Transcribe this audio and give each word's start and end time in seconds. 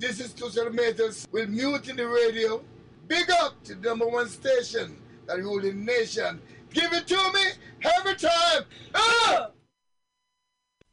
This 0.00 0.18
is 0.18 0.32
Tushar 0.32 0.72
Metals 0.72 1.28
with 1.30 1.54
the 1.54 2.08
Radio. 2.08 2.62
Big 3.06 3.30
up 3.42 3.62
to 3.64 3.74
the 3.74 3.86
number 3.86 4.08
one 4.08 4.30
station 4.30 4.96
that 5.26 5.36
rule 5.36 5.60
the 5.60 5.74
nation. 5.74 6.40
Give 6.72 6.90
it 6.94 7.06
to 7.06 7.32
me 7.34 7.44
every 7.98 8.14
time. 8.14 8.62
Ah! 8.94 9.48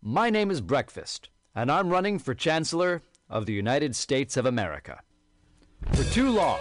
My 0.01 0.29
name 0.29 0.51
is 0.51 0.59
Breakfast, 0.59 1.29
and 1.55 1.71
I'm 1.71 1.87
running 1.89 2.19
for 2.19 2.33
Chancellor 2.33 3.01
of 3.29 3.45
the 3.45 3.53
United 3.53 3.95
States 3.95 4.35
of 4.35 4.45
America. 4.45 4.99
For 5.93 6.03
too 6.03 6.29
long, 6.29 6.59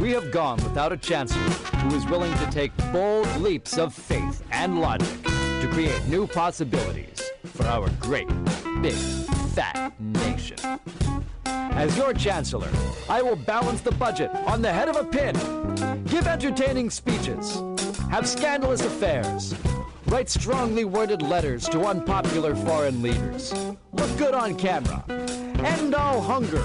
we 0.00 0.10
have 0.10 0.32
gone 0.32 0.56
without 0.64 0.92
a 0.92 0.96
Chancellor 0.96 1.78
who 1.78 1.94
is 1.94 2.04
willing 2.06 2.34
to 2.38 2.50
take 2.50 2.76
bold 2.92 3.28
leaps 3.36 3.78
of 3.78 3.94
faith 3.94 4.42
and 4.50 4.80
logic 4.80 5.22
to 5.22 5.68
create 5.70 6.04
new 6.08 6.26
possibilities 6.26 7.22
for 7.44 7.66
our 7.66 7.88
great, 8.00 8.26
big, 8.82 8.96
fat 9.54 9.92
nation. 10.00 10.58
As 11.46 11.96
your 11.96 12.12
Chancellor, 12.12 12.68
I 13.08 13.22
will 13.22 13.36
balance 13.36 13.82
the 13.82 13.92
budget 13.92 14.30
on 14.46 14.62
the 14.62 14.72
head 14.72 14.88
of 14.88 14.96
a 14.96 15.04
pin, 15.04 15.34
give 16.04 16.26
entertaining 16.26 16.90
speeches, 16.90 17.62
have 18.10 18.26
scandalous 18.26 18.84
affairs, 18.84 19.54
write 20.06 20.28
strongly 20.28 20.84
worded 20.84 21.22
letters 21.22 21.68
to 21.68 21.84
unpopular 21.84 22.56
foreign 22.56 23.00
leaders, 23.00 23.54
look 23.92 24.18
good 24.18 24.34
on 24.34 24.56
camera, 24.56 25.04
end 25.08 25.94
all 25.94 26.20
hunger, 26.20 26.64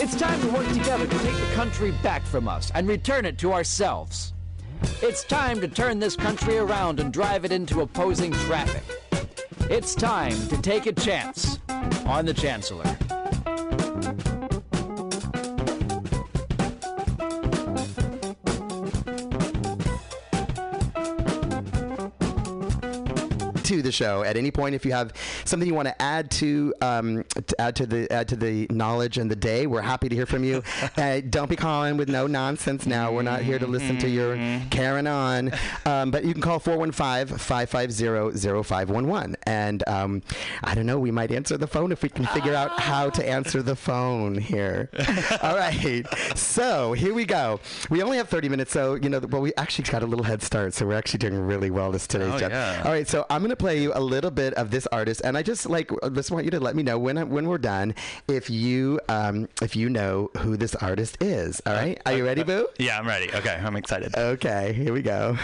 It's 0.00 0.16
time 0.16 0.40
to 0.40 0.48
work 0.48 0.66
together 0.68 1.06
to 1.06 1.18
take 1.18 1.36
the 1.36 1.52
country 1.54 1.92
back 2.02 2.22
from 2.24 2.48
us 2.48 2.70
and 2.74 2.86
return 2.86 3.24
it 3.24 3.38
to 3.38 3.52
ourselves. 3.52 4.32
It's 5.00 5.24
time 5.24 5.60
to 5.60 5.68
turn 5.68 5.98
this 5.98 6.16
country 6.16 6.58
around 6.58 7.00
and 7.00 7.12
drive 7.12 7.44
it 7.44 7.52
into 7.52 7.80
opposing 7.80 8.32
traffic. 8.32 8.82
It's 9.70 9.94
time 9.94 10.36
to 10.48 10.60
take 10.60 10.86
a 10.86 10.92
chance 10.92 11.58
on 12.06 12.26
the 12.26 12.34
Chancellor. 12.34 12.96
To 23.76 23.82
the 23.82 23.92
show 23.92 24.22
at 24.22 24.36
any 24.36 24.50
point. 24.50 24.74
If 24.74 24.84
you 24.84 24.92
have 24.92 25.12
something 25.44 25.66
you 25.66 25.74
want 25.74 25.88
to 25.88 26.02
add 26.02 26.30
to 26.32 26.74
um, 26.82 27.24
to 27.46 27.60
add 27.60 27.76
to 27.76 27.86
the 27.86 28.10
add 28.12 28.28
to 28.28 28.36
the 28.36 28.66
knowledge 28.70 29.18
and 29.18 29.30
the 29.30 29.36
day 29.36 29.66
we're 29.66 29.80
happy 29.82 30.08
to 30.08 30.14
hear 30.14 30.26
from 30.26 30.44
you. 30.44 30.62
Uh, 30.96 31.20
don't 31.30 31.48
be 31.48 31.56
calling 31.56 31.96
with 31.96 32.08
no 32.08 32.26
nonsense 32.26 32.86
now. 32.86 33.12
We're 33.12 33.22
not 33.22 33.42
here 33.42 33.58
to 33.58 33.66
listen 33.66 33.98
to 33.98 34.08
your 34.08 34.36
carrying 34.70 35.06
on. 35.06 35.52
Um, 35.86 36.10
but 36.10 36.24
you 36.24 36.32
can 36.32 36.42
call 36.42 36.60
415-550-0511 36.60 39.34
and 39.44 39.86
um, 39.88 40.22
I 40.64 40.74
don't 40.74 40.86
know 40.86 40.98
we 40.98 41.10
might 41.10 41.30
answer 41.32 41.56
the 41.56 41.66
phone 41.66 41.92
if 41.92 42.02
we 42.02 42.08
can 42.08 42.26
figure 42.26 42.54
out 42.54 42.78
how 42.80 43.10
to 43.10 43.28
answer 43.28 43.62
the 43.62 43.76
phone 43.76 44.36
here. 44.38 44.88
All 45.42 45.56
right. 45.56 46.04
So 46.36 46.92
here 46.92 47.14
we 47.14 47.24
go. 47.24 47.60
We 47.90 48.02
only 48.02 48.16
have 48.18 48.28
30 48.28 48.48
minutes 48.48 48.72
so 48.72 48.94
you 48.94 49.08
know 49.08 49.20
well 49.20 49.42
we 49.42 49.52
actually 49.56 49.84
got 49.90 50.02
a 50.02 50.06
little 50.06 50.24
head 50.24 50.42
start 50.42 50.74
so 50.74 50.86
we're 50.86 50.94
actually 50.98 51.18
doing 51.18 51.38
really 51.38 51.70
well 51.70 51.90
this 51.92 52.06
today's 52.06 52.32
Oh, 52.34 52.38
job. 52.38 52.50
yeah. 52.52 52.82
all 52.84 52.92
right, 52.92 53.08
so 53.08 53.26
I'm 53.30 53.42
gonna 53.42 53.56
play 53.62 53.80
you 53.80 53.92
a 53.94 54.00
little 54.00 54.32
bit 54.32 54.54
of 54.54 54.72
this 54.72 54.88
artist, 54.90 55.20
and 55.22 55.38
I 55.38 55.42
just 55.44 55.68
like 55.70 55.88
uh, 56.02 56.10
just 56.10 56.32
want 56.32 56.44
you 56.44 56.50
to 56.50 56.58
let 56.58 56.74
me 56.74 56.82
know 56.82 56.98
when 56.98 57.16
I- 57.16 57.22
when 57.22 57.46
we're 57.46 57.58
done 57.58 57.94
if 58.26 58.50
you 58.50 58.98
um, 59.08 59.48
if 59.62 59.76
you 59.76 59.88
know 59.88 60.30
who 60.38 60.56
this 60.56 60.74
artist 60.74 61.16
is. 61.22 61.62
All 61.64 61.72
right, 61.72 61.96
are 62.04 62.12
you 62.12 62.24
ready, 62.24 62.40
uh, 62.40 62.44
uh, 62.44 62.46
Boo? 62.48 62.68
Yeah, 62.80 62.98
I'm 62.98 63.06
ready. 63.06 63.32
Okay, 63.32 63.54
I'm 63.54 63.76
excited. 63.76 64.16
Okay, 64.16 64.72
here 64.72 64.92
we 64.92 65.02
go. 65.02 65.38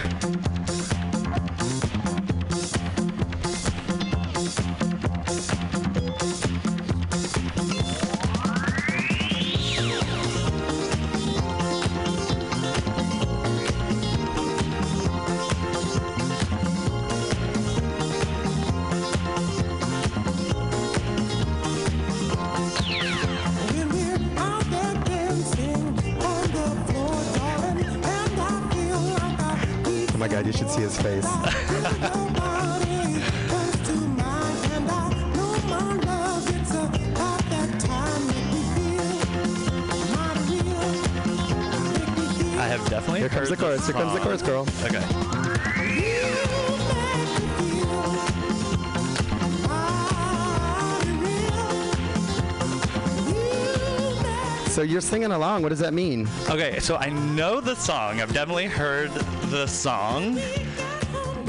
Singing 55.08 55.32
along. 55.32 55.62
What 55.62 55.70
does 55.70 55.78
that 55.78 55.94
mean? 55.94 56.28
Okay, 56.50 56.78
so 56.81 56.96
I 56.96 57.08
know 57.08 57.60
the 57.60 57.75
song. 57.75 58.20
I've 58.20 58.34
definitely 58.34 58.66
heard 58.66 59.10
the 59.50 59.66
song. 59.66 60.38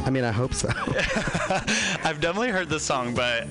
I 0.06 0.09
mean, 0.09 0.23
I 0.23 0.31
hope 0.31 0.53
so. 0.53 0.69
I've 2.03 2.19
definitely 2.21 2.50
heard 2.50 2.69
the 2.69 2.79
song, 2.79 3.13
but 3.13 3.47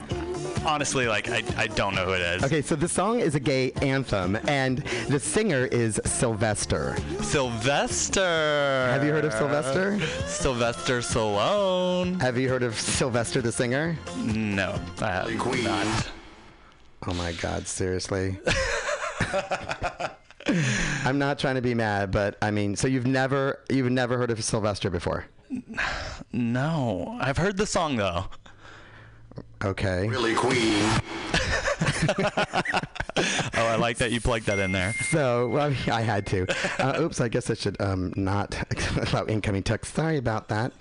honestly, 0.64 1.06
like 1.06 1.28
I, 1.28 1.42
I 1.56 1.66
don't 1.66 1.94
know 1.94 2.06
who 2.06 2.12
it 2.12 2.22
is. 2.22 2.42
Okay, 2.42 2.62
so 2.62 2.74
the 2.74 2.88
song 2.88 3.20
is 3.20 3.34
a 3.34 3.40
gay 3.40 3.70
anthem, 3.82 4.36
and 4.48 4.78
the 5.08 5.20
singer 5.20 5.66
is 5.66 6.00
Sylvester. 6.06 6.96
Sylvester. 7.20 8.20
Have 8.90 9.04
you 9.04 9.12
heard 9.12 9.26
of 9.26 9.32
Sylvester? 9.34 10.00
Sylvester 10.26 11.00
Stallone? 11.00 12.20
Have 12.22 12.38
you 12.38 12.48
heard 12.48 12.62
of 12.62 12.74
Sylvester 12.78 13.42
the 13.42 13.52
singer? 13.52 13.96
No, 14.24 14.80
I 15.02 15.10
have 15.10 15.38
Queen. 15.38 15.64
not. 15.64 16.08
Oh 17.06 17.14
my 17.14 17.32
God, 17.32 17.66
seriously. 17.66 18.38
I'm 21.04 21.18
not 21.18 21.38
trying 21.38 21.56
to 21.56 21.62
be 21.62 21.74
mad, 21.74 22.10
but 22.10 22.36
I 22.40 22.50
mean, 22.50 22.76
so 22.76 22.88
you've 22.88 23.06
never 23.06 23.60
you've 23.70 23.90
never 23.90 24.18
heard 24.18 24.30
of 24.30 24.42
Sylvester 24.42 24.90
before? 24.90 25.26
No, 26.32 27.18
I've 27.20 27.38
heard 27.38 27.56
the 27.56 27.66
song 27.66 27.96
though. 27.96 28.26
Okay. 29.64 30.08
Really 30.08 30.34
queen. 30.34 30.84
Oh, 33.56 33.66
I 33.66 33.76
like 33.76 33.98
that 33.98 34.12
you 34.12 34.20
plugged 34.20 34.46
that 34.46 34.58
in 34.58 34.72
there. 34.72 34.92
So, 35.10 35.48
well, 35.48 35.74
I 35.90 36.02
had 36.02 36.26
to. 36.28 36.46
Uh, 36.78 37.00
oops, 37.00 37.20
I 37.20 37.28
guess 37.28 37.50
I 37.50 37.54
should 37.54 37.80
um, 37.80 38.12
not 38.16 38.56
allow 39.12 39.26
incoming 39.26 39.62
text. 39.62 39.94
Sorry 39.94 40.16
about 40.16 40.48
that. 40.48 40.72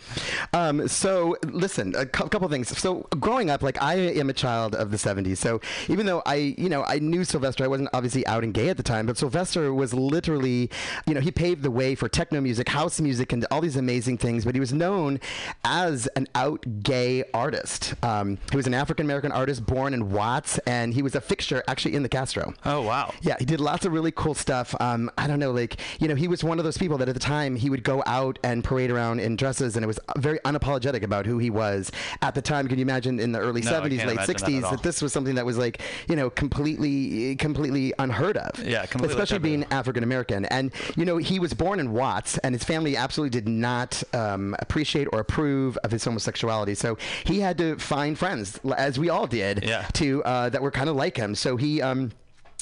Um, 0.53 0.87
so, 0.87 1.37
listen, 1.45 1.95
a 1.95 2.05
cou- 2.05 2.27
couple 2.27 2.47
things. 2.49 2.77
So, 2.77 3.07
growing 3.19 3.49
up, 3.49 3.61
like 3.63 3.81
I 3.81 3.95
am 3.95 4.29
a 4.29 4.33
child 4.33 4.75
of 4.75 4.91
the 4.91 4.97
'70s. 4.97 5.37
So, 5.37 5.61
even 5.87 6.05
though 6.05 6.21
I, 6.25 6.35
you 6.57 6.69
know, 6.69 6.83
I 6.83 6.99
knew 6.99 7.23
Sylvester, 7.23 7.63
I 7.63 7.67
wasn't 7.67 7.89
obviously 7.93 8.25
out 8.27 8.43
and 8.43 8.53
gay 8.53 8.69
at 8.69 8.77
the 8.77 8.83
time, 8.83 9.05
but 9.05 9.17
Sylvester 9.17 9.73
was 9.73 9.93
literally, 9.93 10.69
you 11.05 11.13
know, 11.13 11.19
he 11.21 11.31
paved 11.31 11.63
the 11.63 11.71
way 11.71 11.95
for 11.95 12.07
techno 12.09 12.41
music, 12.41 12.69
house 12.69 12.99
music, 12.99 13.33
and 13.33 13.45
all 13.51 13.61
these 13.61 13.75
amazing 13.77 14.17
things. 14.17 14.45
But 14.45 14.55
he 14.55 14.59
was 14.59 14.73
known 14.73 15.19
as 15.63 16.07
an 16.15 16.27
out 16.35 16.65
gay 16.83 17.23
artist. 17.33 17.93
Um, 18.03 18.37
he 18.51 18.57
was 18.57 18.67
an 18.67 18.73
African 18.73 19.05
American 19.05 19.31
artist 19.31 19.65
born 19.65 19.93
in 19.93 20.11
Watts, 20.11 20.57
and 20.59 20.93
he 20.93 21.01
was 21.01 21.15
a 21.15 21.21
fixture 21.21 21.63
actually 21.67 21.95
in 21.95 22.03
the 22.03 22.09
Castro. 22.27 22.53
Oh 22.65 22.81
wow. 22.81 23.13
Yeah, 23.21 23.35
he 23.39 23.45
did 23.45 23.59
lots 23.61 23.85
of 23.85 23.93
really 23.93 24.11
cool 24.11 24.33
stuff. 24.33 24.75
Um, 24.81 25.09
I 25.17 25.27
don't 25.27 25.39
know, 25.39 25.51
like 25.51 25.77
you 25.99 26.07
know, 26.07 26.15
he 26.15 26.27
was 26.27 26.43
one 26.43 26.59
of 26.59 26.65
those 26.65 26.77
people 26.77 26.97
that 26.97 27.07
at 27.07 27.13
the 27.13 27.19
time 27.21 27.55
he 27.55 27.69
would 27.69 27.83
go 27.83 28.03
out 28.05 28.37
and 28.43 28.63
parade 28.63 28.91
around 28.91 29.19
in 29.19 29.35
dresses, 29.37 29.75
and 29.77 29.83
it 29.83 29.87
was 29.87 29.99
very 30.17 30.39
unapologetic 30.39 31.03
about 31.03 31.25
who 31.25 31.37
he 31.37 31.49
was 31.49 31.89
at 32.21 32.35
the 32.35 32.41
time. 32.41 32.67
Can 32.67 32.77
you 32.79 32.81
imagine 32.83 33.19
in 33.19 33.31
the 33.31 33.39
early 33.39 33.61
No, 33.61 33.71
'70s, 33.71 33.73
can't 33.73 33.91
late 33.91 34.01
imagine 34.01 34.17
that 34.17 34.27
'60s 34.27 34.69
that 34.71 34.83
this 34.83 35.01
was 35.01 35.13
something 35.13 35.35
that 35.35 35.45
was 35.45 35.57
like 35.57 35.81
you 36.09 36.15
know 36.15 36.29
completely, 36.29 37.35
completely 37.37 37.93
unheard 37.99 38.37
of. 38.37 38.63
Yeah, 38.63 38.85
completely 38.85 39.15
especially 39.15 39.39
being 39.39 39.65
African 39.71 40.03
American. 40.03 40.45
And 40.45 40.71
you 40.95 41.05
know, 41.05 41.17
he 41.17 41.39
was 41.39 41.53
born 41.53 41.79
in 41.79 41.93
Watts, 41.93 42.37
and 42.39 42.53
his 42.53 42.63
family 42.63 42.97
absolutely 42.97 43.39
did 43.39 43.47
not 43.47 44.03
um, 44.13 44.55
appreciate 44.59 45.07
or 45.13 45.19
approve 45.19 45.77
of 45.77 45.91
his 45.91 46.03
homosexuality. 46.03 46.75
So 46.75 46.97
he 47.25 47.39
had 47.39 47.57
to 47.59 47.77
find 47.77 48.17
friends, 48.17 48.59
as 48.75 48.99
we 48.99 49.09
all 49.09 49.27
did, 49.27 49.63
Yeah. 49.63 49.87
to 49.93 50.23
uh, 50.23 50.49
that 50.49 50.61
were 50.61 50.71
kind 50.71 50.89
of 50.89 50.95
like 50.95 51.15
him. 51.17 51.35
So 51.35 51.55
he. 51.57 51.81
Um, 51.81 52.11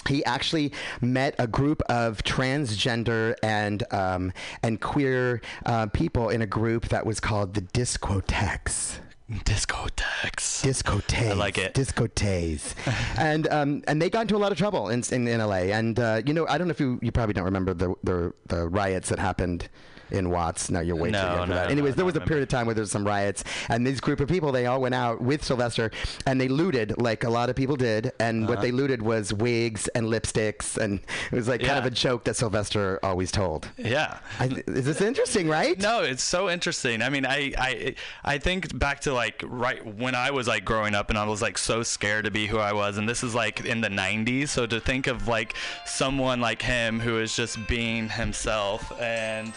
he 0.07 0.24
actually 0.25 0.72
met 1.02 1.36
a 1.40 1.48
group 1.48 1.81
of 1.90 2.24
transgender 2.24 3.36
and 3.44 3.84
um, 3.92 4.34
and 4.63 4.81
queer 4.81 5.42
uh, 5.66 5.88
people 5.88 6.30
in 6.30 6.42
a 6.42 6.48
group 6.48 6.90
that 6.90 7.06
was 7.06 7.19
called 7.19 7.54
the 7.54 7.62
Discotheques. 7.62 9.00
Discotheques. 9.31 10.62
Discotheques. 10.63 11.31
I 11.31 11.34
like 11.34 11.57
it. 11.57 11.74
Discotheques. 11.74 12.75
and 13.18 13.48
um, 13.48 13.84
and 13.88 14.00
they 14.00 14.10
got 14.10 14.22
into 14.22 14.36
a 14.36 14.38
lot 14.38 14.52
of 14.52 14.57
trouble 14.57 14.90
in 14.90 15.04
in, 15.12 15.28
in 15.28 15.40
LA. 15.40 15.74
And 15.74 16.00
uh, 16.00 16.22
you 16.25 16.34
know, 16.34 16.46
I 16.48 16.58
don't 16.58 16.68
know 16.68 16.72
if 16.72 16.80
you 16.80 17.00
you 17.01 17.12
probably 17.12 17.34
don't 17.34 17.46
remember 17.46 17.74
the 17.74 17.96
the, 18.04 18.34
the 18.48 18.68
riots 18.68 19.10
that 19.10 19.18
happened 19.19 19.68
in 20.12 20.30
Watts. 20.30 20.69
No, 20.69 20.80
you're 20.80 20.96
way 20.96 21.12
No, 21.12 21.22
too 21.22 21.28
young 21.28 21.38
for 21.42 21.48
no, 21.48 21.56
that. 21.56 21.66
no, 21.66 21.72
Anyways, 21.72 21.96
there 21.96 22.06
was 22.06 22.16
a 22.16 22.22
period 22.22 22.44
of 22.44 22.50
time 22.50 22.66
where 22.66 22.75
there 22.75 22.81
was 22.81 22.92
some 22.92 23.06
riots, 23.06 23.44
and 23.69 23.86
this 23.86 24.00
group 24.00 24.19
of 24.19 24.28
people 24.30 24.52
they 24.52 24.66
all 24.66 24.81
went 24.81 24.96
out 24.96 25.22
with 25.22 25.44
Sylvester, 25.44 25.92
and 26.25 26.40
they 26.40 26.48
looted 26.48 27.00
like 27.02 27.24
a 27.24 27.30
lot 27.30 27.50
of 27.50 27.56
people 27.56 27.75
did. 27.75 28.12
And 28.19 28.44
Uh-huh. 28.44 28.54
what 28.54 28.62
they 28.62 28.72
looted 28.72 29.02
was 29.02 29.34
wigs 29.34 29.88
and 29.90 30.07
lipsticks, 30.07 30.78
and 30.78 31.00
it 31.31 31.36
was 31.36 31.48
like 31.48 31.62
kind 31.62 31.80
of 31.80 31.86
a 31.86 31.90
joke 31.92 32.24
that 32.25 32.36
Sylvester 32.36 33.00
always 33.04 33.31
told. 33.31 33.68
Yeah. 33.78 34.18
I, 34.40 34.46
is 34.68 34.86
this 34.86 35.02
interesting, 35.02 35.48
right? 35.48 35.80
No, 35.80 36.02
it's 36.02 36.24
so 36.24 36.50
interesting. 36.50 37.01
I 37.01 37.10
mean, 37.10 37.25
I, 37.25 37.54
I 37.58 37.96
I 38.24 38.38
think 38.38 38.78
back 38.78 39.01
to 39.01 39.13
like 39.13 39.44
right 39.46 39.86
when 39.86 40.16
I 40.16 40.31
was 40.31 40.48
like 40.48 40.66
growing 40.66 40.96
up 40.96 41.10
and 41.10 41.18
I 41.18 41.25
was 41.25 41.42
like 41.42 41.58
so 41.58 41.84
scared 41.84 42.25
to 42.25 42.31
be 42.31 42.48
who 42.48 42.58
I 42.60 42.74
was, 42.74 42.98
and 42.98 43.08
this 43.08 43.24
is 43.24 43.34
like 43.36 43.66
in 43.66 43.81
the 43.81 43.90
'90s. 43.90 44.50
So 44.50 44.66
to 44.66 44.80
think 44.80 45.08
of 45.08 45.28
like 45.28 45.56
someone 45.86 46.42
like 46.42 46.62
him 46.62 47.00
who 47.00 47.19
is 47.19 47.36
just 47.36 47.68
being 47.68 48.10
himself 48.10 48.92
and 49.00 49.54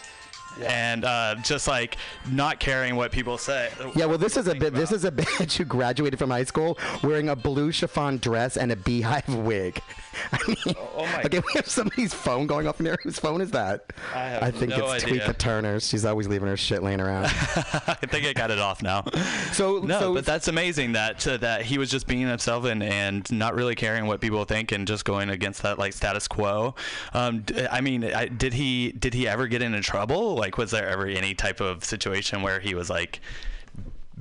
and 0.67 1.05
uh, 1.05 1.35
just 1.43 1.69
like 1.69 1.97
not 2.31 2.59
caring 2.61 2.97
what 2.97 3.13
people 3.13 3.39
say. 3.39 3.71
Yeah, 3.95 4.07
well, 4.07 4.19
this 4.19 4.37
is 4.37 4.49
a 4.49 4.55
bit. 4.55 4.75
This 4.75 4.93
is 4.93 5.05
a 5.05 5.11
bitch 5.13 5.57
who 5.57 5.65
graduated 5.65 6.19
from 6.19 6.31
high 6.31 6.45
school 6.45 6.79
wearing 7.03 7.29
a 7.29 7.37
blue 7.37 7.73
chiffon 7.73 8.19
dress 8.19 8.57
and 8.57 8.73
a 8.73 8.77
beehive 8.77 9.29
wig. 9.35 9.81
I 10.33 10.39
mean, 10.49 10.57
oh 10.97 11.03
my- 11.05 11.23
okay, 11.25 11.39
we 11.39 11.53
have 11.55 11.69
somebody's 11.69 12.13
phone 12.13 12.47
going 12.49 12.67
off 12.67 12.81
in 12.81 12.87
here. 12.87 12.99
Whose 13.05 13.19
phone 13.19 13.41
is 13.41 13.53
that? 13.53 13.93
I 14.15 14.21
have 14.47 14.57
think 14.57 14.71
no 14.71 14.91
it's 14.93 15.05
idea. 15.05 15.21
Tweeka 15.21 15.39
Turner's. 15.39 15.87
She's 15.87 16.05
always 16.05 16.27
leaving 16.27 16.49
her 16.49 16.57
shit 16.57 16.83
laying 16.83 17.01
around. 17.01 17.27
I 17.27 17.95
think 18.09 18.27
I 18.27 18.33
got 18.33 18.51
it 18.51 18.59
off 18.59 18.83
now. 18.83 19.05
So, 19.53 19.79
No, 19.79 20.01
so 20.01 20.15
but 20.15 20.25
that's 20.27 20.49
amazing 20.49 20.93
that 20.93 21.27
uh, 21.27 21.37
that 21.39 21.63
he 21.63 21.79
was 21.79 21.89
just 21.91 22.07
being 22.09 22.27
himself 22.27 22.65
and, 22.65 22.83
and 22.83 23.31
not 23.31 23.55
really 23.55 23.75
caring 23.77 24.07
what 24.07 24.21
people 24.21 24.45
think 24.45 24.73
and 24.73 24.87
just 24.89 25.05
going 25.05 25.31
against 25.31 25.63
that 25.63 25.79
like 25.79 25.93
status 25.93 26.27
quo. 26.27 26.75
Um, 27.15 27.41
d- 27.43 27.67
I 27.71 27.81
mean, 27.81 28.03
I, 28.05 28.27
did 28.27 28.55
he 28.55 28.91
did 28.93 29.15
he 29.15 29.29
ever 29.29 29.47
get 29.47 29.63
into 29.63 29.81
trouble? 29.83 30.35
Like, 30.35 30.48
was 30.57 30.71
there 30.71 30.89
ever 30.89 31.07
any 31.07 31.35
type 31.35 31.61
of 31.61 31.85
situation 31.85 32.43
where 32.43 32.61
he 32.61 32.75
was 32.75 32.89
like 32.89 33.21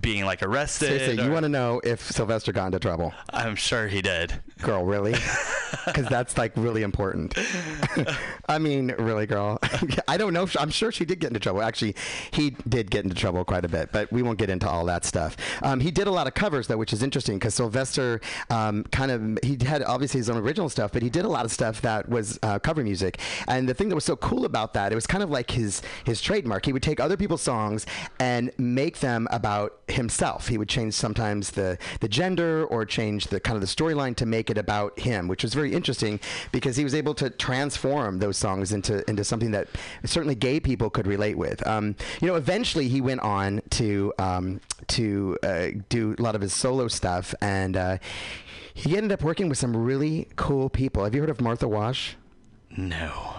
being 0.02 0.26
like 0.26 0.44
arrested? 0.44 0.88
seriously, 0.88 1.24
you 1.24 1.32
want 1.32 1.44
to 1.44 1.50
know 1.50 1.82
if 1.84 2.02
Sylvester 2.12 2.52
got 2.52 2.68
into 2.68 2.80
trouble? 2.80 3.14
I'm 3.32 3.56
sure 3.56 3.88
he 3.88 4.02
did. 4.02 4.34
Girl, 4.62 4.86
really? 4.86 5.16
Because 5.86 6.08
that's 6.08 6.38
like 6.38 6.54
really 6.56 6.82
important. 6.82 7.38
I 8.50 8.58
mean, 8.58 8.94
really, 9.00 9.26
girl. 9.26 9.60
I 10.08 10.18
don't 10.18 10.34
know. 10.34 10.44
If, 10.44 10.58
I'm 10.60 10.70
sure 10.70 10.92
she 10.92 11.06
did 11.06 11.20
get 11.20 11.28
into 11.28 11.40
trouble. 11.40 11.62
Actually, 11.62 11.96
he 12.32 12.52
did 12.68 12.90
get 12.90 13.04
into 13.04 13.16
trouble 13.16 13.44
quite 13.44 13.66
a 13.66 13.68
bit, 13.68 13.92
but 13.92 14.12
we 14.12 14.22
won't 14.22 14.38
get 14.38 14.50
into 14.50 14.70
all 14.70 14.86
that 14.86 15.06
stuff. 15.06 15.36
Um, 15.62 15.80
he 15.80 15.92
did 15.92 16.08
a 16.08 16.12
lot 16.12 16.28
of 16.28 16.34
covers 16.34 16.68
though, 16.68 16.78
which 16.78 16.94
is 16.94 17.04
interesting 17.04 17.38
because 17.38 17.56
Sylvester 17.56 18.22
um, 18.50 18.84
kind 18.92 19.12
of 19.12 19.40
he 19.44 19.58
had 19.66 19.84
obviously 19.84 20.20
his 20.20 20.30
own 20.30 20.38
original 20.38 20.70
stuff, 20.70 20.92
but 20.92 21.02
he 21.02 21.10
did 21.10 21.26
a 21.26 21.30
lot 21.30 21.46
of 21.46 21.52
stuff 21.52 21.82
that 21.82 22.08
was 22.08 22.40
uh, 22.44 22.60
cover 22.60 22.84
music. 22.84 23.20
And 23.48 23.68
the 23.68 23.74
thing 23.74 23.90
that 23.90 23.96
was 23.96 24.06
so 24.06 24.16
cool 24.16 24.46
about 24.46 24.74
that, 24.74 24.92
it 24.92 24.96
was 24.96 25.08
kind 25.08 25.24
of 25.24 25.30
like 25.30 25.52
his 25.52 25.82
his 26.06 26.22
trademark. 26.22 26.66
He 26.66 26.74
would 26.74 26.84
take 26.84 27.00
other 27.00 27.18
people's 27.18 27.42
songs 27.42 27.86
and 28.20 28.52
make 28.58 29.00
them 29.00 29.28
about 29.32 29.78
himself. 29.88 30.48
He 30.48 30.58
would 30.58 30.70
change 30.70 30.94
sometimes 30.94 31.52
the 31.52 31.78
the 32.00 32.08
gender 32.08 32.66
or 32.66 32.86
change 32.86 33.28
the 33.28 33.40
kind 33.40 33.56
of 33.56 33.62
the 33.62 33.68
storyline 33.68 34.16
to 34.18 34.26
make 34.26 34.50
it 34.50 34.58
about 34.58 35.00
him, 35.00 35.28
which 35.28 35.44
was 35.44 35.54
very 35.54 35.74
interesting 35.74 36.20
because 36.52 36.76
he 36.76 36.84
was 36.84 36.94
able 36.94 37.14
to 37.16 37.30
transform 37.30 38.20
those 38.20 38.38
songs 38.38 38.72
into 38.72 39.08
into 39.10 39.24
something 39.24 39.52
that 39.52 39.68
certainly 40.06 40.36
gay 40.36 40.60
people 40.60 40.90
could 40.90 41.08
relate 41.08 41.38
with. 41.38 41.66
Um, 41.66 41.96
you 42.22 42.28
know, 42.28 42.36
eventually 42.36 42.88
he 42.88 43.02
went 43.02 43.22
on 43.22 43.62
to 43.72 44.14
um, 44.20 44.62
to 44.88 45.38
uh, 45.44 45.68
do 45.90 46.16
a 46.18 46.22
lot 46.22 46.36
of 46.36 46.42
his 46.42 46.54
solo 46.54 46.88
stuff, 46.88 47.34
and 47.42 47.78
uh, 47.78 47.98
he 48.74 48.96
ended 48.98 49.12
up 49.12 49.24
working 49.24 49.50
with 49.50 49.58
some 49.58 49.76
really 49.76 50.28
cool 50.36 50.70
people. 50.70 51.04
Have 51.04 51.16
you 51.16 51.22
heard 51.22 51.30
of 51.30 51.42
Martha 51.42 51.68
Wash? 51.68 52.16
No. 52.76 53.38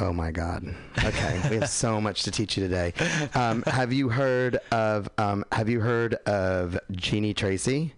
Oh 0.00 0.14
my 0.14 0.30
God. 0.30 0.74
Okay, 1.04 1.40
we 1.50 1.56
have 1.56 1.68
so 1.68 2.00
much 2.00 2.22
to 2.22 2.30
teach 2.30 2.56
you 2.56 2.66
today. 2.66 2.94
Um, 3.34 3.62
have 3.64 3.92
you 3.92 4.08
heard 4.08 4.56
of 4.72 5.10
um, 5.18 5.44
Have 5.52 5.68
you 5.68 5.80
heard 5.80 6.14
of 6.14 6.78
Jeannie 6.90 7.34
Tracy? 7.34 7.92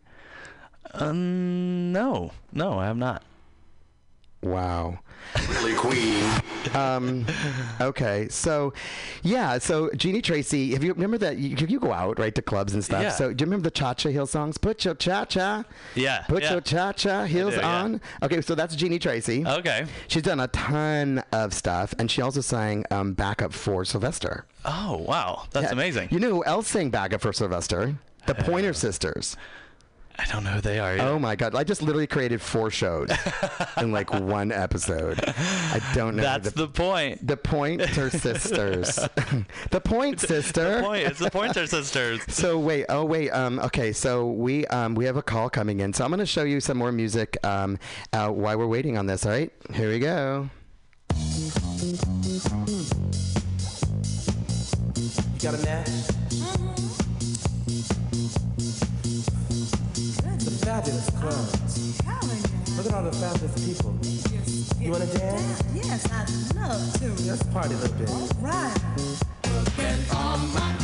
Um, 0.95 1.93
no, 1.93 2.33
no, 2.53 2.81
I 2.81 2.87
have 2.87 2.97
not. 2.97 3.23
Wow. 4.43 4.99
Really 5.49 5.75
queen. 5.75 6.25
Um, 6.75 7.25
okay, 7.81 8.29
so 8.29 8.73
yeah, 9.23 9.59
so 9.59 9.89
Jeannie 9.97 10.21
Tracy. 10.21 10.73
Have 10.73 10.83
you 10.85 10.93
remember 10.93 11.17
that 11.19 11.39
you, 11.39 11.57
you 11.67 11.79
go 11.81 11.93
out 11.93 12.19
right 12.19 12.35
to 12.35 12.43
clubs 12.43 12.75
and 12.75 12.85
stuff? 12.85 13.03
Yeah. 13.03 13.11
So 13.11 13.33
do 13.33 13.43
you 13.43 13.47
remember 13.47 13.65
the 13.65 13.71
Cha 13.71 13.95
Cha 13.95 14.11
Heels 14.11 14.31
songs? 14.33 14.59
Put 14.59 14.85
your 14.85 14.95
cha 14.95 15.25
cha. 15.25 15.65
Yeah, 15.95 16.23
Put 16.29 16.43
yeah. 16.43 16.53
your 16.53 16.61
cha 16.61 16.93
cha 16.93 17.25
heels 17.25 17.55
do, 17.55 17.61
yeah. 17.61 17.83
on. 17.83 18.01
Okay, 18.23 18.41
so 18.43 18.55
that's 18.55 18.75
Jeannie 18.77 18.99
Tracy. 18.99 19.47
Okay. 19.47 19.87
She's 20.09 20.23
done 20.23 20.41
a 20.41 20.49
ton 20.49 21.23
of 21.33 21.55
stuff, 21.55 21.95
and 21.99 22.11
she 22.11 22.21
also 22.21 22.41
sang 22.41 22.85
um, 22.91 23.15
backup 23.15 23.53
for 23.53 23.85
Sylvester. 23.85 24.45
Oh 24.65 24.99
wow, 25.09 25.45
that's 25.53 25.67
Yeah. 25.67 25.73
amazing. 25.73 26.09
You 26.11 26.19
know 26.19 26.31
who 26.31 26.45
else 26.45 26.69
sang 26.69 26.91
backup 26.91 27.21
for 27.21 27.33
Sylvester? 27.33 27.95
The 28.27 28.35
Pointer 28.35 28.73
Sisters. 28.73 29.37
I 30.23 30.27
don't 30.27 30.45
know 30.45 30.51
who 30.51 30.61
they 30.61 30.79
are. 30.79 30.95
Yet. 30.95 31.05
Oh 31.05 31.19
my 31.19 31.35
god! 31.35 31.57
I 31.57 31.65
just 31.65 31.83
literally 31.83 32.07
created 32.07 32.41
four 32.41 32.71
shows 32.71 33.11
in 33.79 33.91
like 33.91 34.13
one 34.15 34.53
episode. 34.53 35.19
I 35.27 35.81
don't 35.95 36.15
know. 36.15 36.23
that's 36.23 36.53
the, 36.53 36.67
the 36.67 36.69
point. 36.69 37.27
the 37.27 37.37
Pointer 37.37 38.09
Sisters. 38.09 38.97
the 39.71 39.81
Point 39.81 40.21
Sister. 40.21 40.77
The 40.77 40.83
Point. 40.83 41.07
It's 41.07 41.19
the 41.19 41.31
Pointer 41.31 41.67
Sisters. 41.67 42.21
So 42.43 42.59
wait, 42.59 42.87
oh 42.89 43.05
wait, 43.05 43.31
um, 43.31 43.59
okay, 43.61 43.93
so 43.93 44.27
we 44.27 44.67
um, 44.67 44.95
we 44.95 45.05
have 45.05 45.17
a 45.17 45.23
call 45.23 45.51
coming 45.51 45.81
in, 45.81 45.93
so 45.93 46.05
I'm 46.05 46.11
gonna 46.11 46.27
show 46.27 46.45
you 46.45 46.61
some 46.61 46.79
more 46.79 46.93
music 46.93 47.37
um, 47.45 47.79
uh, 48.13 48.29
while 48.29 48.59
we're 48.59 48.67
waiting 48.67 48.97
on 48.97 49.07
this. 49.07 49.27
All 49.27 49.33
right, 49.33 49.53
here 49.75 49.91
we 49.91 49.99
go. 49.99 50.49
You 51.15 51.51
got 55.41 55.55
a 55.55 55.63
match? 55.65 56.12
The 61.23 61.31
fat 61.31 61.61
fabulous 61.71 62.01
clubs. 62.03 62.77
Look 62.77 62.87
at 62.87 62.95
all 62.95 63.03
the 63.05 63.13
fabulous 63.13 63.55
people. 63.65 63.97
You 64.81 64.91
wanna 64.91 65.07
dance? 65.07 65.63
Yes, 65.73 66.05
I'd 66.11 66.57
love 66.57 66.93
to. 66.99 67.31
Let's 67.31 67.43
party 67.45 67.75
a 67.75 67.79
little 67.79 67.97
bit. 67.97 68.11
Right. 68.41 68.75
All 70.13 70.82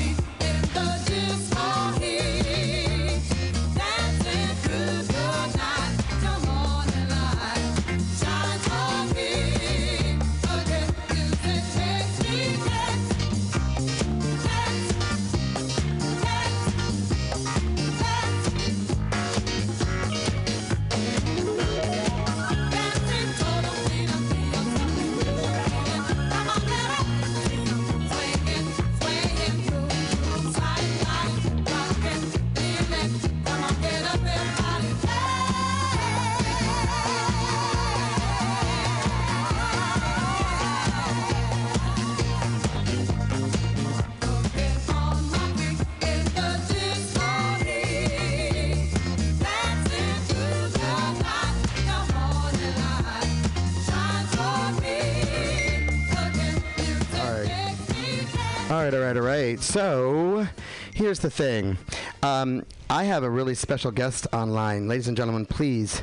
All 58.71 58.75
right, 58.75 58.93
all 58.93 59.01
right, 59.01 59.17
all 59.17 59.23
right. 59.23 59.59
So, 59.63 60.47
here's 60.93 61.21
the 61.21 61.31
thing. 61.31 61.79
Um, 62.23 62.67
I 62.91 63.05
have 63.05 63.23
a 63.23 63.31
really 63.31 63.55
special 63.55 63.91
guest 63.91 64.27
online. 64.31 64.89
Ladies 64.89 65.09
and 65.09 65.17
gentlemen, 65.17 65.47
please 65.47 66.03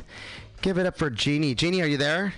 give 0.62 0.76
it 0.76 0.84
up 0.84 0.98
for 0.98 1.08
Jeannie. 1.08 1.54
Jeannie, 1.54 1.80
are 1.80 1.86
you 1.86 1.96
there? 1.96 2.34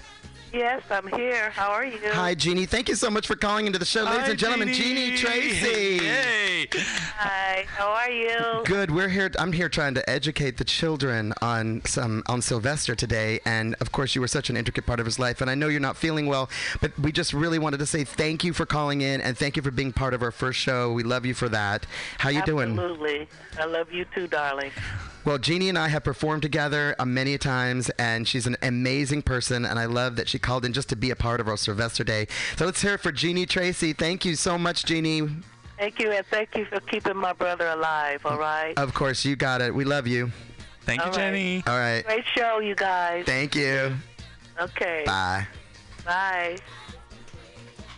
Yes, 0.52 0.82
I'm 0.90 1.06
here. 1.08 1.50
How 1.50 1.70
are 1.70 1.84
you? 1.84 1.98
Hi, 2.12 2.34
Jeannie. 2.34 2.66
Thank 2.66 2.88
you 2.88 2.94
so 2.94 3.10
much 3.10 3.26
for 3.26 3.36
calling 3.36 3.66
into 3.66 3.78
the 3.78 3.84
show. 3.84 4.04
Ladies 4.04 4.20
Hi, 4.20 4.30
and 4.30 4.38
gentlemen, 4.38 4.72
Jeannie, 4.72 5.16
Tracy. 5.16 6.04
Yay! 6.04 6.68
Hi. 7.16 7.66
How 7.68 7.88
are 7.88 8.10
you? 8.10 8.64
Good. 8.64 8.90
We're 8.90 9.08
here. 9.08 9.30
I'm 9.38 9.52
here 9.52 9.68
trying 9.68 9.94
to 9.94 10.08
educate 10.08 10.56
the 10.56 10.64
children 10.64 11.32
on 11.42 11.82
some 11.84 12.22
on 12.26 12.40
Sylvester 12.42 12.94
today, 12.94 13.40
and 13.44 13.74
of 13.80 13.92
course, 13.92 14.14
you 14.14 14.20
were 14.20 14.28
such 14.28 14.48
an 14.50 14.56
intricate 14.56 14.86
part 14.86 15.00
of 15.00 15.06
his 15.06 15.18
life. 15.18 15.40
And 15.40 15.50
I 15.50 15.54
know 15.54 15.68
you're 15.68 15.80
not 15.80 15.96
feeling 15.96 16.26
well, 16.26 16.48
but 16.80 16.98
we 16.98 17.12
just 17.12 17.32
really 17.32 17.58
wanted 17.58 17.78
to 17.78 17.86
say 17.86 18.04
thank 18.04 18.44
you 18.44 18.52
for 18.52 18.66
calling 18.66 19.00
in 19.00 19.20
and 19.20 19.36
thank 19.36 19.56
you 19.56 19.62
for 19.62 19.70
being 19.70 19.92
part 19.92 20.14
of 20.14 20.22
our 20.22 20.32
first 20.32 20.58
show. 20.58 20.92
We 20.92 21.02
love 21.02 21.26
you 21.26 21.34
for 21.34 21.48
that. 21.50 21.86
How 22.18 22.30
you 22.30 22.42
doing? 22.44 22.70
Absolutely. 22.70 23.28
I 23.58 23.64
love 23.66 23.92
you 23.92 24.06
too, 24.14 24.26
darling. 24.26 24.70
Well, 25.24 25.36
Jeannie 25.36 25.68
and 25.68 25.76
I 25.76 25.88
have 25.88 26.04
performed 26.04 26.40
together 26.40 26.96
uh, 26.98 27.04
many 27.04 27.36
times, 27.36 27.90
and 27.98 28.26
she's 28.26 28.46
an 28.46 28.56
amazing 28.62 29.20
person, 29.20 29.66
and 29.66 29.78
I 29.78 29.84
love 29.84 30.16
that 30.16 30.26
she 30.26 30.37
called 30.38 30.64
in 30.64 30.72
just 30.72 30.88
to 30.90 30.96
be 30.96 31.10
a 31.10 31.16
part 31.16 31.40
of 31.40 31.48
our 31.48 31.56
Sylvester 31.56 32.04
Day. 32.04 32.26
So 32.56 32.64
let's 32.66 32.82
hear 32.82 32.94
it 32.94 33.00
for 33.00 33.12
Jeannie 33.12 33.46
Tracy. 33.46 33.92
Thank 33.92 34.24
you 34.24 34.34
so 34.34 34.58
much, 34.58 34.84
Jeannie. 34.84 35.28
Thank 35.78 36.00
you, 36.00 36.10
and 36.10 36.26
thank 36.26 36.56
you 36.56 36.64
for 36.64 36.80
keeping 36.80 37.16
my 37.16 37.32
brother 37.32 37.68
alive. 37.68 38.20
All 38.24 38.38
right. 38.38 38.76
Of 38.76 38.94
course, 38.94 39.24
you 39.24 39.36
got 39.36 39.60
it. 39.60 39.72
We 39.74 39.84
love 39.84 40.06
you. 40.06 40.32
Thank 40.82 41.00
you, 41.00 41.04
All 41.04 41.10
right. 41.10 41.16
Jenny. 41.16 41.62
All 41.66 41.78
right. 41.78 42.04
Great 42.04 42.24
show, 42.36 42.58
you 42.58 42.74
guys. 42.74 43.24
Thank 43.26 43.54
you. 43.54 43.94
Okay. 44.60 45.04
Bye. 45.06 45.46
Bye. 46.04 46.56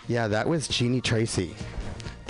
Yeah, 0.09 0.29
that 0.29 0.49
was 0.49 0.67
Jeannie 0.69 1.01
Tracy. 1.01 1.55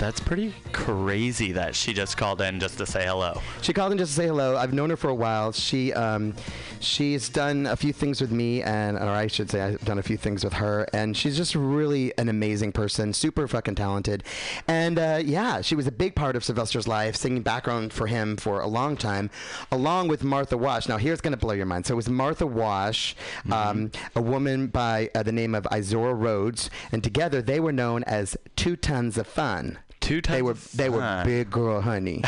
That's 0.01 0.19
pretty 0.19 0.55
crazy 0.73 1.51
that 1.51 1.75
she 1.75 1.93
just 1.93 2.17
called 2.17 2.41
in 2.41 2.59
just 2.59 2.79
to 2.79 2.87
say 2.87 3.05
hello. 3.05 3.39
She 3.61 3.71
called 3.71 3.91
in 3.91 3.99
just 3.99 4.13
to 4.13 4.15
say 4.15 4.25
hello. 4.25 4.57
I've 4.57 4.73
known 4.73 4.89
her 4.89 4.97
for 4.97 5.11
a 5.11 5.13
while. 5.13 5.51
She 5.51 5.93
um, 5.93 6.33
she's 6.79 7.29
done 7.29 7.67
a 7.67 7.75
few 7.75 7.93
things 7.93 8.19
with 8.19 8.31
me, 8.31 8.63
and 8.63 8.97
or 8.97 9.09
I 9.09 9.27
should 9.27 9.51
say 9.51 9.61
I've 9.61 9.85
done 9.85 9.99
a 9.99 10.01
few 10.01 10.17
things 10.17 10.43
with 10.43 10.53
her, 10.53 10.87
and 10.91 11.15
she's 11.15 11.37
just 11.37 11.53
really 11.53 12.17
an 12.17 12.29
amazing 12.29 12.71
person, 12.71 13.13
super 13.13 13.47
fucking 13.47 13.75
talented, 13.75 14.23
and 14.67 14.97
uh, 14.97 15.21
yeah, 15.23 15.61
she 15.61 15.75
was 15.75 15.85
a 15.85 15.91
big 15.91 16.15
part 16.15 16.35
of 16.35 16.43
Sylvester's 16.43 16.87
life, 16.87 17.15
singing 17.15 17.43
background 17.43 17.93
for 17.93 18.07
him 18.07 18.37
for 18.37 18.59
a 18.59 18.67
long 18.67 18.97
time, 18.97 19.29
along 19.71 20.07
with 20.07 20.23
Martha 20.23 20.57
Wash. 20.57 20.89
Now 20.89 20.97
here's 20.97 21.21
gonna 21.21 21.37
blow 21.37 21.53
your 21.53 21.67
mind. 21.67 21.85
So 21.85 21.93
it 21.93 21.97
was 21.97 22.09
Martha 22.09 22.47
Wash, 22.47 23.15
um, 23.51 23.91
a 24.15 24.21
woman 24.21 24.65
by 24.65 25.11
uh, 25.13 25.21
the 25.21 25.31
name 25.31 25.53
of 25.53 25.65
Izora 25.65 26.19
Rhodes, 26.19 26.71
and 26.91 27.03
together 27.03 27.39
they 27.39 27.59
were 27.59 27.71
known 27.71 28.03
as 28.05 28.35
Two 28.55 28.75
Tons 28.75 29.19
of 29.19 29.27
Fun. 29.27 29.77
Two 30.01 30.21
tons. 30.21 30.35
They 30.35 30.41
were 30.41 30.53
they 30.75 30.89
were 30.89 31.21
big 31.23 31.49
girl 31.49 31.79
honey, 31.81 32.23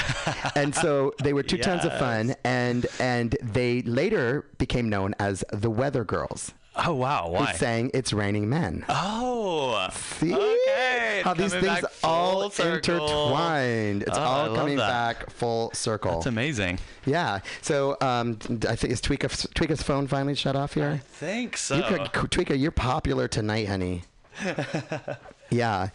and 0.55 0.73
so 0.73 1.13
they 1.21 1.33
were 1.33 1.43
two 1.43 1.57
tons 1.57 1.83
of 1.83 1.91
fun, 1.99 2.35
and 2.45 2.85
and 2.99 3.35
they 3.41 3.81
later 3.81 4.45
became 4.57 4.87
known 4.89 5.13
as 5.19 5.43
the 5.51 5.69
Weather 5.69 6.03
Girls. 6.05 6.53
Oh 6.75 6.93
wow, 6.93 7.25
Who 7.27 7.33
why? 7.33 7.51
sang 7.53 7.91
"It's 7.93 8.13
Raining 8.13 8.49
Men"? 8.49 8.83
Oh, 8.89 9.89
See 10.19 10.33
okay. 10.33 11.21
how 11.23 11.33
these 11.35 11.53
things 11.53 11.83
all 12.03 12.49
circle. 12.49 12.75
intertwined. 12.95 14.01
It's 14.03 14.17
Oh, 14.17 14.21
all 14.21 14.55
coming 14.55 14.77
that. 14.77 14.87
back 15.19 15.29
full 15.29 15.69
circle. 15.73 16.13
That's 16.13 16.25
amazing. 16.25 16.79
yeah. 17.05 17.39
So 17.61 17.95
um, 18.01 18.39
I 18.67 18.75
think 18.75 18.91
is 18.93 19.01
Tweeka 19.01 19.29
Tweeka's 19.53 19.83
phone 19.83 20.07
finally 20.07 20.33
shut 20.35 20.55
off 20.55 20.73
here. 20.73 20.89
I 20.89 20.97
think 20.97 21.57
so. 21.57 21.75
You 21.75 21.83
could, 21.83 22.01
Tweeka, 22.31 22.59
you're 22.59 22.71
popular 22.71 23.27
tonight, 23.27 23.67
honey. 23.67 24.03
yeah. 25.51 25.89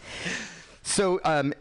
So, 0.82 1.20
um, 1.24 1.52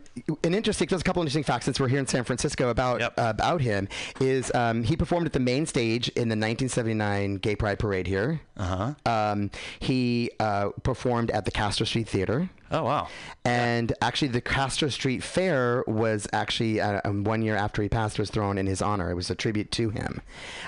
an 0.44 0.54
interesting, 0.54 0.88
there's 0.88 1.02
a 1.02 1.04
couple 1.04 1.22
interesting 1.22 1.44
facts 1.44 1.66
since 1.66 1.80
we're 1.80 1.88
here 1.88 2.00
in 2.00 2.08
San 2.08 2.24
Francisco 2.24 2.70
about 2.70 3.00
Yep. 3.02 3.14
uh, 3.18 3.24
about 3.28 3.62
him. 3.62 3.88
Is 4.20 4.54
um, 4.54 4.84
he 4.84 4.96
performed 4.96 5.26
at 5.28 5.34
the 5.34 5.40
main 5.40 5.66
stage 5.66 6.10
in 6.10 6.30
the 6.30 6.36
1979 6.36 7.36
Gay 7.36 7.56
Pride 7.56 7.80
Parade 7.80 8.08
here? 8.08 8.42
Uh 8.58 8.94
huh. 9.06 9.12
Um, 9.12 9.52
he 9.80 10.32
uh, 10.40 10.70
performed 10.84 11.32
at 11.32 11.46
the 11.46 11.52
Castro 11.52 11.86
Street 11.86 12.08
Theater. 12.08 12.50
Oh 12.72 12.84
wow. 12.84 13.08
And 13.46 13.94
actually, 14.02 14.30
the 14.30 14.42
Castro 14.42 14.90
Street 14.90 15.24
Fair 15.24 15.84
was 15.88 16.28
actually 16.34 16.82
uh, 16.82 17.00
um, 17.06 17.24
one 17.24 17.42
year 17.42 17.56
after 17.56 17.82
he 17.82 17.90
passed 17.90 18.20
was 18.20 18.30
thrown 18.30 18.58
in 18.58 18.68
his 18.68 18.82
honor. 18.82 19.10
It 19.10 19.16
was 19.16 19.30
a 19.30 19.36
tribute 19.36 19.72
to 19.72 19.90
him. 19.90 20.22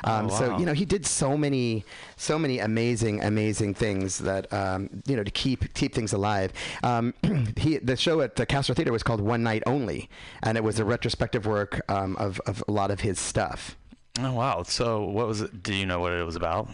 Um, 0.04 0.30
So 0.30 0.52
wow. 0.52 0.60
you 0.60 0.66
know, 0.66 0.74
he 0.74 0.86
did 0.86 1.06
so 1.06 1.36
many, 1.38 1.84
so 2.16 2.40
many 2.40 2.60
amazing, 2.60 3.22
amazing 3.24 3.74
things 3.74 4.20
that 4.20 4.52
um, 4.54 4.90
you 5.06 5.16
know 5.16 5.24
to 5.24 5.32
keep 5.32 5.74
keep 5.74 5.94
things 5.94 6.14
alive. 6.14 6.54
Um, 6.84 7.14
he 7.58 7.78
the 7.78 7.98
show 7.98 8.22
at 8.22 8.36
the 8.36 8.46
Castro 8.46 8.76
Theater 8.76 8.92
was 8.92 9.04
called 9.04 9.22
One 9.22 9.44
Night 9.44 9.64
Only, 9.66 10.10
and 10.44 10.58
it 10.58 10.64
was 10.64 10.80
a 10.80 10.86
retrospective 10.86 11.46
work 11.46 11.82
um, 11.90 12.16
of 12.16 12.40
of 12.46 12.64
a 12.68 12.72
lot 12.72 12.92
of 12.92 13.02
his 13.02 13.20
stuff. 13.20 13.76
Oh 14.20 14.34
wow. 14.34 14.64
So 14.64 15.04
what 15.04 15.28
was 15.28 15.42
it? 15.42 15.62
Do 15.62 15.74
you 15.74 15.86
know 15.86 16.00
what 16.00 16.14
it 16.14 16.26
was 16.26 16.36
about? 16.36 16.70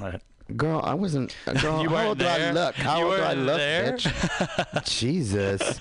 Girl, 0.55 0.79
I 0.83 0.93
wasn't. 0.93 1.35
Girl, 1.61 1.81
You 1.81 1.89
how 1.89 2.09
old 2.09 2.19
do 2.19 2.25
I 2.25 2.51
look? 2.51 2.75
How 2.75 2.99
You 2.99 3.05
old 3.05 3.15
do 3.17 3.21
I 3.23 3.33
look, 3.33 3.57
there? 3.57 3.93
bitch? 3.93 4.85
Jesus. 4.99 5.79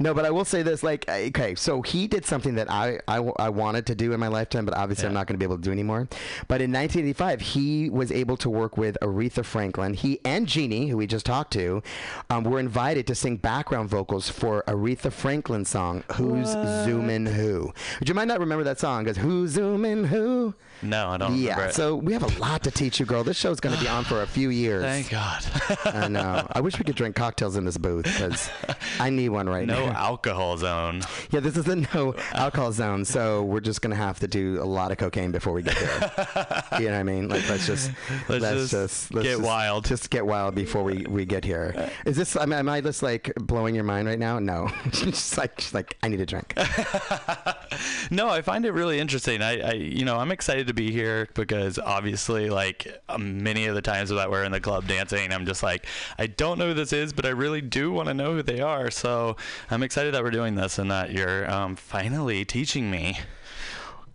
No, 0.00 0.12
but 0.12 0.26
I 0.26 0.30
will 0.30 0.44
say 0.44 0.62
this. 0.62 0.82
Like, 0.82 1.08
okay, 1.08 1.54
so 1.54 1.80
he 1.80 2.06
did 2.06 2.26
something 2.26 2.54
that 2.56 2.70
I 2.70 2.98
I, 3.08 3.16
I 3.38 3.48
wanted 3.48 3.86
to 3.86 3.94
do 3.94 4.12
in 4.12 4.20
my 4.20 4.28
lifetime, 4.28 4.66
but 4.66 4.76
obviously 4.76 5.06
I'm 5.06 5.14
not 5.14 5.26
going 5.26 5.34
to 5.34 5.38
be 5.38 5.44
able 5.46 5.56
to 5.56 5.62
do 5.62 5.72
anymore. 5.72 6.08
But 6.46 6.60
in 6.60 6.70
1985, 6.70 7.40
he 7.40 7.88
was 7.88 8.12
able 8.12 8.36
to 8.38 8.50
work 8.50 8.76
with 8.76 8.98
Aretha 9.00 9.44
Franklin. 9.46 9.94
He 9.94 10.20
and 10.26 10.46
Jeannie, 10.46 10.88
who 10.88 10.98
we 10.98 11.06
just 11.06 11.24
talked 11.24 11.52
to, 11.54 11.82
um, 12.28 12.44
were 12.44 12.60
invited 12.60 13.06
to 13.06 13.14
sing 13.14 13.38
background 13.38 13.88
vocals 13.88 14.28
for 14.28 14.62
Aretha 14.66 15.10
Franklin's 15.10 15.70
song 15.70 16.04
"Who's 16.16 16.48
Zoomin' 16.48 17.32
Who." 17.32 17.72
Would 17.98 18.08
you 18.10 18.14
might 18.14 18.28
not 18.28 18.40
remember 18.40 18.64
that 18.64 18.78
song? 18.78 19.04
Because 19.04 19.16
"Who's 19.16 19.56
Zoomin' 19.56 20.06
Who." 20.08 20.54
No, 20.82 21.10
I 21.10 21.16
don't 21.16 21.36
Yeah, 21.36 21.70
so 21.70 21.96
we 21.96 22.12
have 22.12 22.22
a 22.22 22.40
lot 22.40 22.62
to 22.64 22.70
teach 22.70 23.00
you, 23.00 23.06
girl. 23.06 23.24
This 23.24 23.36
show's 23.36 23.60
going 23.60 23.74
to 23.74 23.80
be 23.80 23.88
on 23.88 24.04
for 24.04 24.22
a 24.22 24.26
few 24.26 24.50
years. 24.50 24.82
Thank 24.82 25.10
God. 25.10 25.44
I 25.84 26.08
know. 26.08 26.46
I 26.52 26.60
wish 26.60 26.78
we 26.78 26.84
could 26.84 26.96
drink 26.96 27.16
cocktails 27.16 27.56
in 27.56 27.64
this 27.64 27.78
booth 27.78 28.04
because 28.04 28.50
I 28.98 29.10
need 29.10 29.30
one 29.30 29.48
right 29.48 29.66
no 29.66 29.74
now. 29.74 29.86
No 29.86 29.92
alcohol 29.92 30.56
zone. 30.58 31.02
Yeah, 31.30 31.40
this 31.40 31.56
is 31.56 31.68
a 31.68 31.76
no 31.76 32.14
alcohol 32.32 32.72
zone, 32.72 33.04
so 33.04 33.42
we're 33.42 33.60
just 33.60 33.80
gonna 33.82 33.96
have 33.96 34.18
to 34.20 34.28
do 34.28 34.62
a 34.62 34.64
lot 34.64 34.90
of 34.90 34.98
cocaine 34.98 35.30
before 35.30 35.52
we 35.52 35.62
get 35.62 35.76
there. 35.76 36.64
you 36.80 36.86
know 36.86 36.92
what 36.92 37.00
I 37.00 37.02
mean? 37.02 37.28
Like, 37.28 37.48
let's 37.48 37.66
just 37.66 37.90
Let's 38.28 38.70
just 38.70 39.14
let's 39.14 39.26
get 39.26 39.40
wild. 39.40 39.84
Just 39.84 40.10
get 40.10 40.26
wild 40.26 40.54
before 40.54 40.82
we, 40.82 41.04
we 41.08 41.24
get 41.24 41.44
here. 41.44 41.90
Is 42.04 42.16
this? 42.16 42.36
I 42.36 42.44
mean, 42.46 42.58
am 42.58 42.68
I 42.68 42.80
just 42.80 43.02
like 43.02 43.32
blowing 43.36 43.74
your 43.74 43.84
mind 43.84 44.08
right 44.08 44.18
now? 44.18 44.38
No, 44.38 44.70
just 44.90 45.36
like 45.38 45.56
just 45.56 45.74
like 45.74 45.96
I 46.02 46.08
need 46.08 46.20
a 46.20 46.26
drink. 46.26 46.54
no, 48.10 48.28
I 48.28 48.42
find 48.42 48.64
it 48.64 48.72
really 48.72 48.98
interesting. 48.98 49.42
I, 49.42 49.60
I, 49.60 49.72
you 49.72 50.04
know, 50.04 50.16
I'm 50.16 50.30
excited 50.32 50.66
to 50.66 50.71
be 50.72 50.90
here 50.90 51.28
because 51.34 51.78
obviously, 51.78 52.50
like 52.50 53.02
um, 53.08 53.42
many 53.42 53.66
of 53.66 53.74
the 53.74 53.82
times 53.82 54.10
that 54.10 54.30
we're 54.30 54.44
in 54.44 54.52
the 54.52 54.60
club 54.60 54.86
dancing, 54.86 55.32
I'm 55.32 55.46
just 55.46 55.62
like, 55.62 55.86
I 56.18 56.26
don't 56.26 56.58
know 56.58 56.68
who 56.68 56.74
this 56.74 56.92
is, 56.92 57.12
but 57.12 57.26
I 57.26 57.30
really 57.30 57.60
do 57.60 57.92
want 57.92 58.08
to 58.08 58.14
know 58.14 58.34
who 58.34 58.42
they 58.42 58.60
are. 58.60 58.90
So 58.90 59.36
I'm 59.70 59.82
excited 59.82 60.14
that 60.14 60.22
we're 60.22 60.30
doing 60.30 60.54
this 60.54 60.78
and 60.78 60.90
that 60.90 61.12
you're 61.12 61.50
um, 61.50 61.76
finally 61.76 62.44
teaching 62.44 62.90
me. 62.90 63.18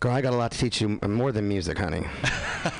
Girl, 0.00 0.12
I 0.12 0.20
got 0.20 0.32
a 0.32 0.36
lot 0.36 0.52
to 0.52 0.58
teach 0.58 0.80
you 0.80 1.00
more 1.08 1.32
than 1.32 1.48
music, 1.48 1.76
honey. 1.76 2.06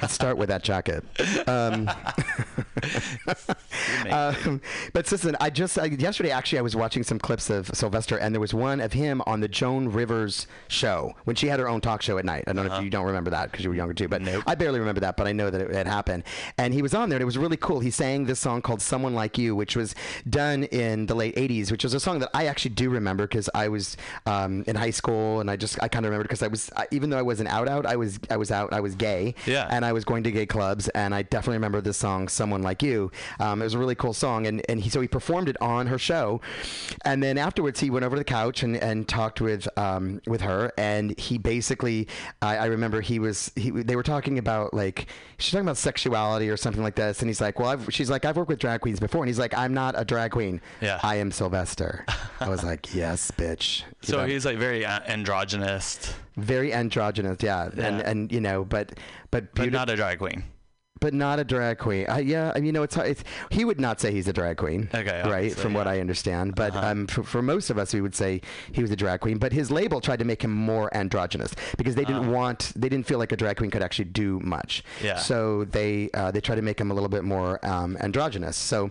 Let's 0.00 0.12
start 0.12 0.38
with 0.38 0.50
that 0.50 0.62
jacket. 0.62 1.02
Um, 1.48 1.88
um, 4.10 4.60
but 4.92 5.10
listen, 5.10 5.36
I 5.40 5.50
just 5.50 5.80
I, 5.80 5.86
yesterday 5.86 6.30
actually 6.30 6.60
I 6.60 6.62
was 6.62 6.76
watching 6.76 7.02
some 7.02 7.18
clips 7.18 7.50
of 7.50 7.66
Sylvester, 7.74 8.18
and 8.18 8.32
there 8.32 8.40
was 8.40 8.54
one 8.54 8.80
of 8.80 8.92
him 8.92 9.20
on 9.26 9.40
the 9.40 9.48
Joan 9.48 9.88
Rivers 9.88 10.46
show 10.68 11.16
when 11.24 11.34
she 11.34 11.48
had 11.48 11.58
her 11.58 11.68
own 11.68 11.80
talk 11.80 12.02
show 12.02 12.18
at 12.18 12.24
night. 12.24 12.44
I 12.46 12.52
don't 12.52 12.68
know 12.68 12.76
if 12.76 12.84
you 12.84 12.90
don't 12.90 13.06
remember 13.06 13.30
that 13.30 13.50
because 13.50 13.64
you 13.64 13.70
were 13.70 13.76
younger 13.76 13.94
too, 13.94 14.06
but 14.06 14.22
I 14.46 14.54
barely 14.54 14.78
remember 14.78 15.00
that, 15.00 15.16
but 15.16 15.26
I 15.26 15.32
know 15.32 15.50
that 15.50 15.60
it 15.60 15.74
had 15.74 15.88
happened. 15.88 16.22
And 16.56 16.72
he 16.72 16.82
was 16.82 16.94
on 16.94 17.08
there, 17.08 17.16
and 17.16 17.22
it 17.22 17.26
was 17.26 17.36
really 17.36 17.56
cool. 17.56 17.80
He 17.80 17.90
sang 17.90 18.26
this 18.26 18.38
song 18.38 18.62
called 18.62 18.80
"Someone 18.80 19.14
Like 19.14 19.36
You," 19.36 19.56
which 19.56 19.74
was 19.74 19.96
done 20.30 20.64
in 20.64 21.06
the 21.06 21.16
late 21.16 21.34
'80s, 21.34 21.72
which 21.72 21.82
was 21.82 21.94
a 21.94 22.00
song 22.00 22.20
that 22.20 22.30
I 22.32 22.46
actually 22.46 22.76
do 22.76 22.90
remember 22.90 23.26
because 23.26 23.50
I 23.56 23.66
was 23.66 23.96
um, 24.26 24.62
in 24.68 24.76
high 24.76 24.90
school, 24.90 25.40
and 25.40 25.50
I 25.50 25.56
just 25.56 25.82
I 25.82 25.88
kind 25.88 26.06
of 26.06 26.10
remember 26.10 26.22
because 26.22 26.44
I 26.44 26.46
was 26.46 26.70
I, 26.76 26.86
even 26.92 27.07
though 27.10 27.18
I 27.18 27.22
wasn't 27.22 27.48
out 27.50 27.68
out, 27.68 27.86
I 27.86 27.96
was 27.96 28.18
I 28.30 28.36
was 28.36 28.50
out, 28.50 28.72
I 28.72 28.80
was 28.80 28.94
gay, 28.94 29.34
Yeah. 29.46 29.66
and 29.70 29.84
I 29.84 29.92
was 29.92 30.04
going 30.04 30.22
to 30.24 30.30
gay 30.30 30.46
clubs, 30.46 30.88
and 30.90 31.14
I 31.14 31.22
definitely 31.22 31.56
remember 31.56 31.80
this 31.80 31.96
song, 31.96 32.28
"Someone 32.28 32.62
Like 32.62 32.82
You." 32.82 33.10
Um, 33.40 33.60
it 33.60 33.64
was 33.64 33.74
a 33.74 33.78
really 33.78 33.94
cool 33.94 34.12
song, 34.14 34.46
and, 34.46 34.62
and 34.68 34.80
he 34.80 34.90
so 34.90 35.00
he 35.00 35.08
performed 35.08 35.48
it 35.48 35.56
on 35.60 35.86
her 35.88 35.98
show, 35.98 36.40
and 37.04 37.22
then 37.22 37.38
afterwards 37.38 37.80
he 37.80 37.90
went 37.90 38.04
over 38.04 38.16
to 38.16 38.20
the 38.20 38.24
couch 38.24 38.62
and, 38.62 38.76
and 38.76 39.08
talked 39.08 39.40
with 39.40 39.68
um, 39.78 40.20
with 40.26 40.40
her, 40.42 40.72
and 40.78 41.18
he 41.18 41.38
basically 41.38 42.08
I, 42.42 42.56
I 42.58 42.64
remember 42.66 43.00
he 43.00 43.18
was 43.18 43.50
he 43.56 43.70
they 43.70 43.96
were 43.96 44.02
talking 44.02 44.38
about 44.38 44.74
like 44.74 45.06
she's 45.38 45.52
talking 45.52 45.64
about 45.66 45.76
sexuality 45.76 46.48
or 46.50 46.56
something 46.56 46.82
like 46.82 46.94
this, 46.94 47.20
and 47.20 47.28
he's 47.28 47.40
like, 47.40 47.58
well, 47.58 47.68
I've, 47.70 47.92
she's 47.92 48.10
like, 48.10 48.24
I've 48.24 48.36
worked 48.36 48.48
with 48.48 48.58
drag 48.58 48.80
queens 48.80 49.00
before, 49.00 49.22
and 49.22 49.28
he's 49.28 49.38
like, 49.38 49.56
I'm 49.56 49.72
not 49.74 49.94
a 49.96 50.04
drag 50.04 50.32
queen, 50.32 50.60
Yeah. 50.80 50.98
I 51.02 51.16
am 51.16 51.30
Sylvester. 51.30 52.04
I 52.40 52.48
was 52.48 52.62
like, 52.64 52.94
yes, 52.94 53.30
bitch. 53.32 53.82
You 54.02 54.12
So 54.12 54.16
know? 54.18 54.26
he's 54.26 54.44
like 54.46 54.58
very 54.58 54.84
uh, 54.86 55.00
androgynous, 55.08 56.14
very 56.38 56.72
androgynous, 56.72 57.38
yeah, 57.42 57.64
and 57.66 57.76
Yeah. 57.98 58.10
and 58.10 58.32
you 58.32 58.40
know, 58.40 58.64
but 58.64 58.98
but 59.30 59.54
but 59.54 59.70
not 59.72 59.90
a 59.90 59.96
drag 59.96 60.18
queen. 60.18 60.44
but 61.00 61.14
not 61.14 61.38
a 61.38 61.44
drag 61.44 61.78
queen. 61.78 62.06
Uh, 62.10 62.16
yeah, 62.16 62.50
I 62.54 62.58
mean, 62.58 62.66
you 62.66 62.72
know, 62.72 62.82
it's, 62.82 62.96
it's 62.96 63.22
he 63.50 63.64
would 63.64 63.78
not 63.80 64.00
say 64.00 64.10
he's 64.10 64.26
a 64.26 64.32
drag 64.32 64.56
queen. 64.56 64.88
Okay, 64.92 65.22
right, 65.24 65.54
from 65.54 65.72
what 65.72 65.86
yeah. 65.86 65.92
I 65.92 66.00
understand. 66.00 66.56
But 66.56 66.74
Uh-huh. 66.74 66.88
um, 66.88 67.06
for, 67.06 67.22
for 67.22 67.40
most 67.40 67.70
of 67.70 67.78
us, 67.78 67.94
we 67.94 68.00
would 68.00 68.16
say 68.16 68.40
he 68.72 68.82
was 68.82 68.90
a 68.90 68.96
drag 68.96 69.20
queen. 69.20 69.38
But 69.38 69.52
his 69.52 69.70
label 69.70 70.00
tried 70.00 70.18
to 70.18 70.24
make 70.24 70.42
him 70.42 70.50
more 70.52 70.88
androgynous 70.96 71.54
because 71.76 71.94
they 71.94 72.04
didn't 72.04 72.32
want, 72.32 72.72
they 72.74 72.88
didn't 72.88 73.06
feel 73.06 73.18
like 73.20 73.30
a 73.30 73.36
drag 73.36 73.58
queen 73.58 73.70
could 73.70 73.82
actually 73.82 74.06
do 74.06 74.40
much. 74.40 74.82
Yeah. 75.00 75.18
So 75.18 75.64
they 75.66 76.10
uh, 76.14 76.32
they 76.32 76.40
tried 76.40 76.56
to 76.56 76.62
make 76.62 76.80
him 76.80 76.90
a 76.90 76.94
little 76.94 77.08
bit 77.08 77.22
more 77.22 77.64
um, 77.64 77.96
androgynous. 78.00 78.56
So 78.56 78.90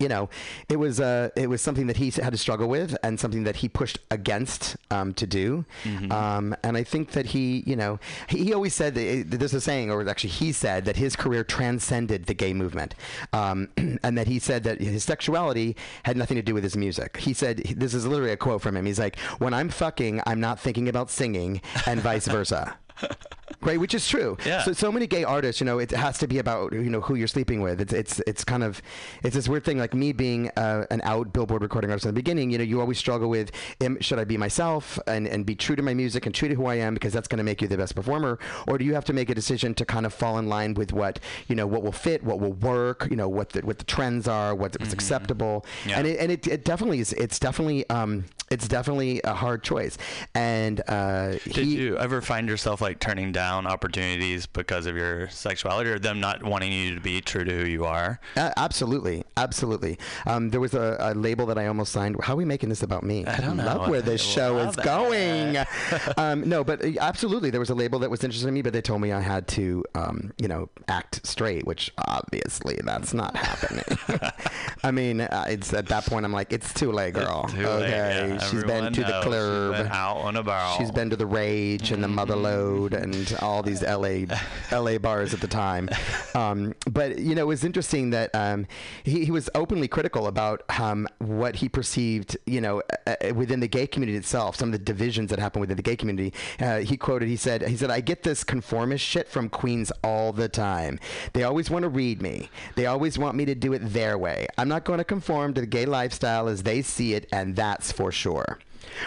you 0.00 0.08
know, 0.08 0.30
it 0.68 0.76
was 0.76 0.98
uh, 0.98 1.28
it 1.36 1.48
was 1.48 1.60
something 1.60 1.86
that 1.86 1.98
he 1.98 2.10
had 2.10 2.32
to 2.32 2.38
struggle 2.38 2.68
with, 2.68 2.96
and 3.02 3.20
something 3.20 3.44
that 3.44 3.56
he 3.56 3.68
pushed 3.68 3.98
against 4.10 4.76
um, 4.90 5.12
to 5.14 5.26
do. 5.26 5.64
Mm-hmm. 5.84 6.10
Um, 6.10 6.56
and 6.64 6.76
I 6.76 6.82
think 6.82 7.12
that 7.12 7.26
he, 7.26 7.62
you 7.66 7.76
know, 7.76 8.00
he, 8.26 8.44
he 8.44 8.54
always 8.54 8.74
said 8.74 8.94
that 8.94 9.30
there's 9.30 9.54
a 9.54 9.60
saying, 9.60 9.90
or 9.90 10.08
actually 10.08 10.30
he 10.30 10.52
said 10.52 10.86
that 10.86 10.96
his 10.96 11.14
career 11.14 11.44
transcended 11.44 12.24
the 12.26 12.34
gay 12.34 12.54
movement, 12.54 12.94
um, 13.34 13.68
and 13.76 14.16
that 14.16 14.26
he 14.26 14.38
said 14.38 14.64
that 14.64 14.80
his 14.80 15.04
sexuality 15.04 15.76
had 16.04 16.16
nothing 16.16 16.36
to 16.36 16.42
do 16.42 16.54
with 16.54 16.64
his 16.64 16.76
music. 16.76 17.18
He 17.18 17.34
said 17.34 17.58
this 17.58 17.92
is 17.92 18.06
literally 18.06 18.32
a 18.32 18.38
quote 18.38 18.62
from 18.62 18.76
him. 18.76 18.86
He's 18.86 18.98
like, 18.98 19.18
"When 19.38 19.52
I'm 19.52 19.68
fucking, 19.68 20.22
I'm 20.26 20.40
not 20.40 20.58
thinking 20.58 20.88
about 20.88 21.10
singing, 21.10 21.60
and 21.86 22.00
vice 22.00 22.26
versa." 22.26 22.78
Right, 23.62 23.78
which 23.78 23.94
is 23.94 24.08
true. 24.08 24.36
Yeah. 24.46 24.62
So 24.62 24.72
so 24.72 24.90
many 24.90 25.06
gay 25.06 25.24
artists, 25.24 25.60
you 25.60 25.64
know, 25.66 25.78
it 25.78 25.90
has 25.90 26.18
to 26.18 26.26
be 26.28 26.38
about 26.38 26.72
you 26.72 26.88
know 26.90 27.00
who 27.00 27.14
you're 27.14 27.28
sleeping 27.28 27.60
with. 27.60 27.80
It's 27.80 27.92
it's 27.92 28.20
it's 28.26 28.44
kind 28.44 28.62
of 28.64 28.80
it's 29.22 29.34
this 29.34 29.48
weird 29.48 29.64
thing. 29.64 29.78
Like 29.78 29.92
me 29.94 30.12
being 30.12 30.50
uh, 30.56 30.86
an 30.90 31.00
out 31.04 31.32
Billboard 31.32 31.62
recording 31.62 31.90
artist 31.90 32.06
in 32.06 32.10
the 32.10 32.14
beginning, 32.14 32.50
you 32.50 32.58
know, 32.58 32.64
you 32.64 32.80
always 32.80 32.98
struggle 32.98 33.28
with 33.28 33.50
am, 33.80 34.00
should 34.00 34.18
I 34.18 34.24
be 34.24 34.36
myself 34.36 34.98
and 35.06 35.26
and 35.26 35.44
be 35.44 35.54
true 35.54 35.76
to 35.76 35.82
my 35.82 35.92
music 35.94 36.26
and 36.26 36.34
true 36.34 36.48
to 36.48 36.54
who 36.54 36.66
I 36.66 36.76
am 36.76 36.94
because 36.94 37.12
that's 37.12 37.28
going 37.28 37.38
to 37.38 37.44
make 37.44 37.60
you 37.60 37.68
the 37.68 37.76
best 37.76 37.94
performer, 37.94 38.38
or 38.66 38.78
do 38.78 38.84
you 38.84 38.94
have 38.94 39.04
to 39.06 39.12
make 39.12 39.28
a 39.28 39.34
decision 39.34 39.74
to 39.74 39.84
kind 39.84 40.06
of 40.06 40.14
fall 40.14 40.38
in 40.38 40.48
line 40.48 40.74
with 40.74 40.92
what 40.92 41.18
you 41.48 41.54
know 41.54 41.66
what 41.66 41.82
will 41.82 41.92
fit, 41.92 42.22
what 42.24 42.40
will 42.40 42.52
work, 42.54 43.08
you 43.10 43.16
know, 43.16 43.28
what 43.28 43.50
the 43.50 43.60
what 43.60 43.78
the 43.78 43.84
trends 43.84 44.26
are, 44.28 44.54
what, 44.54 44.78
what's 44.80 44.92
acceptable, 44.94 45.64
Yeah. 45.86 45.98
and 45.98 46.06
it 46.06 46.18
and 46.20 46.32
it, 46.32 46.46
it 46.46 46.64
definitely 46.64 47.00
is. 47.00 47.12
It's 47.12 47.38
definitely 47.38 47.88
um 47.90 48.24
it's 48.50 48.66
definitely 48.66 49.20
a 49.24 49.34
hard 49.34 49.62
choice, 49.62 49.96
and 50.34 50.80
uh, 50.88 51.32
Did 51.44 51.56
he. 51.56 51.76
you 51.76 51.96
ever 51.98 52.20
find 52.20 52.48
yourself 52.48 52.80
like 52.80 52.98
turning 52.98 53.30
down 53.32 53.39
opportunities 53.40 54.46
because 54.46 54.86
of 54.86 54.96
your 54.96 55.28
sexuality 55.28 55.90
or 55.90 55.98
them 55.98 56.20
not 56.20 56.42
wanting 56.42 56.72
you 56.72 56.94
to 56.94 57.00
be 57.00 57.20
true 57.20 57.44
to 57.44 57.52
who 57.52 57.66
you 57.66 57.84
are? 57.84 58.20
Uh, 58.36 58.50
absolutely, 58.56 59.24
absolutely. 59.36 59.98
Um, 60.26 60.50
there 60.50 60.60
was 60.60 60.74
a, 60.74 60.96
a 61.00 61.14
label 61.14 61.46
that 61.46 61.58
I 61.58 61.66
almost 61.66 61.92
signed. 61.92 62.16
How 62.22 62.34
are 62.34 62.36
we 62.36 62.44
making 62.44 62.68
this 62.68 62.82
about 62.82 63.02
me? 63.02 63.24
I 63.26 63.40
don't 63.40 63.56
know. 63.56 63.64
love 63.64 63.88
where 63.88 64.02
this 64.02 64.22
I 64.22 64.30
show 64.30 64.58
is 64.58 64.76
going. 64.76 65.56
um, 66.16 66.48
no, 66.48 66.64
but 66.64 66.84
uh, 66.84 66.92
absolutely, 67.00 67.50
there 67.50 67.60
was 67.60 67.70
a 67.70 67.74
label 67.74 67.98
that 68.00 68.10
was 68.10 68.24
interested 68.24 68.48
in 68.48 68.54
me, 68.54 68.62
but 68.62 68.72
they 68.72 68.82
told 68.82 69.00
me 69.00 69.12
I 69.12 69.20
had 69.20 69.48
to, 69.48 69.84
um, 69.94 70.32
you 70.38 70.48
know, 70.48 70.68
act 70.88 71.26
straight, 71.26 71.66
which 71.66 71.92
obviously 72.06 72.78
that's 72.84 73.14
not 73.14 73.36
happening. 73.36 74.30
I 74.82 74.90
mean, 74.90 75.20
uh, 75.20 75.46
it's 75.48 75.72
at 75.72 75.86
that 75.88 76.06
point 76.06 76.24
I'm 76.24 76.32
like, 76.32 76.52
it's 76.52 76.72
too 76.72 76.92
late, 76.92 77.14
girl. 77.14 77.44
Too 77.44 77.58
late, 77.58 77.66
okay, 77.66 78.28
yeah. 78.28 78.38
she's 78.38 78.64
been 78.64 78.92
to 78.92 79.00
the 79.00 79.20
club. 79.22 79.74
She's 79.74 79.84
been 79.84 79.92
out 79.92 80.18
on 80.18 80.36
a 80.36 80.42
barrel. 80.42 80.76
She's 80.78 80.90
been 80.90 81.10
to 81.10 81.16
the 81.16 81.26
Rage 81.26 81.92
and 81.92 82.02
the 82.02 82.08
Mother 82.08 82.36
Lode 82.36 82.94
and 82.94 83.29
all 83.34 83.62
these 83.62 83.82
LA 83.82 84.26
LA 84.72 84.98
bars 84.98 85.34
at 85.34 85.40
the 85.40 85.48
time. 85.48 85.88
Um, 86.34 86.74
but 86.88 87.18
you 87.18 87.34
know, 87.34 87.42
it 87.42 87.46
was 87.46 87.64
interesting 87.64 88.10
that 88.10 88.32
um, 88.34 88.66
he, 89.02 89.24
he 89.24 89.30
was 89.30 89.50
openly 89.54 89.88
critical 89.88 90.28
about 90.28 90.62
um, 90.78 91.08
what 91.18 91.56
he 91.56 91.68
perceived, 91.68 92.36
you 92.46 92.60
know, 92.60 92.82
uh, 93.06 93.16
uh, 93.28 93.34
within 93.34 93.60
the 93.60 93.66
gay 93.66 93.86
community 93.86 94.16
itself, 94.16 94.54
some 94.54 94.68
of 94.68 94.72
the 94.72 94.78
divisions 94.78 95.30
that 95.30 95.38
happen 95.38 95.60
within 95.60 95.76
the 95.76 95.82
gay 95.82 95.96
community. 95.96 96.32
Uh, 96.60 96.78
he 96.78 96.96
quoted, 96.96 97.28
he 97.28 97.36
said, 97.36 97.62
he 97.66 97.76
said, 97.76 97.90
I 97.90 98.00
get 98.00 98.22
this 98.22 98.44
conformist 98.44 99.04
shit 99.04 99.28
from 99.28 99.48
queens 99.48 99.90
all 100.04 100.32
the 100.32 100.48
time. 100.48 100.98
They 101.32 101.42
always 101.42 101.70
want 101.70 101.82
to 101.82 101.88
read 101.88 102.22
me. 102.22 102.48
They 102.76 102.86
always 102.86 103.18
want 103.18 103.34
me 103.36 103.44
to 103.46 103.54
do 103.54 103.72
it 103.72 103.80
their 103.80 104.16
way. 104.16 104.46
I'm 104.56 104.68
not 104.68 104.84
going 104.84 104.98
to 104.98 105.04
conform 105.04 105.54
to 105.54 105.60
the 105.60 105.66
gay 105.66 105.86
lifestyle 105.86 106.48
as 106.48 106.62
they 106.62 106.82
see 106.82 107.14
it, 107.14 107.26
and 107.32 107.56
that's 107.56 107.90
for 107.92 108.12
sure. 108.12 108.58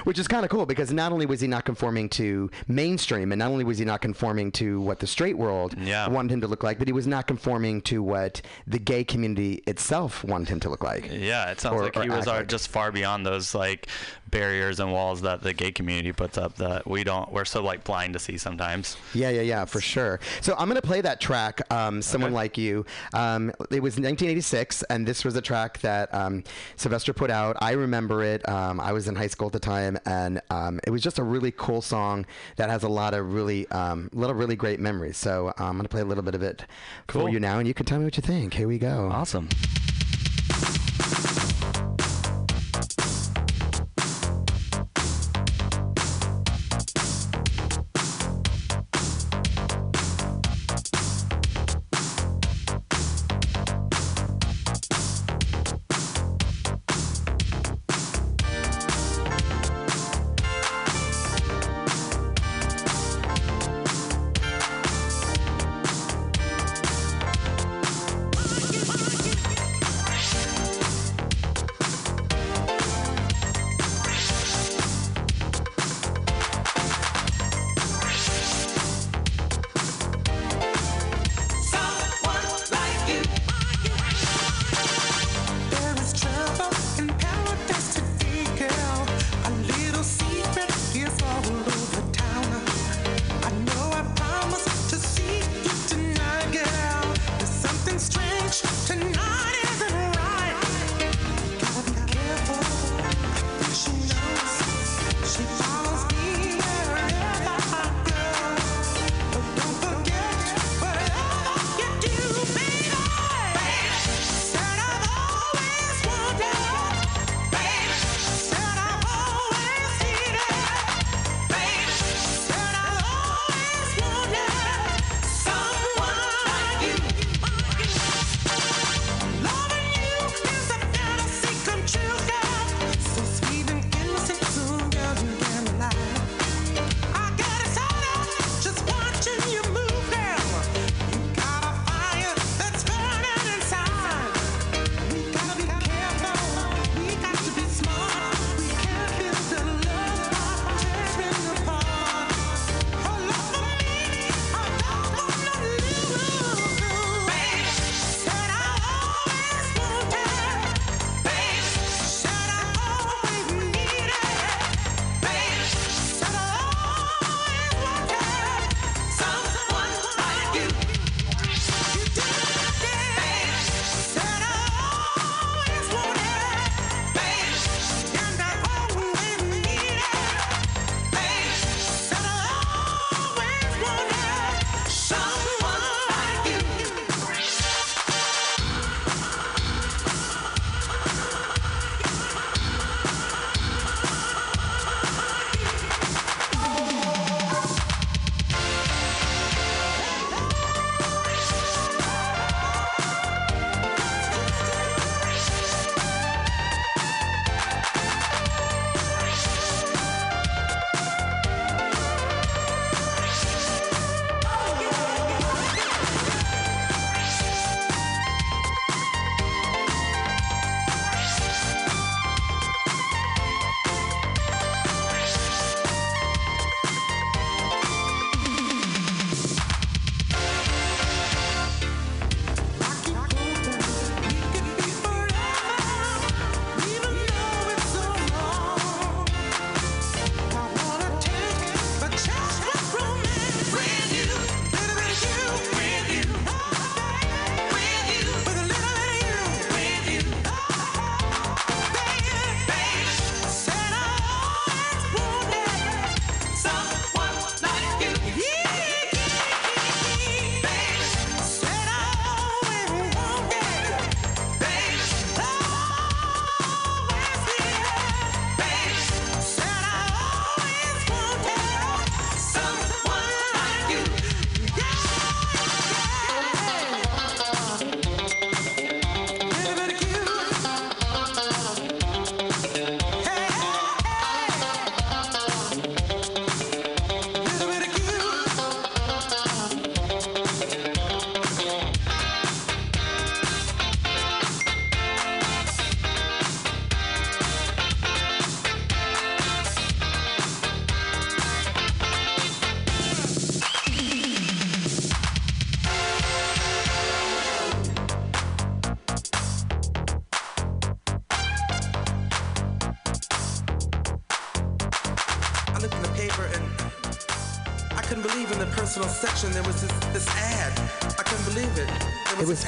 Which 0.04 0.20
is 0.20 0.28
kind 0.28 0.44
of 0.46 0.52
cool 0.52 0.66
because 0.66 0.92
not 0.92 1.12
only 1.12 1.26
was 1.26 1.42
he 1.42 1.48
not 1.48 1.66
conforming 1.66 2.10
to 2.10 2.50
mainstream, 2.68 3.32
and 3.32 3.40
not 3.40 3.52
only 3.52 3.64
was 3.64 3.78
he 3.78 3.86
not 3.86 4.02
conforming 4.02 4.52
to 4.54 4.82
what 4.82 5.00
the 5.00 5.08
straight 5.08 5.38
world 5.38 5.76
Yeah. 5.80 6.08
wanted 6.08 6.32
him 6.34 6.42
to 6.42 6.48
look 6.48 6.64
like, 6.64 6.80
but 6.80 6.88
he 6.88 6.94
was 6.94 7.08
not 7.08 7.28
conforming 7.28 7.82
to 7.84 8.02
what 8.04 8.42
the 8.68 8.80
gay 8.80 9.04
community 9.04 9.64
itself 9.68 10.24
wanted 10.24 10.50
him 10.50 10.60
to 10.62 10.70
look 10.70 10.84
like. 10.84 11.10
Yeah, 11.12 11.52
it 11.52 11.60
sounds 11.60 11.76
Or- 11.80 11.84
like 11.86 11.96
he 12.02 12.10
was 12.10 12.28
like. 12.28 12.48
just 12.48 12.68
far 12.70 12.92
beyond 12.92 13.26
those 13.26 13.54
like 13.56 13.88
barriers 14.30 14.80
and 14.80 14.92
walls 14.92 15.22
that 15.22 15.42
the 15.44 15.54
gay 15.54 15.72
community 15.72 16.12
puts 16.12 16.38
up 16.40 16.56
that 16.56 16.88
we 16.90 17.04
don't. 17.04 17.32
We're 17.32 17.46
so 17.46 17.62
like 17.62 17.84
blind 17.84 18.14
to 18.14 18.20
see 18.20 18.38
sometimes. 18.38 18.98
Yeah, 19.14 19.30
yeah, 19.30 19.42
yeah, 19.42 19.66
for 19.66 19.80
sure. 19.80 20.20
So 20.42 20.54
I'm 20.58 20.68
going 20.68 20.82
to 20.82 20.88
play 20.88 21.02
that 21.02 21.22
track, 21.22 21.62
um, 21.72 22.02
Someone 22.02 22.32
Okay. 22.32 22.36
Like 22.36 22.58
You. 22.58 22.86
Um, 23.14 23.50
it 23.70 23.82
was 23.84 23.94
1986, 24.00 24.82
and 24.90 25.08
this 25.08 25.24
was 25.24 25.36
a 25.36 25.42
track 25.42 25.80
that 25.82 26.12
um, 26.14 26.44
Sylvester 26.78 27.14
put 27.14 27.30
out. 27.30 27.58
I 27.62 27.72
remember 27.74 28.24
it. 28.24 28.48
Um, 28.50 28.80
I 28.80 28.92
was 28.92 29.08
in 29.08 29.16
high 29.16 29.28
school 29.28 29.48
at 29.48 29.54
the 29.54 29.60
time, 29.64 29.98
and 30.06 30.42
um, 30.50 30.80
it 30.86 30.92
was 30.92 31.02
just 31.02 31.18
a 31.18 31.24
really 31.24 31.52
cool 31.52 31.82
song 31.82 32.26
that 32.58 32.70
has 32.70 32.84
a 32.84 32.90
lot 32.90 33.14
of 33.14 33.34
really, 33.34 33.68
um, 33.70 34.10
of 34.14 34.38
really 34.38 34.56
great 34.56 34.80
memories. 34.80 35.18
So 35.18 35.48
uh, 35.48 35.54
I'm 35.58 35.74
going 35.74 35.84
to 35.84 35.90
play 35.90 36.02
a 36.02 36.06
little 36.06 36.24
bit 36.24 36.36
of 36.36 36.44
it 36.44 36.66
for 37.08 37.30
you 37.30 37.40
now, 37.40 37.60
and 37.60 37.68
you 37.68 37.74
can 37.74 37.86
tell 37.86 38.00
me 38.00 38.06
what 38.06 38.18
you 38.18 38.22
think. 38.22 38.54
Here 38.54 38.68
we 38.68 38.78
go. 38.78 39.10
Awesome. 39.12 39.50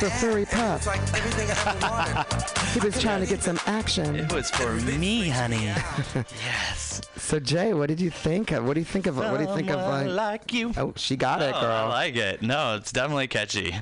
For 0.10 0.16
furry 0.28 0.46
pup. 0.46 0.86
like 0.86 1.00
everything 1.14 1.50
I 1.50 1.72
ever 1.72 2.26
wanted. 2.26 2.60
He 2.74 2.80
was 2.80 3.02
trying 3.02 3.22
to 3.22 3.28
get 3.28 3.42
some 3.42 3.60
action. 3.66 4.16
It 4.16 4.34
was 4.34 4.50
for 4.52 4.74
me, 4.74 5.30
honey. 5.30 5.66
yes. 5.66 7.02
So 7.18 7.40
Jay, 7.40 7.74
what 7.74 7.88
did 7.88 8.00
you 8.00 8.10
think 8.10 8.52
of? 8.52 8.66
What 8.66 8.74
do 8.76 8.82
you 8.82 8.86
think 8.86 9.08
of? 9.08 9.18
What 9.18 9.38
do 9.38 9.44
you 9.44 9.56
think 9.56 9.70
of? 9.70 9.80
Someone 9.80 10.10
Uh, 10.10 10.14
like 10.14 10.54
you. 10.54 10.74
oh, 10.78 10.94
she 10.96 11.16
got 11.16 11.42
it, 11.42 11.54
Oh, 11.56 11.58
I 11.58 11.62
girl. 11.62 11.90
like 11.90 12.16
it. 12.16 12.42
No, 12.42 12.76
it's 12.76 12.92
definitely 12.92 13.28
catchy. 13.28 13.74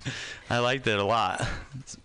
I 0.50 0.60
liked 0.60 0.88
it 0.88 1.00
a 1.00 1.04
lot. 1.04 1.46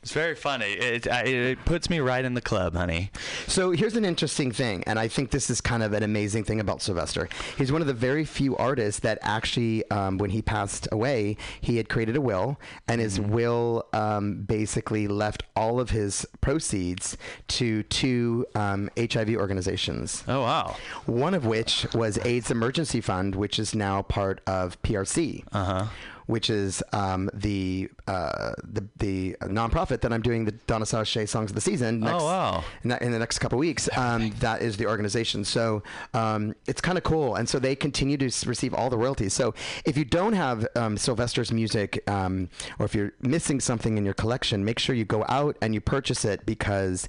It's, 0.08 0.14
very 0.14 0.34
funny. 0.34 0.72
It, 0.72 1.06
it 1.06 1.62
puts 1.66 1.90
me 1.90 2.00
right 2.00 2.24
in 2.24 2.32
the 2.32 2.40
club, 2.40 2.74
honey. 2.74 3.10
So 3.46 3.72
here's 3.72 3.94
an 3.94 4.06
interesting 4.06 4.52
thing, 4.52 4.82
and 4.86 4.98
I 4.98 5.06
think 5.06 5.32
this 5.32 5.50
is 5.50 5.60
kind 5.60 5.82
of 5.82 5.92
an 5.92 6.02
amazing 6.02 6.44
thing 6.44 6.60
about 6.60 6.80
Sylvester. 6.80 7.28
He's 7.58 7.70
one 7.70 7.82
of 7.82 7.86
the 7.86 7.92
very 7.92 8.24
few 8.24 8.56
artists 8.56 9.00
that 9.00 9.18
actually, 9.20 9.88
um, 9.90 10.16
when 10.16 10.30
he 10.30 10.40
passed 10.40 10.88
away, 10.90 11.36
he 11.60 11.76
had 11.76 11.90
created 11.90 12.16
a 12.16 12.22
will, 12.22 12.58
and 12.88 13.02
his 13.02 13.20
will 13.20 13.86
um, 13.92 14.44
basically 14.44 15.08
left 15.08 15.42
all 15.54 15.78
of 15.78 15.90
his 15.90 16.26
proceeds 16.40 17.18
to 17.48 17.82
two 17.82 18.46
um, 18.54 18.88
HIV 18.98 19.36
organizations. 19.36 20.24
Oh 20.26 20.40
wow. 20.40 20.76
One 21.04 21.34
of 21.34 21.44
which 21.44 21.86
was 21.92 22.18
AIDS 22.24 22.50
Emergency 22.50 23.02
Fund, 23.02 23.34
which 23.34 23.58
is 23.58 23.74
now 23.74 24.00
part 24.00 24.40
of 24.46 24.80
PRC. 24.80 25.44
Uh 25.52 25.64
huh. 25.64 25.86
Which 26.28 26.50
is 26.50 26.82
um, 26.92 27.30
the, 27.34 27.88
uh, 28.06 28.52
the 28.62 28.86
the 28.98 29.36
nonprofit 29.42 30.02
that 30.02 30.12
I'm 30.12 30.20
doing 30.22 30.44
the 30.44 30.52
Donna 30.52 30.84
Sachet 30.84 31.26
songs 31.26 31.50
of 31.50 31.54
the 31.54 31.60
season. 31.60 32.00
Next, 32.00 32.22
Oh, 32.22 32.26
wow. 32.26 32.64
In, 32.84 32.90
that, 32.90 33.02
in 33.02 33.12
the 33.12 33.18
next 33.18 33.38
couple 33.38 33.58
weeks, 33.58 33.88
um, 33.96 34.30
that 34.40 34.60
is 34.60 34.76
the 34.76 34.86
organization. 34.86 35.42
So 35.42 35.82
um, 36.12 36.54
it's 36.66 36.82
kind 36.82 36.98
of 36.98 37.04
cool, 37.04 37.34
and 37.36 37.48
so 37.48 37.58
they 37.58 37.74
continue 37.74 38.16
to 38.18 38.30
receive 38.46 38.74
all 38.74 38.90
the 38.90 38.98
royalties. 38.98 39.32
So 39.32 39.54
if 39.84 39.96
you 39.96 40.04
don't 40.04 40.34
have 40.34 40.66
um, 40.76 40.96
Sylvester's 40.98 41.50
music, 41.50 42.02
um, 42.08 42.50
or 42.78 42.84
if 42.84 42.94
you're 42.94 43.12
missing 43.22 43.58
something 43.58 43.96
in 43.96 44.04
your 44.04 44.14
collection, 44.14 44.64
make 44.64 44.78
sure 44.78 44.94
you 44.94 45.06
go 45.06 45.24
out 45.28 45.56
and 45.62 45.72
you 45.74 45.80
purchase 45.80 46.24
it 46.26 46.44
because 46.44 47.08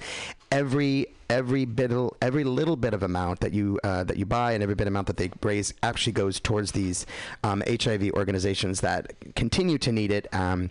every 0.52 1.08
every 1.30 1.66
bit 1.66 1.92
every 2.22 2.44
little 2.44 2.76
bit 2.76 2.94
of 2.94 3.04
amount 3.04 3.40
that 3.42 3.54
you 3.54 3.80
uh, 3.84 4.04
that 4.04 4.18
you 4.18 4.26
buy 4.26 4.54
and 4.54 4.64
every 4.64 4.76
bit 4.76 4.88
amount 4.88 5.08
that 5.08 5.18
they 5.18 5.32
raise 5.44 5.74
actually 5.84 6.14
goes 6.14 6.40
towards 6.40 6.72
these 6.72 7.06
um, 7.44 7.64
HIV 7.68 8.12
organizations 8.14 8.82
that 8.82 9.14
continue 9.36 9.78
to 9.78 9.92
need 9.92 10.12
it 10.12 10.28
um, 10.34 10.70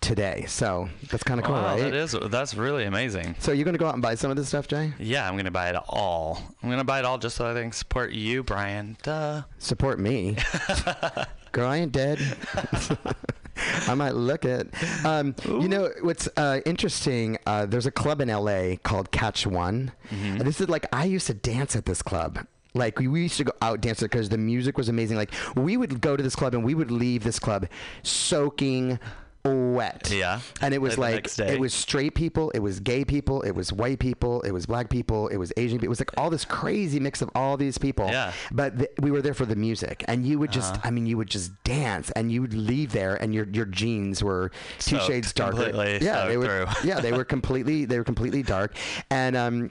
today. 0.00 0.44
So 0.48 0.88
that's 1.10 1.22
kind 1.22 1.40
of 1.40 1.46
cool, 1.46 1.54
wow, 1.54 1.76
right? 1.76 1.80
that 1.80 1.94
is 1.94 2.16
that's 2.28 2.54
really 2.54 2.84
amazing. 2.84 3.36
So 3.38 3.52
you're 3.52 3.64
going 3.64 3.74
to 3.74 3.78
go 3.78 3.86
out 3.86 3.94
and 3.94 4.02
buy 4.02 4.14
some 4.14 4.30
of 4.30 4.36
this 4.36 4.48
stuff, 4.48 4.68
Jay? 4.68 4.92
Yeah, 4.98 5.28
I'm 5.28 5.36
gonna 5.36 5.50
buy 5.50 5.70
it 5.70 5.76
all. 5.88 6.42
I'm 6.62 6.70
gonna 6.70 6.84
buy 6.84 6.98
it 6.98 7.04
all 7.04 7.18
just 7.18 7.36
so 7.36 7.50
I 7.50 7.60
can 7.60 7.72
support 7.72 8.12
you, 8.12 8.42
Brian. 8.42 8.96
Duh. 9.02 9.42
Support 9.58 9.98
me, 9.98 10.36
girl. 11.52 11.68
I 11.68 11.78
ain't 11.78 11.92
dead. 11.92 12.18
I 13.56 13.94
might 13.94 14.14
look 14.14 14.44
it. 14.44 14.68
Um, 15.04 15.34
you 15.46 15.68
know 15.68 15.90
what's 16.02 16.28
uh, 16.36 16.60
interesting? 16.66 17.38
Uh, 17.46 17.66
there's 17.66 17.86
a 17.86 17.90
club 17.90 18.20
in 18.20 18.28
LA 18.28 18.76
called 18.82 19.10
Catch 19.10 19.46
One. 19.46 19.92
And 20.38 20.40
this 20.42 20.60
is 20.60 20.68
like 20.68 20.86
I 20.92 21.04
used 21.04 21.26
to 21.28 21.34
dance 21.34 21.76
at 21.76 21.86
this 21.86 22.02
club. 22.02 22.46
Like 22.74 22.98
we, 22.98 23.08
we 23.08 23.22
used 23.22 23.36
to 23.38 23.44
go 23.44 23.52
out 23.62 23.80
dancing 23.80 24.06
because 24.06 24.28
the 24.28 24.38
music 24.38 24.78
was 24.78 24.88
amazing. 24.88 25.16
Like 25.16 25.32
we 25.56 25.76
would 25.76 26.00
go 26.00 26.16
to 26.16 26.22
this 26.22 26.36
club 26.36 26.54
and 26.54 26.64
we 26.64 26.74
would 26.74 26.90
leave 26.90 27.24
this 27.24 27.38
club 27.38 27.66
soaking 28.02 28.98
wet. 29.44 30.10
Yeah. 30.12 30.40
And 30.60 30.74
it 30.74 30.80
was 30.80 30.98
Like 30.98 31.26
it 31.38 31.58
was 31.58 31.72
straight 31.72 32.14
people, 32.14 32.50
it 32.50 32.58
was 32.58 32.80
gay 32.80 33.04
people, 33.04 33.42
it 33.42 33.52
was 33.52 33.72
white 33.72 33.98
people, 33.98 34.40
it 34.42 34.50
was 34.50 34.66
black 34.66 34.90
people, 34.90 35.28
it 35.28 35.36
was 35.36 35.52
Asian 35.56 35.78
people. 35.78 35.86
It 35.86 35.88
was 35.90 36.00
like 36.00 36.10
all 36.18 36.30
this 36.30 36.44
crazy 36.44 37.00
mix 37.00 37.22
of 37.22 37.30
all 37.34 37.56
these 37.56 37.78
people. 37.78 38.08
Yeah. 38.08 38.32
But 38.52 38.78
th- 38.78 38.90
we 39.00 39.10
were 39.10 39.22
there 39.22 39.34
for 39.34 39.46
the 39.46 39.56
music, 39.56 40.04
and 40.08 40.26
you 40.26 40.38
would 40.38 40.52
just, 40.52 40.74
Uh-huh. 40.74 40.82
I 40.88 40.90
mean, 40.90 41.06
you 41.06 41.16
would 41.16 41.30
just 41.30 41.50
dance, 41.64 42.10
and 42.12 42.30
you 42.30 42.42
would 42.42 42.54
leave 42.54 42.92
there, 42.92 43.16
and 43.16 43.34
your 43.34 43.46
your 43.50 43.66
jeans 43.66 44.22
were 44.22 44.50
two 44.78 44.96
Soaked, 44.96 45.06
shades 45.06 45.32
darker. 45.32 45.70
yeah, 46.02 46.26
they 46.26 46.36
were. 46.36 46.66
yeah, 46.84 47.00
they 47.00 47.12
were 47.12 47.24
completely 47.24 47.84
they 47.86 47.98
were 47.98 48.04
completely 48.04 48.42
dark, 48.42 48.74
and 49.10 49.36
um. 49.36 49.70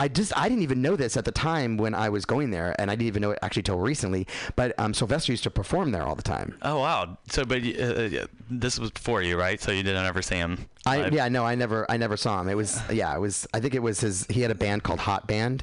I 0.00 0.08
just 0.08 0.32
I 0.34 0.48
didn't 0.48 0.62
even 0.62 0.80
know 0.80 0.96
this 0.96 1.18
at 1.18 1.26
the 1.26 1.30
time 1.32 1.76
when 1.76 1.94
I 1.94 2.08
was 2.08 2.24
going 2.24 2.50
there, 2.50 2.74
and 2.78 2.90
I 2.90 2.94
didn't 2.94 3.08
even 3.08 3.20
know 3.20 3.32
it 3.32 3.38
actually 3.42 3.64
till 3.64 3.76
recently. 3.76 4.26
But 4.56 4.72
um, 4.78 4.94
Sylvester 4.94 5.30
used 5.30 5.42
to 5.42 5.50
perform 5.50 5.92
there 5.92 6.04
all 6.04 6.14
the 6.14 6.22
time. 6.22 6.56
Oh 6.62 6.80
wow. 6.80 7.18
So, 7.28 7.44
but 7.44 7.62
uh, 7.62 7.82
uh, 7.82 8.26
this 8.48 8.78
was 8.78 8.90
before 8.90 9.20
you, 9.20 9.38
right? 9.38 9.60
So 9.60 9.72
you 9.72 9.82
didn't 9.82 10.06
ever 10.06 10.22
see 10.22 10.36
him. 10.36 10.70
I 10.86 11.02
live? 11.02 11.12
yeah 11.12 11.28
no 11.28 11.44
I 11.44 11.54
never 11.54 11.90
I 11.90 11.96
never 11.98 12.16
saw 12.16 12.40
him. 12.40 12.48
It 12.48 12.56
was 12.56 12.80
yeah 12.90 13.14
it 13.14 13.20
was 13.20 13.46
I 13.52 13.60
think 13.60 13.74
it 13.74 13.82
was 13.82 14.00
his 14.00 14.26
he 14.30 14.40
had 14.40 14.50
a 14.50 14.54
band 14.54 14.82
called 14.82 15.00
Hot 15.00 15.26
Band, 15.26 15.62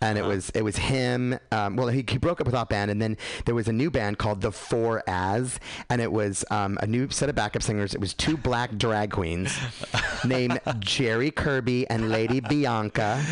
and 0.00 0.18
it 0.18 0.24
was 0.24 0.50
it 0.50 0.62
was 0.62 0.76
him. 0.76 1.38
Um, 1.52 1.76
well 1.76 1.88
he, 1.88 2.04
he 2.08 2.18
broke 2.18 2.40
up 2.40 2.46
with 2.46 2.54
Hot 2.54 2.68
Band 2.68 2.90
and 2.90 3.00
then 3.00 3.16
there 3.44 3.54
was 3.54 3.68
a 3.68 3.72
new 3.72 3.90
band 3.90 4.18
called 4.18 4.40
the 4.40 4.50
Four 4.50 5.02
As 5.06 5.60
and 5.88 6.00
it 6.00 6.10
was 6.10 6.44
um, 6.50 6.78
a 6.82 6.86
new 6.86 7.08
set 7.10 7.28
of 7.28 7.34
backup 7.36 7.62
singers. 7.62 7.94
It 7.94 8.00
was 8.00 8.12
two 8.12 8.36
black 8.36 8.76
drag 8.76 9.12
queens 9.12 9.56
named 10.24 10.60
Jerry 10.80 11.30
Kirby 11.30 11.88
and 11.88 12.10
Lady 12.10 12.40
Bianca, 12.40 13.22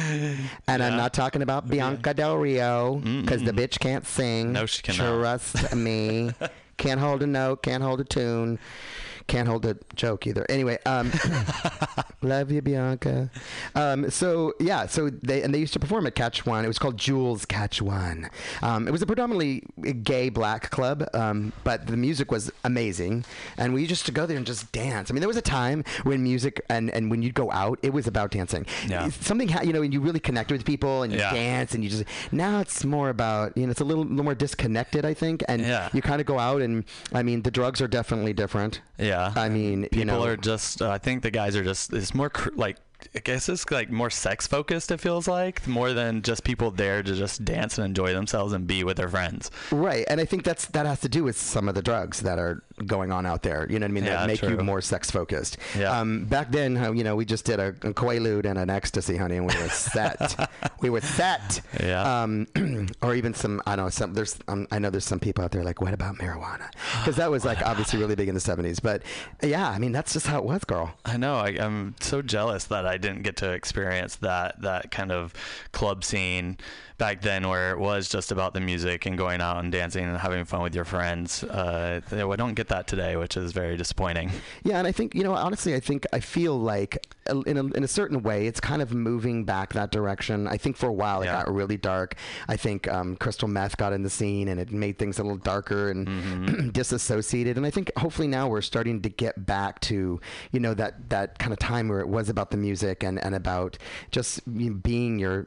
and 0.69 0.83
I'm 0.83 0.97
not 0.97 1.15
talking 1.15 1.43
about 1.43 1.69
Bianca 1.69 2.15
Del 2.15 2.37
Rio 2.37 2.97
because 2.97 3.43
the 3.43 3.53
bitch 3.53 3.81
can't 3.81 4.07
sing. 4.07 4.53
No, 4.53 4.67
she 4.67 4.83
cannot. 4.83 5.19
Trust 5.19 5.75
me. 5.75 6.33
can't 6.77 7.01
hold 7.01 7.23
a 7.23 7.27
note. 7.27 7.63
Can't 7.63 7.83
hold 7.83 8.01
a 8.01 8.05
tune. 8.05 8.59
Can't 9.27 9.49
hold 9.49 9.65
a 9.65 9.77
joke 9.95 10.27
either. 10.27 10.45
Anyway, 10.51 10.79
um, 10.85 11.11
love 12.23 12.51
you, 12.51 12.61
Bianca. 12.63 13.31
Um, 13.75 14.11
so 14.11 14.53
yeah, 14.61 14.87
so 14.87 15.09
they 15.11 15.43
and 15.43 15.55
they 15.55 15.59
used 15.59 15.73
to 15.73 15.81
perform 15.81 16.07
at 16.07 16.15
Catch 16.15 16.45
One. 16.47 16.65
It 16.65 16.69
was 16.69 16.79
called 16.79 16.97
Jewel's 16.99 17.45
Catch 17.47 17.81
One. 17.81 18.29
Um, 18.63 18.87
it 18.87 18.91
was 18.91 19.03
a 19.03 19.07
predominantly 19.07 19.63
gay 20.03 20.29
black 20.29 20.71
club, 20.71 21.09
um, 21.15 21.53
but 21.65 21.87
the 21.87 21.97
music 21.97 22.31
was 22.31 22.53
amazing, 22.65 23.25
and 23.57 23.73
we 23.73 23.85
used 23.85 24.05
to 24.07 24.13
go 24.13 24.27
there 24.27 24.37
and 24.37 24.47
just 24.47 24.71
dance. 24.73 25.11
I 25.11 25.15
mean, 25.15 25.21
there 25.21 25.29
was 25.29 25.37
a 25.39 25.43
time 25.43 25.85
when 26.03 26.23
music 26.23 26.61
and 26.69 26.91
and 26.91 27.11
when 27.11 27.23
you'd 27.23 27.35
go 27.35 27.51
out, 27.51 27.79
it 27.83 27.93
was 27.93 28.07
about 28.07 28.31
dancing. 28.31 28.67
Yeah. 28.87 29.09
Something 29.09 29.49
ha- 29.49 29.63
you 29.63 29.73
know, 29.73 29.83
and 29.83 29.93
you 29.93 30.01
really 30.01 30.21
connected 30.21 30.55
with 30.55 30.65
people 30.67 31.03
and 31.03 31.13
you 31.13 31.19
Yeah. 31.19 31.33
dance 31.33 31.75
and 31.75 31.83
you 31.83 31.89
just 31.91 32.05
now 32.31 32.61
it's 32.61 32.85
more 32.85 33.09
about 33.09 33.57
you 33.57 33.65
know 33.67 33.71
it's 33.71 33.81
a 33.81 33.85
little, 33.85 34.05
little 34.05 34.25
more 34.25 34.35
disconnected, 34.35 35.05
I 35.07 35.15
think, 35.15 35.43
and 35.49 35.63
Yeah. 35.63 35.89
you 35.93 36.03
kind 36.03 36.21
of 36.21 36.27
go 36.27 36.39
out 36.39 36.61
and 36.63 36.85
I 37.13 37.23
mean 37.23 37.43
the 37.43 37.51
drugs 37.51 37.81
are 37.81 37.89
definitely 37.89 38.33
different. 38.35 38.81
Yeah. 38.99 39.14
I 39.37 39.49
mean, 39.49 39.83
people 39.83 39.99
you 39.99 40.05
know, 40.05 40.25
are 40.25 40.37
just. 40.37 40.83
Uh, 40.83 40.91
I 40.91 40.99
think 40.99 41.23
the 41.23 41.31
guys 41.31 41.57
are 41.57 41.65
just. 41.65 41.93
It's 41.93 42.15
more 42.15 42.31
cr- 42.31 42.51
like. 42.55 42.77
I 43.15 43.19
guess 43.19 43.51
it's 43.51 43.71
like 43.71 43.91
more 43.91 44.09
sex 44.09 44.47
focused. 44.47 44.91
It 44.91 44.99
feels 44.99 45.29
like 45.29 45.67
more 45.67 45.93
than 45.93 46.23
just 46.23 46.43
people 46.43 46.71
there 46.71 47.03
to 47.03 47.15
just 47.15 47.45
dance 47.45 47.77
and 47.77 47.85
enjoy 47.85 48.15
themselves 48.15 48.55
and 48.55 48.67
be 48.67 48.83
with 48.83 48.97
their 48.97 49.11
friends. 49.11 49.51
right, 49.71 50.07
and 50.09 50.23
I 50.23 50.25
think 50.25 50.43
that's 50.43 50.67
that 50.69 50.87
has 50.87 51.01
to 51.01 51.09
do 51.11 51.23
with 51.23 51.37
some 51.37 51.69
of 51.69 51.75
the 51.75 51.83
drugs 51.83 52.21
that 52.21 52.39
are 52.39 52.63
going 52.87 53.13
on 53.13 53.27
out 53.27 53.43
there. 53.43 53.67
You 53.71 53.79
know 53.79 53.85
what 53.85 53.91
I 53.91 53.95
mean? 53.95 54.05
Yeah, 54.05 54.17
that 54.17 54.27
make 54.27 54.43
you 54.43 54.57
more 54.59 54.81
sex 54.81 55.11
focused. 55.11 55.59
Yeah. 55.79 55.99
Um, 55.99 56.25
back 56.25 56.51
then, 56.51 56.77
uh, 56.77 56.93
you 56.93 57.05
know, 57.05 57.17
we 57.17 57.25
just 57.25 57.45
did 57.45 57.61
a, 57.61 57.69
a 57.69 57.95
Quaalude 57.95 58.47
and 58.47 58.59
an 58.59 58.71
ecstasy, 58.71 59.17
honey, 59.17 59.37
and 59.37 59.47
we 59.47 59.57
were 59.61 59.69
set. 59.69 60.51
we 60.81 60.91
were 60.91 61.01
set. 61.01 61.61
Yeah. 61.81 62.23
Um, 62.23 62.47
or 63.03 63.15
even 63.15 63.35
some, 63.35 63.63
I 63.67 63.77
don't 63.77 63.87
know, 63.87 63.91
some. 63.91 64.15
There's, 64.15 64.39
um, 64.49 64.67
I 64.71 64.79
know 64.79 64.91
there's 64.91 65.05
some 65.05 65.21
people 65.21 65.45
out 65.45 65.53
there 65.53 65.63
like, 65.63 65.81
what 65.81 65.95
about 65.95 66.17
marijuana? 66.17 66.71
Because 67.01 67.17
that 67.17 67.31
was 67.31 67.45
like 67.45 67.63
obviously 67.67 67.99
really 68.01 68.17
big 68.17 68.29
in 68.29 68.35
the 68.35 68.41
'70s. 68.41 68.83
But 68.83 69.03
yeah, 69.43 69.69
I 69.69 69.79
mean, 69.79 69.93
that's 69.93 70.13
just 70.13 70.27
how 70.27 70.39
it 70.39 70.45
was, 70.45 70.65
girl. 70.65 70.95
I 71.05 71.17
know. 71.17 71.37
I, 71.37 71.57
I'm 71.61 71.95
so 72.01 72.23
jealous 72.23 72.65
that 72.65 72.87
I 72.87 72.99
didn't 72.99 73.23
get 73.23 73.37
to 73.39 73.53
experience 73.53 74.17
that 74.17 74.61
that 74.63 74.91
kind 74.91 75.13
of 75.13 75.33
club 75.73 76.05
scene 76.05 76.59
back 77.05 77.21
then, 77.21 77.47
where 77.47 77.73
it 77.73 77.79
was 77.79 78.09
just 78.09 78.33
about 78.33 78.55
the 78.55 78.61
music 78.61 79.05
and 79.05 79.19
going 79.19 79.43
out 79.43 79.59
and 79.63 79.71
dancing 79.71 80.05
and 80.05 80.17
having 80.17 80.43
fun 80.47 80.63
with 80.63 80.75
your 80.75 80.87
friends. 80.87 81.45
Uh, 81.45 82.01
I 82.11 82.37
don't 82.37 82.55
get 82.55 82.69
that 82.69 82.87
today, 82.87 83.17
which 83.17 83.37
is 83.37 83.53
very 83.53 83.77
disappointing. 83.77 84.31
Yeah, 84.63 84.79
and 84.79 84.87
I 84.87 84.93
think 84.93 85.15
you 85.15 85.23
know, 85.23 85.35
honestly, 85.35 85.75
I 85.75 85.81
think 85.81 86.07
I 86.15 86.21
feel 86.21 86.59
like 86.59 87.07
uh, 87.29 87.41
in 87.43 87.59
a, 87.59 87.65
in 87.79 87.85
a 87.85 87.89
certain 87.89 88.23
way, 88.23 88.47
it's 88.47 88.59
kind 88.61 88.81
of 88.81 88.95
moving 88.95 89.45
back 89.45 89.75
that 89.75 89.91
direction. 89.91 90.49
I 90.49 90.57
think 90.57 90.77
for 90.79 90.89
a 90.89 90.93
while 90.93 91.21
it 91.21 91.27
Yeah. 91.27 91.45
got 91.45 91.53
really 91.55 91.77
dark. 91.77 92.15
I 92.49 92.57
think 92.57 92.89
um, 92.89 93.17
crystal 93.17 93.49
meth 93.49 93.77
got 93.77 93.93
in 93.93 94.03
the 94.03 94.11
scene, 94.11 94.49
and 94.49 94.59
it 94.59 94.73
made 94.73 94.99
things 94.99 95.19
a 95.19 95.23
little 95.23 95.37
darker 95.39 95.91
and 95.91 96.09
Mm-hmm. 96.09 96.69
disassociated. 96.81 97.57
And 97.59 97.67
I 97.67 97.71
think 97.71 97.91
hopefully 97.99 98.29
now 98.29 98.49
we're 98.49 98.63
starting 98.63 99.03
to 99.03 99.09
get 99.11 99.45
back 99.45 99.81
to 99.81 100.21
you 100.53 100.61
know 100.61 100.73
that 100.75 101.11
that 101.11 101.39
kind 101.39 101.53
of 101.53 101.59
time 101.59 101.89
where 101.89 102.01
it 102.01 102.09
was 102.09 102.29
about 102.31 102.51
the 102.51 102.57
music 102.57 103.03
and 103.03 103.23
and 103.25 103.35
about 103.35 103.77
just 104.11 104.41
you 104.47 104.71
know, 104.71 104.77
being 104.77 105.19
your 105.19 105.47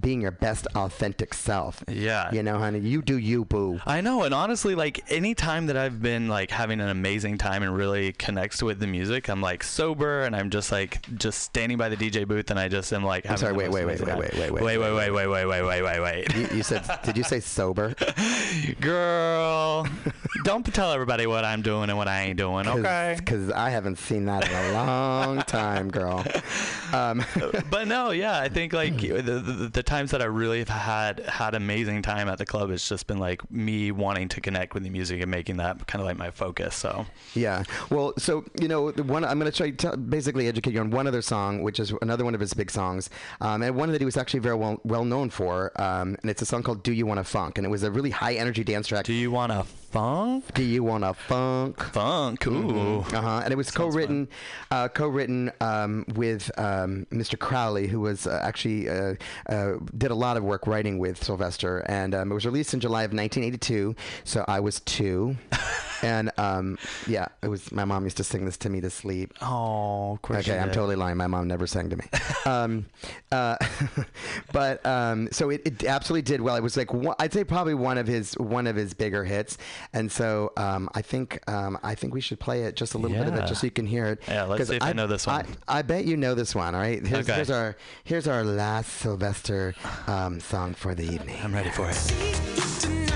being 0.00 0.20
your 0.22 0.30
best 0.30 0.66
authentic 0.74 0.93
self. 1.32 1.82
Yeah. 1.88 2.30
You 2.32 2.42
know, 2.42 2.58
honey, 2.58 2.80
you 2.80 3.02
do 3.02 3.18
you, 3.18 3.44
boo. 3.44 3.80
I 3.86 4.00
know, 4.00 4.22
and 4.22 4.34
honestly, 4.34 4.74
like 4.74 5.04
any 5.10 5.34
time 5.34 5.66
that 5.66 5.76
I've 5.76 6.00
been 6.00 6.28
like 6.28 6.50
having 6.50 6.80
an 6.80 6.88
amazing 6.88 7.38
time 7.38 7.62
and 7.62 7.76
really 7.76 8.12
connects 8.12 8.62
with 8.62 8.80
the 8.80 8.86
music, 8.86 9.28
I'm 9.28 9.40
like 9.40 9.62
sober 9.62 10.22
and 10.22 10.34
I'm 10.34 10.50
just 10.50 10.72
like 10.72 11.06
just 11.16 11.42
standing 11.42 11.78
by 11.78 11.88
the 11.88 11.96
DJ 11.96 12.26
booth 12.26 12.50
and 12.50 12.58
I 12.58 12.68
just 12.68 12.92
am 12.92 13.04
like. 13.04 13.28
I'm 13.28 13.36
sorry. 13.36 13.52
Wait, 13.52 13.70
wait, 13.70 13.84
wait, 13.84 14.00
wait, 14.00 14.16
wait, 14.16 14.34
wait, 14.34 14.52
wait, 14.52 14.62
wait, 14.62 14.92
wait, 14.92 15.10
wait, 15.10 15.10
wait, 15.10 15.46
wait, 15.46 15.62
wait, 15.62 15.82
wait, 15.82 16.00
wait. 16.00 16.34
You, 16.34 16.56
you 16.58 16.62
said? 16.62 16.82
Did 17.04 17.16
you 17.16 17.24
say 17.24 17.40
sober? 17.40 17.94
Girl, 18.80 19.86
don't 20.44 20.64
tell 20.74 20.92
everybody 20.92 21.26
what 21.26 21.44
I'm 21.44 21.62
doing 21.62 21.88
and 21.90 21.98
what 21.98 22.08
I 22.08 22.22
ain't 22.22 22.38
doing, 22.38 22.66
okay? 22.66 23.16
Because 23.18 23.50
I 23.50 23.70
haven't 23.70 23.98
seen 23.98 24.26
that 24.26 24.48
in 24.48 24.54
a 24.54 24.72
long 24.72 25.38
time, 25.46 25.90
girl. 25.90 26.24
Um, 26.92 27.24
but 27.70 27.88
no, 27.88 28.10
yeah, 28.10 28.38
I 28.38 28.48
think 28.48 28.72
like 28.72 28.96
the, 29.00 29.20
the, 29.20 29.70
the 29.72 29.82
times 29.82 30.10
that 30.12 30.22
I 30.22 30.26
really 30.26 30.58
have 30.58 30.68
had 30.78 31.20
had 31.20 31.54
amazing 31.54 32.02
time 32.02 32.28
at 32.28 32.38
the 32.38 32.46
club, 32.46 32.70
it's 32.70 32.88
just 32.88 33.06
been 33.06 33.18
like 33.18 33.48
me 33.50 33.90
wanting 33.92 34.28
to 34.28 34.40
connect 34.40 34.74
with 34.74 34.82
the 34.82 34.90
music 34.90 35.20
and 35.20 35.30
making 35.30 35.56
that 35.58 35.86
kind 35.86 36.00
of 36.00 36.06
like 36.06 36.16
my 36.16 36.30
focus. 36.30 36.74
So 36.74 37.06
Yeah. 37.34 37.64
Well, 37.90 38.14
so 38.18 38.44
you 38.60 38.68
know, 38.68 38.90
the 38.90 39.02
one 39.02 39.24
I'm 39.24 39.38
going 39.38 39.50
to 39.50 39.56
try 39.56 39.70
to 39.70 39.96
basically 39.96 40.48
educate 40.48 40.74
you 40.74 40.80
on 40.80 40.90
one 40.90 41.06
other 41.06 41.22
song, 41.22 41.62
which 41.62 41.80
is 41.80 41.92
another 42.02 42.24
one 42.24 42.34
of 42.34 42.40
his 42.40 42.54
big 42.54 42.70
songs, 42.70 43.10
um, 43.40 43.62
and 43.62 43.74
one 43.74 43.90
that 43.92 44.00
he 44.00 44.04
was 44.04 44.16
actually 44.16 44.40
very 44.40 44.56
well 44.56 44.80
well 44.84 45.04
known 45.04 45.30
for, 45.30 45.72
um, 45.80 46.16
and 46.22 46.30
it's 46.30 46.42
a 46.42 46.46
song 46.46 46.62
called 46.62 46.82
"Do 46.82 46.92
You 46.92 47.06
Want 47.06 47.18
to 47.18 47.24
Funk," 47.24 47.58
and 47.58 47.66
it 47.66 47.70
was 47.70 47.82
a 47.82 47.90
really 47.90 48.10
high 48.10 48.34
energy 48.34 48.64
dance 48.64 48.88
track. 48.88 49.04
Do 49.04 49.12
you 49.12 49.30
want 49.30 49.52
to 49.52 49.64
funk? 49.94 50.52
Do 50.54 50.64
you 50.64 50.82
want 50.82 51.04
to 51.04 51.14
funk? 51.14 51.80
Funk, 51.92 52.46
ooh. 52.48 52.98
Uh 52.98 53.20
huh. 53.20 53.40
And 53.44 53.52
it 53.52 53.56
was 53.56 53.70
co-written, 53.70 54.28
uh, 54.72 54.88
co-written 54.88 55.52
um, 55.60 56.04
with 56.16 56.50
um, 56.58 57.06
Mr. 57.12 57.38
Cowley, 57.38 57.86
who 57.86 58.00
was 58.00 58.26
uh, 58.26 58.40
actually 58.42 58.88
uh, 58.88 59.14
uh, 59.48 59.74
did 59.96 60.10
a 60.10 60.14
lot 60.16 60.36
of 60.36 60.42
work 60.42 60.63
writing 60.66 60.98
with 60.98 61.22
Sylvester, 61.22 61.78
and 61.86 62.14
um, 62.14 62.30
it 62.30 62.34
was 62.34 62.46
released 62.46 62.74
in 62.74 62.80
July 62.80 63.02
of 63.02 63.12
1982. 63.12 63.94
So 64.24 64.44
I 64.48 64.60
was 64.60 64.80
two, 64.80 65.36
and 66.04 66.30
um, 66.38 66.78
yeah, 67.06 67.26
it 67.42 67.48
was. 67.48 67.72
My 67.72 67.84
mom 67.84 68.04
used 68.04 68.16
to 68.18 68.24
sing 68.24 68.44
this 68.44 68.56
to 68.58 68.68
me 68.70 68.80
to 68.80 68.90
sleep. 68.90 69.32
Oh, 69.42 70.12
of 70.12 70.22
course. 70.22 70.48
Okay, 70.48 70.58
I'm 70.58 70.70
totally 70.72 70.96
lying. 70.96 71.16
My 71.16 71.26
mom 71.26 71.48
never 71.48 71.66
sang 71.66 71.90
to 71.90 71.96
me. 71.96 72.04
um, 72.46 72.86
uh, 73.32 73.56
but 74.52 74.84
um, 74.86 75.28
so 75.32 75.50
it, 75.50 75.62
it 75.66 75.84
absolutely 75.84 76.22
did 76.22 76.40
well. 76.40 76.56
It 76.56 76.62
was 76.62 76.76
like 76.76 76.92
one, 76.92 77.16
I'd 77.18 77.32
say 77.32 77.44
probably 77.44 77.74
one 77.74 77.98
of 77.98 78.06
his 78.06 78.34
one 78.34 78.66
of 78.66 78.76
his 78.76 78.94
bigger 78.94 79.24
hits. 79.24 79.58
And 79.92 80.10
so 80.10 80.52
um, 80.56 80.88
I 80.94 81.02
think 81.02 81.40
um, 81.50 81.78
I 81.82 81.94
think 81.94 82.14
we 82.14 82.20
should 82.20 82.40
play 82.40 82.64
it 82.64 82.76
just 82.76 82.94
a 82.94 82.98
little 82.98 83.16
bit 83.16 83.26
of 83.28 83.34
it 83.34 83.46
just 83.46 83.60
so 83.60 83.66
you 83.66 83.70
can 83.70 83.86
hear 83.86 84.06
it. 84.06 84.20
Yeah, 84.28 84.44
let's 84.44 84.60
'Cause 84.60 84.68
see 84.68 84.76
if 84.76 84.82
I 84.82 84.92
know 84.92 85.06
this 85.06 85.26
one. 85.26 85.46
I, 85.68 85.78
I 85.78 85.82
bet 85.82 86.04
you 86.04 86.16
know 86.16 86.34
this 86.34 86.54
one. 86.54 86.74
All 86.74 86.80
right. 86.80 87.04
Here's, 87.04 87.24
Okay. 87.28 87.34
here's 87.36 87.50
our 87.50 87.76
here's 88.04 88.28
our 88.28 88.44
last 88.44 88.88
Sylvester 88.92 89.74
um, 90.06 90.40
song 90.40 90.74
for 90.74 90.94
the 90.94 91.04
evening. 91.04 91.36
I'm 91.42 91.54
ready 91.54 91.70
for 91.70 91.88
it. 91.90 93.13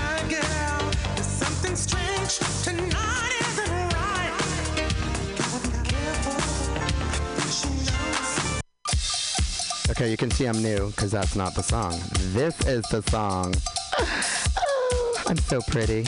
Okay, 9.89 10.11
you 10.11 10.17
can 10.17 10.29
see 10.29 10.45
I'm 10.45 10.61
new 10.61 10.91
because 10.91 11.11
that's 11.11 11.35
not 11.35 11.55
the 11.55 11.63
song. 11.63 11.99
This 12.33 12.59
is 12.67 12.83
the 12.91 13.01
song. 13.09 13.55
Oh, 14.61 15.23
I'm 15.27 15.37
so 15.37 15.61
pretty. 15.61 16.05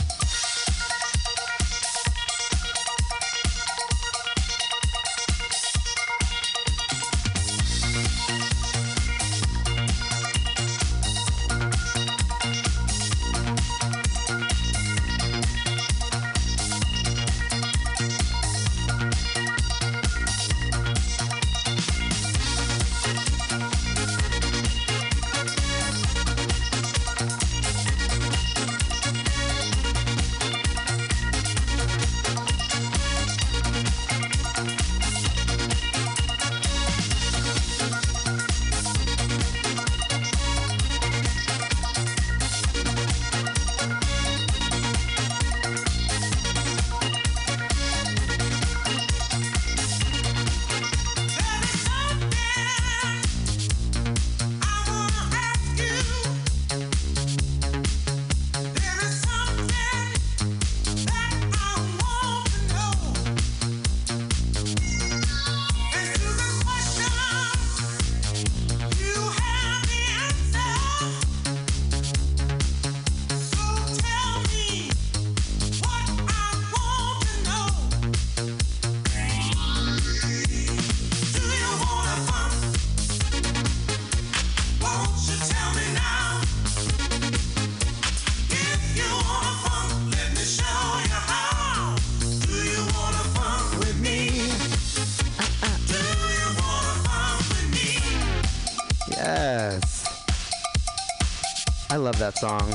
Love 102.12 102.20
that 102.20 102.38
song. 102.38 102.70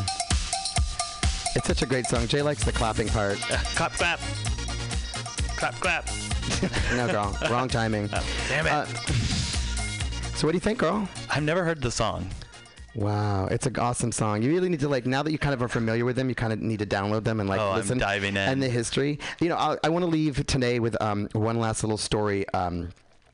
It's 1.55 1.67
such 1.67 1.83
a 1.83 1.87
great 1.87 2.07
song. 2.07 2.27
Jay 2.27 2.41
likes 2.41 2.65
the 2.65 2.73
clapping 2.73 3.09
part. 3.09 3.37
clap, 3.75 3.93
clap. 3.93 4.19
Clap, 5.59 5.75
clap. 5.75 6.09
no, 6.95 7.07
girl. 7.07 7.39
Wrong 7.51 7.69
timing. 7.69 8.07
Damn 8.49 8.67
it. 8.67 8.73
Uh, 8.73 8.87
so 10.37 10.47
what 10.47 10.53
do 10.53 10.57
you 10.57 10.61
think, 10.61 10.79
girl? 10.79 11.07
I've 11.29 11.43
never 11.43 11.65
heard 11.65 11.83
the 11.83 11.91
song. 11.91 12.31
Wow, 12.95 13.47
it's 13.51 13.67
an 13.67 13.77
awesome 13.79 14.11
song. 14.11 14.43
You 14.43 14.49
really 14.51 14.71
need 14.71 14.81
to 14.81 14.89
like 14.89 15.05
now 15.05 15.23
that 15.23 15.31
you 15.33 15.39
kind 15.39 15.53
of 15.53 15.61
are 15.63 15.69
familiar 15.69 16.07
with 16.07 16.17
them, 16.17 16.31
you 16.31 16.35
kind 16.35 16.55
of 16.55 16.63
need 16.63 16.79
to 16.79 16.87
download 16.87 17.25
them 17.25 17.41
and 17.41 17.49
like 17.49 17.61
Oh, 17.61 17.73
I'm 17.73 17.77
listen. 17.77 17.99
diving 17.99 18.31
in. 18.31 18.37
And 18.39 18.63
the 18.63 18.71
history. 18.71 19.19
You 19.39 19.51
know, 19.51 19.57
I, 19.57 19.77
I 19.85 19.91
want 19.91 20.03
to 20.05 20.11
leave 20.11 20.47
today 20.47 20.81
with 20.81 20.99
um, 21.03 21.29
one 21.33 21.59
last 21.59 21.83
little 21.85 21.99
story. 21.99 22.49
Um, 22.55 22.89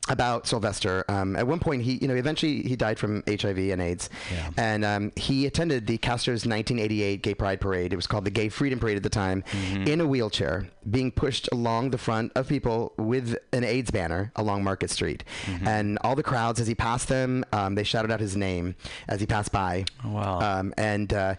about 0.09 0.45
Sylvester. 0.47 1.05
Um, 1.07 1.35
at 1.37 1.47
one 1.47 1.59
point, 1.59 1.81
he, 1.83 1.93
you 2.01 2.07
know, 2.09 2.15
eventually 2.15 2.61
he 2.63 2.75
died 2.75 2.99
from 2.99 3.23
HIV 3.27 3.57
and 3.57 3.81
AIDS, 3.81 4.09
Yeah. 4.31 4.49
and 4.57 4.83
um, 4.85 5.11
he 5.15 5.45
attended 5.45 5.87
the 5.87 5.97
Castro's 5.97 6.45
1988 6.45 7.21
Gay 7.23 7.33
Pride 7.33 7.61
Parade. 7.61 7.93
It 7.93 7.95
was 7.95 8.05
called 8.05 8.25
the 8.25 8.29
Gay 8.31 8.49
Freedom 8.49 8.79
Parade 8.79 8.97
at 8.97 9.03
the 9.03 9.09
time, 9.09 9.43
Mm-hmm. 9.51 9.83
in 9.87 10.01
a 10.01 10.05
wheelchair, 10.07 10.67
being 10.89 11.09
pushed 11.11 11.47
along 11.53 11.91
the 11.91 11.97
front 11.97 12.31
of 12.35 12.47
people 12.49 12.93
with 12.97 13.37
an 13.53 13.63
AIDS 13.63 13.91
banner 13.91 14.31
along 14.35 14.63
Market 14.65 14.89
Street, 14.89 15.23
Mm-hmm. 15.45 15.67
and 15.67 15.97
all 16.03 16.15
the 16.15 16.23
crowds 16.23 16.59
as 16.59 16.67
he 16.67 16.75
passed 16.75 17.07
them, 17.07 17.45
um, 17.53 17.75
they 17.75 17.83
shouted 17.83 18.11
out 18.11 18.19
his 18.19 18.35
name 18.35 18.75
as 19.07 19.21
he 19.21 19.25
passed 19.25 19.51
by. 19.53 19.85
Wow. 20.03 20.39
Um, 20.41 20.73
and 20.77 21.13
uh, 21.13 21.35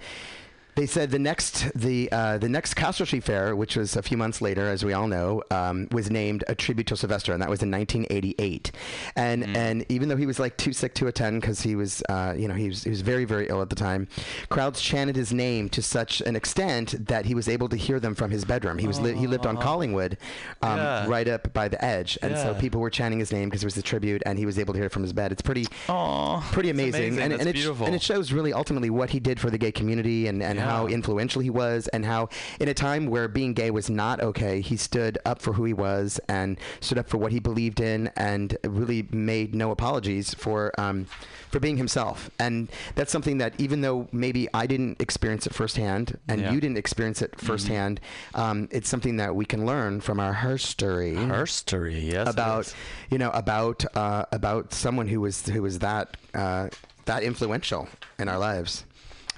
they 0.76 0.86
said 0.86 1.10
the 1.10 1.18
next 1.18 1.70
the 1.74 2.10
uh, 2.12 2.38
the 2.38 2.48
next 2.48 2.74
Castro 2.74 3.06
Street 3.06 3.24
Fair, 3.24 3.54
which 3.54 3.76
was 3.76 3.96
a 3.96 4.02
few 4.02 4.16
months 4.16 4.40
later, 4.40 4.68
as 4.68 4.84
we 4.84 4.92
all 4.92 5.06
know, 5.06 5.42
um, 5.50 5.88
was 5.92 6.10
named 6.10 6.44
a 6.48 6.54
tribute 6.54 6.86
to 6.88 6.96
Sylvester, 6.96 7.32
and 7.32 7.40
that 7.42 7.48
was 7.50 7.62
in 7.62 7.70
1988. 7.70 8.72
And 9.16 9.56
and 9.56 9.84
even 9.88 10.08
though 10.08 10.16
he 10.16 10.26
was 10.26 10.38
like 10.38 10.56
too 10.56 10.72
sick 10.72 10.94
to 10.94 11.06
attend 11.06 11.40
because 11.40 11.60
he 11.60 11.76
was 11.76 12.02
uh, 12.08 12.34
you 12.36 12.48
know 12.48 12.54
he 12.54 12.68
was 12.68 12.84
he 12.84 12.90
was 12.90 13.02
very 13.02 13.24
very 13.24 13.48
ill 13.48 13.62
at 13.62 13.70
the 13.70 13.76
time, 13.76 14.08
crowds 14.48 14.80
chanted 14.80 15.16
his 15.16 15.32
name 15.32 15.68
to 15.70 15.82
such 15.82 16.20
an 16.22 16.36
extent 16.36 17.06
that 17.06 17.26
he 17.26 17.34
was 17.34 17.48
able 17.48 17.68
to 17.68 17.76
hear 17.76 18.00
them 18.00 18.14
from 18.14 18.30
his 18.30 18.44
bedroom. 18.44 18.78
He 18.78 18.86
was 18.86 19.00
li- 19.00 19.14
he 19.14 19.26
lived 19.26 19.46
on 19.46 19.56
Collingwood, 19.56 20.18
um, 20.62 20.76
Yeah. 20.78 21.06
right 21.08 21.28
up 21.28 21.52
by 21.52 21.68
the 21.68 21.82
edge, 21.84 22.18
and 22.22 22.36
so 22.36 22.54
people 22.54 22.80
were 22.80 22.90
chanting 22.90 23.18
his 23.20 23.32
name 23.32 23.48
because 23.48 23.62
it 23.62 23.66
was 23.66 23.76
a 23.76 23.82
tribute, 23.82 24.22
and 24.26 24.38
he 24.38 24.46
was 24.46 24.58
able 24.58 24.72
to 24.74 24.78
hear 24.78 24.86
it 24.86 24.92
from 24.92 25.02
his 25.02 25.12
bed. 25.12 25.30
It's 25.32 25.42
pretty 25.42 25.66
Aw, 25.88 26.40
pretty 26.52 26.70
amazing, 26.70 26.94
amazing. 27.18 27.22
and 27.22 27.32
and 27.34 27.48
it, 27.48 27.66
and 27.80 27.94
it 27.94 28.02
shows 28.02 28.32
really 28.32 28.52
ultimately 28.52 28.90
what 28.90 29.10
he 29.10 29.20
did 29.20 29.38
for 29.38 29.50
the 29.50 29.58
gay 29.58 29.72
community 29.72 30.26
and, 30.26 30.42
and 30.42 30.58
how 30.58 30.63
Yeah. 30.64 30.94
influential 30.94 31.40
he 31.42 31.50
was, 31.50 31.88
and 31.88 32.04
how 32.04 32.28
in 32.60 32.68
a 32.68 32.74
time 32.74 33.06
where 33.06 33.28
being 33.28 33.52
gay 33.54 33.70
was 33.70 33.88
not 33.90 34.20
okay, 34.20 34.60
he 34.60 34.76
stood 34.76 35.18
up 35.24 35.40
for 35.40 35.52
who 35.54 35.64
he 35.64 35.72
was 35.72 36.20
and 36.28 36.58
stood 36.80 36.98
up 36.98 37.08
for 37.08 37.18
what 37.18 37.32
he 37.32 37.38
believed 37.40 37.80
in, 37.80 38.10
and 38.16 38.56
really 38.64 39.06
made 39.10 39.54
no 39.54 39.70
apologies 39.70 40.34
for 40.34 40.72
um, 40.80 41.06
for 41.50 41.60
being 41.60 41.76
himself. 41.76 42.30
And 42.38 42.68
that's 42.96 43.12
something 43.12 43.38
that 43.38 43.54
even 43.58 43.80
though 43.80 44.08
maybe 44.12 44.48
I 44.52 44.66
didn't 44.66 45.00
experience 45.00 45.46
it 45.46 45.54
firsthand, 45.54 46.18
and 46.28 46.40
Yeah. 46.40 46.52
you 46.52 46.60
didn't 46.60 46.78
experience 46.78 47.22
it 47.22 47.40
firsthand, 47.40 48.00
um, 48.34 48.68
it's 48.70 48.88
something 48.88 49.16
that 49.18 49.34
we 49.36 49.44
can 49.44 49.64
learn 49.66 50.00
from 50.00 50.18
our 50.20 50.34
history 50.34 51.14
Herstory, 51.14 52.02
yes. 52.12 52.28
about 52.28 52.66
is. 52.66 52.74
you 53.10 53.18
know 53.18 53.30
about 53.30 53.84
uh, 53.96 54.24
about 54.32 54.72
someone 54.72 55.08
who 55.08 55.20
was 55.20 55.46
who 55.46 55.62
was 55.62 55.78
that 55.80 56.16
uh, 56.34 56.68
that 57.04 57.22
influential 57.22 57.88
in 58.18 58.28
our 58.28 58.38
lives. 58.38 58.84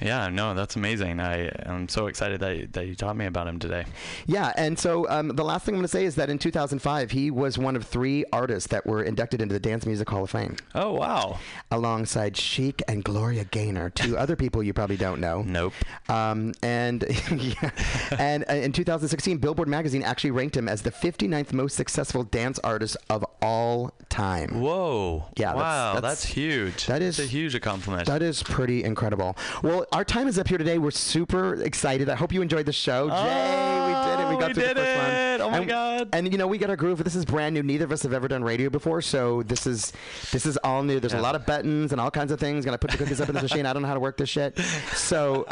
Yeah, 0.01 0.29
no, 0.29 0.55
that's 0.55 0.77
amazing. 0.77 1.21
I 1.21 1.47
am 1.65 1.89
so 1.89 2.07
excited 2.07 2.41
that 2.41 2.57
you, 2.57 2.67
that 2.73 2.87
you 2.87 2.95
taught 2.95 3.17
me 3.17 3.27
about 3.27 3.49
him 3.49 3.59
today. 3.59 3.85
Yeah, 4.27 4.53
and 4.57 4.79
so 4.79 5.09
um, 5.09 5.29
the 5.29 5.45
last 5.45 5.65
thing 5.65 5.75
I'm 5.75 5.79
going 5.81 5.85
to 5.85 5.89
say 5.89 6.05
is 6.05 6.17
that 6.17 6.29
in 6.31 6.39
2005 6.39 7.11
he 7.11 7.31
was 7.31 7.57
one 7.59 7.77
of 7.77 7.85
three 7.85 8.25
artists 8.33 8.69
that 8.71 8.87
were 8.87 9.03
inducted 9.03 9.41
into 9.41 9.53
the 9.55 9.61
Dance 9.61 9.87
Music 9.87 10.09
Hall 10.11 10.25
of 10.25 10.31
Fame, 10.31 10.57
Oh 10.75 10.93
wow. 10.93 11.39
alongside 11.71 12.37
Chic 12.37 12.83
and 12.89 13.03
Gloria 13.05 13.45
Gaynor, 13.45 13.91
two 13.91 14.17
other 14.19 14.37
people 14.37 14.63
you 14.63 14.73
probably 14.73 14.97
don't 14.97 15.21
know. 15.21 15.43
Nope. 15.43 15.73
Um, 16.09 16.53
and 16.63 17.05
yeah, 17.33 17.71
and 18.19 18.45
uh, 18.51 18.55
in 18.55 18.73
2016, 18.73 19.39
Billboard 19.39 19.69
magazine 19.69 20.03
actually 20.03 20.31
ranked 20.33 20.57
him 20.57 20.69
as 20.69 20.83
the 20.83 20.91
59th 20.91 21.53
most 21.53 21.75
successful 21.77 22.23
dance 22.25 22.59
artist 22.61 22.97
of 23.09 23.25
all 23.43 23.93
time. 24.09 24.61
Whoa. 24.61 25.25
Yeah, 25.37 25.55
Wow, 25.55 25.93
that's, 25.95 26.03
that's- 26.03 26.25
huge. 26.25 26.87
that 26.87 27.01
That's 27.01 27.19
a 27.19 27.25
huge 27.27 27.55
accomplishment. 27.55 28.07
That 28.07 28.23
is 28.23 28.43
pretty 28.43 28.85
incredible. 28.85 29.37
Well, 29.63 29.86
our 29.93 30.05
time 30.05 30.29
is 30.29 30.39
up 30.39 30.49
here 30.49 30.59
today. 30.59 30.79
We're 30.79 30.91
super 30.91 31.55
excited. 31.63 32.09
I 32.09 32.15
hope 32.17 32.33
you 32.33 32.43
enjoyed 32.43 32.67
the 32.67 32.73
show. 32.73 33.09
Oh, 33.11 33.23
Jay, 33.25 33.87
we 33.87 34.11
did 34.11 34.21
it. 34.21 34.29
We 34.29 34.35
Oh, 34.37 34.39
got 34.39 34.49
we 34.49 34.55
through 34.55 34.69
the 34.69 34.75
first 34.75 34.97
one. 34.97 35.11
it. 35.11 35.41
Oh 35.41 35.51
my 35.51 35.59
and, 35.59 35.69
God. 35.69 36.09
And 36.13 36.33
you 36.33 36.39
know, 36.39 36.47
we 36.47 36.59
got 36.59 36.71
our 36.71 36.77
groove. 36.77 37.03
This 37.05 37.15
is 37.15 37.25
brand 37.25 37.55
new. 37.55 37.63
Neither 37.63 37.85
of 37.85 37.93
us 37.93 38.03
have 38.03 38.13
ever 38.13 38.29
done 38.29 38.43
radio 38.43 38.69
before, 38.69 39.01
so 39.01 39.43
this 39.45 39.67
is 39.67 39.93
this 40.33 40.45
is 40.45 40.57
all 40.59 40.83
new. 40.83 40.99
There's 41.01 41.13
a 41.15 41.21
lot 41.21 41.35
of 41.35 41.47
buttons 41.47 41.93
and 41.93 42.01
all 42.01 42.11
kinds 42.11 42.33
of 42.33 42.41
things. 42.41 42.65
Gonna 42.65 42.79
put 42.79 42.91
the 42.91 42.97
cookies 42.99 43.21
up 43.21 43.29
in 43.29 43.35
this 43.35 43.43
machine. 43.43 43.65
I 43.65 43.73
don't 43.73 43.83
know 43.83 43.89
how 43.89 43.95
to 43.95 44.01
work 44.01 44.17
this 44.17 44.29
shit. 44.29 44.59
So, 44.93 45.47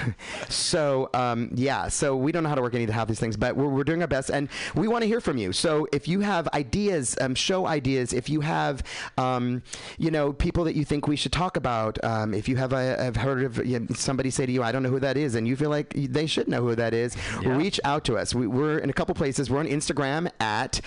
so 0.48 1.10
um, 1.14 1.50
yeah. 1.54 1.88
So 1.88 2.16
we 2.16 2.32
don't 2.32 2.42
know 2.42 2.48
how 2.48 2.54
to 2.54 2.62
work 2.62 2.74
any 2.74 2.84
of 2.84 2.90
half 2.90 3.08
these 3.08 3.20
things, 3.20 3.36
but 3.36 3.56
we're, 3.56 3.68
we're 3.68 3.84
doing 3.84 4.02
our 4.02 4.08
best, 4.08 4.30
and 4.30 4.48
we 4.74 4.88
want 4.88 5.02
to 5.02 5.08
hear 5.08 5.20
from 5.20 5.36
you. 5.36 5.52
So 5.52 5.86
if 5.92 6.06
you 6.08 6.20
have 6.20 6.48
ideas, 6.48 7.16
um, 7.20 7.34
show 7.34 7.66
ideas. 7.66 8.12
If 8.12 8.28
you 8.28 8.40
have, 8.40 8.82
um, 9.18 9.62
you 9.98 10.10
know, 10.10 10.32
people 10.32 10.64
that 10.64 10.74
you 10.76 10.84
think 10.84 11.06
we 11.08 11.16
should 11.16 11.32
talk 11.32 11.56
about. 11.56 12.02
Um, 12.04 12.34
if 12.34 12.48
you 12.48 12.56
have, 12.56 12.72
a, 12.72 13.02
have 13.02 13.16
heard 13.16 13.42
of 13.44 13.56
you 13.66 13.79
know, 13.79 13.79
somebody 13.94 14.30
say 14.30 14.46
to 14.46 14.52
you, 14.52 14.62
"I 14.62 14.72
don't 14.72 14.82
know 14.82 14.90
who 14.90 15.00
that 15.00 15.16
is," 15.16 15.34
and 15.34 15.46
you 15.46 15.56
feel 15.56 15.70
like 15.70 15.92
they 15.96 16.26
should 16.26 16.48
know 16.48 16.62
who 16.62 16.74
that 16.74 16.94
is, 16.94 17.16
Yeah. 17.42 17.56
reach 17.56 17.80
out 17.84 18.04
to 18.04 18.16
us. 18.16 18.34
We, 18.34 18.46
we're 18.46 18.78
in 18.78 18.90
a 18.90 18.92
couple 18.92 19.14
places. 19.14 19.50
We're 19.50 19.60
on 19.60 19.66
Instagram 19.66 20.30
at 20.40 20.80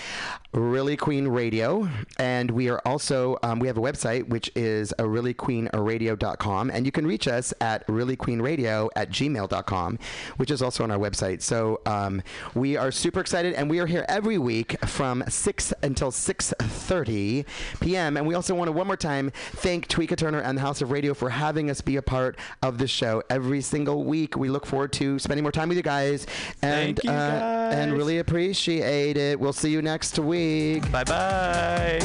Really 0.53 0.95
Queen 0.97 1.27
Radio, 1.27 1.89
and 2.19 2.51
we 2.51 2.69
are 2.69 2.79
also 2.85 3.37
um, 3.43 3.59
we 3.59 3.67
have 3.67 3.77
a 3.77 3.81
website 3.81 4.27
which 4.29 4.51
is 4.55 4.91
a 4.99 5.03
reallyqueenradio.com, 5.03 6.69
and 6.69 6.85
you 6.85 6.91
can 6.91 7.07
reach 7.07 7.27
us 7.27 7.53
at 7.61 7.85
reallyqueenradio 7.87 8.89
at 8.95 9.09
gmail.com, 9.09 9.99
which 10.37 10.51
is 10.51 10.61
also 10.61 10.83
on 10.83 10.91
our 10.91 10.97
website. 10.99 11.41
So 11.41 11.81
um, 11.85 12.21
we 12.53 12.77
are 12.77 12.91
super 12.91 13.19
excited, 13.19 13.53
and 13.55 13.69
we 13.69 13.79
are 13.79 13.85
here 13.87 14.05
every 14.07 14.37
week 14.37 14.77
from 14.85 15.23
six 15.27 15.73
until 15.81 16.11
six 16.11 16.53
thirty 16.59 17.45
p.m. 17.79 18.17
And 18.17 18.27
we 18.27 18.35
also 18.35 18.53
want 18.55 18.67
to 18.67 18.71
one 18.71 18.87
more 18.87 18.97
time 18.97 19.31
thank 19.53 19.87
Tweeka 19.87 20.15
Turner 20.17 20.39
and 20.39 20.57
the 20.57 20.61
House 20.61 20.81
of 20.81 20.91
Radio 20.91 21.13
for 21.13 21.29
having 21.31 21.69
us 21.69 21.81
be 21.81 21.95
a 21.95 22.01
part 22.01 22.37
of 22.61 22.77
the 22.77 22.82
show 22.87 23.21
every 23.29 23.61
single 23.61 24.03
week. 24.03 24.35
We 24.37 24.49
look 24.49 24.65
forward 24.65 24.91
to 24.93 25.19
spending 25.19 25.43
more 25.43 25.51
time 25.51 25.69
with 25.69 25.77
you 25.77 25.83
guys, 25.83 26.25
and 26.61 26.95
Thank 26.97 27.03
you, 27.03 27.11
uh, 27.11 27.71
and 27.73 27.93
really 27.93 28.19
appreciate 28.19 29.17
it. 29.17 29.39
We'll 29.39 29.53
see 29.53 29.69
you 29.71 29.81
next 29.81 30.19
week. 30.19 30.91
Bye 30.91 31.03
bye. 31.03 31.99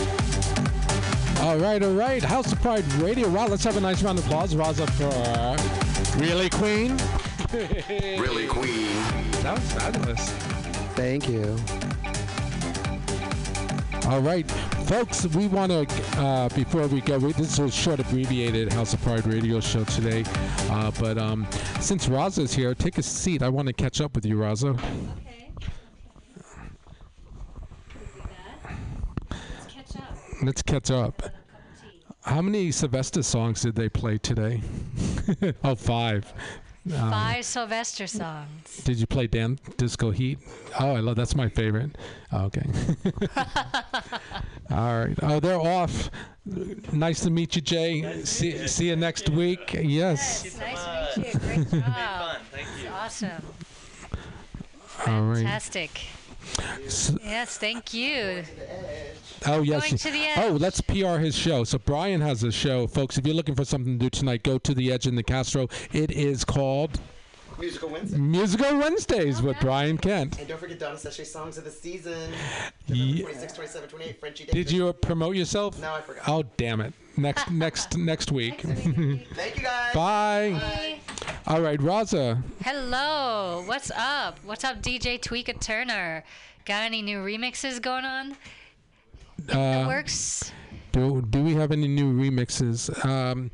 All 1.40 1.56
right, 1.56 1.82
all 1.82 1.92
right. 1.94 2.22
House 2.22 2.52
of 2.52 2.60
Pride 2.60 2.84
Radio. 2.94 3.28
Wow, 3.28 3.46
let's 3.46 3.64
have 3.64 3.76
a 3.76 3.80
nice 3.80 4.02
round 4.02 4.18
of 4.18 4.26
applause. 4.26 4.54
Raza 4.54 4.88
for 4.90 6.18
Really 6.18 6.50
Queen. 6.50 6.96
Really 8.20 8.46
Queen. 8.46 8.88
That 9.42 9.54
was 9.54 9.72
fabulous. 9.72 10.30
Thank 10.94 11.28
you. 11.30 11.56
All 14.10 14.20
right, 14.20 14.46
folks, 14.88 15.26
we 15.36 15.46
want 15.48 15.70
to, 15.70 15.86
uh, 16.18 16.48
before 16.50 16.86
we 16.86 17.02
go, 17.02 17.18
we, 17.18 17.30
this 17.32 17.52
is 17.52 17.58
a 17.58 17.70
short 17.70 18.00
abbreviated 18.00 18.72
House 18.72 18.94
of 18.94 19.02
Pride 19.02 19.26
radio 19.26 19.60
show 19.60 19.84
today. 19.84 20.24
Uh, 20.70 20.90
but 20.98 21.18
um, 21.18 21.46
since 21.78 22.06
Raza's 22.06 22.54
here, 22.54 22.74
take 22.74 22.96
a 22.96 23.02
seat. 23.02 23.42
I 23.42 23.50
want 23.50 23.68
to 23.68 23.74
catch 23.74 24.00
up 24.00 24.14
with 24.14 24.24
you, 24.24 24.36
Raza. 24.36 24.80
Okay. 25.18 25.52
Let's 29.30 29.66
catch 29.68 29.96
up. 29.96 30.16
Let's 30.42 30.62
catch 30.62 30.90
up. 30.90 31.22
How 32.22 32.40
many 32.40 32.70
Sylvester 32.70 33.22
songs 33.22 33.60
did 33.60 33.74
they 33.74 33.90
play 33.90 34.16
today? 34.16 34.62
oh, 35.64 35.74
five. 35.74 36.32
Um, 36.86 37.10
Five 37.10 37.44
Sylvester 37.44 38.06
songs. 38.06 38.76
Did 38.84 38.98
you 38.98 39.06
play 39.06 39.26
Dance 39.26 39.60
Disco 39.76 40.10
Heat? 40.10 40.38
Oh, 40.80 40.94
I 40.94 41.00
love 41.00 41.16
that's 41.16 41.34
my 41.34 41.48
favorite. 41.48 41.96
Oh, 42.32 42.44
okay. 42.46 42.62
All 44.70 44.98
right. 44.98 45.18
Oh, 45.22 45.40
they're 45.40 45.60
off. 45.60 46.10
Nice 46.92 47.20
to 47.20 47.30
meet 47.30 47.56
you, 47.56 47.62
Jay. 47.62 48.24
see, 48.24 48.66
see 48.68 48.88
you 48.88 48.96
next 48.96 49.28
week. 49.28 49.74
Yes. 49.74 50.56
Nice 50.58 50.84
to 51.14 51.20
meet 51.20 51.34
you. 51.34 51.40
Great 51.40 51.70
job. 51.70 52.36
Thank 52.52 52.68
you. 52.82 52.88
Awesome. 52.90 53.42
All 55.06 55.22
right. 55.22 55.36
Fantastic. 55.38 56.00
S- 56.86 57.16
Yes, 57.22 57.58
thank 57.58 57.94
you. 57.94 58.44
Oh 59.46 59.62
yes. 59.62 59.82
Going 59.82 59.98
to 59.98 60.10
the 60.10 60.26
Oh, 60.36 60.56
let's 60.58 60.80
PR 60.80 61.18
his 61.18 61.36
show. 61.36 61.64
So 61.64 61.78
Brian 61.78 62.20
has 62.20 62.42
a 62.42 62.50
show, 62.50 62.86
folks. 62.86 63.18
If 63.18 63.26
you're 63.26 63.36
looking 63.36 63.54
for 63.54 63.64
something 63.64 63.98
to 63.98 64.04
do 64.04 64.10
tonight, 64.10 64.42
go 64.42 64.58
to 64.58 64.74
the 64.74 64.92
Edge 64.92 65.06
in 65.06 65.14
the 65.14 65.22
Castro. 65.22 65.68
It 65.92 66.10
is 66.10 66.44
called 66.44 66.98
Musical 67.58 67.88
Wednesday. 67.88 68.18
Musical 68.18 68.78
Wednesdays 68.78 69.40
oh, 69.40 69.44
with 69.44 69.60
Brian 69.60 69.98
Kent. 69.98 70.38
And 70.38 70.48
don't 70.48 70.58
forget 70.58 70.78
Donna 70.78 70.96
Sachet's 70.96 71.30
songs 71.30 71.58
of 71.58 71.64
the 71.64 71.70
season. 71.70 72.32
Ye- 72.86 73.22
26, 73.22 73.52
27, 73.52 73.88
28, 73.88 74.20
Frenchie 74.20 74.44
Did 74.44 74.70
you 74.70 74.92
promote 74.92 75.36
yourself? 75.36 75.80
No, 75.80 75.94
I 75.94 76.00
forgot. 76.00 76.28
Oh, 76.28 76.44
damn 76.56 76.80
it. 76.80 76.94
Next 77.26 77.50
next 77.50 77.98
next 77.98 78.30
week. 78.30 78.60
Thank 78.60 79.56
you 79.56 79.62
guys. 79.62 79.92
Bye. 79.92 80.52
Bye. 80.52 81.00
All 81.48 81.60
right, 81.60 81.80
Raza. 81.80 82.40
Hello. 82.62 83.64
What's 83.66 83.90
up? 83.90 84.38
What's 84.44 84.62
up, 84.62 84.80
DJ 84.80 85.18
Tweeka 85.18 85.58
Turner? 85.60 86.22
Got 86.64 86.84
any 86.84 87.02
new 87.02 87.18
remixes 87.18 87.82
going 87.82 88.04
on? 88.04 88.36
Uh, 89.50 89.86
Works. 89.88 90.52
do, 90.92 91.20
do 91.22 91.42
we 91.42 91.54
have 91.54 91.72
any 91.72 91.88
new 91.88 92.12
remixes? 92.12 92.88
Um, 93.04 93.50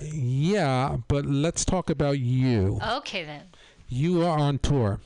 yeah, 0.00 0.96
but 1.06 1.24
let's 1.24 1.64
talk 1.64 1.90
about 1.90 2.18
you. 2.18 2.80
Okay 2.94 3.22
then. 3.22 3.42
You 3.88 4.24
are 4.24 4.38
on 4.38 4.58
tour. 4.58 4.98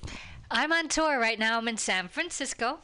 I'm 0.51 0.73
on 0.73 0.89
tour 0.89 1.21
right 1.21 1.39
now. 1.39 1.59
I'm 1.59 1.69
in 1.69 1.77
San 1.77 2.09
Francisco. 2.09 2.79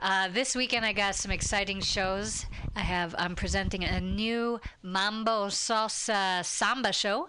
Uh, 0.00 0.28
this 0.28 0.54
weekend 0.54 0.86
I 0.86 0.92
got 0.92 1.16
some 1.16 1.32
exciting 1.32 1.80
shows. 1.80 2.46
I 2.76 2.80
have 2.80 3.16
I'm 3.18 3.34
presenting 3.34 3.82
a 3.82 4.00
new 4.00 4.60
mambo 4.80 5.48
salsa 5.48 6.44
samba 6.44 6.92
show. 6.92 7.28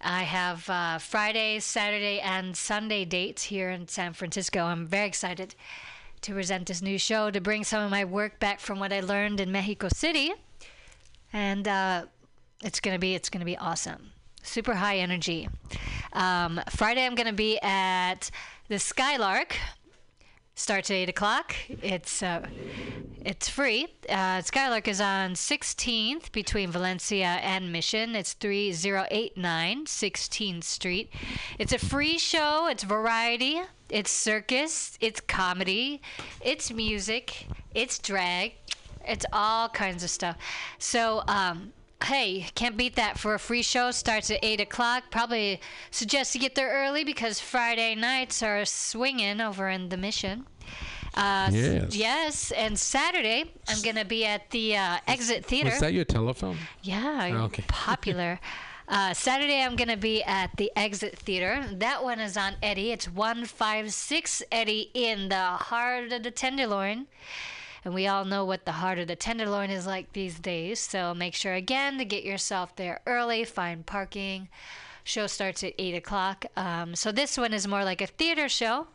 I 0.00 0.22
have 0.22 0.68
uh, 0.70 0.98
Friday, 0.98 1.58
Saturday, 1.58 2.20
and 2.20 2.56
Sunday 2.56 3.04
dates 3.04 3.42
here 3.44 3.70
in 3.70 3.88
San 3.88 4.12
Francisco. 4.12 4.60
I'm 4.60 4.86
very 4.86 5.08
excited 5.08 5.56
to 6.20 6.32
present 6.32 6.66
this 6.66 6.82
new 6.82 6.98
show 6.98 7.32
to 7.32 7.40
bring 7.40 7.64
some 7.64 7.82
of 7.82 7.90
my 7.90 8.04
work 8.04 8.38
back 8.38 8.60
from 8.60 8.78
what 8.78 8.92
I 8.92 9.00
learned 9.00 9.40
in 9.40 9.50
Mexico 9.50 9.88
City, 9.88 10.32
and 11.32 11.66
uh, 11.66 12.04
it's 12.62 12.78
gonna 12.78 13.00
be 13.00 13.16
it's 13.16 13.28
gonna 13.28 13.44
be 13.44 13.58
awesome. 13.58 14.12
Super 14.44 14.74
high 14.74 14.98
energy. 14.98 15.48
Um, 16.12 16.60
Friday 16.70 17.04
I'm 17.04 17.16
gonna 17.16 17.32
be 17.32 17.58
at 17.60 18.30
the 18.68 18.78
Skylark. 18.78 19.56
Starts 20.56 20.88
at 20.90 20.94
eight 20.94 21.08
o'clock. 21.08 21.54
It's 21.82 22.22
uh, 22.22 22.46
it's 23.24 23.48
free. 23.48 23.88
Uh, 24.08 24.40
Skylark 24.40 24.86
is 24.86 25.00
on 25.00 25.32
16th 25.32 26.30
between 26.30 26.70
Valencia 26.70 27.40
and 27.42 27.72
Mission. 27.72 28.14
It's 28.14 28.34
3089 28.34 29.86
16th 29.86 30.62
Street. 30.62 31.10
It's 31.58 31.72
a 31.72 31.78
free 31.78 32.18
show. 32.18 32.68
It's 32.68 32.84
variety. 32.84 33.62
It's 33.90 34.12
circus. 34.12 34.96
It's 35.00 35.20
comedy. 35.20 36.00
It's 36.40 36.72
music. 36.72 37.46
It's 37.74 37.98
drag. 37.98 38.52
It's 39.06 39.26
all 39.32 39.68
kinds 39.68 40.04
of 40.04 40.10
stuff. 40.10 40.36
So, 40.78 41.24
um, 41.26 41.72
hey, 42.04 42.46
can't 42.54 42.76
beat 42.76 42.96
that 42.96 43.18
for 43.18 43.34
a 43.34 43.38
free 43.38 43.62
show. 43.62 43.90
Starts 43.90 44.30
at 44.30 44.38
8 44.42 44.60
o'clock. 44.60 45.04
Probably 45.10 45.60
suggest 45.90 46.34
you 46.34 46.40
get 46.40 46.54
there 46.54 46.70
early 46.84 47.04
because 47.04 47.40
Friday 47.40 47.94
nights 47.94 48.42
are 48.42 48.64
swinging 48.64 49.40
over 49.40 49.68
in 49.68 49.88
the 49.88 49.96
Mission. 49.96 50.46
Uh, 51.14 51.48
Yes. 51.52 51.94
yes, 51.94 52.50
and 52.52 52.76
Saturday 52.78 53.44
I'm 53.68 53.80
gonna 53.82 54.04
be 54.04 54.24
at 54.24 54.50
the 54.50 54.76
uh, 54.76 54.98
Exit 55.06 55.44
Theater. 55.46 55.70
Was 55.70 55.80
that 55.80 55.92
your 55.92 56.04
telephone? 56.04 56.56
Yeah, 56.82 57.30
Oh, 57.34 57.44
okay. 57.44 57.64
popular. 57.68 58.40
Uh, 58.86 59.14
Saturday, 59.14 59.62
I'm 59.62 59.76
going 59.76 59.88
to 59.88 59.96
be 59.96 60.22
at 60.24 60.54
the 60.58 60.70
Exit 60.76 61.16
Theater. 61.16 61.64
That 61.72 62.04
one 62.04 62.20
is 62.20 62.36
on 62.36 62.56
Eddie. 62.62 62.92
It's 62.92 63.08
156 63.08 64.42
Eddie 64.52 64.90
in 64.92 65.30
the 65.30 65.36
heart 65.42 66.12
of 66.12 66.22
the 66.22 66.30
Tenderloin. 66.30 67.06
And 67.84 67.94
we 67.94 68.06
all 68.06 68.24
know 68.24 68.44
what 68.44 68.64
the 68.64 68.72
heart 68.72 68.98
of 68.98 69.08
the 69.08 69.16
Tenderloin 69.16 69.70
is 69.70 69.86
like 69.86 70.12
these 70.12 70.38
days. 70.38 70.80
So 70.80 71.14
make 71.14 71.34
sure, 71.34 71.54
again, 71.54 71.98
to 71.98 72.04
get 72.04 72.24
yourself 72.24 72.74
there 72.76 73.00
early, 73.06 73.44
find 73.44 73.84
parking. 73.84 74.48
Show 75.04 75.26
starts 75.26 75.62
at 75.62 75.74
8 75.78 75.94
o'clock. 75.94 76.46
Um, 76.56 76.94
so 76.94 77.12
this 77.12 77.36
one 77.36 77.52
is 77.52 77.68
more 77.68 77.84
like 77.84 78.00
a 78.00 78.06
theater 78.06 78.48
show. 78.48 78.86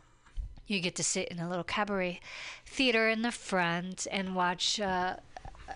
You 0.66 0.80
get 0.80 0.96
to 0.96 1.04
sit 1.04 1.28
in 1.28 1.38
a 1.38 1.48
little 1.48 1.64
cabaret 1.64 2.20
theater 2.66 3.08
in 3.08 3.22
the 3.22 3.32
front 3.32 4.08
and 4.10 4.34
watch 4.34 4.80
uh, 4.80 5.16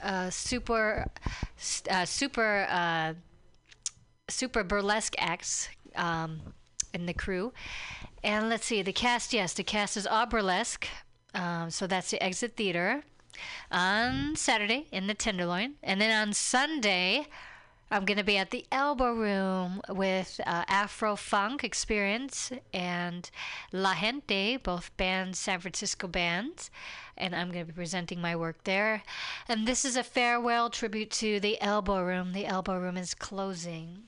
uh, 0.03 0.31
super, 0.31 1.07
uh, 1.91 2.05
super, 2.05 2.67
uh, 2.69 3.15
super 4.29 4.65
burlesque 4.65 5.15
acts 5.19 5.69
um, 5.95 6.41
in 6.93 7.07
the 7.07 7.15
crew. 7.15 7.53
And 8.25 8.49
let's 8.49 8.67
see, 8.67 8.83
the 8.83 8.93
cast, 8.93 9.33
yes, 9.33 9.53
the 9.53 9.63
cast 9.63 9.97
is 9.97 10.07
all 10.07 10.27
burlesque. 10.27 10.89
Um, 11.35 11.71
so 11.71 11.87
that's 11.87 12.11
the 12.11 12.23
Exit 12.23 12.57
Theater 12.57 13.03
on 13.71 14.37
Saturday 14.37 14.87
in 14.93 15.07
the 15.07 15.15
Tenderloin. 15.15 15.75
And 15.83 16.01
then 16.01 16.11
on 16.11 16.33
Sunday, 16.33 17.27
I'm 17.91 18.05
going 18.05 18.19
to 18.19 18.25
be 18.25 18.39
at 18.39 18.51
the 18.51 18.65
Elbow 18.73 19.13
Room 19.13 19.81
with 19.89 20.41
uh, 20.47 20.65
Afro 20.69 21.17
Funk 21.17 21.63
Experience 21.63 22.51
and 22.73 23.31
La 23.73 23.95
Gente, 23.95 24.57
both 24.57 24.97
bands, 24.97 25.39
San 25.39 25.61
Francisco 25.61 26.09
bands. 26.09 26.71
And 27.17 27.35
I'm 27.35 27.51
going 27.53 27.67
to 27.67 27.73
be 27.73 27.77
presenting 27.77 28.21
my 28.21 28.35
work 28.35 28.65
there. 28.65 29.03
And 29.49 29.67
this 29.67 29.85
is 29.85 29.97
a 29.97 30.03
farewell 30.03 30.71
tribute 30.71 31.11
to 31.13 31.39
the 31.39 31.61
Elbow 31.61 32.03
Room. 32.03 32.33
The 32.33 32.47
Elbow 32.47 32.79
Room 32.79 32.97
is 32.97 33.15
closing. 33.15 34.05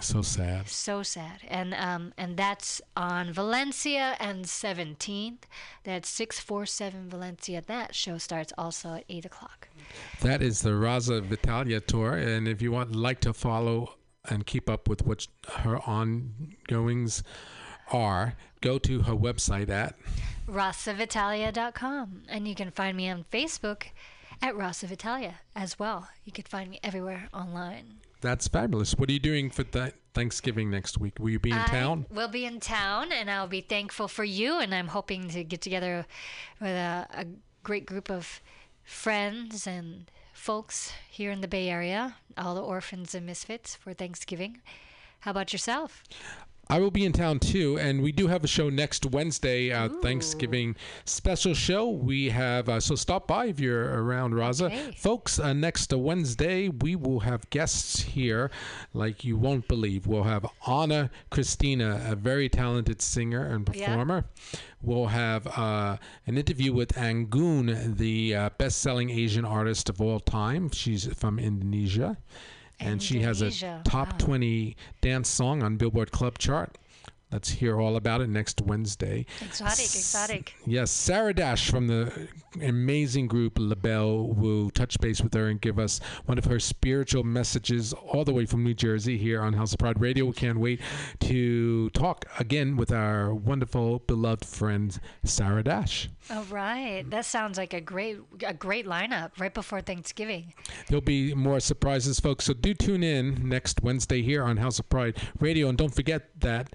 So 0.00 0.22
sad. 0.22 0.68
So 0.68 1.02
sad. 1.02 1.40
And 1.48 1.74
um, 1.74 2.12
and 2.18 2.36
that's 2.36 2.80
on 2.96 3.32
Valencia 3.32 4.16
and 4.20 4.44
17th. 4.44 5.44
That's 5.84 6.08
647 6.08 7.08
Valencia. 7.08 7.62
That 7.66 7.94
show 7.94 8.18
starts 8.18 8.52
also 8.58 8.94
at 8.94 9.04
8 9.08 9.24
o'clock. 9.24 9.68
That 10.20 10.42
is 10.42 10.62
the 10.62 10.70
Raza 10.70 11.22
Vitalia 11.22 11.80
tour, 11.80 12.14
and 12.16 12.48
if 12.48 12.60
you 12.60 12.72
want 12.72 12.94
like 12.94 13.20
to 13.20 13.32
follow 13.32 13.94
and 14.28 14.46
keep 14.46 14.68
up 14.68 14.88
with 14.88 15.06
what 15.06 15.26
her 15.58 15.78
ongoings 15.86 17.22
are, 17.92 18.34
go 18.60 18.78
to 18.78 19.02
her 19.02 19.14
website 19.14 19.68
at 19.68 19.94
rossavitalia.com 20.48 22.22
and 22.28 22.46
you 22.46 22.54
can 22.54 22.70
find 22.70 22.96
me 22.96 23.08
on 23.08 23.24
Facebook 23.32 23.84
at 24.42 24.56
Rossa 24.56 24.86
Vitalia 24.86 25.40
as 25.56 25.78
well. 25.78 26.08
You 26.24 26.32
can 26.32 26.44
find 26.44 26.70
me 26.70 26.80
everywhere 26.82 27.28
online. 27.32 28.00
That's 28.24 28.48
fabulous. 28.48 28.94
What 28.94 29.10
are 29.10 29.12
you 29.12 29.18
doing 29.18 29.50
for 29.50 29.64
th- 29.64 29.92
Thanksgiving 30.14 30.70
next 30.70 30.96
week? 30.96 31.18
Will 31.20 31.28
you 31.28 31.38
be 31.38 31.50
in 31.50 31.58
I 31.58 31.66
town? 31.66 32.06
will 32.10 32.26
be 32.28 32.46
in 32.46 32.58
town, 32.58 33.12
and 33.12 33.30
I'll 33.30 33.46
be 33.46 33.60
thankful 33.60 34.08
for 34.08 34.24
you. 34.24 34.58
And 34.60 34.74
I'm 34.74 34.88
hoping 34.88 35.28
to 35.28 35.44
get 35.44 35.60
together 35.60 36.06
with 36.58 36.70
a, 36.70 37.06
a 37.12 37.26
great 37.62 37.84
group 37.84 38.10
of 38.10 38.40
friends 38.82 39.66
and 39.66 40.10
folks 40.32 40.94
here 41.10 41.30
in 41.30 41.42
the 41.42 41.48
Bay 41.48 41.68
Area, 41.68 42.16
all 42.38 42.54
the 42.54 42.62
orphans 42.62 43.14
and 43.14 43.26
misfits 43.26 43.76
for 43.76 43.92
Thanksgiving. 43.92 44.62
How 45.20 45.30
about 45.30 45.52
yourself? 45.52 46.02
I 46.68 46.78
will 46.80 46.90
be 46.90 47.04
in 47.04 47.12
town 47.12 47.40
too, 47.40 47.78
and 47.78 48.02
we 48.02 48.10
do 48.10 48.26
have 48.28 48.42
a 48.42 48.46
show 48.46 48.70
next 48.70 49.04
Wednesday, 49.06 49.70
uh, 49.70 49.88
Thanksgiving 50.00 50.76
special 51.04 51.52
show. 51.54 51.90
We 51.90 52.30
have 52.30 52.68
uh, 52.68 52.80
so 52.80 52.94
stop 52.94 53.28
by 53.28 53.46
if 53.46 53.60
you're 53.60 54.02
around, 54.02 54.32
Raza, 54.32 54.94
folks. 54.96 55.38
Uh, 55.38 55.52
next 55.52 55.92
Wednesday, 55.92 56.68
we 56.70 56.96
will 56.96 57.20
have 57.20 57.48
guests 57.50 58.00
here, 58.00 58.50
like 58.94 59.24
you 59.24 59.36
won't 59.36 59.68
believe. 59.68 60.06
We'll 60.06 60.22
have 60.24 60.46
Anna 60.66 61.10
Christina, 61.30 62.02
a 62.08 62.16
very 62.16 62.48
talented 62.48 63.02
singer 63.02 63.44
and 63.44 63.68
Yeah. 63.74 63.88
performer. 63.88 64.24
We'll 64.82 65.06
have 65.08 65.46
uh, 65.46 65.96
an 66.26 66.38
interview 66.38 66.72
with 66.72 66.94
Anggun, 66.94 67.96
the 67.96 68.34
uh, 68.34 68.50
best-selling 68.58 69.10
Asian 69.10 69.44
artist 69.44 69.88
of 69.88 70.00
all 70.00 70.20
time. 70.20 70.70
She's 70.70 71.06
from 71.14 71.38
Indonesia. 71.38 72.16
And 72.80 73.02
she 73.02 73.20
has 73.20 73.40
a 73.42 73.50
top 73.84 74.18
20 74.18 74.76
dance 75.00 75.28
song 75.28 75.62
on 75.62 75.76
Billboard 75.76 76.10
Club 76.10 76.38
chart. 76.38 76.76
Let's 77.34 77.50
hear 77.50 77.80
all 77.80 77.96
about 77.96 78.20
it 78.20 78.28
next 78.28 78.60
Wednesday. 78.60 79.26
Exotic, 79.40 79.86
exotic. 79.86 80.54
Yes, 80.66 80.92
Sarah 80.92 81.34
Dash 81.34 81.68
from 81.68 81.88
the 81.88 82.28
amazing 82.62 83.26
group 83.26 83.58
LaBelle 83.58 84.28
will 84.28 84.70
touch 84.70 85.00
base 85.00 85.20
with 85.20 85.34
her 85.34 85.48
and 85.48 85.60
give 85.60 85.80
us 85.80 85.98
one 86.26 86.38
of 86.38 86.44
her 86.44 86.60
spiritual 86.60 87.24
messages 87.24 87.92
all 87.92 88.24
the 88.24 88.32
way 88.32 88.46
from 88.46 88.62
New 88.62 88.72
Jersey 88.72 89.18
here 89.18 89.42
on 89.42 89.52
House 89.52 89.72
of 89.72 89.80
Pride 89.80 90.00
Radio. 90.00 90.26
We 90.26 90.32
can't 90.32 90.60
wait 90.60 90.80
to 91.22 91.90
talk 91.90 92.24
again 92.38 92.76
with 92.76 92.92
our 92.92 93.34
wonderful, 93.34 93.98
beloved 93.98 94.44
friend, 94.44 94.96
Sarah 95.24 95.64
Dash. 95.64 96.08
All 96.30 96.44
right, 96.44 97.04
that 97.10 97.24
sounds 97.24 97.58
like 97.58 97.74
a 97.74 97.80
great 97.80 98.18
a 98.46 98.54
great 98.54 98.86
lineup 98.86 99.32
right 99.40 99.52
before 99.52 99.80
Thanksgiving. 99.80 100.54
There'll 100.88 101.02
be 101.02 101.34
more 101.34 101.58
surprises, 101.60 102.20
folks. 102.20 102.44
So 102.44 102.54
do 102.54 102.74
tune 102.74 103.02
in 103.02 103.48
next 103.48 103.82
Wednesday 103.82 104.22
here 104.22 104.44
on 104.44 104.56
House 104.56 104.78
of 104.78 104.88
Pride 104.88 105.16
Radio, 105.40 105.68
and 105.68 105.76
don't 105.76 105.94
forget 105.94 106.28
that 106.40 106.72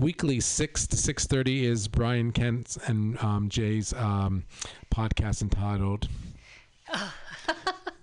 weekly 0.00 0.40
six 0.40 0.86
to 0.88 0.96
six 0.96 1.26
thirty 1.26 1.64
is 1.66 1.86
Brian 1.86 2.32
Kent's 2.32 2.76
and 2.86 3.18
um, 3.22 3.48
Jay's 3.48 3.92
um, 3.92 4.44
podcast 4.92 5.42
entitled 5.42 6.08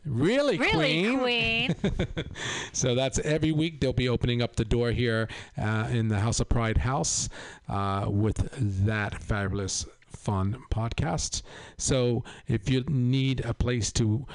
"Really, 0.06 0.58
Really, 0.58 0.72
Queen." 0.72 1.20
Queen. 1.20 1.76
so 2.72 2.96
that's 2.96 3.20
every 3.20 3.52
week. 3.52 3.82
They'll 3.82 3.94
be 3.94 4.10
opening 4.10 4.42
up 4.42 4.56
the 4.56 4.66
door 4.66 4.92
here 4.92 5.28
uh, 5.58 5.88
in 5.92 6.08
the 6.08 6.20
House 6.20 6.40
of 6.40 6.48
Pride 6.48 6.78
house 6.78 7.30
uh, 7.68 8.06
with 8.08 8.50
that 8.86 9.22
fabulous, 9.22 9.86
fun 10.08 10.62
podcast. 10.72 11.42
So 11.78 12.24
if 12.48 12.70
you 12.70 12.84
need 12.88 13.42
a 13.44 13.54
place 13.54 13.92
to 13.94 14.26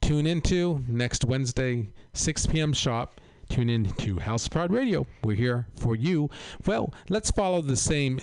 tune 0.00 0.26
into 0.26 0.84
next 0.88 1.24
Wednesday, 1.24 1.88
6 2.12 2.46
p.m. 2.46 2.72
sharp. 2.72 3.20
Tune 3.48 3.70
in 3.70 3.84
to 3.84 4.18
House 4.18 4.46
of 4.46 4.52
Pride 4.52 4.72
Radio. 4.72 5.06
We're 5.22 5.36
here 5.36 5.66
for 5.76 5.94
you. 5.94 6.30
Well, 6.66 6.92
let's 7.08 7.30
follow 7.30 7.60
the 7.62 7.76
same 7.76 8.20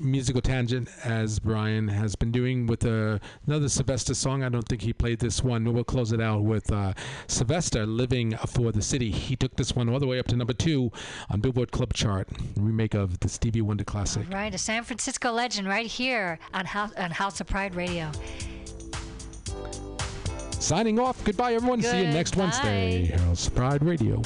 musical 0.00 0.40
tangent 0.40 0.88
as 1.04 1.38
Brian 1.38 1.88
has 1.88 2.14
been 2.14 2.30
doing 2.30 2.66
with 2.66 2.84
uh, 2.86 3.18
another 3.46 3.68
Sylvester 3.68 4.14
song. 4.14 4.42
I 4.42 4.48
don't 4.48 4.66
think 4.68 4.82
he 4.82 4.92
played 4.92 5.18
this 5.18 5.42
one. 5.42 5.72
We'll 5.72 5.84
close 5.84 6.12
it 6.12 6.20
out 6.20 6.44
with 6.44 6.70
uh, 6.72 6.94
Sylvester 7.26 7.86
Living 7.86 8.36
for 8.46 8.72
the 8.72 8.82
City. 8.82 9.10
He 9.10 9.36
took 9.36 9.56
this 9.56 9.74
one 9.74 9.88
all 9.88 9.98
the 9.98 10.06
way 10.06 10.18
up 10.18 10.26
to 10.28 10.36
number 10.36 10.52
two 10.52 10.92
on 11.30 11.40
Billboard 11.40 11.72
Club 11.72 11.94
Chart, 11.94 12.28
remake 12.56 12.94
of 12.94 13.18
the 13.20 13.28
Stevie 13.28 13.62
Wonder 13.62 13.84
classic. 13.84 14.32
Right, 14.32 14.54
a 14.54 14.58
San 14.58 14.84
Francisco 14.84 15.32
legend 15.32 15.68
right 15.68 15.86
here 15.86 16.38
on 16.54 16.66
House, 16.66 16.92
on 16.96 17.10
House 17.10 17.40
of 17.40 17.46
Pride 17.46 17.74
Radio. 17.74 18.10
Signing 20.60 20.98
off. 20.98 21.22
Goodbye, 21.24 21.54
everyone. 21.54 21.82
See 21.82 21.98
you 21.98 22.08
next 22.08 22.36
Wednesday. 22.36 23.06
House 23.06 23.48
Pride 23.48 23.82
Radio. 23.82 24.22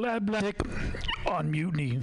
Flat 0.00 0.24
Black 0.24 0.56
on 1.26 1.50
Mutiny 1.50 2.00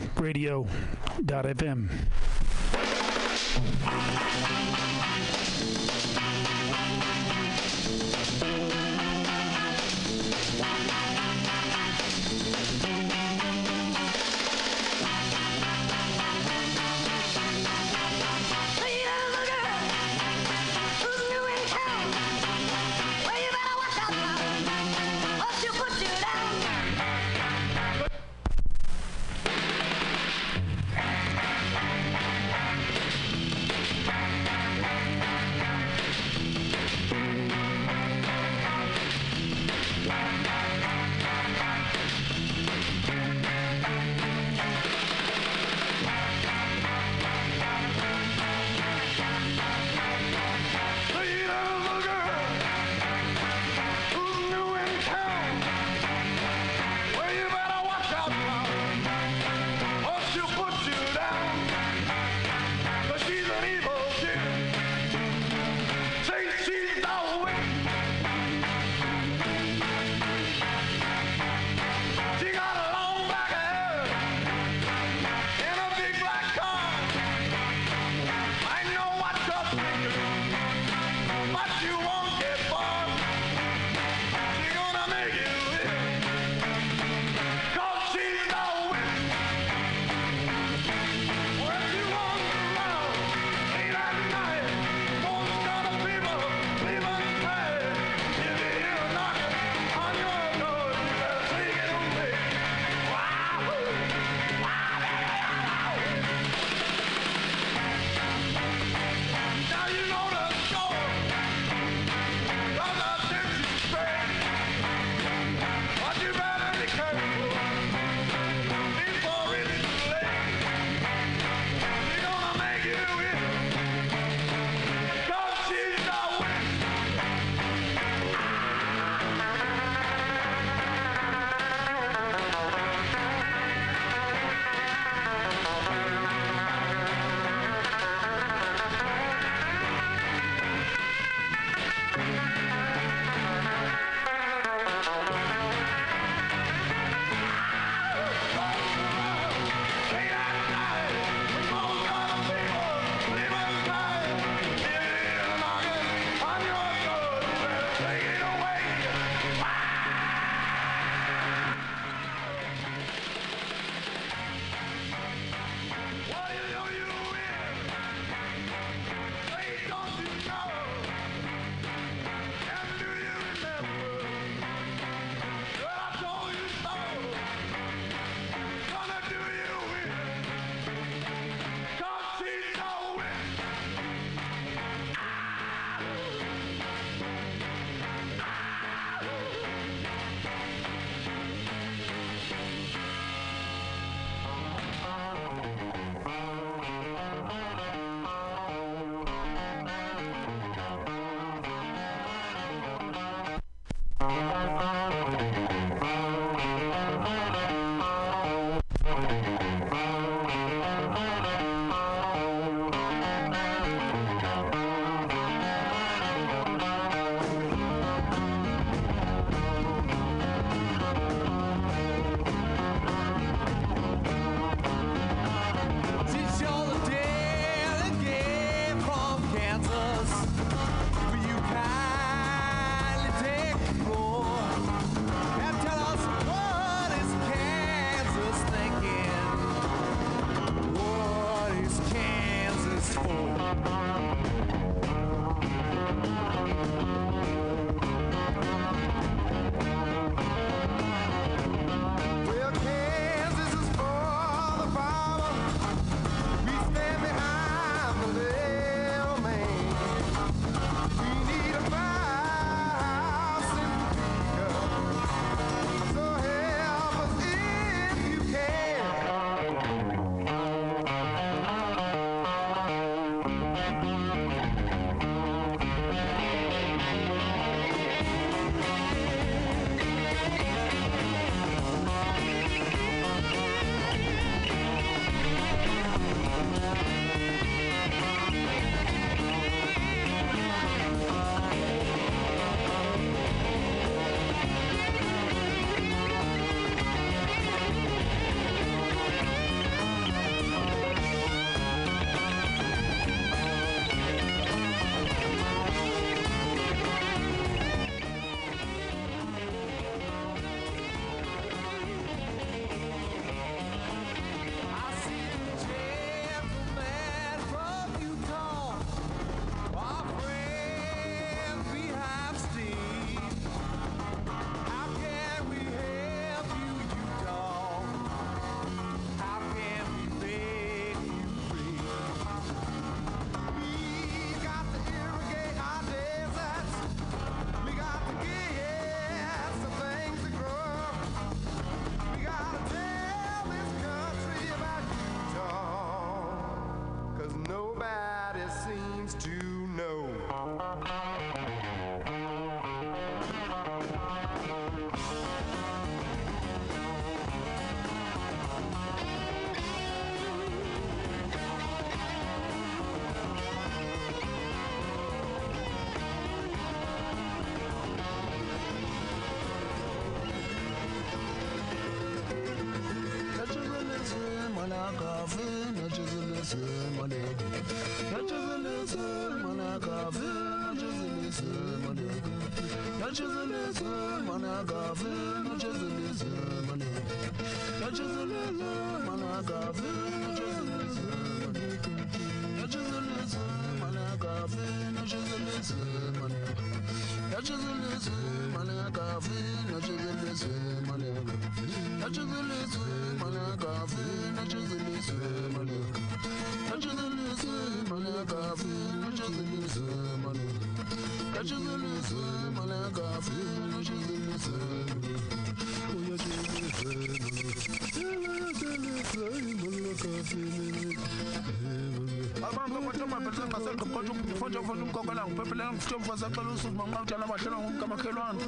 ungaphambelisa 423.38 423.68
ngasenga 423.68 424.06
kodwa 424.06 424.36
ngifonja 424.36 424.80
ufonja 424.80 425.04
umgogolangu 425.04 425.56
phephelela 425.58 425.92
ngifuthovu 425.94 426.26
kwasacela 426.26 426.72
usuku 426.76 426.96
manginqawutshana 426.98 427.46
abahlelwa 427.46 427.80
ngumkamakhelwane 427.82 428.64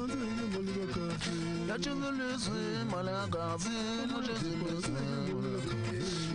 yatshingelizwi 1.68 2.62
malengagafi 2.92 3.76
notshingelizwi 4.10 5.02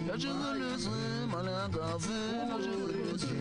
yatshingelizwi 0.08 1.00
malengagafi 1.32 2.18
notshingelizwi 2.50 3.38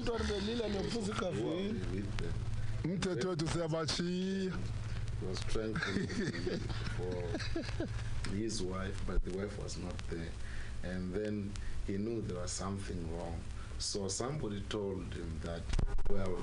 abantwana 0.00 0.24
belila 0.24 0.68
nephuza 0.68 1.12
igavini 1.12 2.04
umthetho 2.84 3.28
wethu 3.28 3.48
siyabatshiya 3.48 4.52
was 5.28 5.40
trying 5.52 5.74
to 5.74 5.90
look 5.92 6.62
for 6.96 8.34
his 8.34 8.62
wife, 8.62 9.02
but 9.06 9.22
the 9.24 9.38
wife 9.38 9.62
was 9.62 9.76
not 9.76 9.94
there. 10.08 10.32
And 10.82 11.12
then 11.12 11.52
he 11.86 11.98
knew 11.98 12.22
there 12.22 12.40
was 12.40 12.50
something 12.50 13.06
wrong. 13.12 13.38
So 13.78 14.08
somebody 14.08 14.62
told 14.70 15.12
him 15.12 15.40
that, 15.44 15.60
well, 16.08 16.38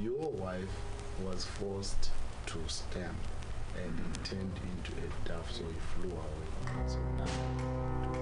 your 0.00 0.30
wife 0.30 0.74
was 1.22 1.44
forced 1.44 2.10
to 2.46 2.58
stand 2.68 3.16
and 3.76 4.00
it 4.00 4.24
turned 4.24 4.58
into 4.70 4.92
a 4.92 5.28
dove, 5.28 5.50
so 5.52 5.64
he 5.64 6.00
flew 6.00 6.10
away. 6.10 6.88
So 6.88 6.98
now. 7.18 8.21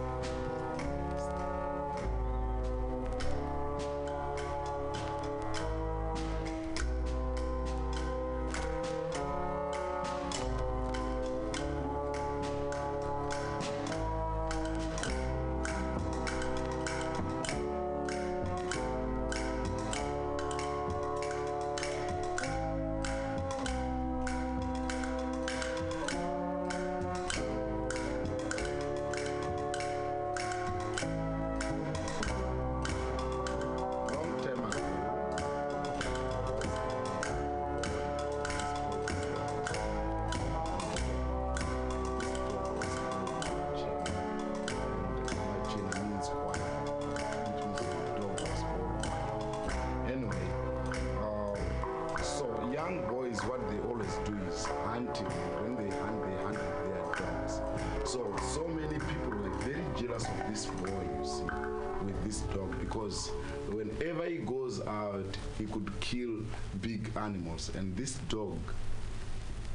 And 67.68 67.96
this 67.96 68.14
dog 68.28 68.58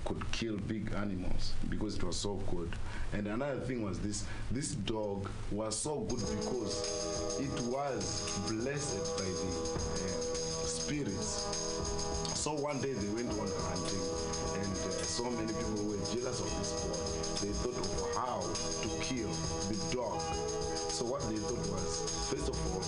could 0.05 0.31
kill 0.31 0.57
big 0.67 0.93
animals 0.93 1.53
because 1.69 1.95
it 1.97 2.03
was 2.03 2.15
so 2.15 2.35
good. 2.51 2.71
And 3.13 3.27
another 3.27 3.59
thing 3.61 3.83
was 3.83 3.99
this 3.99 4.23
this 4.51 4.71
dog 4.75 5.29
was 5.51 5.75
so 5.75 6.01
good 6.01 6.19
because 6.19 7.39
it 7.39 7.61
was 7.65 8.39
blessed 8.47 9.17
by 9.17 9.23
the 9.23 9.51
uh, 9.73 10.45
spirits. 10.65 11.31
So 12.35 12.53
one 12.53 12.79
day 12.79 12.93
they 12.93 13.09
went 13.09 13.29
on 13.41 13.49
hunting, 13.65 14.05
and 14.61 14.71
uh, 14.85 14.91
so 15.01 15.23
many 15.31 15.49
people 15.49 15.81
were 15.89 15.97
jealous 16.13 16.39
of 16.41 16.49
this 16.61 16.71
boy. 16.85 17.47
They 17.47 17.53
thought 17.57 17.77
of 17.81 17.89
how 18.15 18.41
to 18.85 18.89
kill 19.01 19.33
the 19.65 19.77
dog. 19.89 20.21
So 20.93 21.05
what 21.05 21.21
they 21.29 21.37
thought 21.41 21.65
was, 21.73 22.29
first 22.29 22.49
of 22.49 22.57
all, 22.69 22.84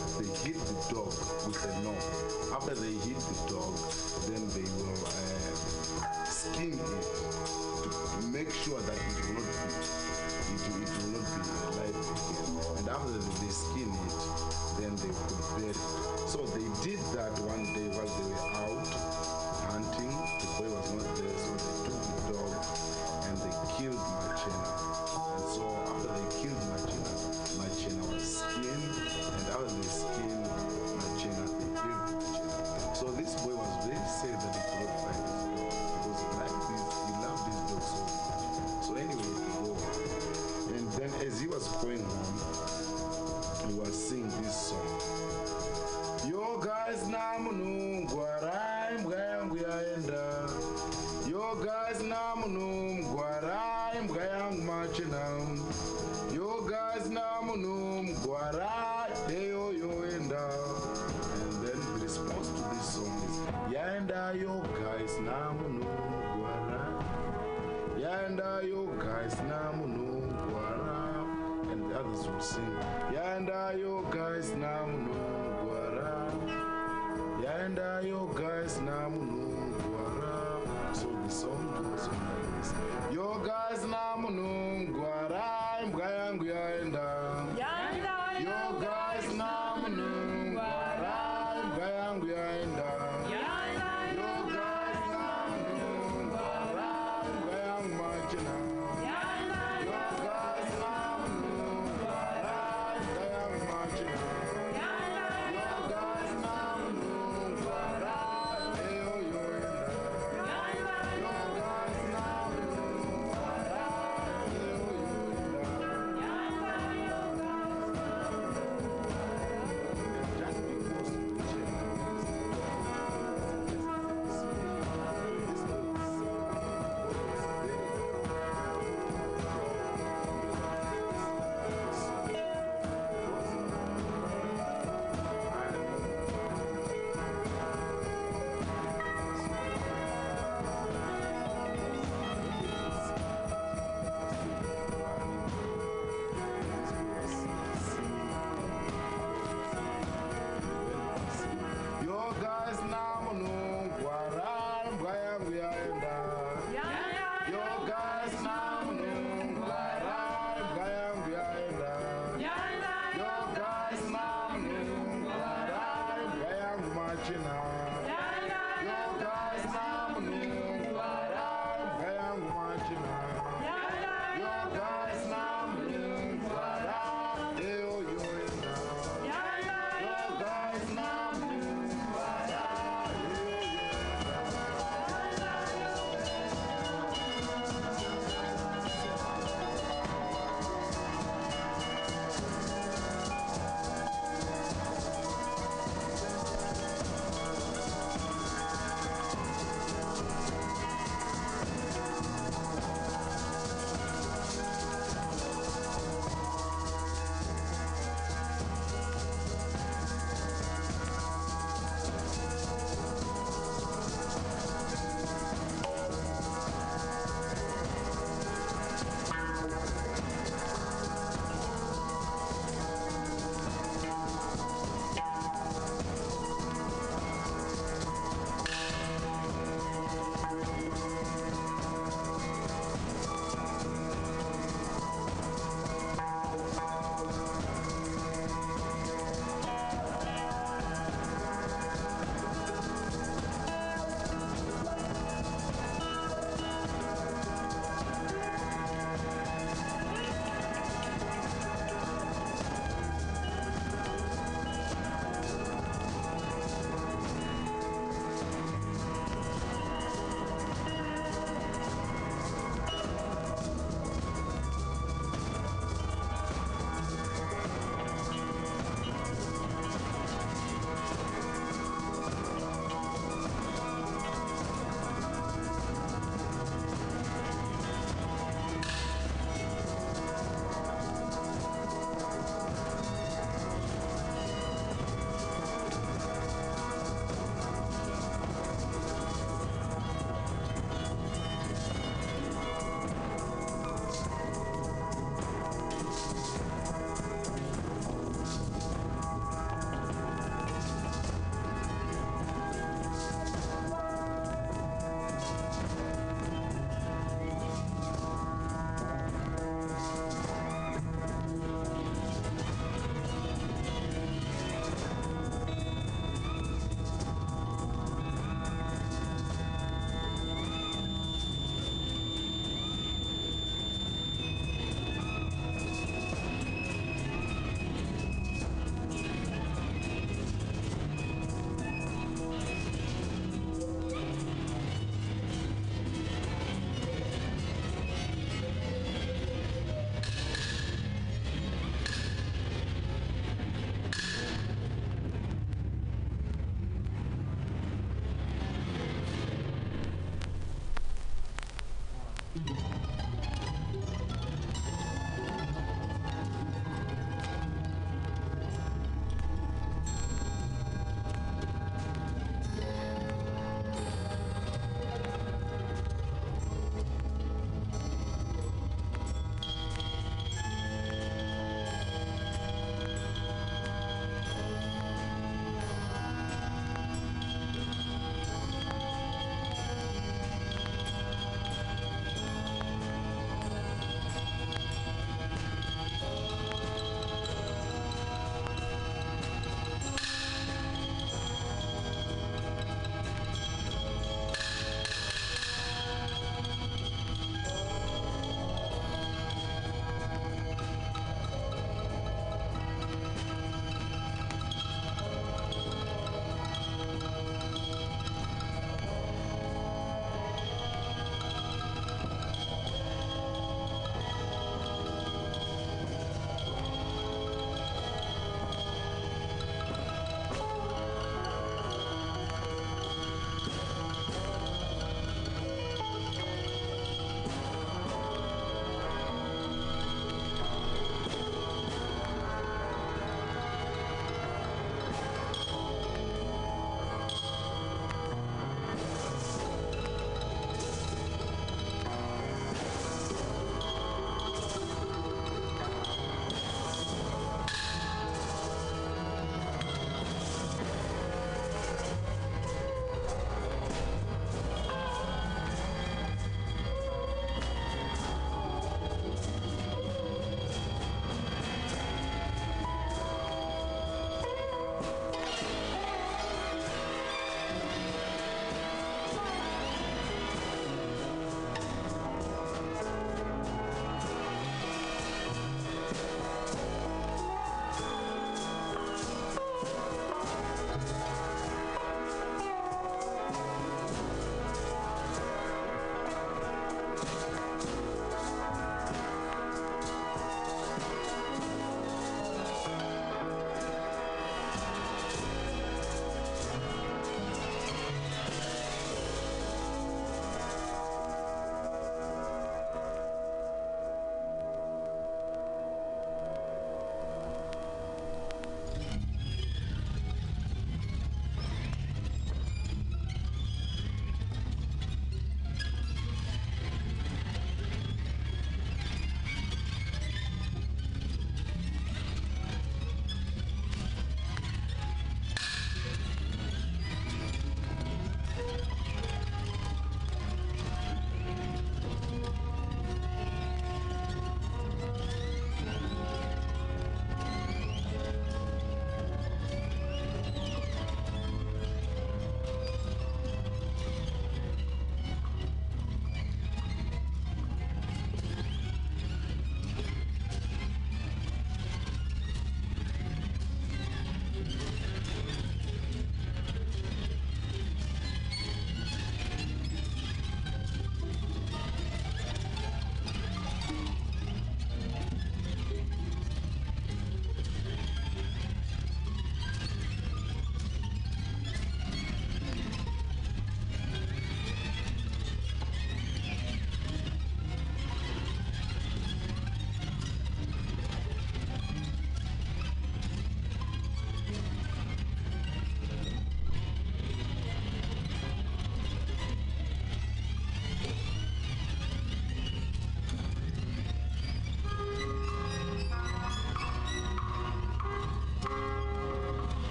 sure 8.67 8.81
that 8.81 8.99
it 8.99 9.15
will 9.23 9.39
not 9.39 9.47
be 9.47 9.79
it, 10.51 10.59
it 10.59 10.91
will 10.99 11.15
not 11.15 11.27
be 11.31 11.39
alive 11.71 11.95
again. 11.95 12.51
And 12.77 12.89
after 12.89 13.15
they 13.15 13.47
skin 13.47 13.87
it, 13.87 14.15
then 14.75 14.91
they 14.99 15.07
could 15.07 15.39
bury 15.55 15.71
it. 15.71 15.79
So 16.27 16.43
they 16.51 16.67
did 16.83 16.99
that 17.15 17.31
one 17.47 17.56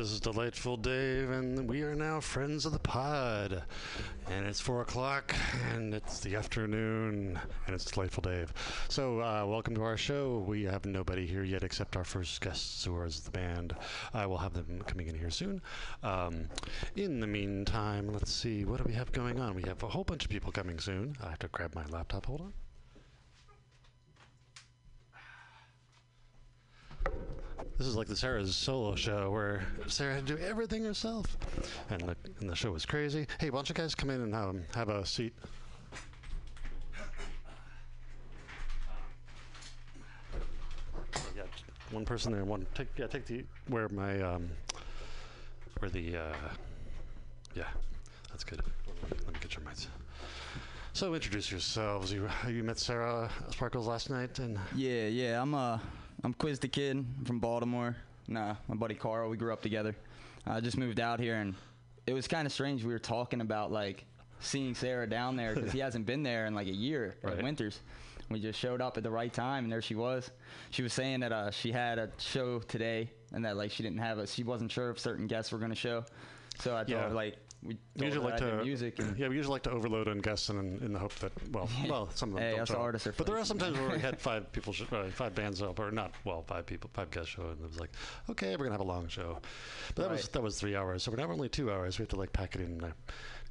this 0.00 0.12
is 0.12 0.20
Delightful 0.20 0.78
Dave, 0.78 1.28
and 1.28 1.68
we 1.68 1.82
are 1.82 1.94
now 1.94 2.20
friends 2.20 2.64
of 2.64 2.72
the 2.72 2.78
pod. 2.78 3.64
And 4.30 4.46
it's 4.46 4.58
four 4.58 4.80
o'clock, 4.80 5.34
and 5.74 5.92
it's 5.92 6.20
the 6.20 6.36
afternoon, 6.36 7.38
and 7.66 7.74
it's 7.74 7.84
Delightful 7.84 8.22
Dave. 8.22 8.50
So, 8.88 9.20
uh, 9.20 9.44
welcome 9.46 9.74
to 9.74 9.82
our 9.82 9.98
show. 9.98 10.42
We 10.48 10.62
have 10.62 10.86
nobody 10.86 11.26
here 11.26 11.44
yet 11.44 11.64
except 11.64 11.98
our 11.98 12.04
first 12.04 12.40
guests, 12.40 12.82
who 12.82 12.96
are 12.96 13.10
the 13.10 13.30
band. 13.30 13.76
I 14.14 14.24
will 14.24 14.38
have 14.38 14.54
them 14.54 14.80
coming 14.86 15.06
in 15.06 15.18
here 15.18 15.28
soon. 15.28 15.60
Um, 16.02 16.48
in 16.96 17.20
the 17.20 17.26
meantime, 17.26 18.10
let's 18.10 18.32
see, 18.32 18.64
what 18.64 18.78
do 18.78 18.84
we 18.84 18.94
have 18.94 19.12
going 19.12 19.38
on? 19.38 19.54
We 19.54 19.64
have 19.64 19.82
a 19.82 19.88
whole 19.88 20.04
bunch 20.04 20.24
of 20.24 20.30
people 20.30 20.50
coming 20.50 20.78
soon. 20.78 21.14
I 21.22 21.28
have 21.28 21.40
to 21.40 21.48
grab 21.48 21.74
my 21.74 21.84
laptop. 21.90 22.24
Hold 22.24 22.40
on. 22.40 22.52
This 27.80 27.88
is 27.88 27.96
like 27.96 28.08
the 28.08 28.14
Sarah's 28.14 28.54
solo 28.54 28.94
show 28.94 29.30
where 29.30 29.66
Sarah 29.86 30.16
had 30.16 30.26
to 30.26 30.36
do 30.36 30.42
everything 30.42 30.84
herself, 30.84 31.38
and 31.88 32.02
the 32.02 32.14
and 32.38 32.50
the 32.50 32.54
show 32.54 32.72
was 32.72 32.84
crazy. 32.84 33.26
Hey, 33.38 33.48
why 33.48 33.56
don't 33.56 33.70
you 33.70 33.74
guys 33.74 33.94
come 33.94 34.10
in 34.10 34.20
and 34.20 34.34
um, 34.34 34.64
have 34.74 34.90
a 34.90 35.06
seat? 35.06 35.32
Yeah, 41.34 41.44
one 41.90 42.04
person 42.04 42.32
there. 42.32 42.44
One 42.44 42.66
take 42.74 42.88
yeah 42.98 43.06
take 43.06 43.24
the 43.24 43.46
where 43.68 43.88
my 43.88 44.20
um 44.20 44.50
where 45.78 45.90
the 45.90 46.18
uh 46.18 46.34
yeah 47.54 47.64
that's 48.30 48.44
good. 48.44 48.60
Let 49.24 49.32
me 49.32 49.40
get 49.40 49.54
your 49.54 49.64
mics. 49.64 49.86
So 50.92 51.14
introduce 51.14 51.50
yourselves. 51.50 52.12
You 52.12 52.28
you 52.46 52.62
met 52.62 52.78
Sarah 52.78 53.30
Sparkles 53.48 53.86
last 53.86 54.10
night 54.10 54.38
and 54.38 54.58
Yeah, 54.76 55.06
yeah. 55.06 55.40
I'm 55.40 55.54
uh 55.54 55.78
I'm 56.22 56.34
Quiz 56.34 56.58
the 56.58 56.68
Kid 56.68 56.96
I'm 56.96 57.24
from 57.24 57.38
Baltimore. 57.38 57.96
Nah, 58.28 58.56
my 58.68 58.74
buddy 58.74 58.94
Carl. 58.94 59.30
We 59.30 59.36
grew 59.36 59.52
up 59.52 59.62
together. 59.62 59.94
I 60.46 60.60
just 60.60 60.76
moved 60.76 61.00
out 61.00 61.18
here, 61.20 61.36
and 61.36 61.54
it 62.06 62.12
was 62.12 62.28
kind 62.28 62.46
of 62.46 62.52
strange. 62.52 62.84
We 62.84 62.92
were 62.92 62.98
talking 62.98 63.40
about 63.40 63.72
like 63.72 64.04
seeing 64.40 64.74
Sarah 64.74 65.08
down 65.08 65.36
there 65.36 65.54
because 65.54 65.72
he 65.72 65.78
hasn't 65.86 66.06
been 66.06 66.22
there 66.22 66.46
in 66.46 66.54
like 66.54 66.66
a 66.68 66.74
year 66.74 67.16
Right. 67.22 67.42
Winters. 67.42 67.80
We 68.28 68.38
just 68.38 68.58
showed 68.60 68.80
up 68.80 68.96
at 68.96 69.02
the 69.02 69.10
right 69.10 69.32
time, 69.32 69.64
and 69.64 69.72
there 69.72 69.82
she 69.82 69.96
was. 69.96 70.30
She 70.70 70.82
was 70.82 70.92
saying 70.92 71.20
that 71.20 71.32
uh, 71.32 71.50
she 71.50 71.72
had 71.72 71.98
a 71.98 72.10
show 72.18 72.60
today, 72.60 73.10
and 73.32 73.44
that 73.44 73.56
like 73.56 73.70
she 73.72 73.82
didn't 73.82 73.98
have 73.98 74.18
a. 74.18 74.26
She 74.26 74.44
wasn't 74.44 74.70
sure 74.70 74.90
if 74.90 74.98
certain 75.00 75.26
guests 75.26 75.50
were 75.50 75.58
gonna 75.58 75.74
show. 75.74 76.04
So 76.60 76.76
I 76.76 76.84
Yeah. 76.86 77.02
thought 77.08 77.12
like 77.12 77.36
we 77.62 77.76
usually 77.94 78.24
like 78.24 78.38
to 78.38 78.62
music 78.64 78.98
and 79.00 79.16
yeah, 79.18 79.28
we 79.28 79.36
usually 79.36 79.52
like 79.52 79.62
to 79.64 79.70
overload 79.70 80.08
on 80.08 80.18
guests 80.18 80.48
in, 80.48 80.58
in 80.58 80.92
the 80.94 80.98
hope 80.98 81.14
that 81.16 81.32
well, 81.52 81.68
well, 81.88 82.08
some 82.14 82.30
of 82.30 82.36
them 82.36 82.42
Hey, 82.44 82.50
don't 82.52 82.60
us 82.62 82.68
show 82.68 82.74
up. 82.74 82.80
artists 82.80 83.06
are 83.06 83.12
But 83.12 83.26
there 83.26 83.36
are 83.36 83.44
sometimes 83.44 83.78
where 83.78 83.90
we 83.90 83.98
had 83.98 84.18
five 84.30 84.50
people, 84.52 84.72
sh- 84.72 84.84
uh, 84.90 85.04
five 85.10 85.34
bands 85.34 85.58
show 85.58 85.70
up, 85.70 85.78
or 85.78 85.90
not, 85.90 86.12
well, 86.24 86.42
five 86.46 86.64
people, 86.64 86.88
five 86.94 87.10
guests 87.10 87.30
show, 87.30 87.42
and 87.42 87.60
it 87.60 87.66
was 87.68 87.78
like, 87.78 87.90
okay, 88.30 88.52
we're 88.56 88.64
gonna 88.64 88.70
have 88.72 88.80
a 88.80 88.84
long 88.84 89.08
show. 89.08 89.38
But 89.94 90.02
that 90.02 90.10
was 90.10 90.28
that 90.28 90.42
was 90.42 90.58
three 90.58 90.74
hours, 90.74 91.02
so 91.02 91.10
we're 91.10 91.18
now 91.18 91.30
only 91.30 91.48
two 91.50 91.70
hours. 91.70 91.98
We 91.98 92.02
have 92.04 92.08
to 92.10 92.16
like 92.16 92.32
pack 92.32 92.54
it 92.54 92.62
in 92.62 92.82
uh, 92.82 92.92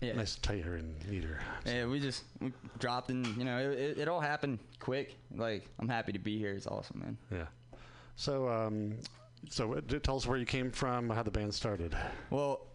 Yeah. 0.02 0.14
nice, 0.14 0.36
tighter, 0.38 0.76
and 0.78 0.96
neater. 1.08 1.40
Yeah, 1.66 1.86
we 1.86 2.00
just 2.00 2.24
we 2.42 2.52
dropped 2.80 3.10
and 3.12 3.28
You 3.38 3.44
know, 3.46 3.60
it, 3.60 3.78
it, 3.80 3.98
it 4.00 4.08
all 4.08 4.22
happened 4.22 4.58
quick. 4.80 5.16
Like 5.36 5.68
I'm 5.80 5.88
happy 5.90 6.14
to 6.14 6.20
be 6.20 6.38
here. 6.40 6.54
It's 6.54 6.66
awesome, 6.68 7.00
man. 7.00 7.18
Yeah. 7.32 7.46
So, 8.16 8.50
um, 8.50 8.96
so 9.50 9.74
uh, 9.76 9.82
tell 10.02 10.18
us 10.18 10.26
where 10.26 10.38
you 10.38 10.46
came 10.46 10.72
from, 10.72 11.10
how 11.10 11.22
the 11.24 11.32
band 11.32 11.54
started. 11.54 11.96
Well, 12.32 12.66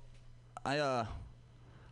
I 0.64 0.78
uh, 0.78 1.06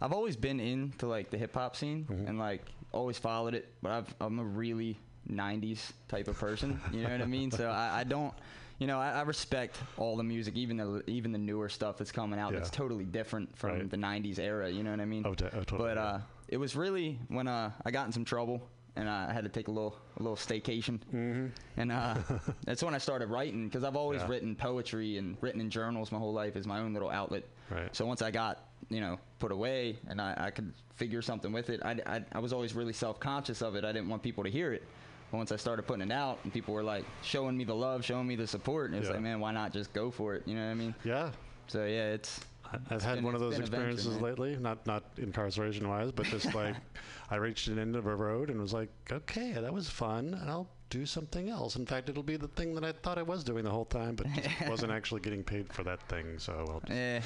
I've 0.03 0.13
always 0.13 0.37
been 0.37 0.61
into 0.61 1.07
like 1.07 1.31
the 1.31 1.39
hip 1.39 1.55
hop 1.55 1.77
scene 1.77 2.05
Mm-hmm. 2.11 2.27
and 2.27 2.39
like 2.39 2.63
always 2.93 3.17
followed 3.19 3.55
it. 3.55 3.73
But 3.83 3.93
I've, 3.93 4.15
I'm 4.21 4.39
a 4.39 4.45
really 4.45 4.99
'90s 5.31 5.93
type 6.09 6.29
of 6.29 6.39
person. 6.39 6.81
You 6.93 7.03
know 7.05 7.11
what 7.11 7.23
I 7.23 7.27
mean? 7.27 7.51
So 7.51 7.69
I, 7.71 8.01
I 8.01 8.05
don't. 8.05 8.35
You 8.79 8.89
know, 8.89 8.99
I, 8.99 9.11
I 9.13 9.23
respect 9.23 9.77
all 9.97 10.17
the 10.17 10.25
music, 10.25 10.57
even 10.57 10.77
the 10.77 11.05
even 11.07 11.31
the 11.31 11.39
newer 11.39 11.69
stuff 11.69 11.99
that's 11.99 12.11
coming 12.11 12.41
out. 12.41 12.53
That's 12.53 12.71
totally 12.71 13.05
different 13.05 13.57
from 13.57 13.71
Right. 13.71 13.91
the 13.91 13.97
'90s 13.97 14.39
era. 14.41 14.69
You 14.69 14.83
know 14.83 14.91
what 14.91 15.01
I 15.01 15.05
mean? 15.05 15.23
Oh, 15.25 15.35
de- 15.35 15.47
oh, 15.57 15.63
totally, 15.63 15.79
But 15.91 15.99
uh, 15.99 16.19
it 16.49 16.57
was 16.57 16.75
really 16.75 17.19
when 17.29 17.47
uh, 17.47 17.71
I 17.85 17.91
got 17.93 18.07
in 18.07 18.13
some 18.13 18.25
trouble 18.25 18.61
and 18.97 19.09
I 19.09 19.33
had 19.33 19.45
to 19.45 19.51
take 19.51 19.69
a 19.69 19.71
little 19.71 19.97
a 20.19 20.23
little 20.23 20.37
staycation. 20.37 20.99
Mm-hmm. 21.15 21.47
And 21.77 21.93
uh, 21.93 22.17
that's 22.67 22.83
when 22.83 22.95
I 22.95 22.99
started 22.99 23.29
writing 23.31 23.69
because 23.69 23.85
I've 23.85 23.95
always 23.97 24.21
Yeah. 24.21 24.29
written 24.29 24.57
poetry 24.57 25.17
and 25.17 25.37
written 25.41 25.61
in 25.61 25.71
journals 25.71 26.11
my 26.11 26.19
whole 26.19 26.33
life 26.33 26.57
as 26.57 26.67
my 26.67 26.81
own 26.81 26.93
little 26.93 27.11
outlet. 27.11 27.45
Right. 27.71 27.95
So 27.95 28.05
once 28.05 28.21
I 28.21 28.33
got 28.33 28.65
you 28.89 29.01
know 29.01 29.19
put 29.39 29.53
away 29.53 29.97
and 30.09 30.21
I, 30.21 30.35
I 30.37 30.51
could 30.51 30.73
figure 30.95 31.23
something 31.23 31.53
with 31.53 31.71
it, 31.71 31.81
I, 31.85 31.97
I, 32.07 32.23
I 32.33 32.39
was 32.39 32.53
always 32.53 32.75
really 32.75 32.93
self 32.93 33.19
conscious 33.21 33.63
of 33.63 33.75
it. 33.75 33.85
I 33.85 33.93
didn't 33.93 34.09
want 34.09 34.23
people 34.23 34.45
to 34.45 34.51
hear 34.51 34.73
it. 34.73 34.83
But 35.31 35.39
once 35.39 35.51
I 35.53 35.57
started 35.57 35.85
putting 35.85 36.11
it 36.11 36.13
out 36.13 36.39
and 36.45 36.53
people 36.53 36.75
were 36.75 36.83
like 36.83 37.05
showing 37.23 37.57
me 37.57 37.65
the 37.65 37.75
love, 37.75 38.05
showing 38.05 38.27
me 38.27 38.37
the 38.37 38.47
support, 38.47 38.87
and 38.91 38.97
it 38.97 39.01
was 39.01 39.09
Yeah. 39.09 39.15
like, 39.15 39.23
man, 39.23 39.41
why 39.41 39.51
not 39.53 39.73
just 39.73 39.93
go 39.93 40.11
for 40.11 40.35
it? 40.35 40.43
You 40.47 40.55
know 40.55 40.65
what 40.67 40.71
I 40.71 40.75
mean? 40.75 40.95
Yeah. 41.05 41.31
So 41.69 41.85
yeah, 41.85 42.11
it's. 42.13 42.41
I've 42.73 42.81
it's 42.91 43.05
had 43.05 43.17
been- 43.17 43.25
one 43.25 43.35
of 43.35 43.41
those 43.41 43.55
been 43.59 43.63
venture, 43.67 43.75
experiences 43.77 44.15
man. 44.15 44.23
lately, 44.23 44.57
not 44.57 44.87
not 44.87 45.05
incarceration 45.19 45.89
wise, 45.89 46.11
but 46.13 46.27
just 46.27 46.55
like 46.55 46.75
I 47.31 47.37
reached 47.37 47.69
an 47.69 47.79
end 47.79 47.97
of 47.97 48.07
a 48.07 48.15
road 48.15 48.49
and 48.51 48.61
was 48.61 48.73
like, 48.73 48.89
okay, 49.11 49.53
that 49.53 49.73
was 49.73 49.89
fun, 49.89 50.35
and 50.41 50.49
I'll 50.51 50.69
do 50.93 51.07
something 51.07 51.49
else. 51.49 51.77
In 51.77 51.87
fact, 51.87 52.11
it'll 52.11 52.23
be 52.23 52.37
the 52.37 52.49
thing 52.49 52.75
that 52.75 52.85
I 52.85 52.93
thought 52.93 53.17
I 53.17 53.23
was 53.23 53.43
doing 53.43 53.65
the 53.65 53.71
whole 53.71 53.87
time, 53.87 54.15
but 54.15 54.27
just 54.35 54.49
wasn't 54.69 54.93
actually 54.93 55.23
getting 55.23 55.43
paid 55.43 55.73
for 55.73 55.83
that 55.85 56.07
thing. 56.07 56.39
So 56.39 56.53
I'll 56.53 56.81
just, 56.81 56.93
Yeah, 56.93 57.21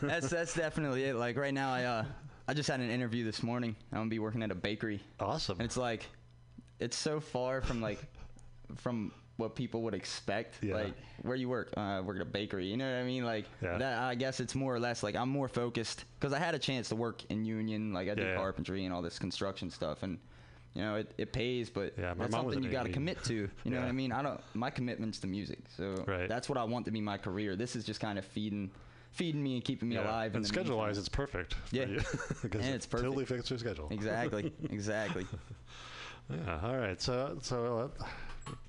that's 0.00 0.28
that's 0.36 0.54
definitely 0.54 1.02
it. 1.04 1.16
Like 1.16 1.36
right 1.36 1.52
now, 1.52 1.72
I 1.72 1.82
uh, 1.84 2.04
I 2.46 2.54
just 2.54 2.70
had 2.70 2.78
an 2.78 2.90
interview 2.90 3.24
this 3.24 3.42
morning. 3.42 3.74
I'm 3.90 3.98
gonna 3.98 4.10
be 4.10 4.20
working 4.20 4.40
at 4.42 4.52
a 4.52 4.54
bakery. 4.54 5.00
Awesome. 5.18 5.58
And 5.58 5.66
it's 5.66 5.76
like, 5.76 6.06
it's 6.78 6.96
so 6.96 7.18
far 7.18 7.60
from 7.60 7.80
like, 7.80 7.98
from 8.76 9.10
what 9.36 9.56
people 9.56 9.82
would 9.82 9.94
expect. 9.94 10.62
Yeah. 10.62 10.74
Like 10.76 10.94
where 11.22 11.36
you 11.36 11.48
work, 11.48 11.72
uh, 11.76 11.80
I 11.80 12.00
work 12.00 12.16
at 12.16 12.22
a 12.22 12.24
bakery. 12.24 12.66
You 12.66 12.76
know 12.76 12.88
what 12.88 13.00
I 13.00 13.04
mean? 13.04 13.24
Like 13.24 13.46
Yeah. 13.60 13.78
that. 13.78 13.98
I 13.98 14.14
guess 14.14 14.38
it's 14.38 14.54
more 14.54 14.72
or 14.72 14.78
less 14.78 15.02
like 15.02 15.16
I'm 15.16 15.28
more 15.28 15.48
focused 15.48 16.04
because 16.20 16.32
I 16.32 16.38
had 16.38 16.54
a 16.54 16.58
chance 16.58 16.88
to 16.90 16.96
work 16.96 17.24
in 17.30 17.44
union. 17.44 17.92
Like 17.92 18.08
I 18.08 18.14
did 18.14 18.26
yeah. 18.26 18.36
carpentry 18.36 18.84
and 18.84 18.94
all 18.94 19.02
this 19.02 19.18
construction 19.18 19.70
stuff 19.70 20.04
and. 20.04 20.18
You 20.74 20.82
know, 20.82 20.96
it, 20.96 21.10
it 21.18 21.32
pays, 21.32 21.70
but 21.70 21.94
Yeah, 21.98 22.14
that's 22.14 22.32
something 22.32 22.62
you 22.62 22.70
got 22.70 22.84
to 22.84 22.92
commit 22.92 23.22
to. 23.24 23.34
You 23.34 23.70
know 23.70 23.80
what 23.80 23.88
I 23.88 23.92
mean? 23.92 24.12
I 24.12 24.22
don't. 24.22 24.40
My 24.54 24.70
commitment's 24.70 25.18
to 25.20 25.26
music, 25.26 25.58
so 25.76 26.04
Right. 26.06 26.28
that's 26.28 26.48
what 26.48 26.56
I 26.58 26.64
want 26.64 26.84
to 26.86 26.90
be 26.92 27.00
my 27.00 27.18
career. 27.18 27.56
This 27.56 27.74
is 27.74 27.84
just 27.84 28.00
kind 28.00 28.18
of 28.18 28.24
feeding, 28.24 28.70
feeding 29.12 29.42
me 29.42 29.54
and 29.54 29.64
keeping 29.64 29.88
me 29.88 29.96
Yeah. 29.96 30.04
alive. 30.06 30.34
And 30.36 30.46
schedule 30.46 30.76
wise, 30.78 30.96
it's 30.98 31.08
perfect. 31.08 31.56
Yeah. 31.72 31.86
because 31.86 32.02
And 32.64 32.72
it 32.72 32.74
it's 32.74 32.86
perfect. 32.86 33.06
Totally 33.08 33.24
fits 33.24 33.50
your 33.50 33.58
schedule. 33.58 33.88
Exactly. 33.90 34.52
Exactly. 34.70 35.26
yeah. 36.30 36.60
All 36.62 36.76
right. 36.76 37.00
So 37.00 37.38
so. 37.42 37.90
Uh, 37.98 38.04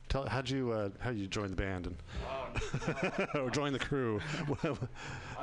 Tell, 0.09 0.25
how'd 0.27 0.49
you 0.49 0.71
uh, 0.71 0.89
how 0.99 1.11
you 1.11 1.27
join 1.27 1.51
the 1.51 1.55
band 1.55 1.85
and 1.85 1.95
or 3.35 3.51
join 3.51 3.71
the 3.71 3.77
crew? 3.79 4.19
I'm 4.63 4.75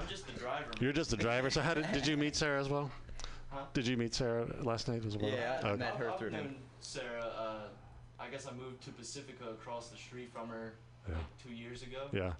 just 0.09 0.27
the 0.27 0.33
driver. 0.41 0.65
You're 0.81 0.93
just 0.93 1.11
the 1.11 1.16
driver. 1.16 1.51
So 1.51 1.61
how 1.62 1.73
did 1.73 1.91
did 1.93 2.05
you 2.05 2.16
meet 2.16 2.35
Sarah 2.35 2.61
as 2.61 2.69
well? 2.69 2.91
Huh? 3.57 3.65
Did 3.73 3.87
you 3.87 3.97
meet 3.97 4.15
Sarah 4.15 4.47
last 4.62 4.87
night 4.89 5.05
as 5.07 5.16
well? 5.16 5.31
Yeah, 5.31 5.61
I 5.65 5.69
Okay. 5.69 5.77
met 5.78 5.97
her 5.97 6.12
through 6.19 6.31
him. 6.31 6.57
Sarah, 6.81 7.24
uh, 7.24 7.69
I 8.20 8.28
guess 8.28 8.47
I 8.47 8.53
moved 8.53 8.83
to 8.85 8.91
Pacifica 8.91 9.49
across 9.51 9.89
the 9.89 9.97
street 9.97 10.31
from 10.33 10.49
her 10.51 10.74
Yeah. 11.09 11.15
like 11.15 11.39
two 11.43 11.53
years 11.55 11.83
ago. 11.83 12.09
Yeah. 12.12 12.33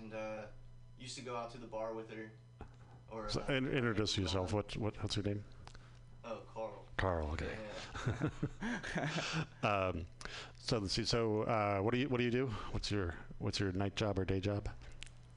And 0.00 0.14
uh, 0.14 0.46
used 0.98 1.16
to 1.18 1.22
go 1.22 1.36
out 1.36 1.50
to 1.52 1.58
the 1.58 1.66
bar 1.66 1.92
with 1.92 2.10
her. 2.10 2.30
Or 3.10 3.28
So, 3.28 3.42
uh, 3.46 3.52
in, 3.52 3.68
introduce 3.68 4.16
yourself. 4.16 4.54
What 4.54 4.74
what 4.78 4.94
what's 5.02 5.16
your 5.16 5.24
name? 5.24 5.44
oh, 6.24 6.38
Carl. 6.54 6.84
Carl. 6.96 7.28
Okay. 7.32 7.46
Yeah. 8.06 8.28
um, 9.68 10.06
so 10.56 10.78
let's 10.78 10.94
see. 10.94 11.04
So 11.04 11.42
uh, 11.42 11.78
what 11.80 11.92
do 11.92 11.98
you 12.00 12.08
what 12.08 12.18
do 12.18 12.24
you 12.24 12.30
do? 12.30 12.46
What's 12.70 12.90
your 12.90 13.14
what's 13.38 13.60
your 13.60 13.72
night 13.72 13.96
job 13.96 14.18
or 14.18 14.24
day 14.24 14.40
job? 14.40 14.68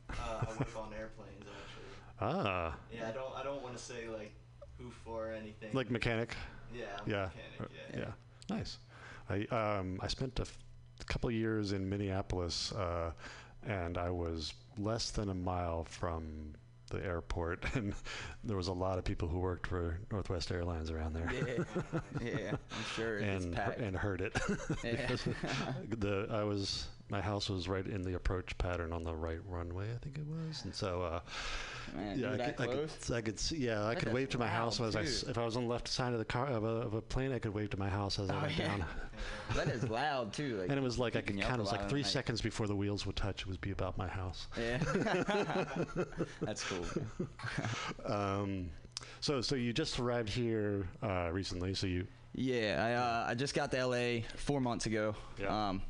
uh, 0.09 0.13
I 0.41 0.45
work 0.57 0.69
on 0.77 0.93
airplanes 0.93 1.43
actually. 1.43 2.21
Ah. 2.21 2.75
Yeah, 2.93 3.09
I 3.09 3.11
don't 3.11 3.35
I 3.35 3.43
don't 3.43 3.61
want 3.61 3.75
to 3.75 3.83
say 3.83 4.07
like 4.07 4.31
who 5.05 5.11
or 5.11 5.31
anything. 5.31 5.69
Like 5.73 5.89
mechanic. 5.89 6.35
Yeah. 6.73 6.85
I'm 7.05 7.11
Yeah. 7.11 7.29
Mechanic, 7.35 7.61
Uh, 7.61 7.65
yeah. 7.93 7.99
yeah. 8.49 8.55
Nice. 8.57 8.77
I 9.29 9.45
um 9.55 9.99
I 10.01 10.07
spent 10.07 10.37
a, 10.39 10.43
f- 10.43 10.57
couple 11.07 11.29
years 11.31 11.71
in 11.71 11.87
Minneapolis, 11.89 12.71
uh, 12.73 13.11
and 13.65 13.97
I 13.97 14.09
was 14.09 14.53
less 14.77 15.11
than 15.11 15.29
a 15.29 15.33
mile 15.33 15.83
from 15.85 16.53
the 16.91 17.03
airport, 17.03 17.65
and 17.75 17.93
there 18.43 18.57
was 18.57 18.67
a 18.67 18.73
lot 18.73 18.97
of 18.99 19.03
people 19.03 19.27
who 19.27 19.39
worked 19.39 19.67
for 19.67 19.99
Northwest 20.11 20.51
Airlines 20.51 20.91
around 20.91 21.13
there. 21.13 21.31
Yeah, 21.33 21.99
yeah, 22.21 22.51
I'm 22.51 22.83
sure 22.95 23.17
it's 23.17 23.45
and 23.45 23.55
packed. 23.55 23.79
and 23.79 23.95
heard 23.97 24.21
it. 24.21 24.37
Yeah. 24.83 24.91
Because 25.07 25.23
the 25.97 26.27
I 26.31 26.43
was 26.43 26.87
my 27.09 27.21
house 27.21 27.49
was 27.49 27.67
right 27.67 27.85
in 27.85 28.01
the 28.01 28.15
approach 28.15 28.57
pattern 28.57 28.91
on 28.91 29.03
the 29.03 29.13
right 29.15 29.39
runway, 29.47 29.85
I 29.93 29.97
think 29.97 30.17
it 30.17 30.25
was, 30.25 30.63
and 30.65 30.73
so 30.73 31.03
uh, 31.03 31.19
Man, 31.95 32.17
yeah, 32.19 32.31
I 32.33 32.37
could, 32.51 32.61
I 32.61 32.67
could? 32.73 32.89
I 33.13 33.21
could 33.21 33.39
see 33.39 33.57
yeah 33.57 33.85
I 33.85 33.93
That 33.93 33.99
could 34.03 34.13
wave 34.13 34.29
to 34.29 34.39
my 34.39 34.47
house 34.47 34.81
as 34.81 34.95
I 34.95 35.01
if 35.01 35.37
I 35.37 35.45
was 35.45 35.55
on 35.55 35.63
the 35.65 35.69
left 35.69 35.87
side 35.87 36.13
of 36.13 36.19
the 36.19 36.25
car 36.25 36.47
of 36.47 36.63
a, 36.63 36.67
of 36.67 36.93
a 36.95 37.01
plane 37.01 37.31
I 37.31 37.37
could 37.39 37.53
wave 37.53 37.69
to 37.71 37.77
my 37.77 37.89
house 37.89 38.17
as 38.19 38.29
I 38.31 38.37
Oh, 38.37 38.41
went 38.41 38.57
yeah. 38.57 38.67
down. 38.67 38.85
that 39.55 39.67
is 39.69 39.87
loud 39.89 40.33
too. 40.33 40.57
Like, 40.57 40.69
and 40.69 40.77
it 40.77 40.83
was 40.83 40.97
like 40.99 41.15
I 41.15 41.21
could 41.21 41.39
count. 41.39 41.59
It 41.59 41.61
was 41.61 41.71
like 41.71 41.87
three 41.89 42.03
seconds 42.03 42.41
before 42.41 42.67
the 42.67 42.75
wheels 42.75 43.05
would 43.05 43.15
touch. 43.15 43.41
It 43.41 43.47
would 43.47 43.61
be 43.61 43.71
about 43.71 43.97
my 43.97 44.07
house. 44.07 44.47
Yeah. 44.59 44.77
That's 46.41 46.63
cool. 46.63 46.85
um, 48.05 48.69
so 49.21 49.41
so 49.41 49.55
you 49.55 49.73
just 49.73 49.99
arrived 49.99 50.29
here 50.29 50.87
uh, 51.03 51.29
recently. 51.31 51.73
So 51.75 51.87
you 51.87 52.07
Yeah, 52.33 52.83
I 52.83 52.93
uh, 52.93 53.31
I 53.31 53.35
just 53.35 53.53
got 53.53 53.71
to 53.71 53.85
LA 53.87 54.21
four 54.35 54.59
months 54.59 54.85
ago. 54.85 55.15
Yeah. 55.39 55.69
Um, 55.69 55.81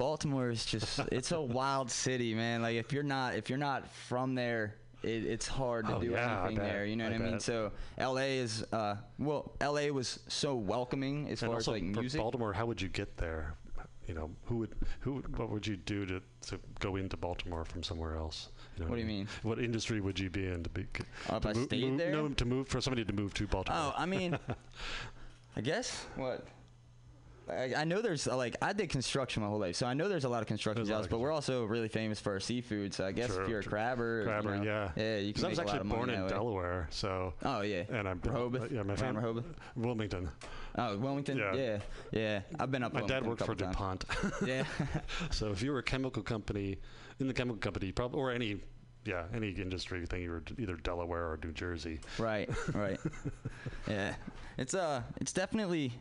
Baltimore 0.00 0.48
is 0.48 0.64
just 0.64 0.98
it's 1.12 1.30
a 1.32 1.40
wild 1.40 1.90
city, 1.90 2.34
man. 2.34 2.62
Like 2.62 2.76
if 2.76 2.90
you're 2.92 3.02
not 3.02 3.34
if 3.34 3.50
you're 3.50 3.58
not 3.58 3.86
from 3.86 4.34
there, 4.34 4.76
it, 5.02 5.24
it's 5.26 5.46
hard 5.46 5.86
to 5.88 5.96
Oh, 5.96 6.00
do 6.00 6.12
yeah, 6.12 6.40
anything 6.46 6.58
there. 6.58 6.86
You 6.86 6.96
know 6.96 7.06
I 7.06 7.10
what 7.10 7.20
I 7.20 7.24
mean? 7.32 7.40
So 7.40 7.70
LA 7.98 8.40
is 8.40 8.64
uh 8.72 8.96
well, 9.18 9.52
LA 9.60 9.88
was 9.88 10.20
so 10.26 10.54
welcoming 10.54 11.28
as 11.28 11.42
and 11.42 11.50
far 11.52 11.58
as 11.58 11.68
like 11.68 11.82
music. 11.82 12.18
Baltimore, 12.18 12.54
how 12.54 12.64
would 12.64 12.80
you 12.80 12.88
get 12.88 13.18
there? 13.18 13.54
You 14.08 14.14
know, 14.14 14.30
who 14.46 14.56
would 14.56 14.74
who? 15.00 15.22
What 15.36 15.50
would 15.50 15.66
you 15.66 15.76
do 15.76 16.06
to, 16.06 16.20
to 16.48 16.58
go 16.80 16.96
into 16.96 17.16
Baltimore 17.18 17.64
from 17.66 17.82
somewhere 17.82 18.16
else? 18.16 18.48
You 18.76 18.84
know 18.84 18.90
What 18.90 18.96
do 18.96 19.02
you 19.02 19.06
mean? 19.06 19.28
What 19.42 19.60
industry 19.60 20.00
would 20.00 20.18
you 20.18 20.30
be 20.30 20.46
in 20.46 20.64
to 20.64 20.70
be? 20.70 20.86
Oh, 21.28 21.36
if 21.36 21.42
to 21.42 21.48
I 21.50 21.52
move, 21.52 21.64
stayed 21.66 21.84
move- 21.90 21.98
there? 21.98 22.10
No, 22.10 22.28
to 22.28 22.44
move 22.44 22.68
for 22.68 22.80
somebody 22.80 23.04
to 23.04 23.12
move 23.12 23.34
to 23.34 23.46
Baltimore. 23.46 23.78
Oh, 23.80 23.94
I 23.96 24.06
mean, 24.06 24.36
I 25.56 25.60
guess 25.60 26.06
what. 26.16 26.46
I, 27.50 27.74
I 27.78 27.84
know 27.84 28.00
there's 28.02 28.26
uh, 28.28 28.36
like 28.36 28.56
I 28.62 28.72
did 28.72 28.90
construction 28.90 29.42
my 29.42 29.48
whole 29.48 29.58
life, 29.58 29.76
so 29.76 29.86
I 29.86 29.94
know 29.94 30.08
there's 30.08 30.24
a 30.24 30.28
lot 30.28 30.42
of 30.42 30.48
construction 30.48 30.84
jobs. 30.84 31.08
But 31.08 31.18
we're 31.18 31.32
also 31.32 31.64
really 31.64 31.88
famous 31.88 32.20
for 32.20 32.32
our 32.32 32.40
seafood. 32.40 32.94
So 32.94 33.06
I 33.06 33.12
guess 33.12 33.34
True, 33.34 33.42
if 33.44 33.48
you're 33.48 33.58
a 33.60 33.62
true. 33.62 33.70
crabber, 33.70 34.22
you 34.22 34.58
know, 34.58 34.62
yeah. 34.62 34.90
yeah, 34.96 35.16
you 35.18 35.32
can 35.32 35.44
I 35.44 35.48
was 35.48 35.58
make 35.58 35.66
a 35.66 35.68
lot 35.68 35.76
actually 35.76 35.80
of 35.80 35.86
money 35.98 36.12
born 36.16 36.24
in. 36.24 36.28
Delaware, 36.28 36.88
so. 36.90 37.34
Oh 37.44 37.60
yeah. 37.62 37.82
And 37.90 38.08
I'm 38.08 38.20
Rehoboth? 38.22 38.70
Yeah, 38.72 38.82
my 38.82 38.96
family. 38.96 39.20
Rehoboth? 39.22 39.44
Wilmington. 39.76 40.30
Oh, 40.76 40.96
Wilmington. 40.98 41.38
Yeah. 41.38 41.54
Yeah, 41.54 41.78
yeah. 42.12 42.40
I've 42.58 42.70
been 42.70 42.82
up. 42.82 42.92
There. 42.92 43.02
My 43.02 43.06
dad 43.08 43.22
Wilmington 43.24 43.46
a 43.46 43.50
worked 43.50 43.60
for. 43.60 43.72
DuPont. 43.72 44.04
Yeah. 44.46 44.64
so 45.30 45.50
if 45.50 45.62
you 45.62 45.72
were 45.72 45.78
a 45.78 45.82
chemical 45.82 46.22
company, 46.22 46.78
in 47.18 47.26
the 47.26 47.34
chemical 47.34 47.58
company, 47.58 47.92
prob- 47.92 48.14
or 48.14 48.30
any, 48.30 48.60
yeah, 49.04 49.24
any 49.34 49.50
industry 49.50 50.06
thing, 50.06 50.22
you 50.22 50.30
were 50.30 50.40
d- 50.40 50.54
either 50.58 50.76
Delaware 50.76 51.24
or 51.32 51.38
New 51.42 51.52
Jersey. 51.52 52.00
Right, 52.18 52.48
right. 52.74 52.98
yeah, 53.88 54.14
it's 54.58 54.74
uh, 54.74 55.02
it's 55.20 55.32
definitely. 55.32 55.92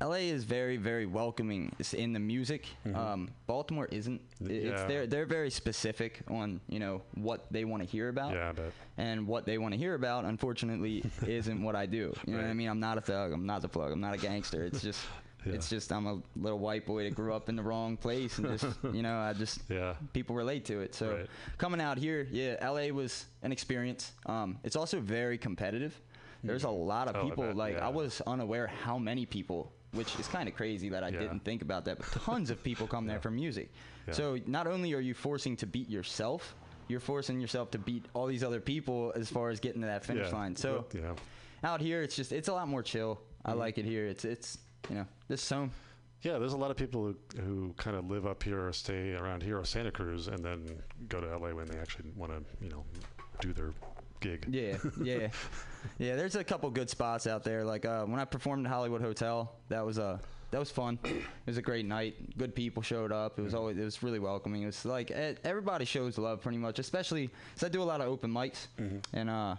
LA 0.00 0.26
is 0.36 0.44
very, 0.44 0.76
very 0.76 1.06
welcoming 1.06 1.74
It's 1.78 1.94
in 1.94 2.12
the 2.12 2.18
music. 2.20 2.66
Um, 2.94 3.30
Baltimore 3.46 3.86
isn't. 3.90 4.20
It's 4.40 4.48
Mm-hmm. 4.50 4.66
Yeah. 4.66 4.86
they're 4.86 5.06
they're 5.06 5.26
very 5.26 5.50
specific 5.50 6.20
on 6.28 6.60
you 6.68 6.78
know 6.78 7.02
what 7.14 7.46
they 7.50 7.64
want 7.64 7.82
to 7.82 7.88
hear 7.88 8.08
about. 8.08 8.32
Yeah. 8.32 8.52
And 8.98 9.26
what 9.26 9.46
they 9.46 9.56
want 9.58 9.72
to 9.72 9.78
hear 9.78 9.94
about, 9.94 10.24
unfortunately, 10.24 11.04
isn't 11.26 11.62
what 11.62 11.74
I 11.76 11.86
do. 11.86 12.12
You 12.26 12.34
know 12.34 12.42
what 12.42 12.50
I 12.50 12.54
mean? 12.54 12.68
I'm 12.68 12.80
not 12.80 12.98
a 12.98 13.00
thug. 13.00 13.32
I'm 13.32 13.46
not 13.46 13.64
a 13.64 13.68
plug. 13.68 13.92
I'm 13.92 14.00
not 14.00 14.14
a 14.14 14.18
gangster. 14.18 14.64
It's 14.64 14.82
just. 14.82 15.00
It's 15.46 15.68
just 15.68 15.92
I'm 15.92 16.06
a 16.06 16.22
little 16.36 16.58
white 16.58 16.86
boy 16.86 17.04
that 17.04 17.14
grew 17.14 17.34
up 17.34 17.50
in 17.50 17.54
the 17.56 17.62
wrong 17.62 17.98
place 17.98 18.38
and 18.38 18.48
just 18.58 18.64
you 18.94 19.02
know 19.02 19.18
I 19.18 19.34
just 19.34 19.60
yeah 19.68 19.92
people 20.14 20.34
relate 20.34 20.64
to 20.64 20.80
it. 20.80 20.94
So 20.94 21.06
Right. 21.16 21.26
coming 21.58 21.82
out 21.82 21.98
here, 21.98 22.26
yeah, 22.32 22.66
LA 22.66 22.88
was 22.88 23.26
an 23.42 23.52
experience. 23.52 24.12
Um, 24.24 24.56
it's 24.64 24.74
also 24.74 25.00
very 25.00 25.36
competitive. 25.36 26.00
There's 26.42 26.64
a 26.64 26.70
lot 26.70 27.08
of 27.08 27.16
Oh, 27.16 27.24
people. 27.28 27.52
like 27.52 27.74
yeah. 27.74 27.86
I 27.86 27.90
was 27.90 28.22
unaware 28.26 28.68
how 28.68 28.96
many 28.98 29.26
people, 29.26 29.70
which 29.94 30.18
is 30.18 30.26
kind 30.28 30.48
of 30.48 30.54
crazy 30.54 30.88
that 30.90 31.02
I 31.04 31.08
Yeah. 31.08 31.20
didn't 31.20 31.40
think 31.44 31.62
about 31.62 31.84
that. 31.86 31.98
But 31.98 32.22
tons 32.22 32.50
of 32.50 32.62
people 32.62 32.86
come 32.86 33.06
there 33.06 33.20
for 33.26 33.30
music. 33.30 33.70
Yeah. 34.06 34.14
So 34.14 34.38
not 34.46 34.66
only 34.66 34.92
are 34.94 35.00
you 35.00 35.14
forcing 35.14 35.56
to 35.58 35.66
beat 35.66 35.88
yourself, 35.88 36.54
you're 36.88 37.00
forcing 37.00 37.40
yourself 37.40 37.70
to 37.70 37.78
beat 37.78 38.04
all 38.14 38.26
these 38.26 38.44
other 38.44 38.60
people 38.60 39.12
as 39.16 39.30
far 39.30 39.50
as 39.50 39.60
getting 39.60 39.80
to 39.80 39.86
that 39.86 40.04
finish 40.04 40.30
line. 40.32 40.54
So 40.56 40.84
yeah. 40.92 41.14
out 41.62 41.80
here, 41.80 42.02
it's 42.02 42.14
just 42.16 42.32
it's 42.32 42.48
a 42.48 42.52
lot 42.52 42.68
more 42.68 42.82
chill. 42.82 43.20
I 43.44 43.52
Mhm. 43.52 43.58
like 43.58 43.78
it 43.78 43.84
here. 43.84 44.06
It's 44.06 44.24
it's 44.24 44.58
you 44.90 44.96
know 44.96 45.06
this 45.28 45.50
is. 45.50 45.70
Yeah, 46.22 46.38
there's 46.38 46.54
a 46.54 46.56
lot 46.56 46.70
of 46.70 46.78
people 46.78 47.04
who, 47.04 47.40
who 47.42 47.74
kind 47.76 47.96
of 47.98 48.08
live 48.10 48.26
up 48.26 48.42
here 48.42 48.66
or 48.66 48.72
stay 48.72 49.12
around 49.12 49.42
here 49.42 49.58
or 49.58 49.64
Santa 49.66 49.90
Cruz 49.90 50.26
and 50.28 50.42
then 50.42 50.82
go 51.08 51.20
to 51.20 51.26
LA 51.36 51.52
when 51.54 51.66
they 51.66 51.76
actually 51.78 52.10
want 52.16 52.32
to, 52.32 52.42
you 52.64 52.70
know, 52.70 52.82
do 53.40 53.52
their 53.52 53.74
gig. 54.20 54.46
Yeah, 54.48 54.78
yeah, 55.02 55.28
yeah. 55.98 56.16
There's 56.16 56.34
a 56.36 56.44
couple 56.44 56.70
good 56.70 56.90
spots 56.90 57.26
out 57.26 57.44
there. 57.44 57.64
Like 57.64 57.84
uh, 57.84 58.04
when 58.04 58.20
I 58.20 58.24
performed 58.24 58.66
at 58.66 58.72
Hollywood 58.72 59.00
Hotel, 59.00 59.52
that 59.68 59.84
was 59.84 59.98
uh, 59.98 60.18
that 60.50 60.58
was 60.58 60.70
fun. 60.70 60.98
It 61.04 61.22
was 61.46 61.56
a 61.58 61.62
great 61.62 61.84
night. 61.86 62.36
Good 62.38 62.54
people 62.54 62.82
showed 62.82 63.10
up. 63.12 63.38
It 63.38 63.42
was 63.42 63.54
always 63.54 63.76
it 63.76 63.84
was 63.84 64.02
really 64.02 64.18
welcoming. 64.20 64.62
It 64.62 64.66
was 64.66 64.84
like 64.84 65.10
everybody 65.10 65.84
shows 65.84 66.16
love 66.18 66.42
pretty 66.42 66.58
much, 66.58 66.78
especially 66.78 67.28
because 67.54 67.66
I 67.66 67.68
do 67.70 67.82
a 67.82 67.84
lot 67.84 68.00
of 68.00 68.08
open 68.08 68.30
mics, 68.30 68.66
and 69.12 69.28
uh, 69.30 69.56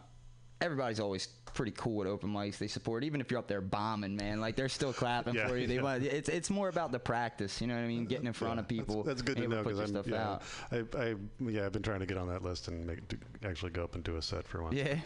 everybody's 0.66 1.00
always 1.00 1.28
pretty 1.54 1.72
cool 1.72 2.02
at 2.02 2.08
open 2.08 2.30
mics. 2.30 2.58
They 2.58 2.68
support 2.68 3.04
even 3.06 3.22
if 3.22 3.32
you're 3.32 3.40
up 3.40 3.48
there 3.48 3.62
bombing, 3.62 4.18
man. 4.18 4.42
Like 4.42 4.56
they're 4.58 4.68
still 4.68 4.92
clapping 4.92 5.36
Yeah, 5.36 5.48
for 5.48 5.58
you. 5.58 5.68
They 5.68 5.76
yeah. 5.76 5.82
want 5.82 6.04
it's 6.04 6.28
it's 6.28 6.50
more 6.50 6.68
about 6.68 6.92
the 6.92 7.00
practice. 7.00 7.62
You 7.62 7.68
know 7.68 7.76
what 7.76 7.84
I 7.84 7.88
mean? 7.88 8.06
Getting 8.06 8.28
in 8.28 8.34
front 8.34 8.60
of 8.60 8.68
people. 8.68 9.04
That's 9.04 9.22
good 9.22 9.38
to 9.38 9.48
know 9.48 9.64
because 9.64 9.80
I'm 9.80 9.88
stuff 9.88 10.08
yeah, 10.08 10.32
out. 10.32 10.44
I, 10.72 10.84
I 10.98 11.16
yeah 11.40 11.66
I've 11.66 11.72
been 11.72 11.82
trying 11.84 12.02
to 12.02 12.06
get 12.06 12.18
on 12.18 12.28
that 12.28 12.44
list 12.44 12.68
and 12.68 12.86
make 12.86 13.08
to 13.08 13.18
actually 13.46 13.72
go 13.72 13.84
up 13.84 13.96
and 13.96 14.04
do 14.04 14.18
a 14.18 14.22
set 14.22 14.46
for 14.48 14.64
once. 14.64 14.76
Yeah, 14.76 14.98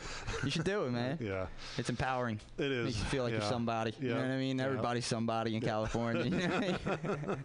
you 0.43 0.49
should 0.49 0.63
do 0.63 0.85
it, 0.85 0.91
man. 0.91 1.17
yeah, 1.21 1.45
It's 1.77 1.89
empowering. 1.89 2.39
It 2.57 2.71
is. 2.71 2.85
Makes 2.85 2.99
you 2.99 3.05
feel 3.05 3.23
like 3.23 3.33
Yeah. 3.33 3.39
you're 3.39 3.49
somebody. 3.49 3.93
You 4.01 4.09
know 4.09 4.15
what 4.15 4.25
I 4.25 4.37
mean? 4.37 4.57
Yeah. 4.57 4.65
Everybody's 4.65 5.05
somebody 5.05 5.55
in 5.55 5.61
California. 5.61 6.23
You 6.23 6.29
know 6.31 6.47
what 6.47 6.53
I 6.55 6.59
mean? 6.59 7.37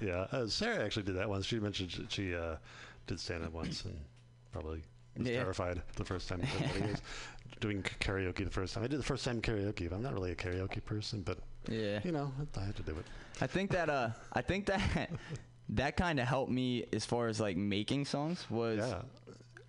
yeah. 0.00 0.26
Uh, 0.32 0.46
Sarah 0.46 0.84
actually 0.84 1.04
did 1.04 1.16
that 1.16 1.28
once. 1.28 1.46
She 1.46 1.60
mentioned 1.60 1.90
she, 1.92 2.06
she 2.08 2.34
uh, 2.34 2.56
did 3.06 3.20
stand 3.20 3.44
up 3.44 3.52
once 3.52 3.84
and 3.84 3.96
probably 4.52 4.82
was 5.18 5.28
Yeah. 5.28 5.42
terrified 5.42 5.82
the 5.96 6.04
first 6.04 6.28
time. 6.28 6.40
Everybody 6.42 6.92
was 6.92 7.02
doing 7.60 7.82
karaoke 8.00 8.44
the 8.44 8.50
first 8.50 8.74
time. 8.74 8.84
I 8.84 8.86
did 8.86 8.98
the 9.00 9.04
first 9.04 9.24
time 9.24 9.42
karaoke. 9.42 9.90
I'm 9.92 10.02
not 10.02 10.14
really 10.14 10.30
a 10.32 10.36
karaoke 10.36 10.84
person, 10.84 11.22
but 11.22 11.38
Yeah. 11.68 12.00
you 12.04 12.12
know 12.12 12.32
I 12.56 12.64
had 12.64 12.76
to 12.76 12.82
do 12.82 12.92
it. 12.92 13.04
I 13.40 13.46
think 13.46 13.70
that 13.72 13.90
uh, 13.90 14.10
I 14.32 14.40
think 14.42 14.66
that 14.66 15.10
that 15.70 15.96
kind 15.96 16.18
of 16.20 16.26
helped 16.26 16.50
me 16.50 16.86
as 16.92 17.04
far 17.04 17.28
as 17.28 17.40
like 17.40 17.56
making 17.56 18.04
songs 18.06 18.48
was. 18.50 18.80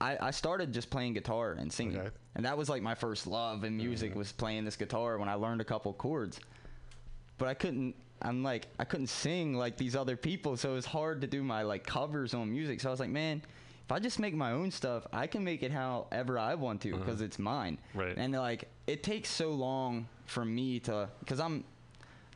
I, 0.01 0.17
I 0.27 0.31
started 0.31 0.71
just 0.73 0.89
playing 0.89 1.13
guitar 1.15 1.51
and 1.59 1.73
singing, 1.73 1.99
and 2.35 2.45
that 2.45 2.57
was 2.57 2.69
like 2.69 2.81
my 2.81 2.95
first 2.95 3.27
love 3.27 3.65
in 3.65 3.75
music 3.75 4.15
was 4.15 4.31
playing 4.31 4.63
this 4.63 4.77
guitar 4.77 5.17
when 5.17 5.27
I 5.27 5.33
learned 5.33 5.59
a 5.59 5.65
couple 5.65 5.91
chords. 5.91 6.39
But 7.37 7.49
I 7.49 7.53
couldn't. 7.53 7.95
I'm 8.21 8.41
like 8.41 8.67
I 8.79 8.85
couldn't 8.85 9.07
sing 9.07 9.55
like 9.55 9.75
these 9.75 9.97
other 9.97 10.15
people, 10.15 10.55
so 10.55 10.71
it 10.71 10.75
was 10.75 10.85
hard 10.85 11.19
to 11.21 11.27
do 11.27 11.43
my 11.43 11.63
like 11.63 11.83
covers 11.85 12.33
on 12.33 12.49
music. 12.49 12.79
So 12.79 12.87
I 12.87 12.91
was 12.91 13.01
like, 13.01 13.09
man, 13.09 13.41
if 13.89 13.93
I 13.93 13.97
just 13.97 14.19
make 14.19 14.35
my 14.35 14.51
own 14.51 14.69
stuff, 14.69 15.07
I 15.11 15.25
can 15.25 15.43
make 15.43 15.63
it 15.63 15.71
however 15.71 16.37
I 16.37 16.53
want 16.53 16.81
to 16.81 16.89
mm-hmm. 16.89 16.99
because 16.99 17.21
it's 17.21 17.39
mine. 17.39 17.79
Right. 17.95 18.15
And 18.15 18.31
like 18.33 18.69
it 18.85 19.01
takes 19.01 19.29
so 19.29 19.49
long 19.49 20.07
for 20.27 20.45
me 20.45 20.79
to 20.81 21.09
because 21.21 21.39
I'm 21.39 21.63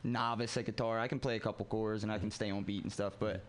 novice 0.02 0.56
at 0.56 0.64
guitar. 0.64 0.98
I 0.98 1.06
can 1.06 1.20
play 1.20 1.36
a 1.36 1.38
couple 1.38 1.64
chords 1.66 2.02
and 2.02 2.10
I 2.10 2.18
can 2.18 2.26
mm-hmm. 2.26 2.34
stay 2.34 2.50
on 2.50 2.64
beat 2.64 2.82
and 2.82 2.92
stuff, 2.92 3.12
but 3.20 3.44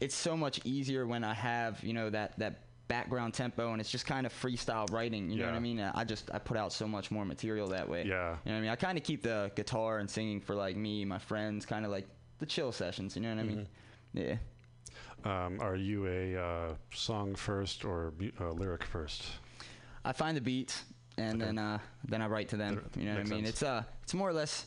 it's 0.00 0.16
so 0.16 0.36
much 0.36 0.60
easier 0.64 1.06
when 1.06 1.22
I 1.22 1.32
have 1.32 1.80
you 1.84 1.92
know 1.92 2.10
that 2.10 2.36
that 2.40 2.62
background 2.88 3.34
tempo 3.34 3.70
and 3.70 3.80
it's 3.80 3.90
just 3.90 4.04
kind 4.04 4.26
of 4.26 4.32
freestyle 4.32 4.90
writing. 4.90 5.30
You 5.30 5.38
know 5.38 5.46
what 5.46 5.54
I 5.54 5.60
mean? 5.60 5.78
I 5.78 6.02
just 6.02 6.28
I 6.34 6.40
put 6.40 6.56
out 6.56 6.72
so 6.72 6.88
much 6.88 7.12
more 7.12 7.24
material 7.24 7.68
that 7.68 7.88
way. 7.88 8.00
Yeah. 8.00 8.04
You 8.04 8.14
know 8.16 8.36
what 8.46 8.52
I 8.52 8.60
mean? 8.60 8.70
I 8.70 8.76
kind 8.76 8.98
of 8.98 9.04
keep 9.04 9.22
the 9.22 9.52
guitar 9.54 9.98
and 9.98 10.10
singing 10.10 10.40
for 10.40 10.56
like 10.56 10.76
me, 10.76 11.04
my 11.04 11.18
friends, 11.18 11.66
kind 11.66 11.84
of 11.84 11.92
like 11.92 12.08
the 12.40 12.46
chill 12.46 12.72
sessions. 12.72 13.14
You 13.14 13.22
know 13.22 13.28
what 13.28 13.38
I 13.38 13.42
mean? 13.44 13.68
Mm-hmm. 14.16 14.18
Yeah. 14.18 14.36
Um, 15.24 15.58
are 15.60 15.76
you 15.76 16.06
a 16.06 16.36
uh, 16.36 16.74
song 16.92 17.34
first 17.34 17.84
or 17.84 18.12
uh, 18.40 18.50
lyric 18.50 18.84
first? 18.84 19.22
I 20.04 20.12
find 20.12 20.36
the 20.36 20.40
beats 20.42 20.84
and 21.16 21.40
then 21.40 21.58
uh, 21.58 21.78
then 22.06 22.20
I 22.20 22.26
write 22.26 22.48
to 22.50 22.56
them. 22.56 22.84
You 22.96 23.06
know 23.06 23.12
what 23.12 23.20
I 23.20 23.30
mean? 23.30 23.44
sense. 23.44 23.48
It's 23.48 23.62
uh 23.62 23.82
it's 24.02 24.14
more 24.14 24.28
or 24.28 24.32
less 24.32 24.66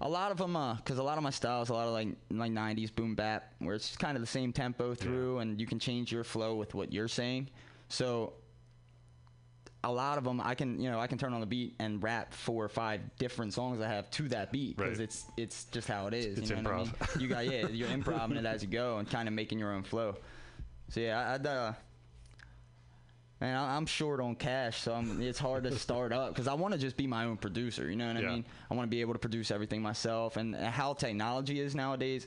a 0.00 0.08
lot 0.08 0.30
of 0.30 0.38
them 0.38 0.56
uh 0.56 0.74
because 0.74 0.98
a 0.98 1.02
lot 1.02 1.18
of 1.18 1.22
my 1.22 1.30
styles 1.30 1.68
a 1.68 1.74
lot 1.74 1.86
of 1.86 1.92
like 1.92 2.08
like 2.30 2.52
90s 2.52 2.94
boom 2.94 3.14
bap 3.14 3.52
where 3.58 3.74
it's 3.74 3.96
kind 3.96 4.16
of 4.16 4.22
the 4.22 4.26
same 4.26 4.52
tempo 4.52 4.94
through 4.94 5.38
and 5.40 5.60
you 5.60 5.66
can 5.66 5.78
change 5.78 6.10
your 6.10 6.24
flow 6.24 6.54
with 6.54 6.74
what 6.74 6.92
you're 6.92 7.08
saying. 7.08 7.48
So 7.88 8.32
a 9.82 9.90
lot 9.90 10.18
of 10.18 10.24
them 10.24 10.40
I 10.42 10.54
can 10.54 10.78
you 10.80 10.90
know 10.90 11.00
I 11.00 11.06
can 11.06 11.16
turn 11.18 11.32
on 11.32 11.40
the 11.40 11.46
beat 11.46 11.74
and 11.78 12.02
rap 12.02 12.34
four 12.34 12.64
or 12.64 12.68
five 12.68 13.00
different 13.18 13.54
songs 13.54 13.80
I 13.80 13.88
have 13.88 14.10
to 14.10 14.28
that 14.28 14.52
beat 14.52 14.76
because 14.76 14.98
Right. 14.98 15.04
it's 15.04 15.24
it's 15.36 15.64
just 15.66 15.88
how 15.88 16.06
it 16.06 16.14
is. 16.14 16.38
It's 16.38 16.50
you 16.50 16.56
know 16.56 16.70
what 16.70 16.72
I 16.72 16.84
mean? 16.84 16.92
You 17.20 17.28
got 17.28 17.46
yeah 17.46 17.66
you're 17.70 17.88
improvising 17.88 18.36
it 18.36 18.44
as 18.44 18.62
you 18.62 18.68
go 18.68 18.98
and 18.98 19.08
kind 19.10 19.26
of 19.28 19.34
making 19.34 19.58
your 19.58 19.72
own 19.72 19.82
flow. 19.82 20.16
So 20.90 21.00
yeah 21.00 21.18
I, 21.20 21.34
I'd 21.34 21.46
uh, 21.46 21.72
Man, 23.40 23.56
I'm 23.56 23.86
short 23.86 24.20
on 24.20 24.34
cash, 24.34 24.82
so 24.82 24.92
I'm, 24.92 25.22
it's 25.22 25.38
hard 25.38 25.64
to 25.64 25.74
start 25.78 26.12
up 26.12 26.28
because 26.34 26.46
I 26.46 26.52
want 26.52 26.74
to 26.74 26.78
just 26.78 26.98
be 26.98 27.06
my 27.06 27.24
own 27.24 27.38
producer. 27.38 27.88
You 27.88 27.96
know 27.96 28.08
what 28.08 28.18
I 28.18 28.20
mean? 28.28 28.44
I 28.70 28.74
want 28.74 28.86
to 28.86 28.90
be 28.94 29.00
able 29.00 29.14
to 29.14 29.18
produce 29.18 29.50
everything 29.50 29.80
myself. 29.80 30.36
And 30.36 30.54
how 30.54 30.92
technology 30.92 31.58
is 31.58 31.74
nowadays, 31.74 32.26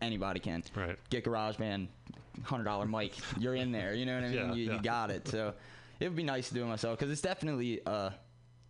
anybody 0.00 0.40
can. 0.40 0.64
Right. 0.74 0.96
Get 1.10 1.24
GarageBand, 1.26 1.88
hundred 2.44 2.64
dollar 2.64 2.86
mic, 2.86 3.12
you're 3.38 3.56
in 3.56 3.72
there. 3.72 3.92
You 3.92 4.06
know 4.06 4.14
what 4.14 4.24
I 4.24 4.28
mean? 4.28 4.36
Yeah, 4.36 4.54
you, 4.54 4.64
yeah. 4.64 4.72
you 4.76 4.80
got 4.82 5.10
it. 5.10 5.28
So 5.28 5.52
it 6.04 6.08
would 6.08 6.16
be 6.16 6.22
nice 6.22 6.48
to 6.48 6.54
do 6.54 6.62
it 6.62 6.66
myself 6.66 6.98
because 6.98 7.10
it's 7.10 7.22
definitely 7.22 7.80
a, 7.86 8.12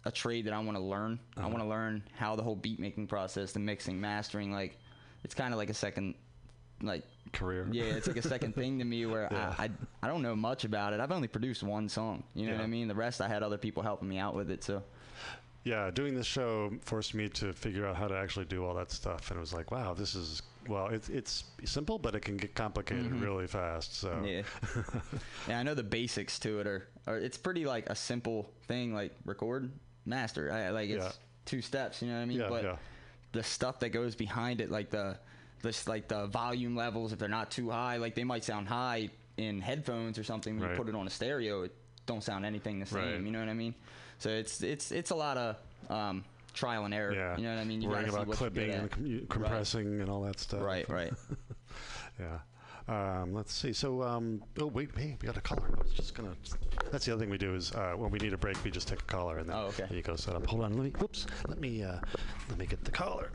a 0.05 0.13
trade 0.13 0.45
that 0.47 0.53
I 0.55 0.59
want 0.61 0.77
to 0.79 0.83
learn. 0.83 1.19
I 1.37 1.41
Uh-huh. 1.41 1.49
want 1.49 1.63
to 1.65 1.69
learn 1.69 2.03
how 2.17 2.37
the 2.37 2.43
whole 2.43 2.55
beat 2.57 2.79
making 2.79 3.07
process, 3.09 3.53
the 3.53 3.59
mixing, 3.59 4.01
mastering, 4.01 4.53
like 4.53 4.79
it's 5.25 5.35
kind 5.35 5.53
of 5.53 5.59
like 5.59 5.71
a 5.71 5.75
second, 5.75 6.15
like 6.83 7.03
career. 7.33 7.67
yeah, 7.73 7.85
it's 7.85 8.07
like 8.07 8.17
a 8.19 8.23
second 8.23 8.55
thing 8.61 8.79
to 8.79 8.85
me 8.85 9.05
where 9.07 9.29
Yeah. 9.33 9.55
I, 9.59 9.65
I 9.65 9.71
I 10.03 10.07
don't 10.09 10.23
know 10.23 10.37
much 10.37 10.65
about 10.65 10.93
it. 10.93 11.01
I've 11.01 11.11
only 11.13 11.29
produced 11.29 11.63
one 11.65 11.89
song. 11.89 12.23
You 12.35 12.47
know 12.47 12.55
what 12.57 12.63
I 12.63 12.67
mean? 12.67 12.87
The 12.89 12.95
rest 12.95 13.21
I 13.21 13.27
had 13.29 13.43
other 13.43 13.59
people 13.59 13.83
helping 13.83 14.09
me 14.09 14.19
out 14.19 14.35
with 14.37 14.51
it. 14.51 14.63
So 14.63 14.83
Yeah, 15.65 15.91
doing 15.91 16.15
this 16.15 16.27
show 16.27 16.71
forced 16.83 17.15
me 17.15 17.29
to 17.31 17.53
figure 17.53 17.85
out 17.87 17.97
how 17.97 18.07
to 18.07 18.15
actually 18.17 18.45
do 18.45 18.65
all 18.67 18.75
that 18.75 18.91
stuff, 18.93 19.31
and 19.31 19.39
it 19.39 19.41
was 19.41 19.55
like, 19.55 19.71
wow, 19.73 19.95
this 19.95 20.15
is 20.15 20.43
well, 20.69 20.87
it's 20.89 21.09
it's 21.09 21.45
simple, 21.65 21.99
but 21.99 22.15
it 22.15 22.21
can 22.21 22.37
get 22.37 22.55
complicated 22.55 23.11
Mhm. 23.13 23.21
really 23.23 23.47
fast. 23.49 23.97
So 23.97 24.23
yeah, 24.25 24.43
yeah, 25.49 25.59
I 25.59 25.63
know 25.63 25.75
the 25.75 25.83
basics 25.83 26.39
to 26.41 26.61
it 26.61 26.67
are, 26.67 26.87
are 27.07 27.17
it's 27.19 27.37
pretty 27.37 27.65
like 27.67 27.89
a 27.91 27.95
simple 27.95 28.51
thing 28.67 28.95
like 28.95 29.13
record, 29.25 29.71
master. 30.07 30.51
I, 30.53 30.71
like 30.71 30.91
it's 30.91 31.05
Yeah. 31.05 31.13
two 31.45 31.61
steps. 31.63 32.03
You 32.03 32.09
know 32.09 32.15
what 32.17 32.23
I 32.23 32.27
mean? 32.27 32.39
Yeah, 32.41 32.49
but 32.49 32.65
yeah. 32.65 32.77
the 33.33 33.43
stuff 33.43 33.81
that 33.81 33.91
goes 33.91 34.15
behind 34.15 34.61
it, 34.61 34.71
like 34.71 34.91
the 34.91 35.19
just 35.63 35.89
like 35.89 36.09
the 36.09 36.27
volume 36.27 36.77
levels 36.77 37.13
if 37.13 37.19
they're 37.19 37.29
not 37.29 37.51
too 37.51 37.71
high. 37.71 37.97
Like 37.97 38.15
they 38.15 38.25
might 38.25 38.45
sound 38.45 38.69
high 38.69 39.11
in 39.37 39.61
headphones 39.61 40.19
or 40.19 40.25
something. 40.25 40.55
When 40.55 40.65
Right. 40.69 40.73
you 40.73 40.77
put 40.85 40.89
it 40.89 40.95
on 40.95 41.07
a 41.07 41.11
stereo, 41.11 41.63
it 41.63 41.75
don't 42.07 42.23
sound 42.23 42.45
anything 42.45 42.81
the 42.81 42.87
same. 42.87 43.01
Right. 43.03 43.21
You 43.21 43.31
know 43.33 43.41
what 43.41 43.49
I 43.49 43.55
mean? 43.55 43.75
So 44.19 44.29
it's 44.31 44.63
it's 44.63 44.93
it's 44.93 45.11
a 45.11 45.15
lot 45.15 45.37
of 45.37 45.57
um, 45.91 46.25
trial 46.53 46.85
and 46.85 46.95
error. 46.95 47.13
Yeah. 47.15 47.37
You 47.37 47.45
know 47.45 47.55
what 47.55 47.61
I 47.61 47.65
mean? 47.65 47.83
You 47.83 47.89
Worrying 47.89 48.09
about 48.09 48.27
what 48.27 48.41
you're 48.41 48.51
good 48.51 48.55
clipping 48.55 49.11
and 49.11 49.29
compressing 49.29 50.01
and 50.01 50.09
all 50.11 50.23
that 50.23 50.39
stuff. 50.39 50.63
Right, 50.63 50.89
right. 50.89 51.13
yeah. 52.21 52.39
Um, 52.87 53.33
let's 53.33 53.53
see. 53.55 53.73
So, 53.73 54.03
um, 54.03 54.43
oh 54.61 54.67
wait, 54.67 54.91
hey, 54.97 55.17
we 55.21 55.27
got 55.27 55.37
a 55.39 55.41
caller. 55.41 55.63
I 55.79 55.83
was 55.83 55.93
just 55.93 56.15
gonna. 56.15 56.35
That's 56.93 57.07
the 57.07 57.13
other 57.13 57.21
thing 57.23 57.31
we 57.31 57.39
do 57.39 57.55
is 57.55 57.73
uh, 57.73 57.95
when 57.97 58.11
we 58.11 58.19
need 58.19 58.35
a 58.35 58.37
break, 58.39 58.63
we 58.63 58.71
just 58.71 58.89
take 58.89 59.01
a 59.01 59.05
caller 59.05 59.39
and 59.39 59.49
then 59.49 59.57
Oh, 59.57 59.67
okay. 59.69 59.85
there 59.89 59.97
you 59.97 60.03
go 60.03 60.17
set 60.17 60.37
up. 60.37 60.47
Hold 60.47 60.65
on. 60.65 60.75
Let 60.75 60.85
me. 60.85 60.91
Whoops. 60.99 61.27
Let 61.49 61.59
me. 61.61 61.83
Uh, 61.83 61.99
let 62.51 62.59
me 62.59 62.67
get 62.67 62.85
the 62.85 62.91
caller. 62.91 63.31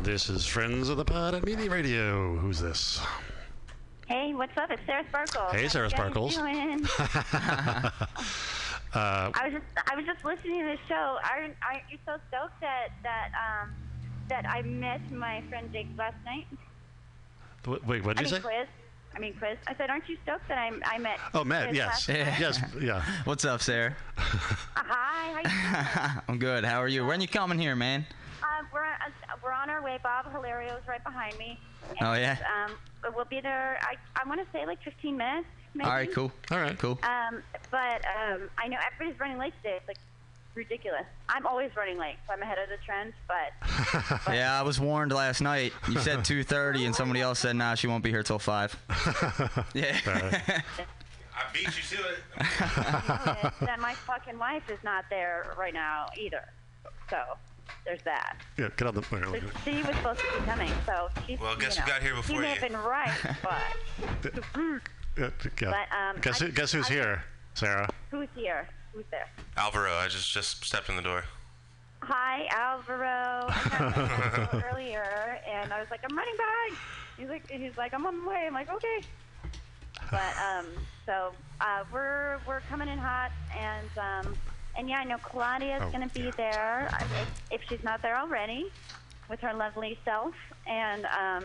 This 0.00 0.28
is 0.30 0.46
Friends 0.46 0.88
of 0.88 0.96
the 0.96 1.04
Pod 1.04 1.34
at 1.34 1.44
Mutiny 1.44 1.68
Radio. 1.68 2.36
Who's 2.36 2.58
this? 2.60 3.00
Hey, 4.06 4.34
what's 4.34 4.56
up? 4.56 4.70
It's 4.70 4.82
Sarah 4.86 5.04
Sparkles. 5.08 5.52
Hey, 5.52 5.62
How 5.62 5.68
Sarah 5.68 5.88
you 5.88 5.94
guys 5.94 6.34
Sparkles. 6.34 6.36
doing? 8.94 9.04
uh, 9.04 9.30
I 9.34 9.48
was 9.48 9.52
just 9.52 9.88
I 9.90 9.96
was 9.96 10.04
just 10.06 10.24
listening 10.24 10.60
to 10.60 10.66
the 10.66 10.78
show. 10.88 11.18
Aren't 11.30 11.54
aren't 11.66 11.82
you 11.90 11.98
so 12.06 12.16
stoked 12.28 12.60
that 12.60 12.88
that 13.02 13.28
um 13.34 13.74
that 14.28 14.46
I 14.48 14.62
met 14.62 15.00
my 15.12 15.42
friend 15.48 15.68
Jake 15.72 15.88
last 15.98 16.16
night? 16.24 16.46
wait, 17.86 18.04
what 18.04 18.18
I 18.18 18.22
did 18.22 18.30
you 18.30 18.34
mean 18.34 18.42
say? 18.42 18.48
Quiz. 18.48 18.68
I 19.14 19.18
mean 19.20 19.34
Quiz. 19.34 19.56
I 19.66 19.74
said, 19.76 19.90
aren't 19.90 20.08
you 20.08 20.16
stoked 20.22 20.48
that 20.48 20.58
I 20.58 20.70
I 20.84 20.98
met? 20.98 21.18
Oh, 21.34 21.44
Matt. 21.44 21.68
Quiz 21.68 21.76
Yes. 21.76 22.08
last 22.08 22.40
yes. 22.40 22.60
Yeah. 22.80 23.02
What's 23.24 23.44
up, 23.44 23.62
Sarah? 23.62 23.94
Uh, 24.18 24.22
hi. 24.74 25.42
How 25.44 26.14
you 26.14 26.20
I'm 26.28 26.38
good. 26.38 26.64
How 26.64 26.82
are 26.82 26.88
you? 26.88 27.04
When 27.06 27.20
you 27.20 27.28
coming 27.28 27.58
here, 27.58 27.76
man? 27.76 28.06
Um, 28.42 28.66
we're 28.72 28.84
uh, 28.84 28.96
we're 29.42 29.52
on 29.52 29.70
our 29.70 29.82
way. 29.82 29.98
Bob 30.02 30.26
Hilario's 30.32 30.86
right 30.86 31.02
behind 31.02 31.38
me. 31.38 31.58
Oh, 32.00 32.14
yeah? 32.14 32.36
Um, 32.66 32.72
but 33.02 33.14
we'll 33.14 33.24
be 33.24 33.40
there. 33.40 33.78
I 33.82 33.96
I 34.20 34.28
want 34.28 34.40
to 34.40 34.46
say 34.52 34.66
like 34.66 34.82
15 34.82 35.16
minutes. 35.16 35.46
Maybe. 35.74 35.88
All 35.88 35.94
right, 35.96 36.12
cool. 36.12 36.32
All 36.50 36.58
right, 36.58 36.78
cool. 36.78 36.98
Um, 37.02 37.42
but 37.70 38.04
um, 38.06 38.48
I 38.58 38.68
know 38.68 38.76
everybody's 38.92 39.18
running 39.20 39.38
late 39.38 39.52
today. 39.62 39.76
It's 39.76 39.88
like 39.88 39.98
ridiculous. 40.54 41.04
I'm 41.28 41.46
always 41.46 41.74
running 41.76 41.98
late, 41.98 42.16
so 42.26 42.32
I'm 42.32 42.42
ahead 42.42 42.58
of 42.58 42.68
the 42.68 42.76
trend. 42.84 43.12
But 43.26 44.28
Yeah, 44.34 44.58
I 44.58 44.62
was 44.62 44.78
warned 44.80 45.12
last 45.12 45.40
night. 45.40 45.72
You 45.90 45.98
said 45.98 46.18
2:30, 46.24 46.86
and 46.86 46.94
somebody 46.94 47.20
else 47.20 47.40
said, 47.40 47.56
"Nah, 47.56 47.74
she 47.74 47.86
won't 47.88 48.04
be 48.04 48.10
here 48.10 48.22
till 48.22 48.38
5. 48.38 48.76
Yeah. 49.74 49.98
I 51.36 51.42
beat 51.52 51.66
you 51.66 51.96
to 51.96 52.04
it. 52.10 53.52
then 53.60 53.80
my 53.80 53.94
fucking 53.94 54.38
wife 54.38 54.70
is 54.70 54.78
not 54.84 55.04
there 55.10 55.52
right 55.58 55.74
now 55.74 56.06
either. 56.16 56.44
So 57.10 57.18
there's 57.84 58.02
that. 58.04 58.36
Yeah. 58.56 58.68
Get 58.76 58.86
on 58.86 58.94
the. 58.94 59.02
So 59.02 59.32
she 59.64 59.78
was 59.82 59.96
supposed 59.96 60.20
to 60.20 60.38
be 60.38 60.44
coming, 60.46 60.70
so 60.86 61.08
she's. 61.26 61.40
Well, 61.40 61.56
guess 61.56 61.76
you 61.76 61.82
who 61.82 61.88
know, 61.88 61.92
got 61.94 62.02
here 62.02 62.14
before. 62.14 62.22
She 62.22 62.32
before 62.34 62.42
may 62.42 62.54
you? 62.54 62.60
have 62.60 62.70
been 62.70 62.80
right, 62.80 63.36
but 63.42 64.44
Yeah, 65.16 65.30
yeah. 65.60 65.70
But, 65.70 65.96
um, 65.96 66.16
guess 66.20 66.40
who, 66.40 66.46
I- 66.46 66.50
guess 66.50 66.72
who's 66.72 66.90
I- 66.90 66.92
here, 66.94 67.24
Sarah? 67.54 67.88
who's 68.10 68.28
here? 68.34 68.68
Who's 68.92 69.04
there? 69.10 69.28
Alvaro, 69.56 69.92
I 69.94 70.08
just 70.08 70.30
just 70.32 70.64
stepped 70.64 70.88
in 70.88 70.96
the 70.96 71.02
door. 71.02 71.24
Hi, 72.02 72.46
Alvaro. 72.50 73.46
I 73.48 74.48
got 74.52 74.64
earlier, 74.72 75.40
and 75.48 75.72
I 75.72 75.80
was 75.80 75.90
like, 75.90 76.00
I'm 76.08 76.16
running 76.16 76.34
behind. 76.36 76.76
He's 77.16 77.28
like, 77.28 77.50
he's 77.50 77.76
like, 77.76 77.94
I'm 77.94 78.06
on 78.06 78.22
the 78.22 78.28
way. 78.28 78.44
I'm 78.46 78.52
like, 78.54 78.70
okay. 78.72 79.00
But 80.10 80.34
um, 80.36 80.66
so 81.06 81.32
uh, 81.60 81.84
we're 81.92 82.38
we're 82.46 82.60
coming 82.68 82.88
in 82.88 82.98
hot, 82.98 83.30
and 83.58 83.88
um, 84.26 84.36
and 84.76 84.88
yeah, 84.88 84.98
I 84.98 85.04
know 85.04 85.16
Claudia's 85.18 85.82
Oh, 85.84 85.90
gonna 85.90 86.08
be 86.14 86.30
there 86.36 86.88
if, 87.00 87.42
if 87.52 87.60
she's 87.68 87.82
not 87.82 88.02
there 88.02 88.16
already, 88.18 88.66
with 89.30 89.40
her 89.40 89.54
lovely 89.54 89.98
self, 90.04 90.34
and 90.66 91.06
um, 91.06 91.44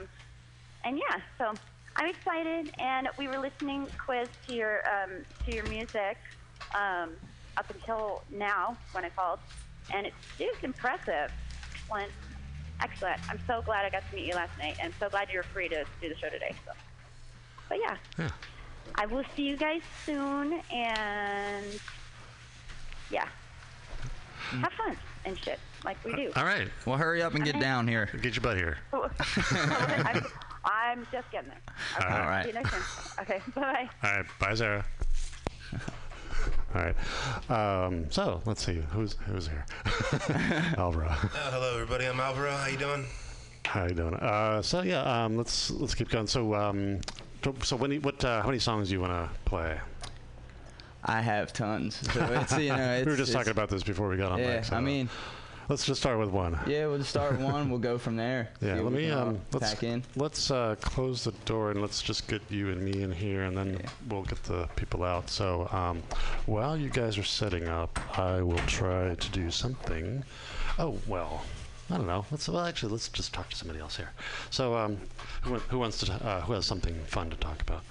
and 0.84 0.98
yeah, 0.98 1.20
so 1.38 1.54
I'm 2.00 2.08
excited, 2.10 2.72
and 2.80 3.10
we 3.18 3.28
were 3.28 3.38
listening 3.40 3.86
quiz 4.04 4.30
to 4.48 4.54
your 4.54 4.82
um, 4.88 5.26
to 5.46 5.52
your 5.54 5.66
music 5.66 6.18
um, 6.74 7.12
up 7.58 7.70
until 7.70 8.24
now 8.32 8.78
when 8.94 9.04
I 9.04 9.10
called, 9.10 9.40
and 9.94 10.08
it's 10.08 10.16
just 10.38 10.64
impressive, 10.64 11.30
excellent, 11.74 12.12
excellent. 12.82 13.20
I'm 13.30 13.40
so 13.46 13.62
glad 13.62 13.84
I 13.86 13.90
got 13.90 14.10
to 14.10 14.16
meet 14.16 14.26
you 14.28 14.34
last 14.34 14.58
night, 14.58 14.78
and 14.80 14.94
I'm 14.94 15.00
so 15.00 15.10
glad 15.10 15.28
you 15.30 15.40
were 15.40 15.44
free 15.44 15.68
to 15.68 15.84
do 16.00 16.08
the 16.08 16.16
show 16.16 16.30
today. 16.30 16.56
So, 16.66 16.72
but 17.68 17.80
yeah, 17.82 17.98
Yeah. 18.18 18.30
I 18.96 19.06
will 19.06 19.26
see 19.36 19.44
you 19.44 19.58
guys 19.58 19.82
soon, 20.06 20.62
and 20.74 21.66
yeah, 23.12 23.28
have 24.62 24.72
fun 24.72 24.98
and 25.26 25.38
shit 25.38 25.60
like 25.84 25.98
we 26.06 26.14
do. 26.16 26.32
All 26.38 26.46
right. 26.46 26.70
Well, 26.86 26.96
hurry 26.96 27.22
up 27.22 27.36
and 27.36 27.44
get 27.44 27.56
Okay. 27.56 27.62
down 27.66 27.90
here. 27.90 28.10
Get 28.22 28.36
your 28.38 28.42
butt 28.42 28.56
here. 28.56 28.78
I'm, 30.66 31.00
I'm 31.00 31.08
just 31.12 31.32
getting 31.32 31.50
there. 31.50 31.62
Okay, 31.98 32.14
All 32.14 32.20
right. 32.30 32.44
See 32.44 32.50
you 32.50 32.54
next 32.56 32.72
time. 32.72 32.82
Okay, 33.22 33.42
bye. 33.56 33.62
Bye. 33.62 33.90
All 34.10 34.18
right. 34.18 34.26
Bye, 34.40 34.54
Sarah. 34.56 34.86
All 36.76 36.82
right. 36.82 36.96
Um, 37.86 38.10
so 38.12 38.42
let's 38.46 38.66
see 38.66 38.82
who's 38.92 39.14
who's 39.26 39.48
here. 39.48 39.66
Alvaro. 40.78 41.08
Uh, 41.08 41.16
hello, 41.52 41.74
everybody. 41.76 42.06
I'm 42.06 42.20
Alvaro. 42.20 42.52
How 42.52 42.68
you 42.68 42.78
doing? 42.78 43.06
How 43.66 43.84
you 43.86 43.94
doing? 43.94 44.14
Uh, 44.16 44.62
so 44.62 44.82
yeah, 44.82 45.02
um, 45.26 45.38
let's 45.38 45.70
let's 45.72 45.96
keep 45.96 46.10
going. 46.10 46.28
So 46.28 46.54
um, 46.56 47.00
so- 47.44 47.56
so 47.64 47.76
when 47.76 47.92
you- 47.92 48.02
what 48.02 48.24
uh, 48.24 48.42
how 48.42 48.48
many 48.48 48.60
songs 48.60 48.88
do 48.90 48.94
you 48.96 49.02
want 49.02 49.12
to 49.14 49.30
play? 49.46 49.80
I 51.04 51.22
have 51.22 51.54
tons. 51.54 51.96
So 52.14 52.24
it's 52.34 52.58
you 52.58 52.70
know 52.70 52.94
it's, 52.94 53.06
we 53.06 53.12
were 53.12 53.18
just 53.18 53.30
it's- 53.30 53.34
talking 53.34 53.52
about 53.52 53.70
this 53.70 53.84
before 53.84 54.08
we 54.10 54.18
got 54.18 54.32
on 54.32 54.40
Yeah, 54.40 54.56
mic. 54.58 54.66
so, 54.66 54.76
I 54.76 54.82
mean, 54.82 55.10
let's 55.70 55.86
just 55.86 56.02
start 56.02 56.20
with 56.20 56.30
one. 56.30 56.60
yeah, 56.68 56.88
we'll 56.88 56.98
just 56.98 57.12
start 57.12 57.32
with 57.32 57.42
one. 57.42 57.70
We'll 57.70 57.80
go 57.80 57.98
from 57.98 58.16
there. 58.16 58.50
Yeah, 58.62 58.82
let 58.82 58.92
me 58.92 59.10
um, 59.10 59.40
let's 59.54 59.74
pack 59.74 59.84
in. 59.84 60.04
let's 60.16 60.52
uh, 60.52 60.76
close 60.82 61.24
the 61.24 61.32
door 61.46 61.72
and 61.72 61.82
let's 61.82 62.02
just 62.02 62.28
get 62.28 62.42
you 62.50 62.70
and 62.70 62.82
me 62.82 63.04
in 63.04 63.12
here, 63.12 63.44
and 63.44 63.56
then 63.58 63.80
we'll 64.10 64.24
get 64.24 64.44
the 64.44 64.68
people 64.76 65.04
out. 65.04 65.30
So 65.30 65.68
um, 65.72 66.04
while 66.46 66.76
you 66.76 66.90
guys 66.90 67.18
are 67.18 67.24
setting 67.24 67.68
up, 67.68 67.98
I 68.18 68.42
will 68.42 68.58
try 68.68 69.16
to 69.16 69.30
do 69.32 69.50
something. 69.50 70.24
Oh 70.78 70.98
well, 71.08 71.44
I 71.90 71.98
don't 71.98 72.08
know. 72.08 72.26
Let's 72.32 72.50
well 72.50 72.66
actually 72.66 72.92
let's 72.92 73.10
just 73.10 73.34
talk 73.34 73.50
to 73.50 73.56
somebody 73.56 73.80
else 73.80 73.96
here. 73.96 74.12
So 74.50 74.76
um, 74.78 74.98
who, 75.44 75.56
who 75.56 75.80
wants 75.80 76.00
to 76.00 76.06
t- 76.08 76.12
uh, 76.22 76.42
who 76.42 76.54
has 76.54 76.66
something 76.66 76.96
fun 77.06 77.30
to 77.30 77.36
talk 77.38 77.62
about? 77.62 77.84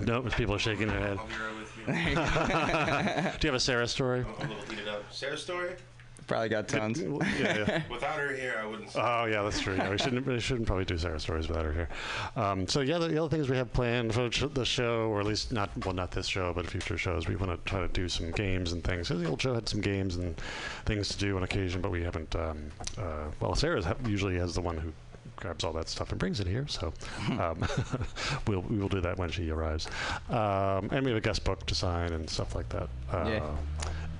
no, 0.06 0.22
people 0.22 0.54
are 0.54 0.58
shaking 0.58 0.88
their 0.88 1.00
head. 1.00 1.18
I'll 1.18 1.26
be 1.26 1.34
right 1.34 1.56
with 1.58 1.76
you. 1.78 3.38
do 3.40 3.46
you 3.46 3.52
have 3.52 3.54
a 3.54 3.60
Sarah 3.60 3.88
story? 3.88 4.24
I'm 4.40 4.50
a 4.50 4.54
little 4.54 4.64
heated 4.70 4.88
up. 4.88 5.04
Sarah's 5.12 5.42
story? 5.42 5.72
Probably 6.26 6.48
got 6.48 6.66
tons. 6.66 7.00
Yeah, 7.00 7.18
yeah. 7.40 7.82
Without 7.90 8.18
her 8.18 8.34
here, 8.34 8.58
I 8.60 8.66
wouldn't. 8.66 8.90
Oh 8.96 9.26
yeah, 9.26 9.42
that's 9.42 9.60
true. 9.60 9.76
Yeah, 9.76 9.90
we 9.90 9.98
shouldn't 9.98 10.26
we 10.26 10.40
shouldn't 10.40 10.66
probably 10.66 10.84
do 10.84 10.98
Sarah 10.98 11.20
stories 11.20 11.48
without 11.48 11.64
her 11.64 11.72
here. 11.72 11.88
Um, 12.34 12.66
so 12.66 12.80
yeah, 12.80 12.98
the, 12.98 13.06
the 13.08 13.18
other 13.22 13.34
things 13.34 13.48
we 13.48 13.56
have 13.56 13.72
planned 13.72 14.12
for 14.12 14.28
the 14.28 14.64
show, 14.64 15.08
or 15.08 15.20
at 15.20 15.26
least 15.26 15.52
not 15.52 15.70
well, 15.84 15.94
not 15.94 16.10
this 16.10 16.26
show, 16.26 16.52
but 16.52 16.66
future 16.66 16.98
shows, 16.98 17.28
we 17.28 17.36
want 17.36 17.52
to 17.52 17.70
try 17.70 17.80
to 17.80 17.88
do 17.88 18.08
some 18.08 18.32
games 18.32 18.72
and 18.72 18.82
things. 18.82 19.08
the 19.08 19.24
old 19.28 19.40
show 19.40 19.54
had 19.54 19.68
some 19.68 19.80
games 19.80 20.16
and 20.16 20.36
things 20.84 21.08
to 21.10 21.18
do 21.18 21.36
on 21.36 21.44
occasion, 21.44 21.80
but 21.80 21.90
we 21.92 22.02
haven't. 22.02 22.34
Um, 22.34 22.70
uh, 22.98 23.26
well, 23.40 23.54
Sarah 23.54 23.96
usually 24.06 24.36
has 24.36 24.54
the 24.54 24.60
one 24.62 24.76
who 24.78 24.92
grabs 25.36 25.64
all 25.64 25.72
that 25.74 25.88
stuff 25.88 26.10
and 26.10 26.18
brings 26.18 26.40
it 26.40 26.46
here. 26.46 26.66
So 26.66 26.92
um, 27.38 27.64
we'll 28.48 28.62
we 28.62 28.78
will 28.78 28.88
do 28.88 29.00
that 29.02 29.16
when 29.16 29.30
she 29.30 29.50
arrives. 29.50 29.86
Um, 30.28 30.88
and 30.90 31.04
we 31.04 31.10
have 31.12 31.18
a 31.18 31.20
guest 31.20 31.44
book 31.44 31.64
to 31.66 31.74
sign 31.74 32.12
and 32.12 32.28
stuff 32.28 32.54
like 32.56 32.68
that. 32.70 32.88
Uh, 33.12 33.24
Yeah. 33.28 33.56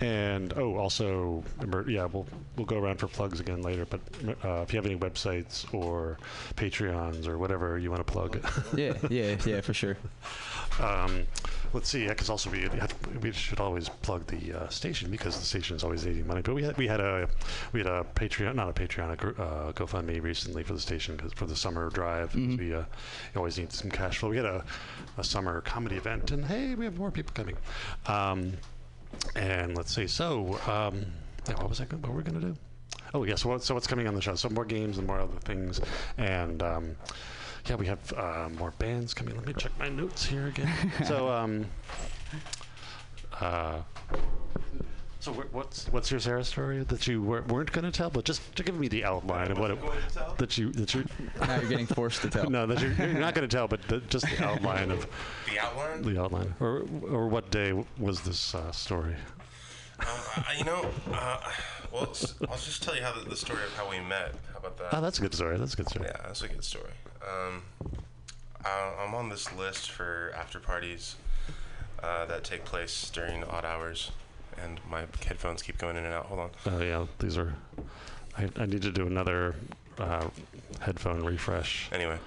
And 0.01 0.52
oh, 0.56 0.77
also, 0.77 1.43
yeah, 1.86 2.05
we'll 2.05 2.27
we'll 2.56 2.66
go 2.66 2.78
around 2.78 2.98
for 2.98 3.06
plugs 3.09 3.40
again 3.40 3.62
later. 3.62 3.86
But 3.86 4.01
uh, 4.44 4.60
if 4.62 4.73
you 4.73 4.77
have 4.77 4.86
any 4.86 4.97
websites 4.97 5.73
or 5.73 6.18
Patreons 6.56 7.27
or 7.27 7.39
whatever 7.39 7.78
you 7.78 7.90
want 7.90 8.06
to 8.06 8.12
plug, 8.12 8.44
Yeah, 8.77 8.94
yeah, 9.09 9.36
yeah, 9.47 9.60
for 9.62 9.73
sure. 9.73 9.97
um, 10.81 11.27
let's 11.73 11.89
see. 11.89 12.06
Because 12.09 12.28
also 12.28 12.51
we 12.51 12.68
we 13.23 13.32
should 13.32 13.59
always 13.60 13.89
plug 13.89 14.27
the 14.27 14.52
uh, 14.52 14.68
station 14.68 15.10
because 15.10 15.39
the 15.39 15.44
station 15.47 15.77
is 15.77 15.82
always 15.82 16.05
needing 16.05 16.27
money. 16.27 16.43
But 16.43 16.55
we 16.55 16.62
had 16.62 16.77
we 16.77 16.86
had 16.86 17.01
a 17.01 17.28
we 17.73 17.81
had 17.81 17.86
a 17.89 18.05
Patreon, 18.14 18.55
not 18.55 18.68
a 18.68 18.73
Patreon, 18.74 19.10
a 19.39 19.43
uh, 19.43 19.73
GoFundMe 19.73 20.23
recently 20.23 20.62
for 20.62 20.74
the 20.74 20.81
station 20.81 21.16
because 21.16 21.32
for 21.32 21.47
the 21.47 21.56
summer 21.56 21.89
drive 21.90 22.32
'cause 22.32 22.59
we 22.59 22.74
uh, 22.74 22.85
always 23.35 23.59
need 23.59 23.73
some 23.73 23.90
cash 23.90 24.18
flow. 24.18 24.28
We 24.28 24.36
had 24.36 24.47
a, 24.47 24.64
a 25.16 25.24
summer 25.24 25.60
comedy 25.62 25.97
event, 25.97 26.31
and 26.32 26.44
hey, 26.44 26.74
we 26.74 26.85
have 26.85 26.98
more 26.98 27.10
people 27.10 27.32
coming. 27.35 27.56
Um, 28.06 28.52
and 29.34 29.76
let's 29.76 29.94
see. 29.94 30.06
So, 30.06 30.58
um, 30.66 31.06
yeah, 31.48 31.54
what 31.56 31.68
was 31.68 31.80
I? 31.80 31.84
What 31.84 32.08
were 32.08 32.16
we 32.16 32.22
gonna 32.22 32.40
do? 32.40 32.56
Oh, 33.14 33.24
yeah. 33.24 33.34
So, 33.34 33.56
so 33.58 33.74
what's 33.74 33.86
coming 33.86 34.06
on 34.06 34.14
the 34.14 34.20
show? 34.20 34.34
So 34.34 34.48
more 34.48 34.64
games 34.64 34.98
and 34.98 35.06
more 35.06 35.20
other 35.20 35.38
things, 35.40 35.80
and 36.18 36.62
um, 36.62 36.96
yeah, 37.66 37.76
we 37.76 37.86
have 37.86 38.12
uh, 38.12 38.48
more 38.58 38.72
bands 38.78 39.14
coming. 39.14 39.36
Let 39.36 39.46
me 39.46 39.54
check 39.54 39.72
my 39.78 39.88
notes 39.88 40.24
here 40.24 40.46
again. 40.48 40.92
so, 41.06 41.28
um, 41.28 41.66
uh, 43.40 43.80
so 45.26 45.32
what's 45.32 45.88
what's 45.88 46.08
your 46.08 46.20
Sarah 46.20 46.44
story 46.44 46.84
that 46.84 47.08
you 47.08 47.20
wer- 47.20 47.42
weren't 47.42 47.72
going 47.72 47.84
to 47.84 47.90
tell, 47.90 48.10
but 48.10 48.24
just 48.24 48.54
to 48.54 48.62
give 48.62 48.78
me 48.78 48.86
the 48.86 49.04
outline 49.04 49.50
of 49.50 49.58
what 49.58 49.72
it, 49.72 49.78
that 50.38 50.56
you 50.56 50.70
that 50.72 50.94
you 50.94 51.04
Now 51.40 51.56
you're 51.56 51.68
getting 51.68 51.86
forced 51.86 52.22
to 52.22 52.30
tell. 52.30 52.48
no 52.50 52.64
that 52.66 52.80
you're, 52.80 52.92
you're 52.92 53.18
not 53.18 53.34
going 53.34 53.48
to 53.48 53.52
tell, 53.56 53.66
but 53.66 53.82
the, 53.88 53.98
just 54.02 54.24
the 54.24 54.44
outline 54.46 54.92
of 54.92 55.08
The 55.50 55.58
outline? 55.58 56.02
the 56.02 56.22
outline, 56.22 56.54
or 56.60 56.84
or 57.10 57.26
what 57.26 57.50
day 57.50 57.72
was 57.98 58.20
this 58.20 58.54
uh, 58.54 58.70
story? 58.70 59.16
Uh, 59.98 60.04
you 60.56 60.64
know, 60.64 60.88
uh, 61.12 61.40
Well, 61.90 62.02
I'll 62.48 62.56
just 62.58 62.84
tell 62.84 62.94
you 62.94 63.02
how 63.02 63.12
the, 63.12 63.28
the 63.28 63.36
story 63.36 63.64
of 63.64 63.72
how 63.76 63.90
we 63.90 63.98
met. 63.98 64.32
How 64.52 64.58
about 64.60 64.78
that? 64.78 64.94
Oh, 64.94 65.00
that's 65.00 65.18
a 65.18 65.22
good 65.22 65.34
story. 65.34 65.58
That's 65.58 65.74
a 65.74 65.76
good 65.76 65.88
story. 65.88 66.06
Yeah, 66.06 66.20
that's 66.24 66.42
a 66.42 66.48
good 66.48 66.62
story. 66.62 66.92
Um, 67.22 67.62
I, 68.64 68.92
I'm 69.00 69.14
on 69.14 69.28
this 69.28 69.52
list 69.54 69.90
for 69.90 70.32
after 70.36 70.60
parties 70.60 71.16
uh, 72.00 72.26
that 72.26 72.44
take 72.44 72.64
place 72.64 73.10
during 73.10 73.42
odd 73.42 73.64
hours, 73.64 74.12
and 74.62 74.80
my 74.88 75.04
headphones 75.26 75.62
keep 75.62 75.78
going 75.78 75.96
in 75.96 76.04
and 76.04 76.14
out. 76.14 76.26
Hold 76.26 76.40
on. 76.40 76.50
Oh 76.66 76.82
yeah, 76.82 77.06
these 77.18 77.38
are. 77.38 77.54
I, 78.36 78.48
I 78.56 78.66
need 78.66 78.82
to 78.82 78.90
do 78.90 79.06
another 79.06 79.54
uh, 79.98 80.28
headphone 80.80 81.24
refresh. 81.24 81.88
Anyway, 81.92 82.18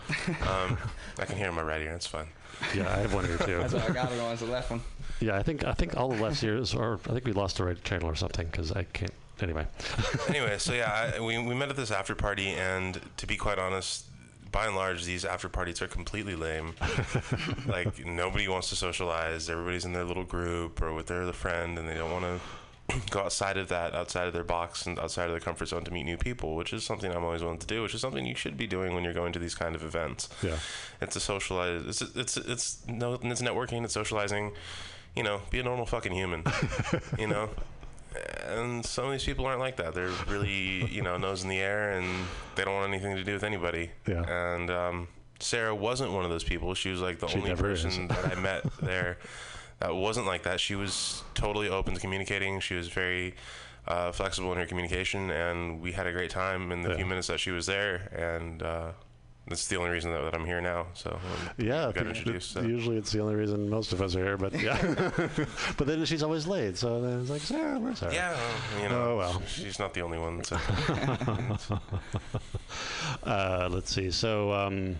um, 0.47 0.77
I 1.19 1.25
can 1.25 1.37
hear 1.37 1.49
in 1.49 1.55
my 1.55 1.61
right 1.61 1.81
ear. 1.81 1.93
It's 1.93 2.07
fine. 2.07 2.27
Yeah, 2.75 2.93
I 2.93 2.99
have 2.99 3.13
one 3.13 3.25
here 3.25 3.37
too. 3.37 3.57
That's 3.57 3.73
what 3.73 3.89
I 3.89 3.93
got 3.93 4.11
it 4.11 4.19
on. 4.19 4.31
It's 4.33 4.41
the 4.41 4.47
left 4.47 4.71
one. 4.71 4.81
Yeah, 5.19 5.37
I 5.37 5.43
think 5.43 5.65
I 5.65 5.73
think 5.73 5.97
all 5.97 6.09
the 6.09 6.21
left 6.21 6.43
ears, 6.43 6.73
or 6.73 6.99
I 7.07 7.13
think 7.13 7.25
we 7.25 7.33
lost 7.33 7.57
the 7.57 7.65
right 7.65 7.83
channel 7.83 8.09
or 8.09 8.15
something 8.15 8.47
because 8.47 8.71
I 8.71 8.83
can't. 8.83 9.13
Anyway. 9.41 9.65
anyway, 10.27 10.57
so 10.57 10.73
yeah, 10.73 11.13
I, 11.15 11.19
we, 11.21 11.37
we 11.37 11.55
met 11.55 11.69
at 11.69 11.77
this 11.77 11.91
after 11.91 12.13
party, 12.13 12.49
and 12.49 12.99
to 13.15 13.25
be 13.25 13.37
quite 13.37 13.57
honest, 13.57 14.05
by 14.51 14.67
and 14.67 14.75
large, 14.75 15.05
these 15.05 15.25
after 15.25 15.49
parties 15.49 15.81
are 15.81 15.87
completely 15.87 16.35
lame. 16.35 16.73
like 17.67 18.05
nobody 18.05 18.47
wants 18.47 18.69
to 18.69 18.75
socialize. 18.75 19.49
Everybody's 19.49 19.85
in 19.85 19.93
their 19.93 20.03
little 20.03 20.23
group 20.23 20.81
or 20.81 20.93
with 20.93 21.07
their 21.07 21.23
other 21.23 21.33
friend, 21.33 21.77
and 21.77 21.87
they 21.87 21.95
don't 21.95 22.11
want 22.11 22.41
to 22.89 23.11
go 23.11 23.21
outside 23.21 23.57
of 23.57 23.67
that, 23.69 23.93
outside 23.93 24.27
of 24.27 24.33
their 24.33 24.43
box 24.43 24.85
and 24.85 24.97
outside 24.99 25.25
of 25.25 25.31
their 25.31 25.39
comfort 25.39 25.67
zone 25.67 25.83
to 25.83 25.91
meet 25.91 26.03
new 26.03 26.17
people, 26.17 26.55
which 26.55 26.73
is 26.73 26.83
something 26.83 27.11
I'm 27.11 27.23
always 27.23 27.41
willing 27.41 27.59
to 27.59 27.67
do. 27.67 27.81
Which 27.81 27.93
is 27.93 28.01
something 28.01 28.25
you 28.25 28.35
should 28.35 28.57
be 28.57 28.67
doing 28.67 28.93
when 28.93 29.03
you're 29.03 29.13
going 29.13 29.33
to 29.33 29.39
these 29.39 29.55
kind 29.55 29.75
of 29.75 29.83
events. 29.83 30.29
Yeah. 30.41 30.57
It's 31.01 31.15
a 31.15 31.19
socialize. 31.19 31.85
It's 31.87 32.01
it's 32.15 32.37
it's 32.37 32.87
no, 32.87 33.13
it's 33.13 33.41
networking. 33.41 33.83
It's 33.83 33.93
socializing. 33.93 34.53
You 35.15 35.23
know, 35.23 35.41
be 35.49 35.59
a 35.59 35.63
normal 35.63 35.85
fucking 35.85 36.13
human. 36.13 36.43
you 37.19 37.27
know. 37.27 37.49
And 38.47 38.85
some 38.85 39.05
of 39.05 39.11
these 39.11 39.23
people 39.23 39.45
aren't 39.45 39.59
like 39.59 39.77
that. 39.77 39.93
They're 39.93 40.11
really, 40.27 40.85
you 40.85 41.01
know, 41.01 41.17
nose 41.17 41.43
in 41.43 41.49
the 41.49 41.59
air, 41.59 41.91
and 41.91 42.07
they 42.55 42.63
don't 42.65 42.73
want 42.73 42.91
anything 42.91 43.15
to 43.15 43.23
do 43.23 43.33
with 43.33 43.43
anybody. 43.43 43.91
Yeah. 44.07 44.23
And 44.27 44.69
um, 44.71 45.07
Sarah 45.39 45.75
wasn't 45.75 46.11
one 46.11 46.23
of 46.23 46.29
those 46.29 46.43
people. 46.43 46.73
She 46.73 46.89
was 46.89 47.01
like 47.01 47.19
the 47.19 47.27
She 47.27 47.39
only 47.39 47.55
person 47.55 48.07
that 48.07 48.37
I 48.37 48.39
met 48.39 48.63
there 48.81 49.17
that 49.79 49.95
wasn't 49.95 50.25
like 50.25 50.43
that. 50.43 50.59
She 50.59 50.75
was 50.75 51.23
totally 51.33 51.69
open 51.69 51.93
to 51.93 51.99
communicating. 51.99 52.59
She 52.59 52.75
was 52.75 52.89
very 52.89 53.35
uh, 53.87 54.11
flexible 54.11 54.51
in 54.51 54.57
her 54.57 54.65
communication, 54.65 55.31
and 55.31 55.81
we 55.81 55.91
had 55.93 56.07
a 56.07 56.11
great 56.11 56.29
time 56.29 56.71
in 56.71 56.81
the 56.81 56.95
few 56.95 57.05
minutes 57.05 57.27
that 57.27 57.39
she 57.39 57.51
was 57.51 57.65
there. 57.65 58.09
And 58.15 58.61
uh, 58.61 58.91
that's 59.49 59.67
the 59.67 59.75
only 59.75 59.89
reason 59.89 60.11
that, 60.11 60.21
that 60.21 60.33
I'm 60.35 60.45
here 60.45 60.61
now. 60.61 60.87
So 60.93 61.11
um, 61.11 61.49
Yeah, 61.57 61.91
got 61.93 62.07
introduced. 62.07 62.51
So. 62.51 62.61
usually 62.61 62.97
it's 62.97 63.11
the 63.11 63.19
only 63.19 63.35
reason 63.35 63.69
most 63.69 63.91
of 63.93 64.01
us 64.01 64.15
are 64.15 64.23
here, 64.23 64.37
but 64.37 64.53
yeah. 64.59 64.77
but 65.77 65.87
then 65.87 66.05
she's 66.05 66.23
always 66.23 66.47
late, 66.47 66.77
so 66.77 67.01
then 67.01 67.21
it's 67.21 67.29
like 67.29 67.41
Sarah, 67.41 67.79
where's 67.79 67.99
Sarah? 67.99 68.13
Yeah, 68.13 68.31
well, 68.31 68.83
you 68.83 68.89
know, 68.89 69.01
Oh 69.11 69.17
well. 69.17 69.41
she's 69.47 69.79
not 69.79 69.93
the 69.93 70.01
only 70.01 70.17
one. 70.19 70.43
So. 70.43 70.57
uh, 73.23 73.69
let's 73.71 73.93
see. 73.93 74.11
So, 74.11 74.51
um, 74.53 74.95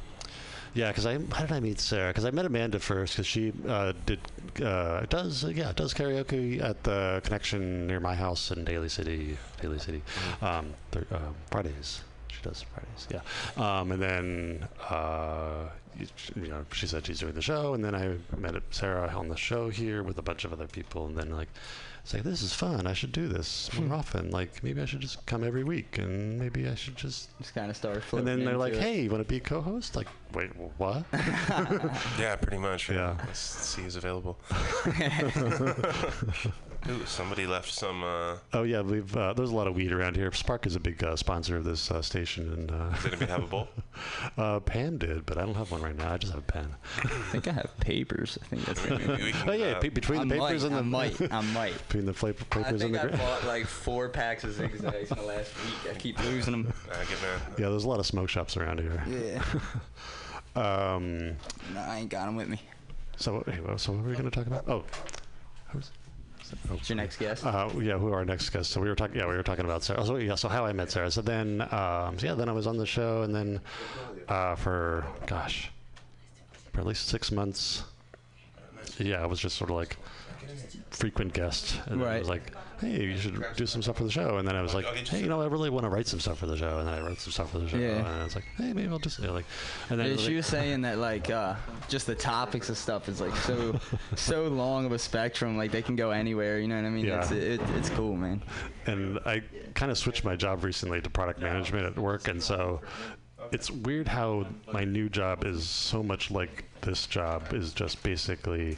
yeah, 0.74 0.90
because 0.90 1.06
I 1.06 1.14
how 1.32 1.42
did 1.42 1.52
I 1.52 1.60
meet 1.60 1.80
Sarah? 1.80 2.10
Because 2.10 2.26
I 2.26 2.32
met 2.32 2.46
Amanda 2.46 2.80
first 2.80 3.14
because 3.14 3.28
she 3.28 3.52
uh, 3.68 3.94
did 4.06 4.20
uh, 4.64 5.02
does 5.10 5.44
yeah 5.44 5.72
does 5.76 5.94
karaoke 5.94 6.62
at 6.62 6.84
the 6.84 7.22
connection 7.24 7.88
near 7.88 8.00
my 8.00 8.16
house 8.16 8.52
in 8.52 8.64
Daly 8.66 8.90
City, 8.90 9.38
Daly 9.62 9.80
City, 9.80 10.02
um, 10.42 10.74
th- 10.92 11.06
uh, 11.12 11.18
Fridays. 11.50 12.02
She 12.42 12.50
does 12.50 12.64
Fridays, 12.64 13.08
yeah. 13.12 13.80
Um, 13.80 13.92
and 13.92 14.02
then 14.02 14.68
uh, 14.90 15.68
you, 15.98 16.08
you 16.36 16.48
know 16.48 16.66
she 16.72 16.88
said 16.88 17.06
she's 17.06 17.20
doing 17.20 17.34
the 17.34 17.42
show, 17.42 17.74
and 17.74 17.84
then 17.84 17.94
I 17.96 18.16
met 18.38 18.56
Sarah 18.72 19.12
on 19.16 19.28
the 19.28 19.36
show 19.36 19.70
here 19.70 20.04
with 20.04 20.18
a 20.18 20.22
bunch 20.22 20.46
of 20.46 20.54
other 20.54 20.68
people, 20.68 21.06
and 21.06 21.18
then 21.18 21.32
like. 21.32 21.50
It's 22.02 22.14
like 22.14 22.24
this 22.24 22.42
is 22.42 22.54
fun. 22.54 22.88
I 22.88 22.94
should 22.94 23.12
do 23.12 23.28
this 23.28 23.70
more 23.78 23.98
often. 23.98 24.32
Like 24.32 24.64
maybe 24.64 24.82
I 24.82 24.86
should 24.86 25.02
just 25.02 25.24
come 25.26 25.44
every 25.44 25.66
week, 25.66 25.98
and 25.98 26.40
maybe 26.40 26.68
I 26.68 26.74
should 26.74 26.96
just 26.96 27.38
Just 27.40 27.54
kind 27.54 27.70
of 27.70 27.76
start 27.76 28.02
and 28.14 28.26
then 28.26 28.46
they're 28.46 28.58
like, 28.58 28.74
it. 28.74 28.82
"Hey, 28.82 29.02
you 29.02 29.10
want 29.12 29.22
to 29.22 29.28
be 29.28 29.36
a 29.36 29.42
co-host?" 29.42 29.98
Like, 29.98 30.08
wait, 30.34 30.50
what? 30.78 31.04
Yeah, 32.18 32.38
pretty 32.38 32.58
much. 32.58 32.90
Yeah. 32.90 33.18
Let's 33.26 33.40
see 33.40 33.84
who's 33.84 33.98
available. 33.98 34.40
Ooh, 36.88 37.06
somebody 37.06 37.46
left 37.46 37.72
some. 37.74 38.04
Uh, 38.04 38.36
oh 38.54 38.64
yeah, 38.64 38.82
we've 38.82 39.16
uh, 39.16 39.34
there's 39.34 39.50
a 39.52 39.56
lot 39.56 39.68
of 39.68 39.76
weed 39.76 39.92
around 39.92 40.16
here. 40.16 40.32
Spark 40.32 40.66
is 40.66 40.76
a 40.78 40.80
big 40.80 41.04
uh, 41.04 41.16
sponsor 41.18 41.58
of 41.58 41.66
this 41.66 41.92
uh, 41.92 42.02
station, 42.02 42.52
and 42.54 42.72
uh, 42.72 42.90
Does 42.96 43.06
anybody 43.08 43.32
have 43.32 43.44
a 43.44 43.48
bowl? 43.48 43.68
uh, 44.38 44.60
Pam 44.62 44.98
did, 44.98 45.26
but 45.26 45.38
I 45.38 45.42
don't 45.42 45.56
have 45.56 45.72
one 45.72 45.82
right 45.82 45.96
now. 45.96 46.14
I 46.14 46.18
just 46.18 46.32
have 46.32 46.42
a 46.42 46.46
pen. 46.46 46.74
I 47.04 47.08
think 47.32 47.48
I 47.50 47.52
have 47.52 47.72
papers. 47.82 48.38
I 48.42 48.46
think 48.46 48.64
that's. 48.66 48.90
We- 48.90 48.96
we- 48.98 49.24
we 49.26 49.32
can, 49.34 49.50
oh 49.50 49.54
yeah, 49.54 49.66
uh, 49.72 49.80
pe- 49.82 49.90
between 49.90 50.22
I 50.22 50.24
the 50.24 50.36
papers 50.40 50.64
might, 50.64 50.68
and 50.72 50.76
the 50.76 50.80
I 50.80 50.82
might, 50.82 51.34
I 51.34 51.42
might. 51.54 51.88
between 51.90 52.06
the 52.06 52.14
fla- 52.14 52.30
I 52.30 52.32
papers 52.34 52.82
and 52.82 52.96
the 52.96 53.00
I 53.02 53.08
gra- 53.08 53.18
bought 53.18 53.46
like 53.46 53.66
four 53.68 54.08
packs 54.08 54.46
of 54.46 54.54
zigzags 54.54 55.12
in 55.12 55.18
the 55.18 55.24
last 55.24 55.52
week. 55.66 55.94
I 55.94 55.98
keep 56.00 56.18
losing 56.24 56.52
them. 56.54 56.64
good 56.64 57.22
man. 57.22 57.40
yeah, 57.58 57.70
there's 57.70 57.84
a 57.84 57.90
lot 57.90 58.00
of 58.00 58.06
smoke 58.06 58.30
shops 58.30 58.56
around 58.58 58.80
here. 58.80 59.04
Yeah. 59.08 59.44
Um, 60.56 61.28
no, 61.74 61.80
I 61.80 62.00
ain't 62.00 62.10
got 62.10 62.26
them 62.26 62.36
with 62.36 62.48
me. 62.50 62.60
so 63.18 63.44
hey, 63.46 63.60
so 63.78 63.92
what 63.94 64.02
were 64.04 64.10
we 64.10 64.14
going 64.16 64.30
to 64.30 64.32
talk 64.32 64.48
about? 64.48 64.68
Oh, 64.68 64.84
who's 66.50 66.70
What's 66.70 66.90
your 66.90 66.98
next 66.98 67.18
guest? 67.18 67.46
Uh, 67.46 67.70
yeah, 67.80 67.98
who 67.98 68.08
are 68.08 68.16
our 68.16 68.26
next 68.26 68.50
guests? 68.50 68.74
So 68.74 68.82
we 68.82 68.90
were 68.90 68.96
talking. 68.96 69.18
Yeah, 69.18 69.28
we 69.28 69.36
were 69.36 69.44
talking 69.44 69.66
about 69.66 69.84
Sarah. 69.84 70.06
So 70.06 70.18
yeah, 70.18 70.36
so 70.36 70.50
how 70.50 70.66
I 70.66 70.74
met 70.74 70.92
Sarah. 70.92 71.12
So 71.12 71.22
then, 71.22 71.62
um, 71.72 72.18
so 72.18 72.28
yeah, 72.28 72.36
then 72.36 72.50
I 72.50 72.52
was 72.52 72.68
on 72.68 72.78
the 72.78 72.86
show, 72.86 73.24
and 73.24 73.34
then 73.34 73.62
uh, 74.28 74.56
for 74.56 75.06
gosh, 75.28 75.72
for 76.74 76.82
at 76.82 76.88
least 76.88 77.08
six 77.08 77.32
months. 77.32 77.84
Yeah, 78.98 79.22
I 79.22 79.26
was 79.26 79.40
just 79.40 79.58
sort 79.58 79.70
of 79.70 79.76
like 79.76 79.98
frequent 80.90 81.34
guest, 81.34 81.80
and 81.86 82.02
then 82.02 82.08
I 82.08 82.20
was 82.20 82.30
like, 82.30 82.54
hey, 82.80 83.04
you 83.04 83.18
should 83.18 83.44
do 83.56 83.66
some 83.66 83.82
stuff 83.82 83.98
for 83.98 84.04
the 84.04 84.12
show. 84.12 84.38
And 84.38 84.48
then 84.48 84.56
I 84.56 84.62
was 84.62 84.74
like, 84.74 84.86
I'll 84.86 84.94
get 84.94 85.12
you 85.12 85.18
hey, 85.18 85.24
you 85.24 85.30
know, 85.30 85.42
I 85.42 85.48
really 85.48 85.70
want 85.70 85.84
to 85.86 85.90
write 85.90 86.08
some 86.08 86.20
stuff 86.20 86.38
for 86.40 86.46
the 86.46 86.58
show. 86.58 86.80
And 86.80 86.88
then 86.88 86.94
I 86.94 87.02
wrote 87.02 87.20
some 87.20 87.32
stuff 87.32 87.52
for 87.52 87.60
the 87.60 87.68
show, 87.68 87.78
Yeah. 87.78 87.98
and 87.98 88.08
I 88.08 88.24
was 88.24 88.36
like, 88.36 88.46
hey, 88.58 88.74
maybe 88.74 88.88
I'll 88.88 89.00
just 89.00 89.20
you 89.20 89.28
know, 89.28 89.34
like, 89.34 89.46
and 89.90 90.00
then 90.00 90.08
Yeah, 90.08 90.16
like- 90.16 90.22
she 90.26 90.36
was 90.36 90.46
saying 90.46 90.82
that 90.82 90.98
like 90.98 91.30
uh, 91.30 91.56
just 91.88 92.08
the 92.08 92.16
topics 92.16 92.70
and 92.70 92.78
stuff 92.78 93.10
is 93.10 93.20
like 93.22 93.36
so 93.38 93.80
so 94.16 94.48
long 94.48 94.86
of 94.86 94.92
a 94.92 95.00
spectrum. 95.00 95.58
Like 95.58 95.72
they 95.72 95.82
can 95.82 95.96
go 95.96 96.12
anywhere. 96.12 96.60
You 96.60 96.68
know 96.68 96.76
what 96.76 96.86
I 96.86 96.90
mean? 96.90 97.06
Yeah. 97.06 97.20
It's, 97.22 97.32
it, 97.32 97.62
it's 97.76 97.90
cool, 97.90 98.16
man. 98.16 98.42
and 98.86 99.20
I 99.26 99.42
kind 99.76 99.92
of 99.92 99.98
switched 99.98 100.24
my 100.24 100.36
job 100.36 100.64
recently 100.64 101.02
to 101.02 101.10
product 101.10 101.40
management 101.40 101.86
at 101.86 101.98
work, 101.98 102.28
and 102.28 102.42
so 102.42 102.82
it's 103.52 103.72
weird 103.72 104.08
how 104.08 104.46
my 104.72 104.84
new 104.84 105.10
job 105.10 105.44
is 105.44 105.68
so 105.68 106.04
much 106.04 106.30
like 106.30 106.66
this 106.82 107.08
job 107.08 107.54
is 107.54 107.74
just 107.74 108.02
basically 108.04 108.78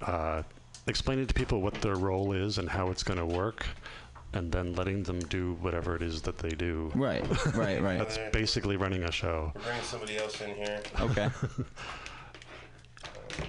uh, 0.00 0.42
explaining 0.86 1.26
to 1.26 1.34
people 1.34 1.60
what 1.60 1.74
their 1.74 1.96
role 1.96 2.32
is 2.32 2.58
and 2.58 2.68
how 2.68 2.90
it's 2.90 3.02
going 3.02 3.18
to 3.18 3.26
work. 3.26 3.66
And 4.34 4.50
then 4.50 4.72
letting 4.74 5.02
them 5.02 5.18
do 5.20 5.58
whatever 5.60 5.94
it 5.94 6.00
is 6.00 6.22
that 6.22 6.38
they 6.38 6.48
do. 6.48 6.90
Right, 6.94 7.22
right, 7.54 7.82
right. 7.82 7.98
That's 7.98 8.18
basically 8.32 8.78
running 8.78 9.02
a 9.04 9.12
show. 9.12 9.52
We're 9.54 9.60
bringing 9.60 9.82
somebody 9.82 10.16
else 10.16 10.40
in 10.40 10.54
here. 10.54 10.80
Okay. 11.00 11.28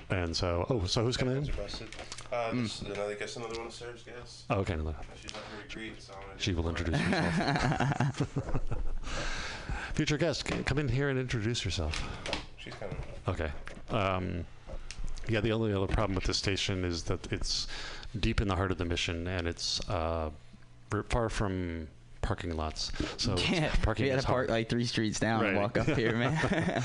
And 0.10 0.36
so, 0.36 0.66
oh, 0.70 0.86
so 0.86 1.04
who's 1.04 1.18
coming 1.18 1.38
in? 1.38 1.50
Are 1.50 1.54
busted. 1.54 1.90
Uh, 2.32 2.52
this, 2.54 2.82
another 2.82 3.16
guess, 3.16 3.36
another 3.36 3.58
one 3.58 3.68
of 3.68 3.74
Sarah's 3.74 4.04
guests. 4.04 4.46
Oh, 4.50 4.60
okay, 4.60 4.76
no. 4.76 4.96
She's 5.22 5.34
not 5.34 5.44
here 5.52 5.68
to 5.68 5.76
greet, 5.76 6.02
so 6.02 6.14
I'm 6.14 6.38
She 6.40 6.54
will 6.54 6.70
introduce 6.70 6.98
her. 6.98 7.22
herself. 7.22 8.70
Future 9.94 10.18
guest, 10.18 10.46
come 10.66 10.80
in 10.80 10.88
here 10.88 11.10
and 11.10 11.20
introduce 11.20 11.64
yourself. 11.66 12.02
She's 12.58 12.74
coming. 12.76 12.96
Okay. 13.28 13.52
Um, 13.90 14.46
yeah, 15.28 15.40
the 15.42 15.52
only 15.52 15.74
other 15.74 15.88
problem 15.88 16.16
with 16.16 16.26
this 16.26 16.38
station 16.38 16.84
is 16.86 17.04
that 17.04 17.32
it's 17.32 17.68
deep 18.20 18.42
in 18.42 18.48
the 18.48 18.56
heart 18.56 18.72
of 18.72 18.78
the 18.78 18.86
mission, 18.86 19.28
and 19.28 19.48
it's 19.48 19.80
uh, 19.90 20.30
far 21.10 21.30
from 21.30 21.88
parking 22.22 22.56
lots. 22.56 22.92
So 23.18 23.36
yeah, 23.50 23.74
parking 23.82 24.06
we 24.06 24.10
had 24.12 24.22
to 24.22 24.26
park 24.26 24.48
hard. 24.48 24.50
like 24.50 24.70
three 24.70 24.86
streets 24.86 25.20
down 25.20 25.46
and 25.46 25.58
walk 25.58 25.78
up 25.78 25.88
here, 25.88 26.16
man. 26.16 26.38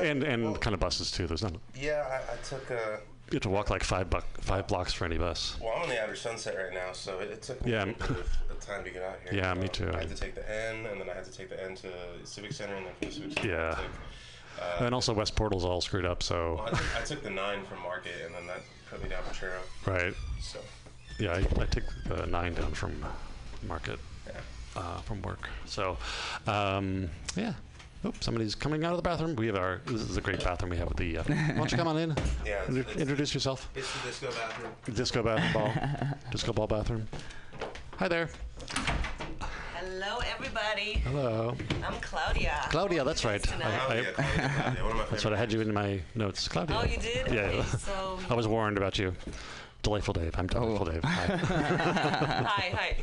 and 0.00 0.22
and 0.22 0.60
kind 0.60 0.74
of 0.74 0.80
buses 0.80 1.10
too. 1.10 1.26
There's 1.26 1.42
none. 1.42 1.58
Yeah, 1.74 2.04
I, 2.28 2.32
I 2.32 2.36
took 2.42 2.70
a. 2.70 3.00
You 3.30 3.36
have 3.36 3.42
to 3.42 3.48
walk 3.48 3.70
like 3.70 3.82
five 3.82 4.10
buck, 4.10 4.24
five 4.42 4.66
blocks 4.66 4.92
for 4.92 5.06
any 5.06 5.16
bus. 5.16 5.56
Well, 5.60 5.72
I'm 5.74 5.82
on 5.84 5.88
the 5.88 6.00
outer 6.00 6.14
sunset 6.14 6.56
right 6.56 6.74
now, 6.74 6.92
so 6.92 7.20
it, 7.20 7.30
it 7.30 7.42
took 7.42 7.64
me 7.64 7.72
Yeah. 7.72 7.82
a 7.84 7.86
bit 7.86 7.98
of 8.10 8.60
time 8.60 8.84
to 8.84 8.90
get 8.90 9.02
out 9.02 9.16
here. 9.24 9.32
Yeah, 9.42 9.54
me 9.54 9.62
Um, 9.62 9.68
too. 9.68 9.90
I 9.94 10.00
had 10.00 10.10
to 10.10 10.14
take 10.14 10.34
the 10.34 10.48
N, 10.70 10.84
and 10.86 11.00
then 11.00 11.08
I 11.08 11.14
had 11.14 11.24
to 11.24 11.32
take 11.32 11.48
the 11.48 11.62
N 11.64 11.74
to 11.76 11.88
Civic 12.24 12.52
Center, 12.52 12.74
and 12.74 12.84
then 12.86 12.92
from 13.00 13.10
Civic 13.10 13.32
Center, 13.38 13.48
Yeah. 13.48 13.78
Took, 14.56 14.80
uh, 14.80 14.84
and 14.86 14.94
also 14.94 15.12
West 15.12 15.36
Portal's 15.36 15.64
all 15.64 15.80
screwed 15.80 16.04
up. 16.04 16.22
So 16.22 16.54
well, 16.56 16.66
I, 16.66 16.70
took, 16.70 16.96
I 16.96 17.04
took 17.04 17.22
the 17.22 17.30
nine 17.30 17.64
from 17.64 17.80
Market, 17.82 18.12
and 18.26 18.34
then 18.34 18.46
that 18.46 18.60
put 18.90 19.02
me 19.02 19.08
down 19.08 19.22
Churro. 19.32 19.58
right. 19.86 20.14
So. 20.40 20.58
Yeah, 21.18 21.32
I, 21.32 21.62
I 21.62 21.66
take 21.66 21.84
the 22.06 22.26
nine 22.26 22.54
down 22.54 22.72
from 22.72 23.04
Market. 23.68 23.98
Yeah. 24.26 24.32
Uh, 24.76 24.98
from 25.02 25.22
work. 25.22 25.48
So, 25.66 25.96
um, 26.48 27.08
yeah. 27.36 27.52
Oop, 28.04 28.22
somebody's 28.22 28.54
coming 28.54 28.84
out 28.84 28.90
of 28.90 28.96
the 28.98 29.02
bathroom. 29.02 29.34
We 29.36 29.46
have 29.46 29.56
our. 29.56 29.80
This 29.86 30.02
is 30.02 30.16
a 30.16 30.20
great 30.20 30.42
bathroom 30.44 30.70
we 30.70 30.76
have 30.76 30.88
with 30.88 30.96
the. 30.98 31.18
Uh, 31.18 31.22
why 31.22 31.52
don't 31.54 31.70
you 31.72 31.78
come 31.78 31.88
on 31.88 31.96
in? 31.96 32.10
Yeah, 32.44 32.62
it's- 32.64 32.76
it's- 32.76 32.96
introduce 32.96 33.32
yourself. 33.32 33.70
It's 33.74 33.90
the 34.02 34.08
disco 34.08 34.26
bathroom. 34.32 34.72
Disco 34.94 35.22
bath 35.22 35.54
ball. 35.54 35.72
Disco 36.32 36.52
ball 36.52 36.66
bathroom. 36.66 37.06
Hi 37.98 38.08
there. 38.08 38.28
Hello, 40.06 40.20
everybody. 40.34 40.98
Hello. 41.04 41.56
I'm 41.82 41.94
Claudia. 42.02 42.54
Claudia, 42.68 43.04
that's 43.04 43.24
right. 43.24 43.42
tonight. 43.42 43.72
I, 43.88 44.02
Claudia, 44.04 44.12
Claudia, 44.12 44.50
Claudia, 44.54 44.82
one 44.82 44.90
of 44.92 44.96
my 44.98 45.04
that's 45.10 45.24
what 45.24 45.32
I 45.32 45.36
had 45.38 45.50
you 45.50 45.62
in 45.62 45.72
my 45.72 46.00
notes. 46.14 46.46
Claudia. 46.46 46.76
Oh, 46.78 46.84
you 46.84 46.98
did? 46.98 47.28
Yeah. 47.32 47.40
Okay, 47.46 47.62
so- 47.78 48.18
I 48.28 48.34
was 48.34 48.46
warned 48.46 48.76
about 48.76 48.98
you. 48.98 49.14
Delightful 49.82 50.12
Dave. 50.12 50.34
I'm 50.36 50.46
Delightful 50.46 50.86
Dave. 50.86 51.02
Hi. 51.04 51.36
Hi, 51.36 52.70
hi. 52.74 52.96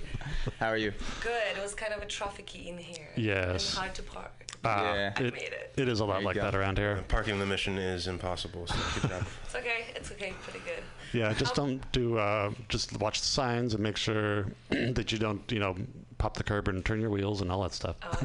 How 0.59 0.67
are 0.67 0.77
you? 0.77 0.93
Good. 1.21 1.57
It 1.57 1.61
was 1.63 1.73
kind 1.73 1.91
of 1.91 2.03
a 2.03 2.05
trafficy 2.05 2.67
in 2.67 2.77
here. 2.77 3.09
Yes. 3.15 3.71
And 3.73 3.79
hard 3.79 3.95
to 3.95 4.03
park. 4.03 4.45
Ah, 4.63 4.93
Yeah. 4.93 5.13
I 5.15 5.21
it, 5.23 5.33
made 5.33 5.41
it. 5.43 5.73
it 5.77 5.87
is 5.87 6.01
a 6.01 6.05
lot 6.05 6.21
like 6.23 6.35
that 6.35 6.53
around 6.53 6.77
here. 6.77 7.03
Parking 7.07 7.39
the 7.39 7.45
mission 7.47 7.77
is 7.79 8.05
impossible. 8.07 8.67
So 8.67 8.75
good 9.01 9.09
job. 9.09 9.25
It's 9.45 9.55
okay. 9.55 9.85
It's 9.95 10.11
okay. 10.11 10.33
Pretty 10.43 10.59
good. 10.65 10.83
Yeah, 11.13 11.33
just 11.33 11.57
Um, 11.57 11.67
don't 11.77 11.91
do. 11.91 12.17
Uh, 12.19 12.51
just 12.69 12.97
watch 12.99 13.19
the 13.21 13.25
signs 13.27 13.73
and 13.73 13.81
make 13.81 13.97
sure 13.97 14.45
that 14.69 15.11
you 15.11 15.17
don't, 15.17 15.51
you 15.51 15.59
know, 15.59 15.75
pop 16.21 16.37
the 16.37 16.43
curb 16.43 16.67
and 16.67 16.85
turn 16.85 17.01
your 17.01 17.09
wheels 17.09 17.41
and 17.41 17.51
all 17.51 17.63
that 17.63 17.73
stuff. 17.73 17.95
Oh 18.03 18.15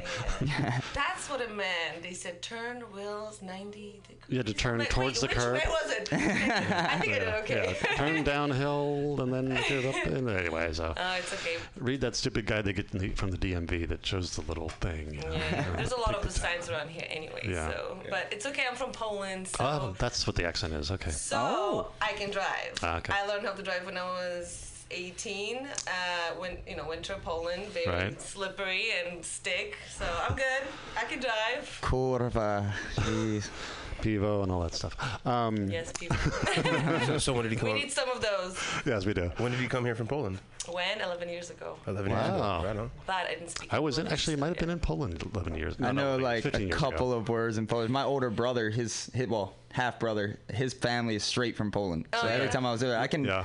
yeah. 0.44 0.80
That's 0.94 1.30
what 1.30 1.40
it 1.40 1.50
meant. 1.54 2.02
They 2.02 2.12
said 2.12 2.42
turn 2.42 2.82
wheels 2.94 3.40
90 3.40 4.02
degrees. 4.06 4.18
You 4.28 4.36
had 4.36 4.46
to 4.46 4.52
turn 4.52 4.80
Wait, 4.80 4.90
towards 4.90 5.22
wait, 5.22 5.30
the 5.30 5.34
which 5.34 5.44
curb. 5.44 5.54
way 5.54 5.62
was 5.66 5.92
it? 5.92 6.12
I 6.12 6.98
think 6.98 7.14
I 7.14 7.18
did 7.20 7.28
okay. 7.28 7.74
Yeah, 7.80 7.96
turn 7.96 8.22
downhill 8.34 9.16
and 9.20 9.32
then 9.32 9.48
get 9.66 9.86
up. 9.86 10.06
And 10.12 10.28
anyway, 10.28 10.74
so 10.74 10.92
Oh, 10.94 11.14
it's 11.18 11.32
okay. 11.32 11.56
read 11.78 12.02
that 12.02 12.14
stupid 12.14 12.44
guide 12.44 12.66
they 12.66 12.74
get 12.74 12.90
the- 12.90 13.08
from 13.12 13.30
the 13.30 13.38
DMV 13.38 13.88
that 13.88 14.04
shows 14.04 14.36
the 14.36 14.42
little 14.42 14.68
thing. 14.68 15.14
you 15.14 15.20
know. 15.22 15.32
Yeah, 15.32 15.64
there's 15.76 15.92
a 15.92 15.98
lot 16.00 16.14
of 16.14 16.22
the 16.22 16.30
signs 16.30 16.68
around 16.68 16.90
here 16.90 17.06
anyway. 17.08 17.40
Yeah. 17.48 17.70
So, 17.70 17.98
but 18.10 18.28
it's 18.30 18.44
okay. 18.44 18.64
I'm 18.68 18.76
from 18.76 18.92
Poland, 18.92 19.48
so 19.48 19.56
Oh, 19.64 19.94
that's 19.98 20.26
what 20.26 20.36
the 20.36 20.44
accent 20.44 20.74
is. 20.74 20.90
Okay. 20.90 21.10
so 21.12 21.88
I 22.02 22.12
can 22.12 22.30
drive. 22.30 22.74
Ah, 22.82 22.98
okay. 22.98 23.14
I 23.16 23.26
learned 23.26 23.46
how 23.46 23.52
to 23.54 23.62
drive 23.62 23.86
when 23.86 23.96
I 23.96 24.04
was 24.04 24.75
18. 24.90 25.56
Uh, 25.66 25.68
when 26.38 26.58
you 26.66 26.76
know, 26.76 26.86
winter 26.88 27.16
Poland, 27.24 27.64
very 27.68 27.86
Right. 27.86 28.20
slippery 28.20 28.86
and 29.04 29.24
stick. 29.24 29.76
So 29.96 30.04
I'm 30.28 30.36
good. 30.36 30.62
I 30.96 31.04
can 31.04 31.20
drive. 31.20 31.78
Kurva. 31.82 32.70
Jeez. 32.96 33.48
Pivo 34.02 34.42
and 34.42 34.52
all 34.52 34.60
that 34.60 34.74
stuff. 34.74 34.94
Um, 35.26 35.68
Yes, 35.70 35.90
people. 35.98 36.16
so, 37.06 37.16
so 37.18 37.32
when 37.32 37.44
did 37.44 37.52
you 37.52 37.58
come? 37.58 37.68
we 37.70 37.74
up- 37.76 37.80
need 37.80 37.90
some 37.92 38.10
of 38.10 38.20
those. 38.20 38.58
Yes, 38.84 39.06
we 39.06 39.14
do. 39.14 39.32
When 39.38 39.52
did 39.52 39.60
you 39.60 39.68
come 39.68 39.84
here 39.86 39.94
from 39.94 40.06
Poland? 40.06 40.38
When? 40.70 41.00
11 41.00 41.28
years 41.30 41.48
ago. 41.50 41.76
11 41.86 42.10
years 42.10 42.24
ago. 42.26 42.38
Wow. 42.38 42.64
Right 42.64 42.76
on. 42.76 42.90
But 43.06 43.14
I 43.14 43.28
didn't 43.30 43.48
speak. 43.50 43.72
I 43.72 43.78
was 43.78 43.98
in, 43.98 44.06
actually, 44.08 44.34
it 44.34 44.38
might 44.40 44.48
have 44.48 44.58
been 44.58 44.68
in 44.70 44.80
Poland 44.80 45.22
11 45.34 45.54
years. 45.56 45.76
Ago. 45.76 45.86
I 45.88 45.92
know 45.92 46.18
no, 46.18 46.22
like 46.22 46.42
15 46.42 46.68
a 46.70 46.74
couple 46.76 47.12
ago. 47.12 47.20
of 47.20 47.28
words 47.30 47.56
in 47.56 47.66
Polish. 47.66 47.88
My 47.88 48.02
older 48.04 48.28
brother, 48.30 48.68
his, 48.68 49.08
his 49.14 49.28
well, 49.28 49.54
half 49.72 49.98
brother, 49.98 50.38
his 50.52 50.74
family 50.74 51.14
is 51.16 51.24
straight 51.24 51.56
from 51.56 51.70
Poland. 51.70 52.06
So 52.14 52.20
Oh, 52.24 52.28
every 52.28 52.48
time 52.48 52.66
I 52.66 52.72
was 52.72 52.80
there, 52.82 52.98
I 52.98 53.06
can. 53.06 53.24
Yeah. 53.24 53.44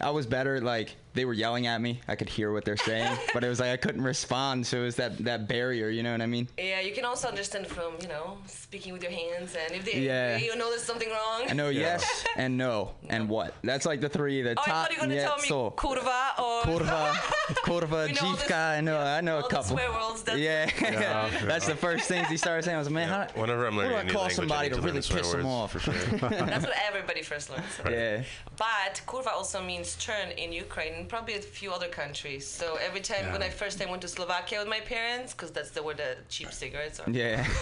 I 0.00 0.10
was 0.10 0.26
better. 0.26 0.60
Like 0.60 0.96
they 1.20 1.26
were 1.26 1.34
yelling 1.34 1.66
at 1.66 1.82
me, 1.82 2.00
I 2.08 2.16
could 2.16 2.30
hear 2.30 2.50
what 2.50 2.64
they're 2.64 2.78
saying, 2.78 3.14
but 3.34 3.44
it 3.44 3.48
was 3.50 3.60
like 3.60 3.68
I 3.72 3.76
couldn't 3.76 4.00
respond. 4.02 4.66
So 4.66 4.78
it 4.78 4.84
was 4.84 4.96
that 4.96 5.18
that 5.18 5.46
barrier. 5.48 5.90
You 5.90 6.02
know 6.02 6.12
what 6.12 6.22
I 6.22 6.26
mean? 6.26 6.48
Yeah, 6.56 6.80
you 6.80 6.94
can 6.94 7.04
also 7.04 7.28
understand 7.28 7.66
from 7.66 7.92
you 8.00 8.08
know 8.08 8.38
speaking 8.46 8.94
with 8.94 9.02
your 9.02 9.12
hands, 9.12 9.54
and 9.54 9.74
if 9.76 9.84
they 9.84 10.00
Yeah. 10.00 10.38
you 10.38 10.56
know 10.56 10.70
there's 10.70 10.82
something 10.82 11.10
wrong. 11.10 11.42
I 11.50 11.52
know 11.52 11.68
yes 11.68 12.24
and 12.38 12.56
no 12.56 12.92
and 13.10 13.28
what. 13.28 13.52
That's 13.62 13.84
like 13.84 14.00
the 14.00 14.08
three. 14.08 14.40
The 14.40 14.50
Oh, 14.50 14.52
I 14.52 14.54
top. 14.54 14.66
thought 14.66 14.90
you 14.92 14.96
were 15.02 15.08
gonna 15.08 15.20
tell 15.20 15.36
me 15.36 15.48
so. 15.48 15.70
kurva 15.76 16.38
or 16.38 16.62
Kurva, 16.62 17.12
kurva, 17.68 18.06
We 18.06 18.12
know 18.14 18.34
this- 18.34 18.44
dziwka. 18.44 18.78
I 18.78 18.80
know, 18.80 18.98
I 18.98 19.20
know 19.20 19.34
all 19.36 19.40
a 19.40 19.42
the 19.42 19.48
couple. 19.48 19.76
swear 19.76 19.92
words. 19.92 20.22
That's 20.22 20.38
Yeah, 20.38 20.70
Yeah. 20.80 21.30
that's 21.44 21.66
the 21.66 21.74
first 21.76 22.04
things 22.08 22.28
he 22.28 22.36
started 22.38 22.64
saying. 22.64 22.76
I 22.76 22.78
was 22.78 22.88
like, 22.88 22.94
man, 22.94 23.08
how, 23.08 23.26
Whenever 23.40 23.66
I'm 23.66 23.76
what 23.76 23.82
do 23.84 23.88
learning 23.90 24.06
new 24.06 24.12
call 24.12 24.22
language, 24.22 24.32
I 24.32 24.36
somebody 24.36 24.68
need 24.68 24.74
to 24.74 24.80
to 24.80 24.86
really 24.86 24.98
the 24.98 25.02
swear 25.02 25.18
piss 25.22 25.32
them 25.32 25.46
off? 25.46 25.72
For 25.72 25.80
sure. 25.80 25.94
That's 25.94 26.64
what 26.66 26.74
everybody 26.88 27.22
first 27.22 27.50
learns. 27.50 27.64
Yeah. 27.88 28.22
But 28.56 29.02
kurva 29.06 29.28
also 29.32 29.62
means 29.62 29.96
turn 29.96 30.30
in 30.32 30.52
Ukraine 30.52 30.94
and 30.94 31.08
probably 31.10 31.34
a 31.34 31.40
few 31.40 31.72
other 31.72 31.88
countries. 31.88 32.46
So 32.46 32.78
every 32.86 33.00
time 33.00 33.32
when 33.32 33.42
I 33.42 33.50
first 33.50 33.78
time 33.78 33.90
went 33.90 34.02
to 34.02 34.08
Slovakia 34.08 34.60
with 34.60 34.68
my 34.68 34.80
parents, 34.80 35.32
because 35.34 35.50
that's 35.50 35.70
the 35.70 35.82
where 35.82 35.96
the 35.96 36.16
cheap 36.28 36.52
cigarettes 36.52 37.00
are. 37.00 37.10
Yeah. 37.10 37.44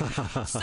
So 0.46 0.60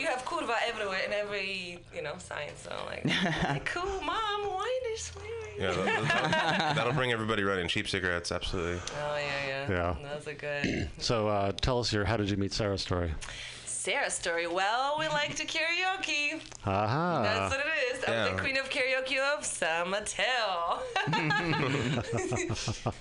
you 0.00 0.06
have 0.06 0.24
kurva 0.24 0.54
everywhere 0.66 1.00
in 1.06 1.12
every 1.12 1.78
you 1.94 2.02
know 2.02 2.14
sign. 2.18 2.50
So 2.56 2.70
like, 2.86 3.04
like 3.44 3.66
cool, 3.66 4.00
mom, 4.00 4.40
why 4.56 4.66
are 4.66 4.82
they 4.88 4.96
swearing? 4.96 5.30
Yeah, 5.58 5.72
that, 5.72 6.08
that'll, 6.08 6.74
that'll 6.76 6.92
bring 6.92 7.12
everybody 7.12 7.42
running. 7.44 7.68
Cheap 7.68 7.88
cigarettes, 7.88 8.32
absolutely. 8.32 8.80
Oh 9.02 9.16
yeah, 9.16 9.48
yeah. 9.48 9.70
Yeah. 9.70 9.96
Those 10.14 10.28
are 10.28 10.34
good. 10.34 10.90
So 10.98 11.28
uh, 11.28 11.52
tell 11.52 11.78
us 11.80 11.92
your 11.92 12.04
How 12.04 12.16
Did 12.16 12.30
You 12.30 12.36
Meet 12.36 12.52
Sarah 12.52 12.78
story. 12.78 13.12
Sarah's 13.84 14.14
story. 14.14 14.46
Well, 14.46 14.96
we 14.98 15.08
like 15.08 15.34
to 15.36 15.44
karaoke. 15.44 16.40
Aha. 16.64 17.20
That's 17.22 17.54
what 17.54 17.66
it 17.66 17.96
is. 17.98 18.04
I'm 18.08 18.14
Yeah. 18.14 18.32
the 18.34 18.40
queen 18.40 18.56
of 18.56 18.70
karaoke 18.70 19.18
of 19.18 19.44
San 19.44 19.90
Mateo. 19.90 20.78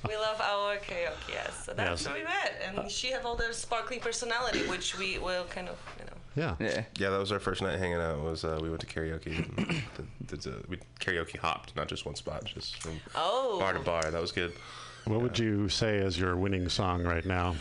we 0.09 0.17
love 0.17 0.41
our 0.41 0.75
karaoke, 0.79 1.29
yes. 1.29 1.63
So 1.65 1.73
that's 1.73 2.01
Yes. 2.01 2.05
where 2.05 2.15
we 2.17 2.23
met. 2.25 2.61
And 2.65 2.91
she 2.91 3.11
have 3.11 3.25
all 3.25 3.37
the 3.37 3.53
sparkling 3.53 4.01
personality, 4.01 4.67
which 4.67 4.97
we 4.97 5.17
will 5.19 5.45
kind 5.45 5.69
of, 5.69 5.77
you 5.99 6.03
know. 6.05 6.17
Yeah. 6.35 6.55
Yeah. 6.59 6.83
Yeah, 6.97 7.11
that 7.11 7.17
was 7.19 7.31
our 7.31 7.39
first 7.39 7.61
night 7.61 7.79
hanging 7.79 8.01
out. 8.01 8.19
Was 8.21 8.43
uh, 8.43 8.59
we 8.61 8.67
went 8.69 8.81
to 8.81 8.87
karaoke. 8.87 9.37
and 9.37 9.83
the, 10.27 10.35
the, 10.35 10.49
the, 10.49 10.63
we 10.67 10.79
karaoke 10.99 11.37
hopped, 11.37 11.77
not 11.77 11.87
just 11.87 12.05
one 12.05 12.15
spot, 12.15 12.43
just 12.43 12.75
from 12.83 12.99
Oh. 13.15 13.57
bar 13.57 13.71
to 13.71 13.79
bar. 13.79 14.03
That 14.11 14.19
was 14.19 14.33
good. 14.33 14.51
What 15.05 15.21
would 15.21 15.39
you 15.39 15.69
say 15.69 15.95
is 15.99 16.19
your 16.19 16.35
winning 16.35 16.67
song 16.67 17.03
right 17.03 17.25
now? 17.25 17.55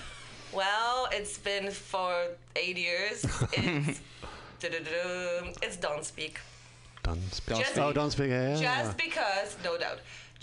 Well, 0.53 1.09
it's 1.13 1.39
been 1.39 1.71
for 1.71 2.13
eight 2.57 2.77
years. 2.77 3.25
It's, 3.53 4.01
it's 5.63 5.77
Don't 5.77 6.05
Speak. 6.05 6.39
Don't 7.03 7.33
speak. 7.33 7.57
Just- 7.59 7.79
oh, 7.79 7.93
don't 7.93 8.11
speak. 8.11 8.31
Yeah. 8.31 8.61
Just 8.61 8.97
because, 8.97 9.57
no 9.65 9.79
doubt. 9.79 9.99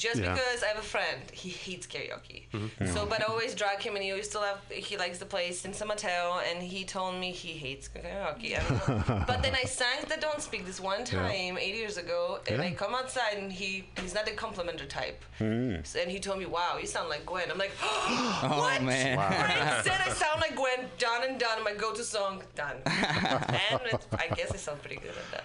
Just 0.06 0.20
Yeah. 0.22 0.32
because 0.34 0.60
I 0.64 0.68
have 0.74 0.78
a 0.88 0.90
friend, 0.96 1.20
he 1.44 1.50
hates 1.66 1.86
karaoke. 1.94 2.40
Mhm. 2.54 2.94
So, 2.94 3.00
but 3.12 3.18
I 3.22 3.26
always 3.34 3.54
drag 3.62 3.80
him, 3.88 3.94
and 3.98 4.04
he 4.06 4.10
used 4.22 4.32
to 4.36 4.40
love. 4.48 4.60
He 4.90 4.96
likes 5.04 5.18
the 5.24 5.26
place 5.36 5.58
in 5.66 5.72
San 5.80 5.88
Mateo, 5.94 6.40
and 6.50 6.58
he 6.74 6.82
told 6.96 7.14
me 7.22 7.28
he 7.46 7.52
hates 7.66 7.86
karaoke. 7.94 8.50
I 8.58 8.62
don't 8.70 8.88
know. 9.10 9.24
but 9.32 9.40
then 9.44 9.56
I 9.64 9.66
sang 9.82 10.00
the 10.14 10.18
Don't 10.26 10.42
Speak 10.50 10.66
this 10.66 10.80
one 10.80 11.02
Yeah. 11.02 11.20
time 11.22 11.58
eight 11.66 11.76
years 11.82 11.98
ago, 11.98 12.40
and 12.50 12.62
I 12.68 12.70
come 12.84 12.94
outside, 13.00 13.36
and 13.42 13.52
he 13.52 13.70
he's 14.02 14.14
not 14.20 14.26
a 14.34 14.36
complimenter 14.46 14.88
type. 15.00 15.20
Mm. 15.42 15.86
So- 15.86 16.00
and 16.02 16.10
he 16.16 16.20
told 16.28 16.38
me, 16.44 16.46
"Wow, 16.58 16.72
you 16.82 16.88
sound 16.88 17.10
like 17.10 17.24
Gwen." 17.26 17.48
I'm 17.52 17.58
like, 17.66 17.74
Oh 17.82 18.56
"What?" 18.64 18.82
man. 18.82 19.18
I 19.20 19.82
said 19.88 20.00
I 20.08 20.10
sound 20.24 20.40
like 20.46 20.56
Gwen. 20.56 20.80
Done 20.98 21.22
and 21.28 21.38
done. 21.46 21.58
My 21.70 21.74
go-to 21.74 22.04
song. 22.16 22.42
Done. 22.56 22.78
and 22.86 23.82
it's, 23.94 24.06
I 24.24 24.28
guess 24.38 24.52
I 24.52 24.58
sound 24.58 24.80
pretty 24.82 25.00
good 25.06 25.16
at 25.24 25.28
that. 25.34 25.44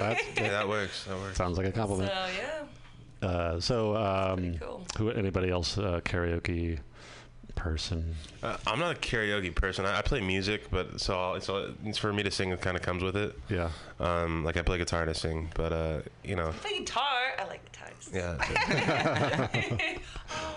That's, 0.00 0.22
Yeah, 0.40 0.48
that 0.58 0.68
works. 0.68 1.04
That 1.04 1.16
works. 1.18 1.36
Sounds 1.36 1.56
like 1.58 1.66
a 1.66 1.70
so 1.74 1.76
compliment. 1.80 2.10
yeah. 2.42 2.62
Uh, 3.22 3.60
so, 3.60 3.96
um, 3.96 4.56
cool. 4.58 4.86
who? 4.96 5.10
Anybody 5.10 5.50
else 5.50 5.76
uh, 5.78 6.00
karaoke 6.04 6.78
person? 7.54 8.14
Uh, 8.42 8.56
I'm 8.66 8.78
not 8.78 8.96
a 8.96 8.98
karaoke 8.98 9.54
person. 9.54 9.84
I, 9.84 9.98
I 9.98 10.02
play 10.02 10.20
music, 10.20 10.70
but 10.70 11.00
so 11.00 11.18
I'll, 11.18 11.40
so 11.40 11.74
it's 11.84 11.98
for 11.98 12.12
me 12.12 12.22
to 12.22 12.30
sing. 12.30 12.50
It 12.50 12.60
kind 12.60 12.76
of 12.76 12.82
comes 12.82 13.02
with 13.02 13.16
it. 13.16 13.38
Yeah. 13.48 13.70
Um, 13.98 14.44
like 14.44 14.56
I 14.56 14.62
play 14.62 14.78
guitar 14.78 15.02
and 15.02 15.10
I 15.10 15.14
sing, 15.14 15.50
but 15.54 15.72
uh, 15.72 16.00
you 16.24 16.36
know, 16.36 16.52
play 16.60 16.78
guitar. 16.78 17.32
I 17.38 17.44
like 17.46 17.60
guitars. 17.72 18.10
yeah. 18.12 19.48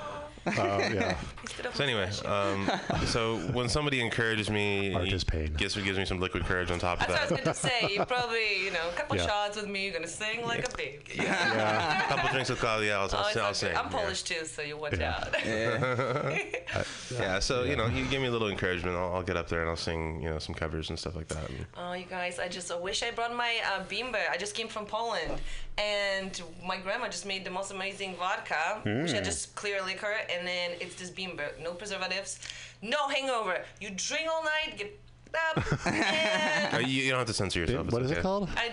Oh 0.48 0.52
yeah. 0.80 1.18
So 1.74 1.84
anyway, 1.84 2.10
um, 2.26 2.70
so 3.06 3.38
when 3.54 3.68
somebody 3.70 4.02
encourages 4.02 4.50
me, 4.50 4.94
Art 4.94 5.08
is 5.12 5.24
pain. 5.24 5.54
Gives, 5.54 5.76
gives 5.76 5.98
me 5.98 6.06
some 6.06 6.20
liquid 6.20 6.46
courage 6.46 6.72
on 6.72 6.80
top 6.80 7.02
of 7.02 7.08
That's 7.08 7.32
what 7.32 7.42
I 7.42 7.44
that. 7.44 7.50
was 7.54 7.60
going 7.62 7.80
to 7.80 7.88
say. 7.88 7.94
You 7.96 8.06
probably, 8.06 8.64
you 8.66 8.72
know, 8.72 8.90
a 8.90 8.94
couple 8.94 9.18
Yeah. 9.18 9.26
shots 9.28 9.56
with 9.58 9.68
me, 9.68 9.84
you're 9.84 9.92
going 9.94 10.04
to 10.04 10.10
sing 10.10 10.46
like 10.46 10.68
a 10.72 10.76
baby. 10.78 11.00
yeah. 11.16 12.06
A 12.06 12.08
couple 12.10 12.30
drinks 12.30 12.50
with 12.50 12.60
Claudia, 12.60 12.96
I'll, 12.98 13.02
I'll, 13.04 13.10
Oh, 13.26 13.28
it's 13.28 13.38
I'll 13.38 13.46
all 13.46 13.54
sing. 13.54 13.70
good. 13.70 13.78
I'm 13.78 13.86
yeah. 13.86 13.92
Polish 14.00 14.24
too, 14.24 14.46
so 14.46 14.62
you 14.62 14.78
watch 14.78 14.98
Yeah. 14.98 15.16
out. 15.16 15.46
yeah, 15.46 16.84
yeah. 17.12 17.40
so 17.40 17.64
you 17.64 17.76
know, 17.76 17.86
you 17.88 18.06
give 18.06 18.22
me 18.22 18.28
a 18.28 18.32
little 18.32 18.50
encouragement. 18.50 18.96
I'll, 18.98 19.14
I'll 19.16 19.24
get 19.24 19.38
up 19.38 19.48
there 19.50 19.62
and 19.62 19.70
I'll 19.70 19.76
sing, 19.76 20.22
you 20.22 20.30
know, 20.30 20.40
some 20.40 20.56
covers 20.56 20.90
and 20.90 20.98
stuff 21.00 21.16
like 21.16 21.28
that. 21.30 21.50
And 21.50 21.66
Oh, 21.78 21.94
you 21.94 22.06
guys, 22.06 22.40
I 22.40 22.48
just 22.48 22.72
I 22.72 22.78
wish 22.78 23.04
I 23.04 23.12
brought 23.12 23.36
my 23.36 23.56
uh, 23.74 23.84
bimber. 23.86 24.22
I 24.32 24.38
just 24.38 24.56
came 24.56 24.68
from 24.68 24.86
Poland, 24.86 25.40
and 25.78 26.42
my 26.66 26.78
grandma 26.78 27.08
just 27.08 27.26
made 27.26 27.46
the 27.46 27.52
most 27.52 27.72
amazing 27.72 28.16
vodka, 28.16 28.82
which 28.84 29.12
had 29.12 29.24
Mm. 29.24 29.26
just 29.26 29.56
clear 29.56 29.82
liquor, 29.84 30.14
and 30.38 30.48
then 30.48 30.72
it's 30.80 30.96
this 30.96 31.10
bimber, 31.12 31.48
no 31.62 31.74
preservatives, 31.74 32.40
no 32.82 33.08
hangover. 33.08 33.64
You 33.82 33.90
drink 33.92 34.28
all 34.32 34.44
night, 34.44 34.78
get 34.78 35.00
up, 35.34 35.86
and 35.88 36.76
Uh, 36.76 36.78
you, 36.80 37.04
you 37.04 37.10
don't 37.12 37.20
have 37.20 37.28
to 37.28 37.34
censor 37.34 37.60
yourself. 37.60 37.92
What 37.92 38.02
it's 38.04 38.12
is 38.12 38.18
it 38.18 38.22
called? 38.22 38.50
I, 38.56 38.72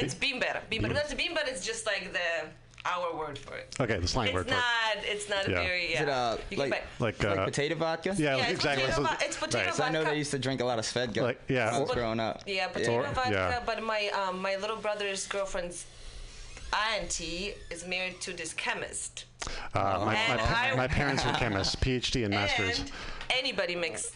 it's 0.00 0.14
bimber. 0.14 0.60
Bimber. 0.70 0.92
That's 0.92 1.14
bimber. 1.14 1.42
It's 1.46 1.64
just 1.64 1.86
like 1.86 2.12
the 2.12 2.28
our 2.86 3.14
word 3.14 3.36
for 3.38 3.54
it. 3.56 3.76
Okay, 3.78 3.98
the 3.98 4.08
slang 4.08 4.28
it's 4.28 4.34
word 4.34 4.46
for 4.48 4.54
it. 4.54 4.56
not. 4.56 5.04
It's 5.04 5.28
not 5.28 5.46
Yeah. 5.46 5.60
a 5.60 5.62
very. 5.62 5.84
Is 5.84 6.00
Yeah. 6.00 6.02
it 6.04 6.08
uh, 6.08 6.36
You 6.50 6.56
like 6.56 6.70
buy- 6.70 6.82
Like, 6.98 7.22
like 7.22 7.38
uh, 7.38 7.44
potato 7.44 7.74
vodka? 7.74 8.14
Yeah, 8.16 8.36
Yeah, 8.36 8.42
it's 8.44 8.52
exactly. 8.52 8.86
potato 8.86 9.06
So- 9.06 9.26
it's 9.26 9.36
potato 9.36 9.64
right. 9.66 9.74
So 9.74 9.84
I 9.84 9.90
know 9.90 9.98
vodka. 10.00 10.12
they 10.12 10.18
used 10.18 10.30
to 10.30 10.38
drink 10.38 10.60
a 10.62 10.64
lot 10.64 10.78
of 10.78 10.84
Svedka 10.86 11.20
Like, 11.22 11.40
yeah, 11.46 11.66
when 11.66 11.74
I 11.74 11.80
was 11.80 11.90
or- 11.90 11.94
growing 11.94 12.20
up. 12.20 12.42
Yeah, 12.46 12.68
potato 12.68 12.94
Or- 12.94 13.02
vodka. 13.12 13.30
yeah. 13.30 13.60
But 13.66 13.82
my 13.82 14.08
um, 14.20 14.38
my 14.40 14.56
little 14.56 14.76
brother's 14.78 15.26
girlfriend's 15.26 15.84
auntie 16.72 17.54
is 17.70 17.86
married 17.86 18.20
to 18.22 18.32
this 18.32 18.52
chemist. 18.54 19.24
Uh, 19.74 20.02
my, 20.04 20.14
my, 20.14 20.38
I- 20.40 20.74
my 20.76 20.88
parents 20.88 21.24
were 21.24 21.32
chemists, 21.32 21.74
PhD 21.82 22.24
and 22.24 22.34
masters. 22.34 22.80
And 22.80 22.92
anybody 23.30 23.74
makes 23.76 24.12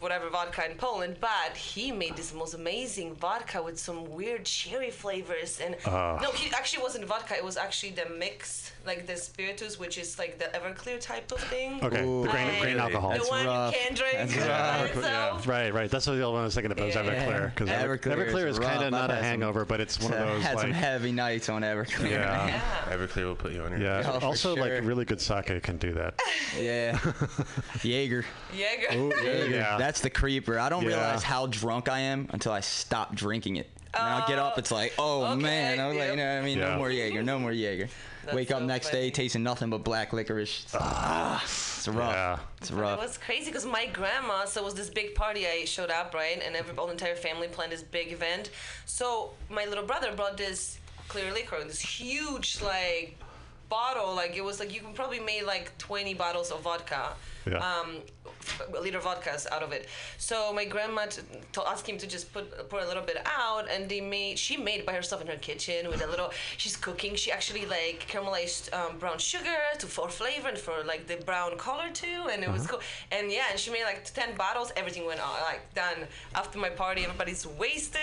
whatever 0.00 0.28
vodka 0.30 0.68
in 0.68 0.76
Poland, 0.76 1.16
but 1.20 1.56
he 1.56 1.92
made 1.92 2.16
this 2.16 2.34
most 2.34 2.54
amazing 2.54 3.14
vodka 3.14 3.62
with 3.62 3.78
some 3.78 4.10
weird 4.10 4.44
cherry 4.44 4.90
flavors 4.90 5.60
and 5.60 5.76
Ah. 5.86 6.18
no, 6.20 6.30
he 6.32 6.52
actually 6.54 6.82
wasn't 6.82 7.04
vodka. 7.06 7.36
It 7.36 7.44
was 7.44 7.56
actually 7.56 7.92
the 7.92 8.08
mix 8.18 8.71
like 8.86 9.06
the 9.06 9.16
spiritus, 9.16 9.78
which 9.78 9.98
is 9.98 10.18
like 10.18 10.38
the 10.38 10.46
Everclear 10.58 11.00
type 11.00 11.30
of 11.32 11.40
thing. 11.40 11.80
Okay, 11.82 11.98
the 11.98 12.28
grain, 12.30 12.48
And 12.48 12.60
grain 12.62 12.78
alcohol. 12.78 13.10
The 13.12 13.24
one 13.26 13.44
you 13.44 13.78
can 13.78 13.94
drink 13.94 14.12
That's 14.14 14.36
by 14.36 14.48
rough. 14.48 14.96
itself. 14.96 15.46
Right, 15.46 15.72
right. 15.72 15.90
That's 15.90 16.06
what 16.06 16.14
the 16.14 16.22
other 16.22 16.32
one 16.32 16.42
I 16.42 16.44
was 16.44 16.54
thinking 16.54 16.72
about. 16.72 16.86
was 16.86 16.94
Yeah. 16.94 17.02
Everclear 17.02 17.54
because 17.54 17.68
Everclear 17.68 18.16
Everclear 18.16 18.46
is 18.48 18.58
is 18.58 18.64
kind 18.64 18.82
of 18.84 18.90
not 18.90 19.10
a 19.10 19.14
had 19.14 19.20
some- 19.20 19.24
hangover, 19.28 19.64
but 19.64 19.80
it's 19.80 20.00
one 20.00 20.12
of 20.12 20.18
those 20.28 20.42
had 20.42 20.58
some 20.58 20.70
like 20.70 20.78
heavy 20.78 21.12
nights 21.12 21.48
on 21.48 21.62
Everclear. 21.62 22.10
yeah, 22.10 22.60
Everclear 22.90 23.24
will 23.24 23.36
put 23.36 23.52
you 23.52 23.62
on 23.62 23.70
your. 23.72 23.80
yeah. 23.80 24.02
Oh, 24.22 24.26
also, 24.26 24.54
sure. 24.54 24.64
like 24.64 24.84
really 24.84 25.04
good 25.04 25.20
sake 25.20 25.62
can 25.62 25.76
do 25.76 25.92
that. 25.94 26.14
Yeah. 26.58 26.98
Jaeger. 27.82 28.24
Jaeger. 28.54 28.92
Jaeger. 28.92 29.48
Yeah. 29.48 29.78
That's 29.78 30.00
the 30.00 30.10
creeper. 30.10 30.58
I 30.58 30.68
don't 30.68 30.82
Yeah. 30.82 30.88
realize 30.88 31.22
how 31.22 31.46
drunk 31.46 31.88
I 31.88 32.00
am 32.00 32.28
until 32.32 32.52
I 32.52 32.60
stop 32.60 33.14
drinking 33.14 33.56
it. 33.56 33.70
And 33.94 34.02
I 34.02 34.26
get 34.26 34.38
up, 34.38 34.54
oh. 34.56 34.58
it's 34.58 34.70
like, 34.70 34.92
oh 34.98 35.34
man. 35.36 35.80
I 35.80 35.88
was 35.88 35.96
like, 35.96 36.10
you 36.10 36.16
know 36.16 36.34
what 36.34 36.42
I 36.42 36.44
mean? 36.44 36.58
Yeah. 36.58 36.70
No 36.72 36.78
more 36.78 36.90
Jaeger. 36.90 37.22
No 37.22 37.38
more 37.38 37.52
Jaeger. 37.52 37.88
That's 38.24 38.34
Wake 38.34 38.50
up 38.50 38.62
next 38.62 38.90
funny. 38.90 39.02
day 39.02 39.10
tasting 39.10 39.42
nothing 39.42 39.70
but 39.70 39.84
black 39.84 40.12
licorice. 40.12 40.66
Ah, 40.74 41.42
it's 41.42 41.88
rough. 41.88 42.12
Yeah. 42.12 42.38
It's 42.58 42.70
It 42.70 42.76
was 42.76 43.18
crazy 43.18 43.46
because 43.46 43.66
my 43.66 43.86
grandma, 43.86 44.44
so 44.44 44.60
it 44.60 44.64
was 44.64 44.74
this 44.74 44.90
big 44.90 45.14
party. 45.14 45.46
I 45.46 45.64
showed 45.64 45.90
up, 45.90 46.14
right? 46.14 46.40
And 46.44 46.54
every, 46.54 46.76
all 46.76 46.86
the 46.86 46.92
entire 46.92 47.16
family 47.16 47.48
planned 47.48 47.72
this 47.72 47.82
big 47.82 48.12
event. 48.12 48.50
So 48.86 49.32
my 49.50 49.64
little 49.64 49.84
brother 49.84 50.12
brought 50.14 50.36
this 50.36 50.78
clear 51.08 51.32
liquor, 51.32 51.56
this 51.66 51.80
huge, 51.80 52.60
like, 52.62 53.18
bottle. 53.68 54.14
Like, 54.14 54.36
it 54.36 54.44
was 54.44 54.60
like, 54.60 54.72
you 54.72 54.80
can 54.80 54.92
probably 54.92 55.18
make 55.18 55.46
like 55.46 55.76
20 55.78 56.14
bottles 56.14 56.50
of 56.50 56.60
vodka. 56.62 57.14
Yeah. 57.46 57.58
Um, 57.58 57.96
f- 58.40 58.62
a 58.76 58.80
liter 58.80 58.98
vodkas 59.00 59.50
out 59.50 59.62
of 59.62 59.72
it. 59.72 59.86
So 60.18 60.52
my 60.52 60.64
grandma 60.64 61.06
t- 61.06 61.22
to 61.52 61.68
asked 61.68 61.86
him 61.88 61.98
to 61.98 62.06
just 62.06 62.32
put 62.32 62.68
pour 62.70 62.80
a 62.80 62.86
little 62.86 63.02
bit 63.02 63.18
out, 63.26 63.68
and 63.70 63.88
they 63.88 64.00
made 64.00 64.38
she 64.38 64.56
made 64.56 64.80
it 64.80 64.86
by 64.86 64.92
herself 64.92 65.20
in 65.22 65.26
her 65.28 65.36
kitchen 65.36 65.88
with 65.88 66.02
a 66.04 66.06
little. 66.06 66.30
She's 66.56 66.76
cooking. 66.76 67.14
She 67.16 67.30
actually 67.32 67.66
like 67.66 68.06
caramelized 68.08 68.72
um, 68.78 68.98
brown 68.98 69.18
sugar 69.18 69.56
to 69.78 69.86
for 69.86 70.08
flavor 70.08 70.48
and 70.48 70.58
for 70.58 70.74
like 70.84 71.06
the 71.06 71.16
brown 71.24 71.56
color 71.58 71.88
too, 71.92 72.28
and 72.30 72.42
it 72.44 72.50
was 72.50 72.66
cool. 72.66 72.80
And 73.10 73.30
yeah, 73.30 73.44
and 73.50 73.58
she 73.58 73.70
made 73.70 73.84
like 73.84 74.04
ten 74.04 74.36
bottles. 74.36 74.72
Everything 74.76 75.04
went 75.06 75.20
on 75.20 75.34
like 75.50 75.62
done 75.74 75.98
after 76.34 76.58
my 76.58 76.70
party. 76.70 77.02
Everybody's 77.04 77.46
wasted, 77.46 78.00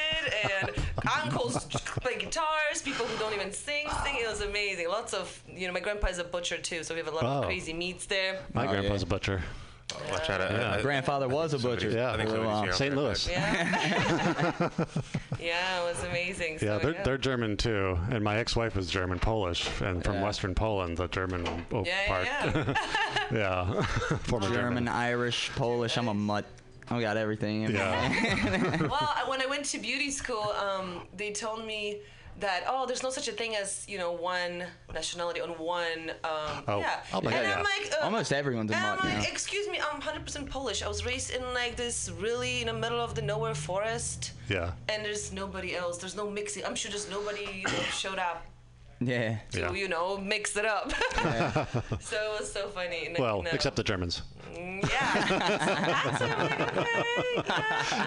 and 0.62 0.72
uncles 1.24 1.66
play 2.04 2.18
guitars. 2.18 2.82
People 2.84 3.06
who 3.06 3.18
don't 3.20 3.34
even 3.34 3.52
sing 3.52 3.88
sing. 4.04 4.16
It 4.24 4.28
was 4.30 4.42
amazing. 4.42 4.88
Lots 4.90 5.14
of 5.14 5.26
you 5.54 5.68
know. 5.68 5.74
My 5.74 5.80
grandpa 5.80 6.08
is 6.08 6.20
a 6.20 6.24
butcher 6.24 6.58
too, 6.58 6.84
so 6.84 6.94
we 6.94 7.00
have 7.00 7.08
a 7.08 7.16
lot 7.16 7.24
Oh. 7.24 7.40
of 7.40 7.46
crazy 7.46 7.74
meats 7.74 8.06
there. 8.06 8.40
My 8.54 8.66
Oh, 8.66 8.70
grandpa's 8.72 9.02
yeah. 9.02 9.08
a 9.08 9.10
butcher. 9.10 9.29
Watch 10.12 10.30
out! 10.30 10.42
I- 10.42 10.50
Yeah. 10.52 10.72
I- 10.72 10.78
I- 10.78 10.82
Grandfather 10.82 11.28
was 11.28 11.54
a 11.54 11.60
butcher. 11.60 11.90
Yeah. 11.90 12.12
I 12.14 12.18
think 12.18 12.30
for 12.30 12.36
a 12.36 12.40
somebody's 12.40 12.48
while. 12.48 12.62
here. 12.64 12.72
I'll 12.72 12.78
St. 12.78 12.96
Louis. 12.96 13.30
Yeah. 13.30 14.70
yeah, 15.40 15.82
it 15.82 15.86
was 15.86 16.04
amazing. 16.04 16.60
So, 16.60 16.66
Yeah, 16.66 16.78
they're, 16.78 17.04
they're 17.04 17.18
German 17.18 17.58
too, 17.58 17.98
and 18.12 18.24
my 18.24 18.38
ex-wife 18.38 18.76
was 18.76 18.90
German 18.90 19.20
Polish, 19.20 19.68
and 19.82 20.04
from 20.04 20.16
Yeah. 20.16 20.24
Western 20.24 20.54
Poland, 20.56 20.98
the 20.98 21.08
German 21.08 21.66
oh, 21.72 21.84
Yeah, 21.86 22.08
part. 22.08 22.26
yeah, 22.26 22.74
yeah, 23.32 23.82
former 24.24 24.48
German, 24.48 24.86
German. 24.86 24.88
Irish, 24.88 25.50
Polish. 25.56 25.98
I'm 25.98 26.08
a 26.08 26.14
mutt. 26.14 26.46
I 26.92 27.00
got 27.02 27.18
everything. 27.18 27.70
Yeah. 27.70 28.80
well, 28.88 29.14
when 29.28 29.42
I 29.42 29.46
went 29.46 29.66
to 29.66 29.78
beauty 29.80 30.10
school, 30.10 30.54
um, 30.60 31.02
they 31.16 31.32
told 31.32 31.66
me 31.66 32.00
that 32.40 32.64
oh, 32.68 32.86
there's 32.86 33.04
no 33.04 33.10
such 33.10 33.28
a 33.28 33.32
thing 33.32 33.56
as 33.56 33.86
you 33.88 33.98
know 33.98 34.12
one 34.12 34.64
nationality 34.94 35.42
on 35.42 35.50
one. 35.50 36.12
Um, 36.24 36.64
Oh. 36.68 36.80
yeah. 36.80 37.00
Oh 37.14 37.22
my 37.22 37.32
and 37.32 37.46
God, 37.46 37.46
I'm 37.46 37.50
yeah. 37.50 37.58
like, 37.84 37.94
uh, 38.02 38.06
Almost 38.06 38.32
everyone's 38.34 38.72
and 38.72 38.80
I'm 38.86 38.98
like, 38.98 39.30
excuse 39.32 39.68
me, 39.68 39.80
I'm 39.80 40.02
100% 40.02 40.50
Polish. 40.50 40.82
I 40.84 40.88
was 40.88 41.06
raised 41.06 41.32
in 41.32 41.42
like 41.54 41.76
this 41.76 42.10
really 42.20 42.62
in 42.62 42.68
the 42.68 42.74
middle 42.74 43.00
of 43.02 43.16
the 43.16 43.22
nowhere 43.22 43.56
forest, 43.56 44.32
Yeah. 44.48 44.72
and 44.88 45.04
there's 45.04 45.32
nobody 45.34 45.76
else. 45.76 45.98
There's 45.98 46.16
no 46.16 46.30
mixing. 46.30 46.66
I'm 46.66 46.76
sure 46.76 46.92
just 46.92 47.10
nobody 47.10 47.46
you 47.62 47.64
know, 47.64 47.84
showed 48.04 48.20
up 48.20 48.46
Yeah. 49.00 49.38
to 49.52 49.74
you 49.76 49.88
know 49.88 50.18
mix 50.18 50.56
it 50.58 50.66
up. 50.66 50.92
so 52.02 52.18
it 52.34 52.40
was 52.40 52.52
so 52.52 52.68
funny. 52.70 53.08
And, 53.08 53.18
Well, 53.18 53.38
you 53.38 53.44
know, 53.44 53.50
except 53.54 53.76
the 53.76 53.84
Germans. 53.84 54.22
Yeah. 54.56 55.10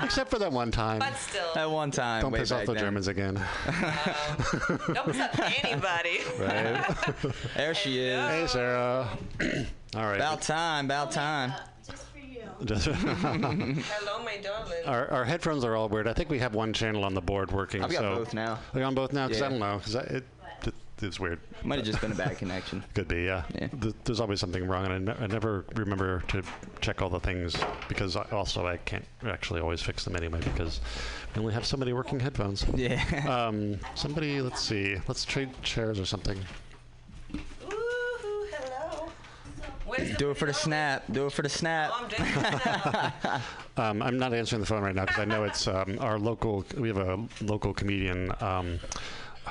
Except 0.04 0.30
for 0.30 0.38
that 0.38 0.52
one 0.52 0.70
time. 0.70 1.00
But 1.00 1.16
still, 1.16 1.56
At 1.56 1.70
one 1.70 1.90
time. 1.90 2.22
Don't 2.22 2.34
piss 2.34 2.50
off 2.52 2.66
the 2.66 2.74
then. 2.74 2.82
Germans 2.82 3.08
again. 3.08 3.36
Um, 3.36 3.44
don't 4.94 5.06
piss 5.06 5.20
off 5.20 5.40
anybody. 5.64 6.20
right? 6.38 6.84
There 7.56 7.74
she 7.74 8.00
is. 8.00 8.28
Hey, 8.28 8.46
Sarah. 8.46 9.08
All 9.96 10.04
right. 10.04 10.16
About 10.16 10.42
time. 10.42 10.86
About 10.86 11.08
oh, 11.08 11.12
time. 11.12 11.52
Just- 11.84 12.06
for 12.06 12.18
you. 12.18 12.42
Hello, 13.82 14.22
my 14.24 14.36
darling. 14.42 14.78
our, 14.86 15.10
our 15.10 15.24
headphones 15.24 15.64
are 15.64 15.74
all 15.74 15.88
weird. 15.88 16.06
I 16.06 16.12
think 16.12 16.30
we 16.30 16.38
have 16.38 16.54
one 16.54 16.72
channel 16.72 17.04
on 17.04 17.12
the 17.14 17.20
board 17.20 17.50
working. 17.50 17.82
I've 17.82 17.90
got 17.90 18.00
so 18.00 18.16
both 18.16 18.34
now. 18.34 18.58
Are 18.72 18.78
you 18.80 18.84
on 18.86 18.94
both 18.94 19.12
now? 19.12 19.26
Because 19.26 19.42
I 19.42 19.48
don't 19.48 19.58
know. 19.58 19.78
Because 19.78 19.96
it, 19.96 20.10
it, 20.10 20.24
it's 21.02 21.20
weird. 21.20 21.40
Might 21.64 21.76
have 21.76 21.86
just 21.86 22.00
been 22.00 22.12
a 22.12 22.14
bad 22.14 22.38
connection. 22.38 22.82
Could 22.94 23.08
be, 23.08 23.22
yeah. 23.24 23.42
Th- 23.80 23.94
There's 24.04 24.20
always 24.20 24.40
something 24.40 24.66
wrong, 24.66 24.86
and 24.86 25.10
I, 25.10 25.12
ne- 25.14 25.24
I 25.24 25.26
never 25.26 25.64
remember 25.74 26.22
to 26.28 26.42
check 26.80 27.02
all 27.02 27.08
the 27.10 27.20
things 27.20 27.56
because 27.88 28.16
I, 28.16 28.22
also 28.32 28.66
I 28.66 28.76
can't 28.78 29.04
actually 29.26 29.60
always 29.60 29.82
fix 29.82 30.04
them 30.04 30.16
anyway 30.16 30.40
because 30.42 30.80
we 31.34 31.40
only 31.40 31.54
have 31.54 31.64
so 31.66 31.76
many 31.76 31.92
working 31.92 32.20
headphones. 32.20 32.64
Yeah. 32.74 33.02
Um, 33.28 33.78
somebody, 33.94 34.40
let's 34.40 34.60
see, 34.60 34.96
let's 35.06 35.24
trade 35.24 35.50
chairs 35.62 36.00
or 36.00 36.04
something. 36.06 36.38
Ooh, 37.34 37.38
hello. 38.50 39.08
Do 40.18 40.30
it 40.30 40.36
for 40.36 40.46
the 40.46 40.54
snap. 40.54 41.04
Do 41.12 41.26
it 41.26 41.32
for 41.32 41.42
the 41.42 41.48
snap. 41.48 41.92
I'm 41.94 42.08
doing. 43.22 43.42
Um, 43.76 44.02
I'm 44.02 44.18
not 44.18 44.34
answering 44.34 44.60
the 44.60 44.66
phone 44.66 44.82
right 44.82 44.94
now 44.94 45.04
because 45.04 45.20
I 45.20 45.24
know 45.24 45.44
it's 45.44 45.66
um, 45.68 45.98
our 46.00 46.18
local. 46.18 46.64
We 46.76 46.88
have 46.88 46.98
a 46.98 47.18
local 47.40 47.72
comedian. 47.72 48.32
Um, 48.40 48.78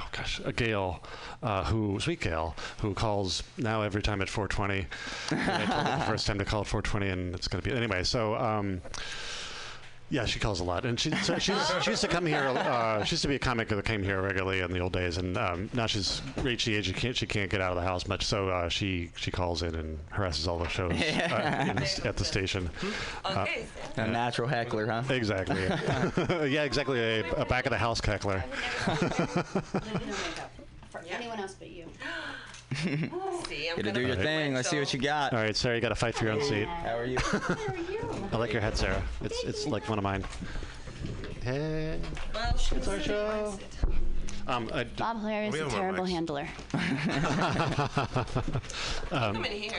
oh 0.01 0.07
gosh, 0.11 0.41
a 0.43 0.51
Gail, 0.51 1.01
uh, 1.43 1.63
who 1.65 1.99
sweet 1.99 2.19
Gail, 2.21 2.55
who 2.79 2.93
calls 2.93 3.43
now 3.57 3.81
every 3.81 4.01
time 4.01 4.21
at 4.21 4.27
4:20. 4.27 4.85
I 5.31 5.65
told 5.65 5.87
her 5.87 5.97
the 5.99 6.05
first 6.05 6.27
time 6.27 6.39
to 6.39 6.45
call 6.45 6.61
at 6.61 6.67
4:20, 6.67 7.11
and 7.11 7.35
it's 7.35 7.47
going 7.47 7.61
to 7.63 7.69
be 7.69 7.75
anyway. 7.75 8.03
So. 8.03 8.35
Um, 8.35 8.81
yeah, 10.11 10.25
she 10.25 10.39
calls 10.39 10.59
a 10.59 10.63
lot, 10.63 10.85
and 10.85 10.99
she 10.99 11.09
so 11.11 11.39
she's, 11.39 11.55
she 11.81 11.91
used 11.91 12.01
to 12.01 12.07
come 12.09 12.25
here. 12.25 12.43
Uh, 12.49 13.01
she 13.05 13.13
used 13.13 13.21
to 13.21 13.29
be 13.29 13.35
a 13.35 13.39
comic 13.39 13.69
that 13.69 13.85
came 13.85 14.03
here 14.03 14.21
regularly 14.21 14.59
in 14.59 14.71
the 14.71 14.79
old 14.79 14.91
days, 14.91 15.17
and 15.17 15.37
um, 15.37 15.69
now 15.73 15.85
she's 15.85 16.21
reached 16.37 16.65
the 16.65 16.75
age 16.75 16.87
she 16.87 16.93
can't 16.93 17.15
she 17.15 17.25
can't 17.25 17.49
get 17.49 17.61
out 17.61 17.71
of 17.71 17.77
the 17.77 17.83
house 17.83 18.05
much. 18.07 18.25
So 18.25 18.49
uh, 18.49 18.67
she 18.67 19.11
she 19.15 19.31
calls 19.31 19.63
in 19.63 19.73
and 19.73 19.97
harasses 20.09 20.49
all 20.49 20.59
the 20.59 20.67
shows 20.67 20.91
uh, 20.91 21.65
in 21.69 21.77
the, 21.77 22.01
at 22.03 22.17
the 22.17 22.25
station. 22.25 22.69
Uh, 23.25 23.29
Okay. 23.41 23.65
A 23.95 24.07
natural 24.07 24.47
heckler, 24.47 24.85
huh? 24.85 25.03
Exactly. 25.09 25.63
Yeah, 25.63 26.43
yeah 26.43 26.63
exactly. 26.63 26.99
A, 26.99 27.31
a 27.33 27.45
back 27.45 27.65
of 27.65 27.71
the 27.71 27.77
house 27.77 28.01
heckler. 28.03 28.43
For 30.89 31.01
anyone 31.09 31.39
else 31.39 31.55
but 31.57 31.69
you. 31.69 31.85
See, 32.75 32.89
I'm 33.03 33.09
Gotta 33.09 33.83
gonna 33.83 33.93
do 33.93 34.01
your 34.01 34.15
put 34.15 34.23
thing. 34.25 34.53
Let's 34.53 34.69
see 34.69 34.79
what 34.79 34.93
you 34.93 34.99
got. 34.99 35.33
All 35.33 35.39
right, 35.39 35.55
Sarah, 35.55 35.75
you 35.75 35.81
got 35.81 35.89
to 35.89 35.95
fight 35.95 36.15
for 36.15 36.25
your 36.25 36.33
own 36.33 36.41
seat. 36.41 36.67
How 36.67 36.97
are 36.97 37.05
you? 37.05 37.17
I 38.31 38.37
like 38.37 38.53
your 38.53 38.61
head, 38.61 38.77
Sarah. 38.77 39.01
It's 39.21 39.43
it's 39.43 39.67
like 39.67 39.87
one 39.89 39.97
of 39.97 40.03
mine. 40.03 40.23
Hey. 41.43 41.99
Well, 42.33 42.51
It's 42.55 42.87
our 42.87 42.99
show. 42.99 43.59
Um, 44.47 44.69
I 44.73 44.83
d- 44.83 44.89
Bob 44.97 45.21
Blair 45.21 45.43
is 45.43 45.55
a 45.55 45.69
terrible 45.69 46.05
mics. 46.05 46.09
handler. 46.09 46.47
um, 49.11 49.33
Come 49.35 49.45
in 49.45 49.51
here. 49.51 49.73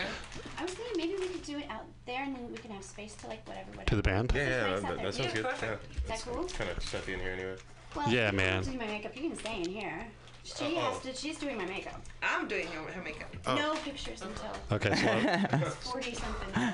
I 0.59 0.63
was 0.63 0.73
thinking 0.73 0.97
maybe 0.97 1.15
we 1.21 1.29
could 1.29 1.43
do 1.43 1.59
it 1.59 1.67
out 1.71 1.85
there 2.07 2.23
and 2.23 2.37
then 2.37 2.51
we 2.51 2.57
can 2.59 2.71
have 2.71 2.85
space 2.85 3.15
to 3.17 3.27
like 3.29 3.47
whatever. 3.49 3.71
whatever. 3.71 3.89
To 3.89 3.97
the 3.97 4.03
band? 4.03 4.33
Yeah, 4.35 4.43
yeah, 4.43 4.71
Nice 4.71 4.81
that, 4.83 4.89
that 4.89 5.03
there. 5.03 5.13
sounds 5.13 5.33
good. 5.33 5.45
Yeah. 5.45 5.73
Is 5.73 6.09
that 6.09 6.21
cool? 6.33 6.45
Kind 6.45 6.71
of 6.71 6.83
stuffy 6.83 7.15
in 7.15 7.21
here 7.21 7.31
anyway. 7.33 7.57
Well, 7.97 8.09
Yeah, 8.09 8.27
if 8.29 8.33
you 8.33 8.37
man. 8.39 8.55
want 8.55 8.65
to 8.67 8.71
do 8.73 8.79
my 8.79 8.87
makeup, 8.87 9.17
you 9.17 9.23
can 9.31 9.39
stay 9.39 9.63
in 9.63 9.69
here. 9.71 10.07
She 10.45 10.65
Uh-oh. 10.77 10.81
has 10.81 10.99
to. 11.03 11.15
She's 11.15 11.39
doing 11.39 11.57
my 11.57 11.65
makeup. 11.67 12.01
I'm 12.23 12.49
doing 12.49 12.67
her, 12.69 12.93
her 12.93 13.03
makeup. 13.03 13.29
Oh. 13.47 13.55
No 13.55 13.75
pictures 13.77 14.23
until. 14.23 14.51
Okay, 14.73 14.95
so- 14.95 15.67
It's 15.67 15.75
Forty 15.89 16.15
something. 16.15 16.73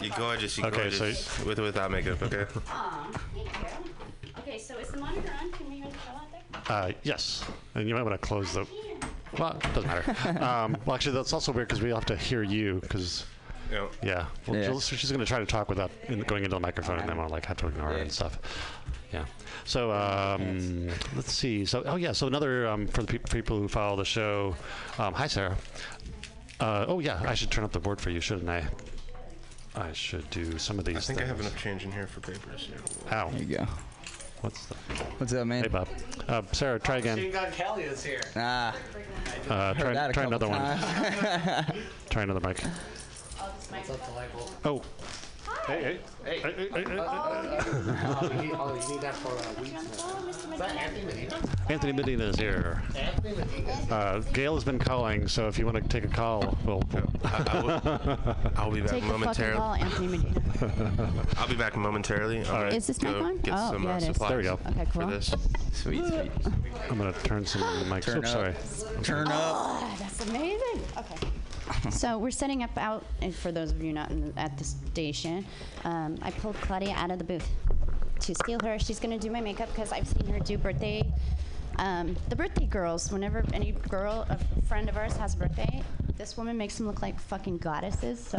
You 0.04 0.10
gorgeous. 0.16 0.56
You 0.58 0.64
Okay, 0.66 0.90
so- 0.90 0.98
gorgeous. 1.00 1.44
With 1.44 1.58
or 1.58 1.62
without 1.62 1.90
makeup, 1.90 2.22
okay? 2.22 2.44
Aw, 2.68 3.10
thank 3.34 3.46
you. 3.46 4.32
Okay, 4.38 4.58
so 4.58 4.76
is 4.78 4.88
the 4.88 4.98
monitor 4.98 5.32
on? 5.40 5.50
Can 5.52 5.68
we 5.68 5.76
hear 5.76 5.86
the 5.86 5.92
show 5.92 6.10
out 6.14 6.30
there? 6.30 6.76
Uh, 6.76 6.92
yes, 7.02 7.44
and 7.74 7.88
you 7.88 7.94
might 7.94 8.02
want 8.02 8.20
to 8.20 8.26
close 8.26 8.52
the. 8.54 8.66
Well, 9.38 9.50
it 9.56 9.62
doesn't 9.74 9.86
matter. 9.86 10.44
um, 10.44 10.76
well, 10.86 10.94
actually, 10.94 11.14
that's 11.16 11.32
also 11.32 11.50
weird 11.50 11.66
because 11.68 11.82
we 11.82 11.90
have 11.90 12.06
to 12.06 12.16
hear 12.16 12.42
you 12.44 12.78
because. 12.80 13.26
Yeah. 13.72 13.86
Yeah. 14.02 14.26
Well, 14.46 14.56
Yeah. 14.58 14.64
Jill- 14.66 14.80
so 14.80 14.94
she's 14.94 15.10
going 15.10 15.20
to 15.20 15.26
try 15.26 15.38
to 15.40 15.46
talk 15.46 15.68
without 15.68 15.90
in, 16.08 16.20
going 16.20 16.44
into 16.44 16.54
the 16.54 16.60
microphone, 16.60 17.00
and 17.00 17.08
then 17.08 17.16
we'll 17.16 17.28
like 17.28 17.46
have 17.46 17.56
to 17.58 17.66
ignore 17.66 17.88
her 17.88 17.96
and 17.98 18.12
stuff. 18.12 18.38
Yeah. 19.14 19.26
So 19.64 19.92
um, 19.92 20.88
let's 21.14 21.32
see. 21.32 21.64
So 21.64 21.84
oh 21.86 21.94
yeah. 21.94 22.10
So 22.10 22.26
another 22.26 22.66
um, 22.66 22.88
for 22.88 23.02
the 23.02 23.06
peop 23.06 23.30
people 23.30 23.60
who 23.60 23.68
follow 23.68 23.96
the 23.96 24.04
show. 24.04 24.56
Um, 24.98 25.14
hi 25.14 25.28
Sarah. 25.28 25.56
Uh, 26.58 26.84
oh 26.88 26.98
yeah. 26.98 27.22
I 27.24 27.34
should 27.34 27.52
turn 27.52 27.62
up 27.62 27.70
the 27.70 27.78
board 27.78 28.00
for 28.00 28.10
you, 28.10 28.20
shouldn't 28.20 28.48
I? 28.48 28.66
I 29.76 29.92
should 29.92 30.28
do 30.30 30.58
some 30.58 30.80
of 30.80 30.84
these. 30.84 30.96
I 30.96 31.00
think 31.00 31.22
I 31.22 31.26
have 31.26 31.38
enough 31.38 31.56
change 31.56 31.84
in 31.84 31.92
here 31.92 32.08
for 32.08 32.20
papers. 32.20 32.68
Yeah. 32.70 33.16
Ow. 33.16 33.30
There 33.30 33.40
you 33.40 33.56
go. 33.58 33.66
What's 34.40 34.66
the? 34.66 34.74
What's 35.18 35.32
up, 35.32 35.46
man? 35.46 35.62
Hey 35.62 35.68
Bob. 35.68 35.88
Uh, 36.26 36.42
Sarah, 36.50 36.80
try 36.80 36.96
again. 36.96 37.30
God 37.30 37.52
Kelly 37.52 37.84
is 37.84 38.02
here. 38.02 38.20
Ah. 38.34 38.74
Uh, 39.48 39.74
Heard 39.74 39.78
try 39.78 39.92
that 39.94 40.12
try 40.12 40.24
couple 40.24 40.44
another 40.44 40.48
one. 40.48 41.82
try 42.10 42.22
another 42.24 42.40
mic. 42.40 42.60
What's 42.60 43.90
up, 43.90 44.06
Delightful? 44.08 44.50
Oh. 44.64 44.82
Hey, 45.66 45.98
hey, 46.24 46.38
hey, 46.40 46.40
hey, 46.40 46.68
hey, 46.72 46.84
hey. 46.84 46.98
Oh, 47.00 48.30
you 48.34 48.42
need, 48.42 48.52
oh, 48.54 48.74
you 48.86 48.94
need 48.94 49.00
that 49.00 49.14
for 49.14 49.32
uh, 49.32 49.62
weeks. 49.62 49.82
Is 50.52 50.58
that 50.58 50.76
Anthony 50.76 51.04
Medina? 51.06 51.38
Anthony 51.70 51.92
Medina 51.92 52.24
is 52.24 52.36
here. 52.36 52.82
Anthony 52.94 53.34
Medina. 53.36 53.72
Uh, 53.90 54.18
Gail 54.34 54.54
has 54.54 54.64
been 54.64 54.78
calling, 54.78 55.26
so 55.26 55.48
if 55.48 55.58
you 55.58 55.64
want 55.64 55.76
to 55.82 55.88
take 55.88 56.04
a 56.04 56.12
call, 56.14 56.58
we'll. 56.66 56.82
I'll 57.24 58.70
be 58.70 58.80
back 58.82 58.90
Take 58.90 59.04
the 59.04 59.08
fucking 59.08 59.08
momentarily. 59.08 59.56
call, 59.56 59.74
Anthony 59.74 60.08
Medina. 60.18 61.24
I'll 61.38 61.48
be 61.48 61.56
back 61.56 61.76
momentarily. 61.76 62.38
I'm 62.40 62.44
gonna 62.44 62.66
Is 62.68 62.86
this 62.86 63.00
mic 63.00 63.12
go 63.12 63.24
on? 63.24 63.38
Get 63.38 63.54
Oh, 63.54 63.72
some 63.72 63.84
yeah, 63.84 63.92
uh, 63.92 63.96
it 63.96 63.98
is. 64.02 64.04
supplies 64.06 64.28
There 64.28 64.38
we 64.38 64.44
go. 64.44 64.58
Okay, 64.68 64.86
cool. 64.92 65.02
For 65.02 65.10
this. 65.10 65.34
Sweet, 65.72 66.04
sweet. 66.06 66.30
I'm 66.90 66.98
gonna 66.98 67.12
turn 67.24 67.46
some 67.46 67.62
mics. 67.84 68.02
Turn 68.02 68.18
Oops, 68.18 68.34
up. 68.34 68.54
sorry. 68.54 69.02
Turn 69.02 69.28
up. 69.28 69.34
Oh, 69.34 69.96
that's 69.98 70.28
amazing. 70.28 70.82
Okay. 70.98 71.28
so 71.90 72.18
we're 72.18 72.30
setting 72.30 72.62
up 72.62 72.76
out, 72.76 73.04
and 73.22 73.34
for 73.34 73.52
those 73.52 73.70
of 73.70 73.82
you 73.82 73.92
not 73.92 74.10
in, 74.10 74.32
at 74.36 74.56
the 74.58 74.64
station, 74.64 75.44
um, 75.84 76.18
I 76.22 76.30
pulled 76.30 76.56
Claudia 76.56 76.94
out 76.94 77.10
of 77.10 77.18
the 77.18 77.24
booth 77.24 77.48
to 78.20 78.34
steal 78.34 78.60
her. 78.60 78.78
She's 78.78 79.00
going 79.00 79.18
to 79.18 79.22
do 79.24 79.30
my 79.30 79.40
makeup 79.40 79.68
because 79.68 79.92
I've 79.92 80.08
seen 80.08 80.26
her 80.26 80.38
do 80.38 80.58
birthday. 80.58 81.02
Um, 81.78 82.16
the 82.28 82.36
birthday 82.36 82.66
girls, 82.66 83.10
whenever 83.10 83.44
any 83.52 83.72
girl, 83.72 84.26
a 84.28 84.38
friend 84.62 84.88
of 84.88 84.96
ours 84.96 85.16
has 85.16 85.34
a 85.34 85.38
birthday, 85.38 85.82
this 86.16 86.36
woman 86.36 86.56
makes 86.56 86.78
them 86.78 86.86
look 86.86 87.02
like 87.02 87.18
fucking 87.18 87.58
goddesses. 87.58 88.20
So 88.20 88.38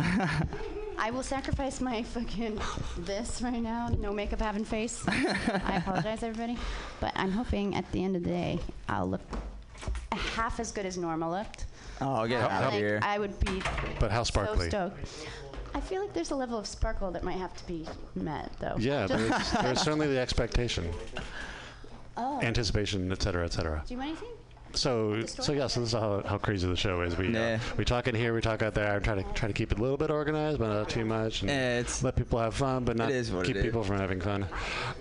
I 0.97 1.11
will 1.11 1.23
sacrifice 1.23 1.81
my 1.81 2.03
fucking 2.03 2.59
this 2.99 3.41
right 3.41 3.61
now, 3.61 3.89
no 3.99 4.13
makeup 4.13 4.39
having 4.39 4.63
face. 4.63 5.03
I 5.07 5.77
apologize, 5.85 6.23
everybody. 6.23 6.57
But 7.01 7.11
I'm 7.15 7.31
hoping 7.31 7.75
at 7.75 7.89
the 7.91 8.03
end 8.03 8.15
of 8.15 8.23
the 8.23 8.29
day, 8.29 8.59
I'll 8.87 9.09
look 9.09 9.21
half 10.11 10.59
as 10.59 10.71
good 10.71 10.85
as 10.85 10.97
normal 10.97 11.31
looked. 11.31 11.65
Oh, 12.01 12.13
I'll 12.13 12.27
get 12.27 12.43
it 12.43 12.51
out 12.51 12.71
like, 12.71 12.73
here. 12.73 12.99
I 13.01 13.19
would 13.19 13.39
be 13.39 13.61
But 13.99 14.11
how 14.11 14.23
sparkly? 14.23 14.69
so 14.69 14.91
stoked. 14.91 15.27
I 15.73 15.79
feel 15.81 16.01
like 16.01 16.13
there's 16.13 16.31
a 16.31 16.35
level 16.35 16.57
of 16.57 16.65
sparkle 16.67 17.11
that 17.11 17.23
might 17.23 17.37
have 17.37 17.53
to 17.57 17.67
be 17.67 17.85
met, 18.15 18.51
though. 18.59 18.75
Yeah, 18.77 19.07
Just- 19.07 19.29
there's, 19.29 19.51
there's 19.63 19.81
certainly 19.83 20.07
the 20.07 20.19
expectation, 20.19 20.89
oh. 22.17 22.41
anticipation, 22.41 23.11
et 23.11 23.21
cetera, 23.21 23.45
et 23.45 23.53
cetera. 23.53 23.83
Do 23.87 23.93
you 23.93 23.97
want 23.99 24.11
anything? 24.11 24.29
So, 24.75 25.25
so 25.25 25.53
yeah, 25.53 25.67
so 25.67 25.79
this 25.79 25.89
is 25.89 25.93
how, 25.93 26.21
how 26.25 26.37
crazy 26.37 26.67
the 26.67 26.75
show 26.75 27.01
is. 27.01 27.17
We 27.17 27.35
uh, 27.35 27.59
we 27.77 27.85
talk 27.85 28.07
in 28.07 28.15
here, 28.15 28.33
we 28.33 28.41
talk 28.41 28.61
out 28.61 28.73
there. 28.73 28.93
I'm 28.93 29.01
trying 29.01 29.23
to 29.23 29.33
try 29.33 29.47
to 29.47 29.53
keep 29.53 29.71
it 29.71 29.79
a 29.79 29.81
little 29.81 29.97
bit 29.97 30.09
organized, 30.09 30.59
but 30.59 30.67
not 30.67 30.89
too 30.89 31.05
much, 31.05 31.43
and 31.43 32.03
let 32.03 32.15
people 32.15 32.39
have 32.39 32.53
fun, 32.53 32.83
but 32.83 32.97
not 32.97 33.07
keep 33.07 33.15
it 33.15 33.55
is. 33.57 33.63
people 33.63 33.83
from 33.83 33.97
having 33.97 34.21
fun. 34.21 34.45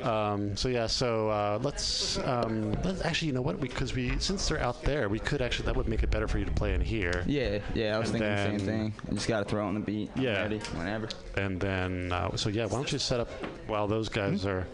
Um, 0.02 0.56
so 0.56 0.68
yeah, 0.68 0.86
so 0.86 1.28
uh, 1.30 1.58
let's 1.62 2.18
um, 2.18 2.72
let's 2.84 3.04
actually, 3.04 3.28
you 3.28 3.34
know 3.34 3.42
what? 3.42 3.60
Because 3.60 3.94
we, 3.94 4.18
since 4.18 4.48
they're 4.48 4.60
out 4.60 4.82
there, 4.82 5.08
we 5.08 5.18
could 5.18 5.42
actually 5.42 5.66
that 5.66 5.76
would 5.76 5.88
make 5.88 6.02
it 6.02 6.10
better 6.10 6.28
for 6.28 6.38
you 6.38 6.44
to 6.44 6.52
play 6.52 6.74
in 6.74 6.80
here. 6.80 7.24
Yeah, 7.26 7.58
yeah, 7.74 7.96
I 7.96 7.98
was 7.98 8.10
And 8.10 8.20
thinking 8.20 8.58
the 8.58 8.58
same 8.58 8.66
thing. 8.66 8.94
You 9.08 9.14
just 9.14 9.28
gotta 9.28 9.44
throw 9.44 9.66
on 9.66 9.74
the 9.74 9.80
beat. 9.80 10.10
Yeah. 10.16 10.42
Ready, 10.42 10.58
whenever. 10.58 11.08
And 11.36 11.60
then, 11.60 12.12
uh, 12.12 12.36
so 12.36 12.48
yeah, 12.48 12.66
why 12.66 12.76
don't 12.76 12.92
you 12.92 12.98
set 12.98 13.20
up 13.20 13.28
while 13.66 13.88
those 13.88 14.08
guys 14.08 14.46
are 14.46 14.66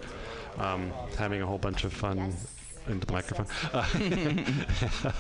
um, 0.59 0.93
having 1.18 1.43
a 1.43 1.47
whole 1.47 1.59
bunch 1.59 1.85
of 1.85 1.93
fun 1.93 2.35
into 2.91 3.07
the 3.07 3.12
microphone? 3.12 3.47
Uh, 3.73 5.12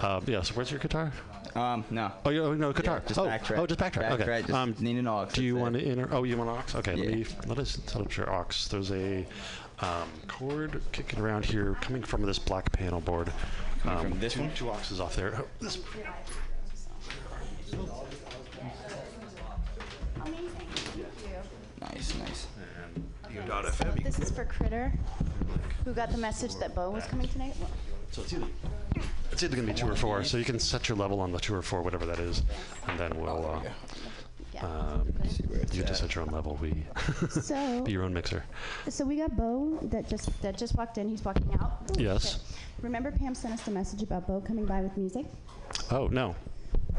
uh, 0.00 0.20
yeah, 0.26 0.42
so 0.42 0.54
where's 0.54 0.70
your 0.70 0.80
guitar? 0.80 1.12
Um, 1.54 1.84
no. 1.90 2.10
Oh, 2.24 2.30
you 2.30 2.54
no 2.56 2.72
guitar. 2.72 3.02
just 3.06 3.18
oh, 3.18 3.26
backtrack. 3.26 3.58
Oh, 3.58 3.66
just 3.66 3.80
backtrack. 3.80 4.10
okay. 4.12 4.24
Backtrack, 4.24 4.40
just 4.42 4.52
um, 4.52 4.74
need 4.80 4.96
an 4.96 5.06
aux. 5.06 5.28
Do 5.32 5.44
you 5.44 5.56
want 5.56 5.74
to 5.74 5.82
enter? 5.82 6.08
Oh, 6.10 6.24
you 6.24 6.36
want 6.36 6.50
aux? 6.50 6.78
Okay. 6.78 6.96
Let 6.96 7.08
me 7.08 7.26
let 7.46 7.58
us 7.58 7.78
set 7.86 8.00
up 8.00 8.16
your 8.16 8.30
aux. 8.30 8.46
There's 8.70 8.90
a 8.90 9.26
um, 9.80 10.08
cord 10.26 10.80
kicking 10.92 11.20
around 11.20 11.44
here, 11.44 11.76
coming 11.80 12.02
from 12.02 12.22
this 12.22 12.38
black 12.38 12.72
panel 12.72 13.00
board. 13.00 13.32
Um, 13.84 14.10
from 14.10 14.20
this 14.20 14.34
two, 14.34 14.40
one? 14.40 14.54
Two 14.54 14.64
auxes 14.66 15.00
off 15.00 15.14
there. 15.16 15.34
Oh, 15.38 15.46
this 15.60 15.78
Nice, 21.80 22.14
nice. 22.18 22.46
So 23.76 23.84
this 24.02 24.18
is 24.18 24.30
for 24.30 24.44
Critter, 24.44 24.92
who 25.84 25.92
got 25.92 26.10
the 26.10 26.18
message 26.18 26.54
that 26.56 26.74
Bo 26.74 26.90
was 26.90 27.04
coming 27.04 27.28
tonight. 27.28 27.54
Well, 27.60 27.70
So 28.10 28.22
it's 28.22 28.32
either 28.32 28.46
it's 29.32 29.42
either 29.42 29.56
gonna 29.56 29.68
be 29.68 29.74
two 29.74 29.88
or 29.90 29.96
four. 29.96 30.24
So 30.24 30.36
you 30.36 30.44
can 30.44 30.58
set 30.58 30.88
your 30.88 30.96
level 30.96 31.20
on 31.20 31.32
the 31.32 31.38
two 31.40 31.54
or 31.54 31.62
four, 31.62 31.82
whatever 31.82 32.06
that 32.06 32.18
is, 32.18 32.42
and 32.88 32.98
then 32.98 33.18
we'll. 33.20 33.44
Uh, 33.46 33.60
um, 34.64 35.12
you 35.72 35.78
get 35.82 35.88
to 35.88 35.94
set 35.96 36.14
your 36.14 36.22
own 36.24 36.30
level. 36.32 36.56
We 36.62 36.84
So- 37.28 37.82
be 37.84 37.92
your 37.92 38.04
own 38.04 38.14
mixer. 38.14 38.44
So 38.88 39.04
we 39.04 39.16
got 39.16 39.36
Bo 39.36 39.78
that 39.82 40.08
just 40.08 40.30
that 40.42 40.56
just 40.56 40.76
walked 40.76 40.96
in. 40.98 41.08
He's 41.08 41.24
walking 41.24 41.52
out. 41.60 41.72
Yes. 41.98 42.32
shit. 42.34 42.40
Remember 42.82 43.10
Pam 43.10 43.34
sent 43.34 43.54
us 43.54 43.66
a 43.66 43.70
message 43.70 44.02
about 44.02 44.26
Bo 44.28 44.40
coming 44.40 44.64
by 44.64 44.80
with 44.80 44.96
music? 44.96 45.26
Oh 45.90 46.06
no, 46.06 46.36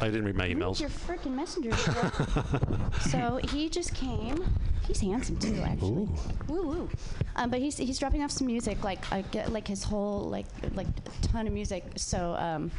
I 0.02 0.06
didn't 0.06 0.26
read 0.26 0.36
my 0.36 0.46
Read 0.46 0.58
emails. 0.58 0.80
your 0.80 0.90
freaking 0.90 1.36
messenger. 1.36 1.72
so 3.10 3.40
he 3.50 3.70
just 3.70 3.94
came. 3.94 4.44
He's 4.88 5.00
handsome 5.00 5.38
too, 5.38 5.62
actually. 5.64 6.08
Woo 6.48 6.68
woo. 6.68 6.90
Um, 7.36 7.50
but 7.50 7.60
he's 7.60 7.78
he's 7.78 7.98
dropping 7.98 8.22
off 8.24 8.32
some 8.32 8.48
music, 8.48 8.84
like 8.84 9.12
I 9.12 9.22
get 9.32 9.52
like 9.52 9.68
his 9.68 9.84
whole 9.84 10.22
like 10.30 10.46
like 10.76 10.88
ton 11.22 11.48
of 11.48 11.54
music. 11.54 11.84
So 11.96 12.36
um, 12.38 12.72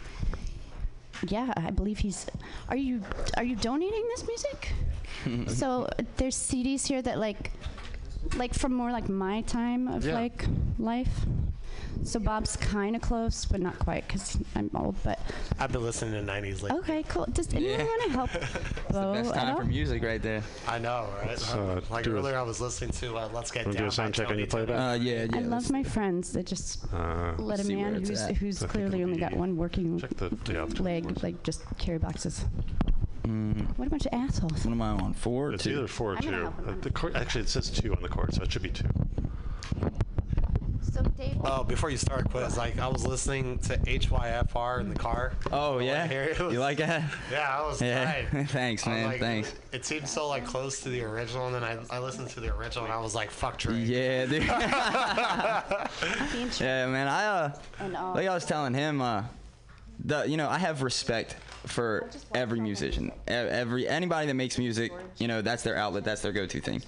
yeah, 1.29 1.53
I 1.57 1.71
believe 1.71 1.99
he's. 1.99 2.27
Are 2.69 2.77
you 2.77 3.03
are 3.37 3.45
you 3.45 3.57
donating 3.57 4.07
this 4.15 4.27
music? 4.27 4.73
so 5.57 5.85
uh, 5.85 6.03
there's 6.17 6.37
CDs 6.37 6.87
here 6.87 7.03
that 7.03 7.19
like 7.19 7.51
like 8.35 8.55
from 8.55 8.73
more 8.75 8.91
like 8.91 9.09
my 9.09 9.43
time 9.43 9.89
of 9.89 10.05
Yeah. 10.05 10.15
like 10.15 10.45
life. 10.79 11.27
So 12.05 12.21
Bob's 12.21 12.57
kind 12.57 12.95
of 12.95 13.03
close, 13.03 13.45
but 13.47 13.61
not 13.61 13.79
quite 13.79 14.07
because 14.07 14.39
I'm 14.55 14.71
old. 14.75 14.97
But 15.03 15.19
I've 15.59 15.73
been 15.73 15.83
listening 15.83 16.13
to 16.25 16.31
90s 16.33 16.63
lately. 16.63 16.79
okay, 16.81 17.03
cool. 17.09 17.27
Does 17.33 17.53
anyone 17.55 17.79
Yeah. 17.81 17.85
want 17.85 18.03
to 18.05 18.11
help 18.11 18.31
Bo 18.91 19.13
Best 19.15 19.31
at 19.31 19.35
time 19.35 19.51
all? 19.55 19.57
for 19.61 19.65
music 19.65 20.03
right 20.05 20.23
there. 20.23 20.43
I 20.69 20.79
know, 20.79 21.09
right? 21.25 21.39
So, 21.39 21.83
like 21.91 22.05
do 22.05 22.13
a- 22.15 22.19
earlier, 22.19 22.39
I 22.39 22.43
was 22.43 22.61
listening 22.61 22.91
to 22.93 23.17
uh, 23.17 23.29
"Let's 23.33 23.51
Get 23.51 23.67
Wanna 23.67 23.79
Down" 23.79 23.85
do 23.85 23.89
a 23.89 23.93
sound 23.93 24.13
by 24.13 24.17
check 24.17 24.27
and 24.31 24.35
Tony 24.35 24.41
you 24.43 24.47
play 24.47 24.67
Tony. 24.67 24.73
that? 24.79 24.91
Uh, 24.91 24.95
yeah, 24.95 25.27
yeah. 25.31 25.37
I 25.37 25.41
love 25.41 25.71
my 25.71 25.83
friends 25.83 26.33
that 26.33 26.47
just 26.47 26.85
Uh, 26.93 27.33
let 27.39 27.61
a 27.61 27.65
see 27.65 27.77
where 27.77 27.91
man 27.91 28.01
it's 28.01 28.09
who's 28.11 28.21
at. 28.23 28.37
who's 28.37 28.57
I 28.59 28.61
think 28.61 28.73
clearly 28.73 29.01
it'll 29.01 29.09
only 29.11 29.21
got 29.21 29.33
be- 29.33 29.39
one 29.39 29.57
working 29.57 29.99
Check 29.99 30.17
the 30.17 30.31
yeah, 30.49 30.65
leg, 30.83 31.23
like 31.23 31.43
just 31.43 31.63
carry 31.79 31.99
boxes. 31.99 32.45
Mm, 33.27 33.77
What 33.77 33.89
a 33.89 33.91
bunch 33.91 34.07
of 34.07 34.13
assholes. 34.15 34.65
what 34.65 34.71
am 34.73 34.83
I 34.83 34.89
on? 34.91 35.13
Four 35.15 35.49
or 35.49 35.53
It's 35.55 35.65
two? 35.65 35.71
either 35.73 35.89
four 35.89 36.13
or 36.13 36.17
I'm 36.17 36.23
gonna 36.23 36.37
two. 36.37 36.43
help 36.45 36.59
him 36.61 36.69
Uh, 36.69 36.73
the 36.81 36.91
cord, 36.91 37.17
actually, 37.17 37.41
it 37.43 37.49
says 37.49 37.71
two 37.71 37.93
on 37.95 38.03
the 38.03 38.09
court, 38.09 38.35
so 38.35 38.43
it 38.43 38.53
should 38.53 38.63
be 38.63 38.71
two. 38.71 38.87
So 40.93 41.03
Dave, 41.03 41.37
Oh, 41.45 41.63
before 41.65 41.91
you 41.91 41.97
start, 41.99 42.31
quiz, 42.31 42.57
like 42.57 42.79
I 42.79 42.87
was 42.89 43.05
listening 43.05 43.59
to 43.61 43.77
HYFR 43.87 44.81
in 44.81 44.89
the 44.89 44.95
car. 44.95 45.33
Oh 45.53 45.79
yeah. 45.79 46.07
Here 46.07 46.23
it 46.23 46.39
was- 46.39 46.53
You 46.55 46.61
like 46.61 46.79
that? 46.79 47.03
Yeah, 47.31 47.59
I 47.59 47.67
was 47.67 47.83
Yeah. 47.83 48.05
tight. 48.31 48.49
Thanks, 48.49 48.83
I 48.87 48.91
was 48.91 48.97
man. 49.03 49.07
like- 49.11 49.21
Thanks. 49.21 49.55
It 49.73 49.85
seemed 49.85 50.09
so 50.09 50.29
like 50.29 50.47
close 50.47 50.81
to 50.83 50.89
the 50.89 51.03
original, 51.03 51.47
and 51.47 51.55
then 51.55 51.65
I, 51.65 51.79
I 51.91 51.99
listened 51.99 52.29
to 52.31 52.41
the 52.41 52.55
original, 52.55 52.85
and 52.85 52.95
I 52.95 52.99
was 53.01 53.15
like, 53.15 53.31
"Fuck 53.31 53.59
Drake." 53.59 53.87
Yeah, 53.87 54.25
dude. 54.27 54.45
yeah, 56.61 56.87
man. 56.87 57.09
I 57.09 57.27
uh, 57.27 57.53
and 57.81 57.97
all. 57.97 58.15
like 58.15 58.29
I 58.29 58.33
was 58.35 58.47
telling 58.47 58.73
him, 58.73 59.03
uh, 59.03 59.25
the 60.03 60.25
you 60.25 60.37
know 60.39 60.49
I 60.49 60.59
have 60.59 60.83
respect 60.83 61.37
for 61.67 62.09
every 62.35 62.61
musician, 62.61 63.13
every 63.27 63.89
anybody 63.89 64.27
that 64.27 64.35
makes 64.35 64.59
music. 64.59 64.93
You 65.19 65.29
know 65.29 65.43
that's 65.43 65.63
their 65.63 65.77
outlet, 65.77 66.05
that's 66.05 66.23
their 66.23 66.33
go-to 66.33 66.61
thing. 66.61 66.83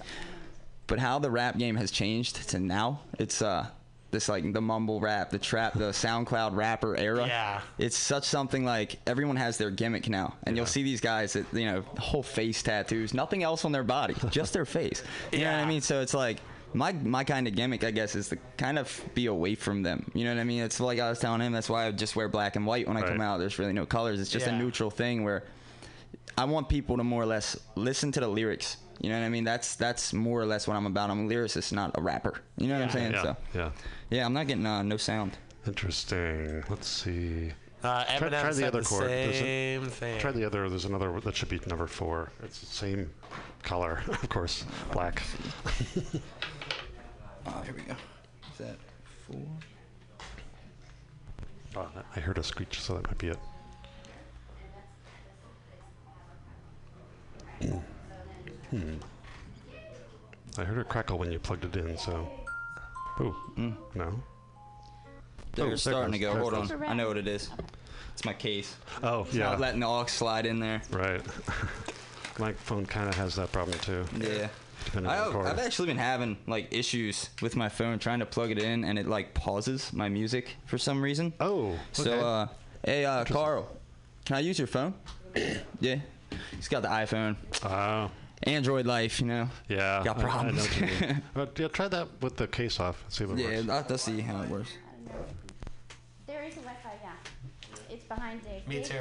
But 0.87 0.99
how 0.99 1.19
the 1.19 1.29
rap 1.29 1.57
game 1.57 1.75
has 1.75 1.91
changed 1.91 2.49
to 2.49 2.59
now, 2.59 3.01
it's 3.19 3.41
uh 3.41 3.67
this 4.11 4.27
like 4.27 4.53
the 4.53 4.61
mumble 4.61 4.99
rap, 4.99 5.29
the 5.29 5.37
trap, 5.37 5.73
the 5.73 5.91
SoundCloud 5.91 6.55
rapper 6.55 6.95
era. 6.95 7.27
Yeah. 7.27 7.61
It's 7.77 7.97
such 7.97 8.23
something 8.23 8.65
like 8.65 8.97
everyone 9.05 9.35
has 9.35 9.57
their 9.57 9.69
gimmick 9.69 10.09
now, 10.09 10.35
and 10.43 10.57
you'll 10.57 10.65
see 10.65 10.83
these 10.83 11.01
guys 11.01 11.33
that 11.33 11.45
you 11.53 11.65
know 11.65 11.83
whole 11.97 12.23
face 12.23 12.63
tattoos, 12.63 13.13
nothing 13.13 13.43
else 13.43 13.65
on 13.65 13.71
their 13.71 13.83
body, 13.83 14.15
just 14.29 14.53
their 14.53 14.65
face. 14.65 15.03
You 15.31 15.39
know 15.39 15.51
what 15.51 15.59
I 15.59 15.65
mean? 15.65 15.81
So 15.81 16.01
it's 16.01 16.13
like 16.13 16.39
my 16.73 16.91
my 16.93 17.23
kind 17.23 17.47
of 17.47 17.55
gimmick, 17.55 17.83
I 17.83 17.91
guess, 17.91 18.15
is 18.15 18.29
to 18.29 18.37
kind 18.57 18.77
of 18.77 19.01
be 19.15 19.25
away 19.27 19.55
from 19.55 19.81
them. 19.83 20.09
You 20.13 20.25
know 20.25 20.33
what 20.35 20.41
I 20.41 20.43
mean? 20.43 20.61
It's 20.63 20.79
like 20.79 20.99
I 20.99 21.09
was 21.09 21.19
telling 21.19 21.41
him. 21.41 21.51
That's 21.53 21.69
why 21.69 21.87
I 21.87 21.91
just 21.91 22.15
wear 22.15 22.27
black 22.29 22.55
and 22.55 22.65
white 22.65 22.87
when 22.87 22.97
I 22.97 23.01
come 23.01 23.21
out. 23.21 23.37
There's 23.39 23.57
really 23.59 23.73
no 23.73 23.85
colors. 23.85 24.19
It's 24.19 24.29
just 24.31 24.47
a 24.47 24.51
neutral 24.51 24.89
thing 24.91 25.23
where 25.23 25.43
I 26.37 26.45
want 26.45 26.69
people 26.69 26.97
to 26.97 27.03
more 27.03 27.23
or 27.23 27.25
less 27.25 27.57
listen 27.75 28.11
to 28.13 28.19
the 28.19 28.27
lyrics. 28.27 28.77
You 29.01 29.09
know 29.09 29.17
what 29.19 29.25
I 29.25 29.29
mean? 29.29 29.45
That's 29.45 29.75
that's 29.75 30.13
more 30.13 30.41
or 30.41 30.45
less 30.45 30.67
what 30.67 30.75
I'm 30.75 30.85
about. 30.85 31.09
I'm 31.09 31.25
a 31.25 31.29
lyricist, 31.29 31.71
not 31.71 31.97
a 31.97 32.01
rapper. 32.01 32.41
You 32.57 32.67
know 32.67 32.75
what 32.75 32.83
I'm 32.83 32.89
saying? 32.91 33.11
Yeah. 33.13 33.23
So 33.23 33.37
Yeah. 33.55 33.71
yeah, 34.09 34.25
I'm 34.25 34.33
not 34.33 34.47
getting 34.47 34.65
uh, 34.65 34.83
no 34.83 34.97
sound. 34.97 35.37
Interesting. 35.65 36.63
Let's 36.69 36.87
see. 36.87 37.51
Uh, 37.81 38.03
Try, 38.17 38.27
try 38.29 38.51
the 38.51 38.67
other 38.67 38.81
the 38.81 38.85
cord. 38.85 39.09
There's 39.09 39.35
a- 39.37 39.39
same 39.39 39.85
thing. 39.85 40.19
Try 40.19 40.31
the 40.33 40.43
other. 40.43 40.67
There's 40.67 40.83
another 40.83 41.17
that 41.21 41.33
should 41.35 41.47
be 41.47 41.61
number 41.65 41.87
four. 41.87 42.29
It's 42.43 42.59
the 42.59 42.65
same 42.65 43.09
color, 43.63 44.03
of 44.09 44.27
course, 44.27 44.65
black. 44.91 45.21
Oh, 47.45 47.61
here 47.63 47.73
we 47.75 47.81
go. 47.83 47.93
Is 48.51 48.57
that 48.59 48.75
four? 49.27 49.41
Oh, 51.75 51.87
I 52.15 52.19
heard 52.19 52.37
a 52.37 52.43
screech, 52.43 52.79
so 52.79 52.95
that 52.95 53.05
might 53.07 53.17
be 53.17 53.27
it. 53.29 53.39
Hmm. 58.69 58.95
I 60.57 60.63
heard 60.63 60.77
a 60.79 60.83
crackle 60.83 61.17
when 61.17 61.31
you 61.31 61.39
plugged 61.39 61.65
it 61.65 61.75
in, 61.75 61.97
so. 61.97 62.29
Ooh. 63.21 63.35
Oh, 63.57 63.73
no. 63.95 64.23
They're 65.53 65.67
Oh, 65.67 65.75
starting 65.75 66.11
to 66.13 66.19
go. 66.19 66.35
Hold 66.37 66.53
on. 66.53 66.83
I 66.83 66.93
know 66.93 67.07
what 67.07 67.17
it 67.17 67.27
is. 67.27 67.49
It's 68.13 68.23
my 68.25 68.33
case. 68.33 68.75
Oh, 69.03 69.21
It's 69.21 69.33
yeah. 69.33 69.49
Not 69.51 69.59
letting 69.59 69.79
the 69.79 69.87
aux 69.87 70.05
slide 70.05 70.45
in 70.45 70.59
there. 70.59 70.81
Right. 70.91 71.21
my 72.39 72.53
phone 72.53 72.85
kind 72.85 73.09
of 73.09 73.15
has 73.15 73.35
that 73.35 73.51
problem 73.51 73.77
too. 73.79 74.05
Yeah. 74.19 74.47
Depending 74.85 75.11
I, 75.11 75.19
on 75.19 75.45
I've 75.45 75.59
actually 75.59 75.87
been 75.87 75.97
having 75.97 76.37
like 76.47 76.73
issues 76.73 77.29
with 77.41 77.55
my 77.55 77.69
phone 77.69 77.99
trying 77.99 78.19
to 78.19 78.25
plug 78.25 78.51
it 78.51 78.59
in, 78.59 78.83
and 78.83 78.97
it 78.97 79.07
like 79.07 79.33
pauses 79.33 79.93
my 79.93 80.09
music 80.09 80.55
for 80.65 80.77
some 80.77 81.01
reason. 81.01 81.33
Oh. 81.39 81.77
So, 81.91 82.11
uh, 82.11 82.47
hey, 82.85 83.05
uh, 83.05 83.25
Carl, 83.25 83.69
can 84.25 84.37
I 84.37 84.39
use 84.39 84.57
your 84.57 84.67
phone? 84.67 84.93
yeah. 85.79 85.97
He's 86.55 86.67
got 86.67 86.81
the 86.81 86.87
iPhone. 86.87 87.35
Oh. 87.63 88.11
Android 88.43 88.85
life, 88.85 89.19
you 89.19 89.27
know. 89.27 89.49
Yeah. 89.67 90.01
Got 90.03 90.17
I- 90.17 90.21
I 90.21 90.23
know 90.23 90.29
problems. 90.29 90.67
what 90.67 90.79
you 90.79 91.07
mean. 91.07 91.21
But 91.33 91.59
yeah, 91.59 91.67
try 91.67 91.87
that 91.87 92.07
with 92.21 92.37
the 92.37 92.47
case 92.47 92.79
off. 92.79 93.03
See 93.09 93.23
if 93.23 93.31
it 93.31 93.37
yeah, 93.37 93.47
works. 93.47 93.69
I'll, 93.69 93.85
I'll 93.89 93.97
see 93.97 94.21
how 94.21 94.41
it 94.41 94.49
works. 94.49 94.71
There 96.25 96.43
is 96.43 96.53
a 96.53 96.61
Wi-Fi, 96.61 96.91
yeah. 97.03 97.11
It's 97.89 98.05
behind 98.05 98.43
Dave. 98.43 98.67
Me 98.67 98.75
Dave, 98.77 98.87
too. 98.87 98.97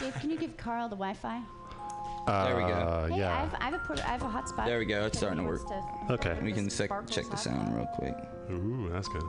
Dave, 0.00 0.14
can 0.14 0.30
you 0.30 0.38
give 0.38 0.56
Carl 0.56 0.88
the 0.88 0.96
Wi-Fi? 0.96 1.40
There 2.28 2.56
we 2.56 2.62
go. 2.62 2.68
Uh, 2.68 3.06
Hey, 3.08 3.14
I 3.14 3.16
yeah. 3.18 3.40
have, 3.40 3.54
I 3.60 3.64
have 3.64 3.74
a 3.74 3.78
port- 3.78 4.04
I 4.04 4.10
have 4.10 4.22
a 4.22 4.26
hotspot. 4.26 4.66
There 4.66 4.78
we 4.78 4.84
go. 4.84 5.06
It's 5.06 5.18
starting 5.18 5.38
to 5.38 5.44
work. 5.44 5.66
to- 5.68 6.12
Okay. 6.14 6.38
We 6.42 6.52
can 6.52 6.68
sec- 6.70 6.90
check 7.10 7.26
the 7.30 7.36
sound 7.36 7.74
real 7.76 7.86
quick. 7.94 8.14
Ooh, 8.50 8.88
that's 8.92 9.08
good. 9.08 9.22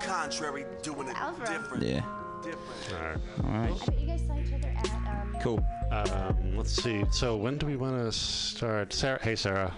Contrary, 0.00 0.64
doing 0.82 1.08
it 1.08 1.16
Alvaro. 1.16 1.46
different. 1.50 1.82
Yeah. 1.82 2.02
All 2.04 3.04
right. 3.04 3.16
All 3.44 3.50
right. 3.50 3.72
I 3.82 3.86
bet 3.86 4.00
you 4.00 4.06
guys 4.06 4.22
saw 4.26 4.38
each 4.38 4.52
other 4.52 4.72
at 4.76 4.86
um. 5.08 5.36
Cool. 5.40 5.66
Um, 5.90 6.56
let's 6.56 6.70
see. 6.72 7.04
So 7.10 7.36
when 7.36 7.58
do 7.58 7.66
we 7.66 7.76
want 7.76 7.96
to 7.96 8.12
start? 8.12 8.92
Sarah. 8.92 9.18
Hey, 9.22 9.34
Sarah. 9.34 9.74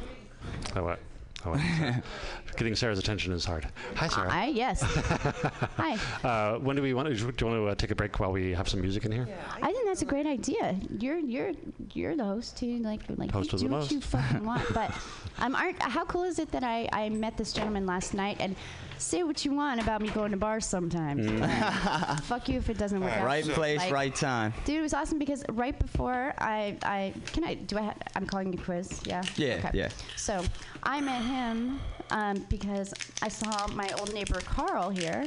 Oh, 0.76 0.82
what? 0.84 0.98
Oh, 1.46 1.50
what? 1.52 1.60
Getting 2.60 2.76
Sarah's 2.76 2.98
attention 2.98 3.32
is 3.32 3.46
hard. 3.46 3.66
Hi, 3.94 4.06
Sarah. 4.06 4.28
Hi, 4.28 4.48
yes. 4.48 4.82
Hi. 5.78 5.96
Uh, 6.22 6.58
when 6.58 6.76
do 6.76 6.82
we 6.82 6.92
want 6.92 7.08
to? 7.08 7.14
Do 7.14 7.22
you 7.22 7.50
want 7.50 7.58
to 7.58 7.68
uh, 7.68 7.74
take 7.74 7.90
a 7.90 7.94
break 7.94 8.20
while 8.20 8.32
we 8.32 8.52
have 8.52 8.68
some 8.68 8.82
music 8.82 9.06
in 9.06 9.12
here? 9.12 9.26
I 9.62 9.72
think 9.72 9.86
that's 9.86 10.02
a 10.02 10.04
great 10.04 10.26
idea. 10.26 10.78
You're 10.98 11.20
you're 11.20 11.52
you're 11.94 12.14
the 12.16 12.24
host 12.24 12.58
too. 12.58 12.76
Like 12.80 13.00
like 13.16 13.30
Host 13.30 13.54
you 13.54 13.60
do 13.60 13.68
what 13.68 13.90
you 13.90 14.02
fucking 14.02 14.44
want. 14.44 14.62
But 14.74 14.94
um, 15.38 15.54
aren't 15.54 15.80
how 15.80 16.04
cool 16.04 16.24
is 16.24 16.38
it 16.38 16.52
that 16.52 16.62
I 16.62 16.86
I 16.92 17.08
met 17.08 17.38
this 17.38 17.54
gentleman 17.54 17.86
last 17.86 18.12
night 18.12 18.36
and 18.40 18.54
say 19.00 19.22
what 19.22 19.44
you 19.44 19.52
want 19.52 19.80
about 19.80 20.02
me 20.02 20.08
going 20.10 20.30
to 20.30 20.36
bars 20.36 20.66
sometimes. 20.66 21.26
Mm. 21.26 22.20
fuck 22.24 22.48
you 22.48 22.58
if 22.58 22.68
it 22.70 22.78
doesn't 22.78 23.00
work 23.00 23.12
out. 23.12 23.24
Right 23.24 23.44
place, 23.44 23.78
Like, 23.78 23.92
right 23.92 24.14
time. 24.14 24.52
Dude, 24.64 24.76
it 24.76 24.82
was 24.82 24.94
awesome 24.94 25.18
because 25.18 25.42
right 25.50 25.78
before 25.78 26.34
I, 26.38 26.76
I 26.82 27.14
can 27.32 27.44
I 27.44 27.54
do 27.54 27.78
I 27.78 27.82
ha- 27.82 27.94
I'm 28.14 28.26
calling 28.26 28.52
you 28.52 28.58
quiz, 28.58 29.00
yeah. 29.04 29.22
Yeah, 29.36 29.70
yeah. 29.72 29.88
So 30.16 30.44
I 30.82 31.00
met 31.00 31.22
him 31.22 31.80
um, 32.10 32.46
because 32.48 32.92
I 33.22 33.28
saw 33.28 33.66
my 33.68 33.88
old 33.98 34.12
neighbor 34.12 34.40
Carl 34.40 34.90
here 34.90 35.26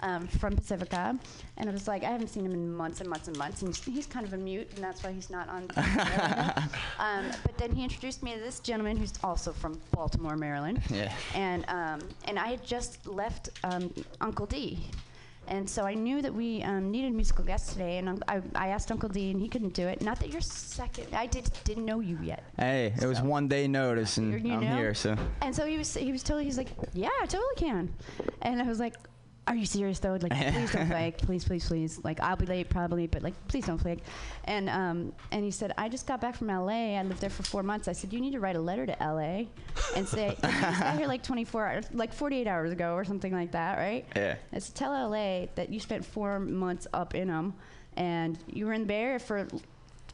um, 0.00 0.26
from 0.26 0.56
Pacifica, 0.56 1.18
and 1.56 1.68
I 1.68 1.72
was 1.72 1.88
like, 1.88 2.04
I 2.04 2.10
haven't 2.10 2.28
seen 2.28 2.44
him 2.44 2.52
in 2.52 2.74
months 2.74 3.00
and 3.00 3.08
months 3.08 3.28
and 3.28 3.36
months, 3.36 3.62
and 3.62 3.74
he's, 3.74 3.84
he's 3.84 4.06
kind 4.06 4.26
of 4.26 4.32
a 4.32 4.36
mute, 4.38 4.68
and 4.74 4.84
that's 4.84 5.02
why 5.02 5.12
he's 5.12 5.30
not 5.30 5.48
on. 5.48 5.68
um, 6.98 7.30
but 7.42 7.56
then 7.58 7.72
he 7.72 7.82
introduced 7.82 8.22
me 8.22 8.34
to 8.34 8.40
this 8.40 8.60
gentleman 8.60 8.96
who's 8.96 9.12
also 9.22 9.52
from 9.52 9.80
Baltimore, 9.92 10.36
Maryland. 10.36 10.82
Yeah. 10.90 11.12
And 11.34 11.64
um, 11.68 12.00
and 12.24 12.38
I 12.38 12.48
had 12.48 12.64
just 12.64 13.06
left 13.06 13.50
um, 13.64 13.92
Uncle 14.20 14.46
D. 14.46 14.78
And 15.50 15.68
so 15.68 15.84
I 15.84 15.94
knew 15.94 16.20
that 16.20 16.34
we 16.34 16.62
um, 16.62 16.90
needed 16.90 17.10
a 17.12 17.14
musical 17.14 17.42
guest 17.42 17.72
today, 17.72 17.96
and 17.96 18.06
um, 18.10 18.22
I, 18.28 18.42
I 18.54 18.68
asked 18.68 18.92
Uncle 18.92 19.08
D, 19.08 19.30
and 19.30 19.40
he 19.40 19.48
couldn't 19.48 19.72
do 19.72 19.86
it. 19.88 20.02
Not 20.02 20.20
that 20.20 20.30
you're 20.30 20.42
second. 20.42 21.06
I 21.14 21.24
did 21.24 21.50
didn't 21.64 21.86
know 21.86 22.00
you 22.00 22.18
yet. 22.22 22.44
Hey, 22.58 22.92
it 23.00 23.06
was 23.06 23.22
one 23.22 23.48
day 23.48 23.66
notice, 23.66 24.18
and 24.18 24.44
You 24.44 24.52
I'm 24.52 24.60
know? 24.60 24.76
here. 24.76 24.92
So 24.92 25.16
And 25.40 25.56
so 25.56 25.64
he 25.64 25.78
was 25.78 25.94
he 25.94 26.12
was 26.12 26.22
totally 26.22 26.44
he's 26.44 26.58
like, 26.58 26.68
yeah, 26.92 27.08
I 27.22 27.24
totally 27.24 27.54
can. 27.56 27.88
And 28.42 28.60
I 28.60 28.64
was 28.64 28.78
like, 28.78 28.94
are 29.48 29.56
you 29.56 29.66
serious 29.66 29.98
though? 29.98 30.18
Like, 30.20 30.32
please 30.52 30.72
don't 30.72 30.86
flake, 30.86 31.18
please, 31.18 31.44
please, 31.44 31.66
please. 31.66 32.00
Like, 32.04 32.20
I'll 32.20 32.36
be 32.36 32.46
late 32.46 32.68
probably, 32.68 33.06
but 33.06 33.22
like, 33.22 33.34
please 33.48 33.66
don't 33.66 33.78
flake. 33.78 34.00
And 34.44 34.68
um 34.68 35.12
and 35.32 35.44
he 35.44 35.50
said, 35.50 35.72
I 35.78 35.88
just 35.88 36.06
got 36.06 36.20
back 36.20 36.36
from 36.36 36.50
L.A. 36.50 36.96
I 36.96 37.02
lived 37.02 37.20
there 37.20 37.30
for 37.30 37.42
four 37.42 37.62
months. 37.62 37.88
I 37.88 37.92
said, 37.92 38.12
you 38.12 38.20
need 38.20 38.32
to 38.32 38.40
write 38.40 38.56
a 38.56 38.60
letter 38.60 38.86
to 38.86 39.02
L.A. 39.02 39.48
and 39.96 40.06
say, 40.06 40.28
you 40.42 40.48
just 40.50 40.80
got 40.80 40.98
here 40.98 41.06
like 41.06 41.22
24 41.22 41.66
hours, 41.66 41.84
like 41.92 42.12
48 42.12 42.46
hours 42.46 42.72
ago 42.72 42.94
or 42.94 43.04
something 43.04 43.32
like 43.32 43.52
that, 43.52 43.78
right? 43.78 44.06
Yeah. 44.14 44.36
I 44.52 44.58
said, 44.58 44.74
tell 44.74 44.92
L.A. 44.92 45.48
that 45.54 45.70
you 45.70 45.80
spent 45.80 46.04
four 46.04 46.38
months 46.38 46.86
up 46.92 47.14
in 47.14 47.28
them, 47.28 47.54
and 47.96 48.38
you 48.46 48.66
were 48.66 48.72
in 48.72 48.82
the 48.82 48.86
Bay 48.86 49.02
Area 49.02 49.18
for 49.18 49.46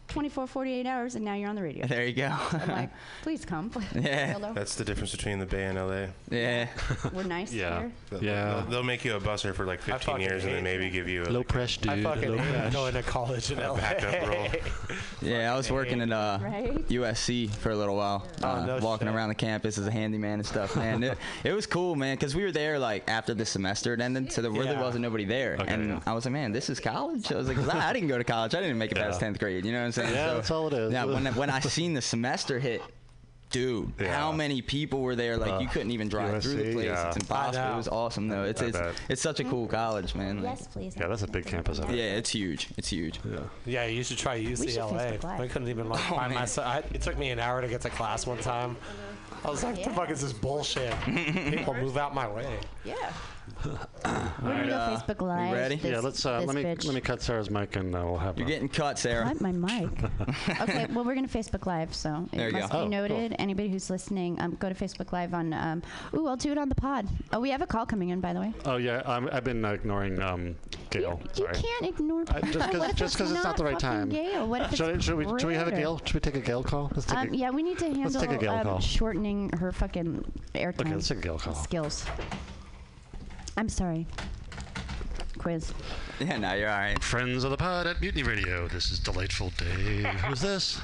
24, 0.09 0.47
48 0.47 0.87
hours, 0.87 1.15
and 1.17 1.25
now 1.25 1.35
you're 1.35 1.49
on 1.49 1.57
the 1.57 1.63
radio. 1.63 1.87
There 1.87 2.05
you 2.07 2.13
go. 2.13 2.29
I'm 2.53 2.69
like, 2.69 2.91
please 3.23 3.45
come. 3.45 3.71
Yeah. 3.95 4.35
Hello. 4.35 4.53
That's 4.53 4.75
the 4.77 4.85
difference 4.85 5.11
between 5.13 5.39
the 5.39 5.47
Bay 5.47 5.65
and 5.65 5.79
LA. 5.79 6.07
Yeah. 6.31 6.69
We're 7.13 7.23
nice 7.25 7.51
here. 7.53 7.91
They'll- 8.11 8.23
Yeah. 8.23 8.45
They'll, 8.55 8.63
they'll 8.71 8.83
make 8.83 9.05
you 9.05 9.17
a 9.17 9.21
busser 9.21 9.55
for 9.55 9.65
like 9.65 9.81
15 9.81 10.21
years 10.21 10.45
and 10.45 10.53
then 10.55 10.63
maybe 10.65 10.91
give 10.91 11.09
you 11.09 11.23
a 11.25 11.31
Low 11.31 11.43
press, 11.43 11.77
dude. 11.79 11.91
I 11.93 12.03
fucking 12.03 12.31
Low 12.31 12.37
hate 12.39 12.53
press. 12.53 12.73
going 12.75 12.95
to 12.95 13.03
college 13.03 13.51
in 13.51 13.59
a 13.59 13.73
LA. 13.73 13.77
backup 13.77 14.29
role. 14.29 14.47
Yeah, 15.23 15.53
I 15.53 15.57
was 15.57 15.71
working 15.73 16.03
at 16.03 16.13
uh, 16.13 16.39
Right? 16.43 16.87
USC 16.89 17.49
for 17.51 17.71
a 17.71 17.77
little 17.77 17.97
while, 17.97 18.27
Oh, 18.43 18.47
uh, 18.49 18.67
no 18.67 18.79
walking 18.81 19.07
shit. 19.09 19.15
around 19.17 19.31
the 19.31 19.35
campus 19.35 19.79
as 19.79 19.87
a 19.87 19.91
handyman 19.91 20.35
and 20.35 20.47
stuff. 20.47 20.77
Man, 20.77 21.03
it, 21.03 21.17
it 21.45 21.53
was 21.55 21.67
cool, 21.67 21.95
man, 21.97 22.17
because 22.17 22.35
we 22.37 22.43
were 22.43 22.53
there 22.53 22.79
like 22.79 23.09
after 23.09 23.33
the 23.33 23.47
semester 23.47 23.93
had 23.93 24.03
ended, 24.03 24.31
so 24.31 24.43
there 24.43 24.51
really 24.51 24.67
Yeah. 24.73 24.83
wasn't 24.83 25.01
nobody 25.03 25.25
there. 25.25 25.57
Okay, 25.61 25.73
and 25.73 25.89
yeah. 25.89 26.01
I 26.07 26.13
was 26.13 26.27
like, 26.27 26.33
man, 26.33 26.53
this 26.53 26.69
is 26.69 26.79
college. 26.79 27.33
I 27.33 27.37
was 27.37 27.49
like, 27.49 27.57
'cause 27.57 27.71
I, 27.71 27.89
I 27.89 27.93
didn't 27.95 28.09
go 28.09 28.19
to 28.19 28.25
college. 28.25 28.55
I 28.55 28.61
didn't 28.61 28.77
make 28.77 28.93
it 28.93 28.97
past 28.99 29.21
Yeah. 29.23 29.29
10th 29.31 29.39
grade. 29.39 29.65
You 29.65 29.73
know 29.73 29.79
what 29.81 29.87
I'm 29.87 29.93
saying? 29.95 30.15
Yeah, 30.15 30.29
So, 30.31 30.35
that's 30.37 30.51
all 30.51 30.67
it 30.69 30.73
is. 30.75 30.93
Yeah, 30.93 31.05
when 31.05 31.27
when 31.35 31.51
I 31.51 31.61
seen 31.61 31.95
the 31.95 32.03
semester 32.03 32.59
hit. 32.59 32.83
Dude, 33.51 33.93
Yeah. 34.01 34.17
how 34.17 34.33
many 34.33 34.63
people 34.63 35.01
were 35.03 35.15
there? 35.15 35.37
Like 35.37 35.61
you 35.61 35.69
Uh, 35.69 35.71
couldn't 35.71 35.93
even 35.93 36.09
drive 36.09 36.43
through 36.43 36.55
the 36.57 36.73
place. 36.73 36.87
yeah. 36.87 37.07
It's 37.07 37.17
impossible. 37.19 37.73
It 37.75 37.77
was 37.77 37.87
awesome 37.87 38.27
though. 38.27 38.43
It's 38.43 38.61
I 38.61 38.65
it's, 38.67 38.79
bet. 38.79 38.95
it's 39.09 39.23
such 39.23 39.39
a 39.39 39.45
cool 39.45 39.69
college, 39.69 40.17
man. 40.17 40.43
Like, 40.43 40.59
Yes, 40.59 40.67
please. 40.67 40.95
Yeah, 40.99 41.07
that's 41.07 41.23
a 41.23 41.29
big 41.29 41.47
campus. 41.47 41.79
out 41.79 41.87
there. 41.87 41.97
yeah, 41.97 42.17
it's 42.17 42.31
huge. 42.31 42.69
It's 42.77 42.89
huge. 42.89 43.21
Yeah. 43.25 43.39
Yeah, 43.65 43.85
you 43.87 44.03
should 44.03 44.19
try 44.19 44.43
should 44.43 44.59
UCLA. 44.59 44.91
Facebook 45.21 45.23
Live. 45.23 45.41
I 45.41 45.47
couldn't 45.47 45.69
even 45.69 45.89
like 45.89 46.01
Oh, 46.11 46.17
find 46.17 46.33
man. 46.33 46.41
myself. 46.41 46.67
I, 46.67 46.79
it 46.93 47.01
took 47.03 47.17
me 47.17 47.31
an 47.31 47.39
hour 47.39 47.61
to 47.61 47.69
get 47.69 47.81
to 47.83 47.91
class 47.91 48.27
one 48.27 48.39
time. 48.39 48.77
I 49.45 49.51
was 49.51 49.63
like, 49.63 49.85
"The 49.85 49.91
fuck 49.91 50.11
is 50.11 50.23
this 50.23 50.33
bullshit? 50.33 50.93
People 51.05 51.75
move 51.75 51.97
out 51.97 52.13
my 52.13 52.27
way." 52.27 52.59
Yeah. 52.85 52.95
We're 53.65 53.71
gonna 54.43 54.67
go 54.67 54.75
uh, 54.75 54.99
Facebook 55.01 55.21
Live. 55.23 55.53
ready? 55.53 55.77
This, 55.77 55.91
yeah, 55.93 56.01
let's 56.01 56.25
uh, 56.27 56.41
let 56.43 56.55
me 56.55 56.63
bitch. 56.63 56.85
let 56.85 56.95
me 56.95 57.01
cut 57.01 57.23
Sarah's 57.23 57.51
mic 57.51 57.77
and 57.77 57.95
uh, 57.95 58.01
we'll 58.05 58.17
have. 58.19 58.37
You're 58.39 58.47
uh, 58.47 58.51
getting 58.51 58.69
cut, 58.69 58.99
Sarah. 58.99 59.27
What? 59.27 59.41
My 59.41 59.53
mic. 59.53 59.91
okay, 60.61 60.87
well, 60.93 61.05
we're 61.05 61.15
going 61.15 61.27
to 61.27 61.39
Facebook 61.39 61.67
Live, 61.67 61.95
so 61.95 62.27
it 62.33 62.37
There 62.37 62.49
you 62.49 62.53
must 62.59 62.73
go. 62.73 62.81
be 62.81 62.85
Oh, 62.85 62.89
noted. 62.89 63.35
Anybody 63.39 63.69
who's 63.69 63.91
listening, 63.91 64.41
um, 64.41 64.57
go 64.57 64.69
to 64.69 64.75
Facebook 64.75 65.13
Live 65.13 65.35
on. 65.35 65.53
Um, 65.53 65.83
ooh, 66.15 66.27
I'll 66.27 66.37
do 66.37 66.53
it 66.53 66.59
on 66.59 66.69
the 66.69 66.75
pod. 66.75 67.07
Oh, 67.33 67.41
we 67.41 67.51
have 67.51 67.63
a 67.63 67.67
call 67.67 67.87
coming 67.87 68.11
in, 68.11 68.21
by 68.21 68.33
the 68.33 68.41
way. 68.41 68.53
Oh 68.65 68.77
yeah, 68.77 69.03
I'm, 69.07 69.29
I've 69.33 69.45
been 69.45 69.65
uh, 69.65 69.73
ignoring 69.73 70.21
um, 70.23 70.57
Gail. 70.91 71.21
You 71.37 71.45
Sorry. 71.45 71.55
can't 71.55 71.87
ignore 71.87 72.25
I- 72.29 72.41
just 72.51 72.71
because 72.71 72.91
if 72.91 72.97
just 72.97 73.21
it's 73.21 73.31
not 73.33 73.57
the 73.57 73.65
right 73.65 73.81
fucking 73.81 73.89
time. 73.89 74.09
Gail? 74.11 74.47
What 74.49 74.63
if 74.63 74.77
should, 74.77 74.89
I- 74.89 74.93
it's 74.93 75.05
should 75.05 75.17
we 75.17 75.25
should 75.27 75.45
we 75.49 75.55
have 75.55 75.69
a 75.69 75.73
Gail? 75.73 75.99
Should 76.05 76.15
we 76.15 76.21
take 76.21 76.37
a 76.37 76.41
Gail 76.41 76.63
call? 76.63 76.91
Let's 76.95 77.07
take 77.07 77.19
Um, 77.19 77.29
a, 77.33 77.37
yeah, 77.37 77.51
we 77.51 77.63
need 77.63 77.79
to 77.79 77.87
handle 77.87 78.05
Let's 78.05 78.17
take 78.17 78.31
a 78.33 78.39
Gail 78.39 78.53
um, 78.55 78.63
call. 78.65 78.81
shortening 78.81 79.51
her 79.59 79.73
fucking 79.73 80.25
airtime. 80.55 80.81
Okay, 80.81 80.95
let's 80.95 81.09
take 81.09 81.19
a 81.19 81.23
Gail 81.23 81.39
call. 81.39 81.55
Skills. 81.55 82.05
I'm 83.57 83.69
sorry. 83.69 84.07
Quiz. 85.39 85.73
Yeah, 86.21 86.39
no, 86.39 86.55
you're 86.55 86.71
all 86.71 86.79
right. 86.79 87.03
Friends 87.03 87.45
of 87.45 87.51
the 87.51 87.57
pod 87.57 87.87
at 87.87 88.01
Mutiny 88.01 88.23
Radio. 88.23 88.67
This 88.69 88.91
is 88.91 88.99
delightful 88.99 89.53
Dave. 89.59 90.05
Who's 90.25 90.41
this? 90.41 90.81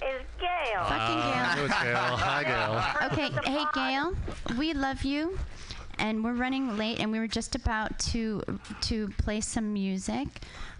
It's 0.00 0.24
Gail. 0.38 0.84
Fucking 0.84 0.96
Ah, 0.98 1.52
Gail. 1.56 1.64
it's 1.64 1.82
Gail. 1.82 1.96
Hi, 2.16 2.44
Gail. 2.44 3.32
Okay, 3.42 3.50
hey 3.50 3.64
Gail, 3.74 4.14
we 4.58 4.72
love 4.74 5.02
you, 5.02 5.38
and 5.98 6.22
we're 6.22 6.34
running 6.34 6.76
late, 6.76 7.00
and 7.00 7.10
we 7.10 7.18
were 7.18 7.26
just 7.26 7.54
about 7.54 7.98
to 8.00 8.42
to 8.82 9.08
play 9.18 9.40
some 9.40 9.72
music, 9.72 10.28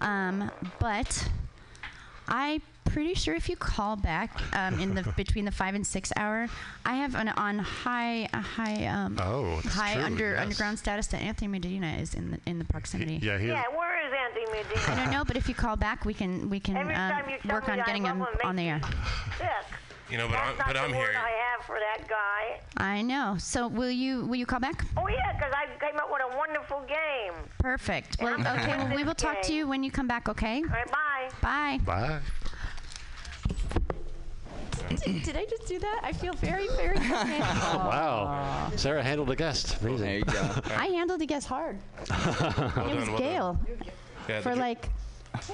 um, 0.00 0.50
but 0.78 1.28
I 2.28 2.60
pretty 2.86 3.14
sure 3.14 3.34
if 3.34 3.48
you 3.48 3.56
call 3.56 3.96
back 3.96 4.30
um, 4.54 4.78
in 4.80 4.94
the 4.94 5.02
between 5.16 5.44
the 5.44 5.50
five 5.50 5.74
and 5.74 5.86
six 5.86 6.12
hour, 6.16 6.48
I 6.84 6.94
have 6.96 7.14
an 7.14 7.28
on 7.28 7.58
high 7.58 8.28
a 8.32 8.40
high 8.40 8.86
um, 8.86 9.18
Oh, 9.20 9.60
high 9.64 9.94
true, 9.94 10.02
under 10.04 10.30
yes. 10.32 10.40
underground 10.42 10.78
status 10.78 11.06
that 11.08 11.20
Anthony 11.20 11.48
Medina 11.48 11.96
is 12.00 12.14
in 12.14 12.30
the 12.32 12.40
in 12.46 12.58
the 12.58 12.64
proximity. 12.64 13.18
Yeah, 13.22 13.38
he. 13.38 13.48
Yeah, 13.48 13.62
where 13.76 14.06
is 14.06 14.12
Anthony 14.12 14.46
Medina? 14.62 14.92
I 14.92 15.04
don't 15.04 15.12
know, 15.12 15.24
but 15.24 15.36
if 15.36 15.48
you 15.48 15.54
call 15.54 15.76
back, 15.76 16.04
we 16.04 16.14
can 16.14 16.48
we 16.48 16.60
can 16.60 16.76
um, 16.76 17.22
work 17.50 17.68
on 17.68 17.78
getting 17.78 18.04
him 18.04 18.18
him, 18.20 18.26
on 18.44 18.56
the 18.56 18.62
air. 18.62 18.80
Sick. 19.38 19.48
You 20.10 20.18
know, 20.18 20.28
but 20.28 20.34
That's 20.34 20.50
I'm, 20.50 20.58
not 20.58 20.66
but 20.68 20.72
the 20.74 20.80
I'm 20.80 20.90
word 20.92 21.10
here. 21.10 21.18
I 21.20 21.30
have 21.52 21.66
for 21.66 21.78
that 21.80 22.08
guy. 22.08 22.60
I 22.76 23.02
know. 23.02 23.36
So 23.38 23.66
will 23.66 23.90
you 23.90 24.24
will 24.26 24.36
you 24.36 24.46
call 24.46 24.60
back? 24.60 24.84
Oh 24.96 25.08
yeah, 25.08 25.32
because 25.32 25.52
I 25.52 25.66
came 25.84 25.98
up 25.98 26.08
with 26.12 26.22
a 26.22 26.36
wonderful 26.36 26.84
game. 26.86 27.32
Perfect. 27.58 28.18
Well, 28.22 28.34
okay. 28.34 28.76
Well, 28.76 28.94
we 28.94 29.02
will 29.02 29.14
this 29.14 29.22
talk 29.22 29.42
to 29.42 29.52
you 29.52 29.66
when 29.66 29.82
you 29.82 29.90
come 29.90 30.06
back. 30.06 30.28
Okay. 30.28 30.58
All 30.58 30.68
right, 30.68 30.90
bye. 30.90 31.28
Bye. 31.42 31.80
Bye. 31.84 32.20
Did, 35.04 35.22
did 35.22 35.36
I 35.36 35.44
just 35.44 35.66
do 35.66 35.78
that? 35.78 36.00
I 36.02 36.12
feel 36.12 36.32
very, 36.34 36.68
very. 36.76 36.94
good. 36.98 37.10
Wow. 37.10 38.70
Sarah 38.76 39.02
handled 39.02 39.30
a 39.30 39.36
guest. 39.36 39.80
Amazing. 39.80 39.98
There 40.06 40.18
you 40.18 40.24
go. 40.24 40.50
I 40.76 40.86
handled 40.86 41.20
the 41.20 41.26
guest 41.26 41.46
hard. 41.46 41.78
And 42.10 42.90
it 42.90 42.96
was 42.96 43.08
well 43.08 43.18
done. 43.18 43.18
Gail 43.18 43.58
Yeah, 44.28 44.40
for 44.40 44.54
like. 44.56 44.88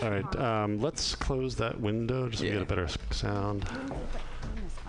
All 0.02 0.10
right. 0.10 0.36
Um, 0.36 0.80
let's 0.80 1.14
close 1.14 1.56
that 1.56 1.80
window 1.80 2.28
just 2.28 2.38
so 2.38 2.44
we 2.44 2.48
Yeah. 2.50 2.54
get 2.58 2.62
a 2.62 2.66
better 2.66 2.88
sound. 3.10 3.68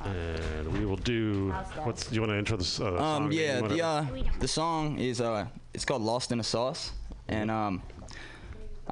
And 0.06 0.74
we 0.78 0.86
will 0.86 0.98
do. 0.98 1.52
What's? 1.84 2.08
Do 2.08 2.16
you 2.16 2.22
want 2.22 2.32
to 2.34 2.38
intro 2.38 2.58
this? 2.58 2.80
Uh, 2.80 2.88
Um, 2.88 2.98
song? 2.98 3.32
yeah, 3.32 3.62
the 3.62 3.82
uh, 3.82 4.06
the 4.40 4.48
song 4.48 5.00
is 5.00 5.22
uh, 5.22 5.46
it's 5.74 5.86
called 5.86 6.02
"Lost 6.02 6.32
in 6.34 6.40
a 6.42 6.44
Sauce," 6.44 6.92
and 7.30 7.50
um, 7.50 7.82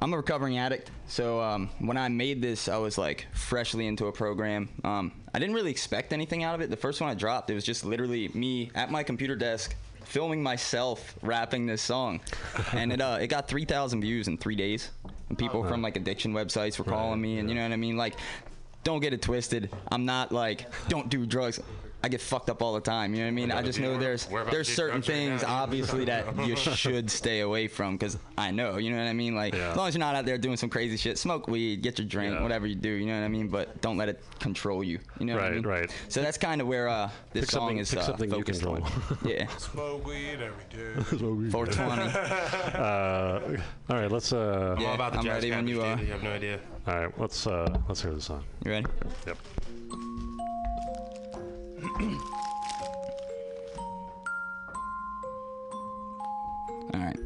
I'm 0.02 0.14
a 0.14 0.18
recovering 0.18 0.58
addict. 0.58 0.90
So 1.08 1.40
um, 1.42 1.70
when 1.80 1.96
I 1.96 2.10
made 2.10 2.42
this, 2.42 2.68
I 2.68 2.78
was 2.78 2.98
like 2.98 3.28
freshly 3.34 3.86
into 3.86 4.08
a 4.08 4.12
program. 4.12 4.68
Um, 4.84 5.12
I 5.34 5.38
didn't 5.38 5.54
really 5.54 5.70
expect 5.70 6.12
anything 6.12 6.44
out 6.44 6.56
of 6.56 6.62
it. 6.62 6.72
The 6.72 6.78
first 6.78 7.00
one 7.02 7.10
I 7.10 7.14
dropped, 7.14 7.52
it 7.52 7.54
was 7.54 7.64
just 7.64 7.86
literally 7.86 8.30
me 8.30 8.72
at 8.74 8.90
my 8.90 9.04
computer 9.04 9.36
desk 9.36 9.76
filming 10.04 10.44
myself 10.44 11.16
rapping 11.22 11.66
this 11.66 11.82
song, 11.82 12.20
and 12.74 12.92
it 12.92 13.00
uh 13.00 13.18
it 13.22 13.28
got 13.28 13.48
3,000 13.48 14.02
views 14.02 14.28
in 14.28 14.38
three 14.38 14.56
days. 14.56 14.90
And 15.30 15.38
people 15.38 15.66
from 15.66 15.82
like 15.82 15.96
addiction 15.96 16.34
websites 16.34 16.78
were 16.78 16.84
calling 16.84 17.22
me, 17.22 17.38
and 17.38 17.48
you 17.48 17.56
know 17.56 17.64
what 17.64 17.72
I 17.72 17.78
mean. 17.78 17.96
Like, 17.96 18.16
don't 18.84 19.00
get 19.00 19.14
it 19.14 19.22
twisted. 19.22 19.70
I'm 19.90 20.06
not 20.06 20.32
like 20.32 20.66
don't 20.90 21.10
do 21.10 21.26
drugs. 21.26 21.62
I 22.04 22.10
get 22.10 22.20
fucked 22.20 22.50
up 22.50 22.62
all 22.64 22.74
the 22.74 22.82
time. 22.82 23.14
You 23.14 23.20
know 23.20 23.26
what 23.26 23.28
I 23.28 23.32
mean? 23.32 23.52
I 23.52 23.62
just 23.62 23.80
know 23.80 23.98
there's 23.98 24.28
We're 24.30 24.44
there's 24.46 24.68
certain 24.68 25.02
drugs 25.02 25.10
right 25.10 25.16
things 25.16 25.44
obviously 25.44 26.06
that 26.06 26.26
you 26.48 26.56
should 26.56 27.12
stay 27.12 27.42
away 27.42 27.68
from 27.68 27.96
because 27.96 28.18
I 28.38 28.50
know. 28.52 28.78
You 28.78 28.90
know 28.92 28.98
what 28.98 29.08
I 29.08 29.14
mean? 29.14 29.36
Like 29.36 29.54
as 29.54 29.78
long 29.78 29.88
as 29.88 29.94
you're 29.94 30.00
not 30.00 30.16
out 30.16 30.26
there 30.26 30.38
doing 30.40 30.58
some 30.58 30.70
crazy 30.70 30.98
shit, 30.98 31.18
smoke 31.20 31.48
weed, 31.48 31.84
get 31.84 32.00
your 32.00 32.08
drink, 32.08 32.34
Yeah. 32.34 32.42
whatever 32.44 32.66
you 32.66 32.74
do. 32.76 32.90
You 32.90 33.06
know 33.06 33.20
what 33.20 33.26
I 33.26 33.28
mean? 33.28 33.50
But 33.50 33.80
don't 33.82 33.98
let 33.98 34.10
it 34.10 34.20
control 34.40 34.84
you. 34.84 35.00
You 35.20 35.28
know 35.28 35.36
what 35.36 35.44
I 35.44 35.48
Right, 35.48 35.56
mean? 35.56 35.68
right. 35.68 35.92
So 36.10 36.22
that's 36.22 36.38
kind 36.40 36.60
of 36.60 36.68
where 36.68 36.88
uh, 36.90 37.10
this 37.34 37.42
Pick 37.46 37.52
song 37.52 37.78
is 37.78 37.92
pick 37.92 38.00
uh, 38.00 38.04
something 38.04 38.30
you 38.32 38.36
focused 38.38 38.62
control. 38.64 38.84
on. 38.84 39.18
Yeah. 39.30 39.46
Smoke 39.58 40.06
weed 40.08 40.40
every 40.42 40.66
day. 40.72 41.04
420. 41.52 42.02
uh, 42.76 43.62
all 43.90 43.98
right, 44.02 44.12
let's. 44.12 44.34
Uh, 44.34 44.76
Yeah, 44.80 44.88
all 44.88 44.96
about 44.96 45.14
the 45.14 45.20
I'm 45.20 45.26
jazz 45.26 45.34
ready 45.36 45.52
when 45.52 45.68
you 45.68 45.82
are. 45.82 45.98
You 46.00 46.08
have 46.08 46.24
no 46.24 46.32
idea. 46.32 46.60
All 46.88 46.96
right, 47.06 47.20
let's 47.20 47.46
uh, 47.46 47.78
let's 47.88 48.02
hear 48.02 48.14
the 48.14 48.22
song. 48.22 48.44
You 48.66 48.72
ready? 48.72 48.86
Yep. 49.28 49.38
All 56.94 57.00
right. 57.00 57.18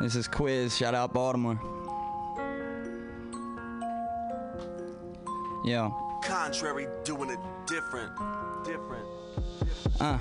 This 0.00 0.16
is 0.16 0.26
Quiz. 0.26 0.76
Shout 0.76 0.94
out 0.94 1.12
Baltimore. 1.12 1.60
Yo. 5.64 5.94
Contrary, 6.22 6.86
doing 7.04 7.30
it 7.30 7.38
different. 7.66 8.12
Different. 8.64 9.06
Uh, 10.00 10.18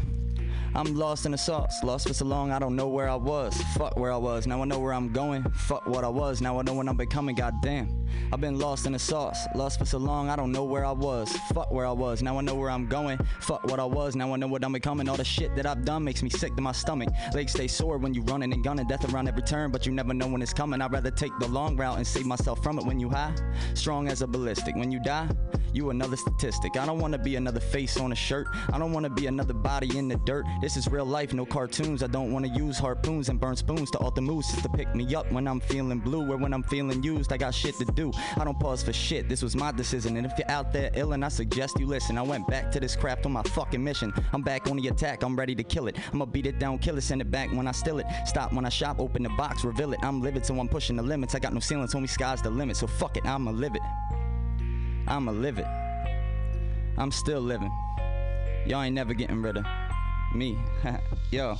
I'm 0.75 0.95
lost 0.95 1.25
in 1.25 1.31
the 1.31 1.37
sauce. 1.37 1.83
Lost 1.83 2.07
for 2.07 2.13
so 2.13 2.25
long, 2.25 2.51
I 2.51 2.59
don't 2.59 2.75
know 2.75 2.87
where 2.87 3.09
I 3.09 3.15
was. 3.15 3.59
Fuck 3.75 3.97
where 3.97 4.11
I 4.11 4.17
was. 4.17 4.47
Now 4.47 4.61
I 4.61 4.65
know 4.65 4.79
where 4.79 4.93
I'm 4.93 5.11
going. 5.11 5.43
Fuck 5.51 5.87
what 5.87 6.03
I 6.03 6.09
was. 6.09 6.41
Now 6.41 6.59
I 6.59 6.61
know 6.63 6.73
what 6.73 6.87
I'm 6.87 6.97
becoming. 6.97 7.35
Goddamn. 7.35 8.05
I've 8.31 8.41
been 8.41 8.59
lost 8.59 8.85
in 8.85 8.93
the 8.93 8.99
sauce. 8.99 9.45
Lost 9.55 9.79
for 9.79 9.85
so 9.85 9.97
long, 9.97 10.29
I 10.29 10.35
don't 10.35 10.51
know 10.51 10.63
where 10.63 10.85
I 10.85 10.91
was. 10.91 11.31
Fuck 11.53 11.71
where 11.71 11.85
I 11.85 11.91
was. 11.91 12.21
Now 12.21 12.37
I 12.37 12.41
know 12.41 12.55
where 12.55 12.69
I'm 12.69 12.87
going. 12.87 13.19
Fuck 13.39 13.63
what 13.65 13.79
I 13.79 13.85
was. 13.85 14.15
Now 14.15 14.33
I 14.33 14.37
know 14.37 14.47
what 14.47 14.63
I'm 14.63 14.73
becoming. 14.73 15.09
All 15.09 15.17
the 15.17 15.23
shit 15.23 15.55
that 15.55 15.65
I've 15.65 15.85
done 15.85 16.03
makes 16.03 16.21
me 16.21 16.29
sick 16.29 16.55
to 16.55 16.61
my 16.61 16.71
stomach. 16.71 17.09
Legs 17.33 17.53
stay 17.53 17.67
sore 17.67 17.97
when 17.97 18.13
you 18.13 18.21
running 18.23 18.53
and 18.53 18.63
gunning. 18.63 18.87
Death 18.87 19.11
around 19.13 19.27
every 19.27 19.43
turn, 19.43 19.71
but 19.71 19.85
you 19.85 19.91
never 19.91 20.13
know 20.13 20.27
when 20.27 20.41
it's 20.41 20.53
coming. 20.53 20.81
I'd 20.81 20.91
rather 20.91 21.11
take 21.11 21.31
the 21.39 21.47
long 21.47 21.75
route 21.75 21.97
and 21.97 22.05
save 22.05 22.25
myself 22.25 22.61
from 22.63 22.77
it 22.79 22.85
when 22.85 22.99
you 22.99 23.09
high. 23.09 23.33
Strong 23.73 24.07
as 24.07 24.21
a 24.21 24.27
ballistic. 24.27 24.75
When 24.75 24.91
you 24.91 24.99
die, 25.01 25.29
you 25.73 25.89
another 25.89 26.15
statistic. 26.15 26.77
I 26.77 26.85
don't 26.85 26.99
wanna 26.99 27.17
be 27.17 27.35
another 27.35 27.59
face 27.59 27.97
on 27.97 28.11
a 28.11 28.15
shirt. 28.15 28.47
I 28.71 28.79
don't 28.79 28.93
wanna 28.93 29.09
be 29.09 29.27
another 29.27 29.53
body 29.53 29.97
in 29.97 30.07
the 30.07 30.15
dirt. 30.25 30.45
This 30.61 30.77
is 30.77 30.87
real 30.87 31.05
life, 31.05 31.33
no 31.33 31.45
cartoons. 31.45 32.03
I 32.03 32.07
don't 32.07 32.31
wanna 32.31 32.49
use 32.55 32.77
harpoons 32.77 33.29
and 33.29 33.39
burn 33.39 33.55
spoons 33.55 33.91
to 33.91 33.97
alter 33.99 34.21
moves 34.21 34.49
just 34.49 34.63
to 34.63 34.69
pick 34.69 34.93
me 34.95 35.13
up 35.15 35.31
when 35.31 35.47
I'm 35.47 35.59
feeling 35.59 35.99
blue 35.99 36.31
or 36.31 36.37
when 36.37 36.53
I'm 36.53 36.63
feeling 36.63 37.03
used. 37.03 37.33
I 37.33 37.37
got 37.37 37.53
shit 37.53 37.75
to 37.79 37.85
do. 37.85 38.11
I 38.37 38.43
don't 38.43 38.59
pause 38.59 38.83
for 38.83 38.93
shit. 38.93 39.27
This 39.27 39.41
was 39.41 39.55
my 39.55 39.71
decision. 39.71 40.17
And 40.17 40.25
if 40.25 40.33
you're 40.37 40.49
out 40.49 40.71
there 40.71 40.91
ill, 40.95 41.13
and 41.13 41.25
I 41.25 41.29
suggest 41.29 41.79
you 41.79 41.85
listen. 41.85 42.17
I 42.17 42.21
went 42.21 42.47
back 42.47 42.71
to 42.71 42.79
this 42.79 42.95
craft 42.95 43.25
on 43.25 43.31
my 43.31 43.43
fucking 43.43 43.83
mission. 43.83 44.13
I'm 44.33 44.41
back 44.41 44.67
on 44.69 44.77
the 44.77 44.87
attack. 44.87 45.23
I'm 45.23 45.35
ready 45.35 45.55
to 45.55 45.63
kill 45.63 45.87
it. 45.87 45.97
I'ma 46.13 46.25
beat 46.25 46.45
it 46.45 46.59
down, 46.59 46.77
kill 46.79 46.97
it, 46.97 47.01
send 47.01 47.21
it 47.21 47.31
back 47.31 47.51
when 47.51 47.67
I 47.67 47.71
steal 47.71 47.99
it. 47.99 48.05
Stop 48.25 48.53
when 48.53 48.65
I 48.65 48.69
shop, 48.69 48.99
open 48.99 49.23
the 49.23 49.29
box, 49.29 49.63
reveal 49.63 49.93
it. 49.93 49.99
I'm 50.03 50.21
livid, 50.21 50.45
so 50.45 50.59
I'm 50.59 50.67
pushing 50.67 50.95
the 50.95 51.03
limits. 51.03 51.35
I 51.35 51.39
got 51.39 51.53
no 51.53 51.59
ceilings, 51.59 51.93
homie, 51.93 52.09
sky's 52.09 52.41
the 52.41 52.49
limit. 52.49 52.77
So 52.77 52.87
fuck 52.87 53.17
it, 53.17 53.25
I'ma 53.25 53.51
live 53.51 53.75
it. 53.75 53.81
I'ma 55.09 55.31
live 55.31 55.57
it. 55.57 55.65
I'm 56.97 57.11
still 57.11 57.41
living. 57.41 57.71
Y'all 58.67 58.83
ain't 58.83 58.93
never 58.93 59.15
getting 59.15 59.41
rid 59.41 59.57
of 59.57 59.65
me. 60.33 60.57
Yo. 61.31 61.57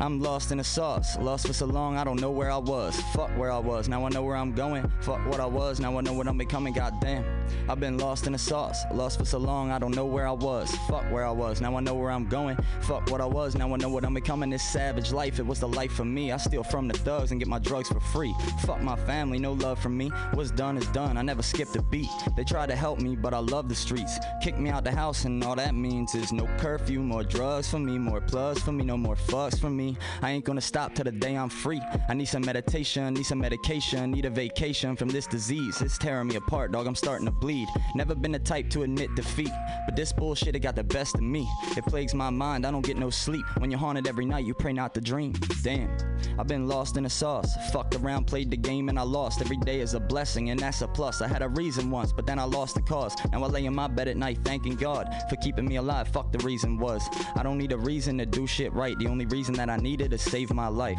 I'm 0.00 0.20
lost 0.20 0.50
in 0.50 0.58
the 0.58 0.64
sauce. 0.64 1.16
Lost 1.18 1.46
for 1.46 1.52
so 1.52 1.66
long, 1.66 1.96
I 1.96 2.02
don't 2.02 2.20
know 2.20 2.30
where 2.30 2.50
I 2.50 2.56
was. 2.56 3.00
Fuck 3.14 3.30
where 3.38 3.52
I 3.52 3.58
was. 3.58 3.88
Now 3.88 4.04
I 4.04 4.08
know 4.08 4.22
where 4.22 4.36
I'm 4.36 4.52
going. 4.52 4.90
Fuck 5.00 5.24
what 5.26 5.38
I 5.38 5.46
was. 5.46 5.78
Now 5.78 5.96
I 5.96 6.00
know 6.00 6.12
what 6.12 6.26
I'm 6.26 6.38
becoming. 6.38 6.72
Goddamn. 6.72 7.24
I've 7.68 7.78
been 7.78 7.98
lost 7.98 8.26
in 8.26 8.32
the 8.32 8.38
sauce. 8.38 8.82
Lost 8.92 9.18
for 9.18 9.24
so 9.24 9.38
long, 9.38 9.70
I 9.70 9.78
don't 9.78 9.94
know 9.94 10.06
where 10.06 10.26
I 10.26 10.32
was. 10.32 10.74
Fuck 10.88 11.04
where 11.12 11.24
I 11.24 11.30
was. 11.30 11.60
Now 11.60 11.76
I 11.76 11.80
know 11.80 11.94
where 11.94 12.10
I'm 12.10 12.26
going. 12.26 12.56
Fuck 12.80 13.10
what 13.10 13.20
I 13.20 13.26
was. 13.26 13.54
Now 13.54 13.72
I 13.72 13.76
know 13.76 13.90
what 13.90 14.04
I'm 14.04 14.14
becoming. 14.14 14.50
This 14.50 14.62
savage 14.62 15.12
life, 15.12 15.38
it 15.38 15.46
was 15.46 15.60
the 15.60 15.68
life 15.68 15.92
for 15.92 16.04
me. 16.04 16.32
I 16.32 16.36
steal 16.38 16.64
from 16.64 16.88
the 16.88 16.98
thugs 16.98 17.30
and 17.30 17.40
get 17.40 17.48
my 17.48 17.60
drugs 17.60 17.88
for 17.88 18.00
free. 18.00 18.34
Fuck 18.60 18.82
my 18.82 18.96
family, 18.96 19.38
no 19.38 19.52
love 19.52 19.78
from 19.78 19.96
me. 19.96 20.08
What's 20.34 20.50
done 20.50 20.76
is 20.76 20.86
done. 20.88 21.16
I 21.16 21.22
never 21.22 21.42
skipped 21.42 21.76
a 21.76 21.82
beat. 21.82 22.08
They 22.36 22.44
tried 22.44 22.70
to 22.70 22.76
help 22.76 22.98
me, 22.98 23.14
but 23.14 23.34
I 23.34 23.38
love 23.38 23.68
the 23.68 23.74
streets. 23.74 24.18
Kick 24.42 24.58
me 24.58 24.70
out 24.70 24.82
the 24.82 24.90
house, 24.90 25.26
and 25.26 25.44
all 25.44 25.54
that 25.56 25.74
means 25.74 26.14
is 26.14 26.32
no 26.32 26.48
curfew, 26.58 27.00
more 27.00 27.22
drugs 27.22 27.61
for 27.70 27.78
me, 27.78 27.98
more 27.98 28.20
plugs 28.20 28.62
for 28.62 28.72
me, 28.72 28.84
no 28.84 28.96
more 28.96 29.16
fucks 29.16 29.58
for 29.58 29.70
me. 29.70 29.96
I 30.20 30.30
ain't 30.30 30.44
gonna 30.44 30.60
stop 30.60 30.94
till 30.94 31.04
the 31.04 31.12
day 31.12 31.36
I'm 31.36 31.48
free. 31.48 31.80
I 32.08 32.14
need 32.14 32.26
some 32.26 32.44
meditation, 32.44 33.14
need 33.14 33.24
some 33.24 33.38
medication, 33.38 34.10
need 34.10 34.24
a 34.24 34.30
vacation 34.30 34.96
from 34.96 35.08
this 35.08 35.26
disease. 35.26 35.80
It's 35.80 35.98
tearing 35.98 36.28
me 36.28 36.36
apart, 36.36 36.72
dog. 36.72 36.86
I'm 36.86 36.94
starting 36.94 37.26
to 37.26 37.32
bleed. 37.32 37.68
Never 37.94 38.14
been 38.14 38.32
the 38.32 38.38
type 38.38 38.70
to 38.70 38.82
admit 38.82 39.14
defeat, 39.14 39.52
but 39.86 39.96
this 39.96 40.12
bullshit 40.12 40.56
it 40.56 40.60
got 40.60 40.76
the 40.76 40.84
best 40.84 41.14
of 41.14 41.22
me. 41.22 41.48
It 41.76 41.84
plagues 41.86 42.14
my 42.14 42.30
mind. 42.30 42.66
I 42.66 42.70
don't 42.70 42.84
get 42.84 42.96
no 42.96 43.10
sleep. 43.10 43.44
When 43.58 43.70
you're 43.70 43.80
haunted 43.80 44.06
every 44.06 44.24
night, 44.24 44.44
you 44.44 44.54
pray 44.54 44.72
not 44.72 44.94
to 44.94 45.00
dream. 45.00 45.32
Damn, 45.62 45.96
I've 46.38 46.48
been 46.48 46.66
lost 46.68 46.96
in 46.96 47.04
the 47.04 47.10
sauce. 47.10 47.54
Fucked 47.72 47.94
around, 47.96 48.26
played 48.26 48.50
the 48.50 48.56
game, 48.56 48.88
and 48.88 48.98
I 48.98 49.02
lost. 49.02 49.40
Every 49.40 49.56
day 49.58 49.80
is 49.80 49.94
a 49.94 50.00
blessing, 50.00 50.50
and 50.50 50.60
that's 50.60 50.82
a 50.82 50.88
plus. 50.88 51.22
I 51.22 51.28
had 51.28 51.42
a 51.42 51.48
reason 51.48 51.90
once, 51.90 52.12
but 52.12 52.26
then 52.26 52.38
I 52.38 52.44
lost 52.44 52.74
the 52.74 52.82
cause. 52.82 53.14
Now 53.32 53.44
I 53.44 53.46
lay 53.46 53.64
in 53.64 53.74
my 53.74 53.88
bed 53.88 54.08
at 54.08 54.16
night, 54.16 54.38
thanking 54.44 54.76
God 54.76 55.08
for 55.28 55.36
keeping 55.36 55.66
me 55.66 55.76
alive. 55.76 56.08
Fuck 56.08 56.32
the 56.32 56.38
reason 56.38 56.78
was. 56.78 57.02
I 57.36 57.42
don't 57.42 57.51
need 57.58 57.72
a 57.72 57.78
reason 57.78 58.18
to 58.18 58.26
do 58.26 58.46
shit 58.46 58.72
right. 58.72 58.98
The 58.98 59.06
only 59.06 59.26
reason 59.26 59.54
that 59.54 59.70
I 59.70 59.76
needed 59.76 60.12
is 60.12 60.22
save 60.22 60.52
my 60.52 60.68
life. 60.68 60.98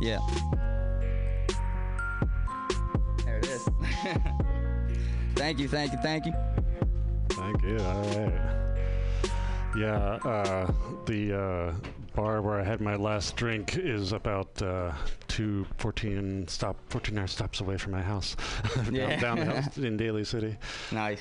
Yeah. 0.00 0.18
There 3.24 3.38
it 3.38 3.46
is. 3.46 3.62
thank 5.34 5.58
you, 5.58 5.68
thank 5.68 5.92
you, 5.92 5.98
thank 6.02 6.26
you. 6.26 6.32
Thank 7.30 7.62
you. 7.62 7.78
All 7.78 8.02
right. 8.02 8.54
Yeah, 9.76 10.18
uh, 10.24 10.72
the 11.06 11.40
uh, 11.40 11.88
bar 12.14 12.40
where 12.42 12.60
I 12.60 12.64
had 12.64 12.80
my 12.80 12.96
last 12.96 13.36
drink 13.36 13.76
is 13.76 14.12
about 14.12 14.60
uh, 14.62 14.92
two 15.28 15.66
14 15.78 16.46
stop 16.48 16.76
14 16.88 17.18
hour 17.18 17.26
stops 17.26 17.60
away 17.60 17.76
from 17.76 17.92
my 17.92 18.02
house. 18.02 18.36
down, 18.74 18.94
Yeah. 18.94 19.16
down 19.20 19.38
the 19.40 19.44
house 19.46 19.76
in 19.78 19.96
Daly 19.96 20.24
City. 20.24 20.56
Nice. 20.92 21.20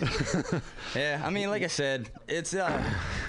yeah, 0.96 1.22
I 1.26 1.30
mean, 1.30 1.50
like 1.50 1.64
I 1.64 1.68
said, 1.68 2.10
it's 2.28 2.54
uh, 2.54 2.84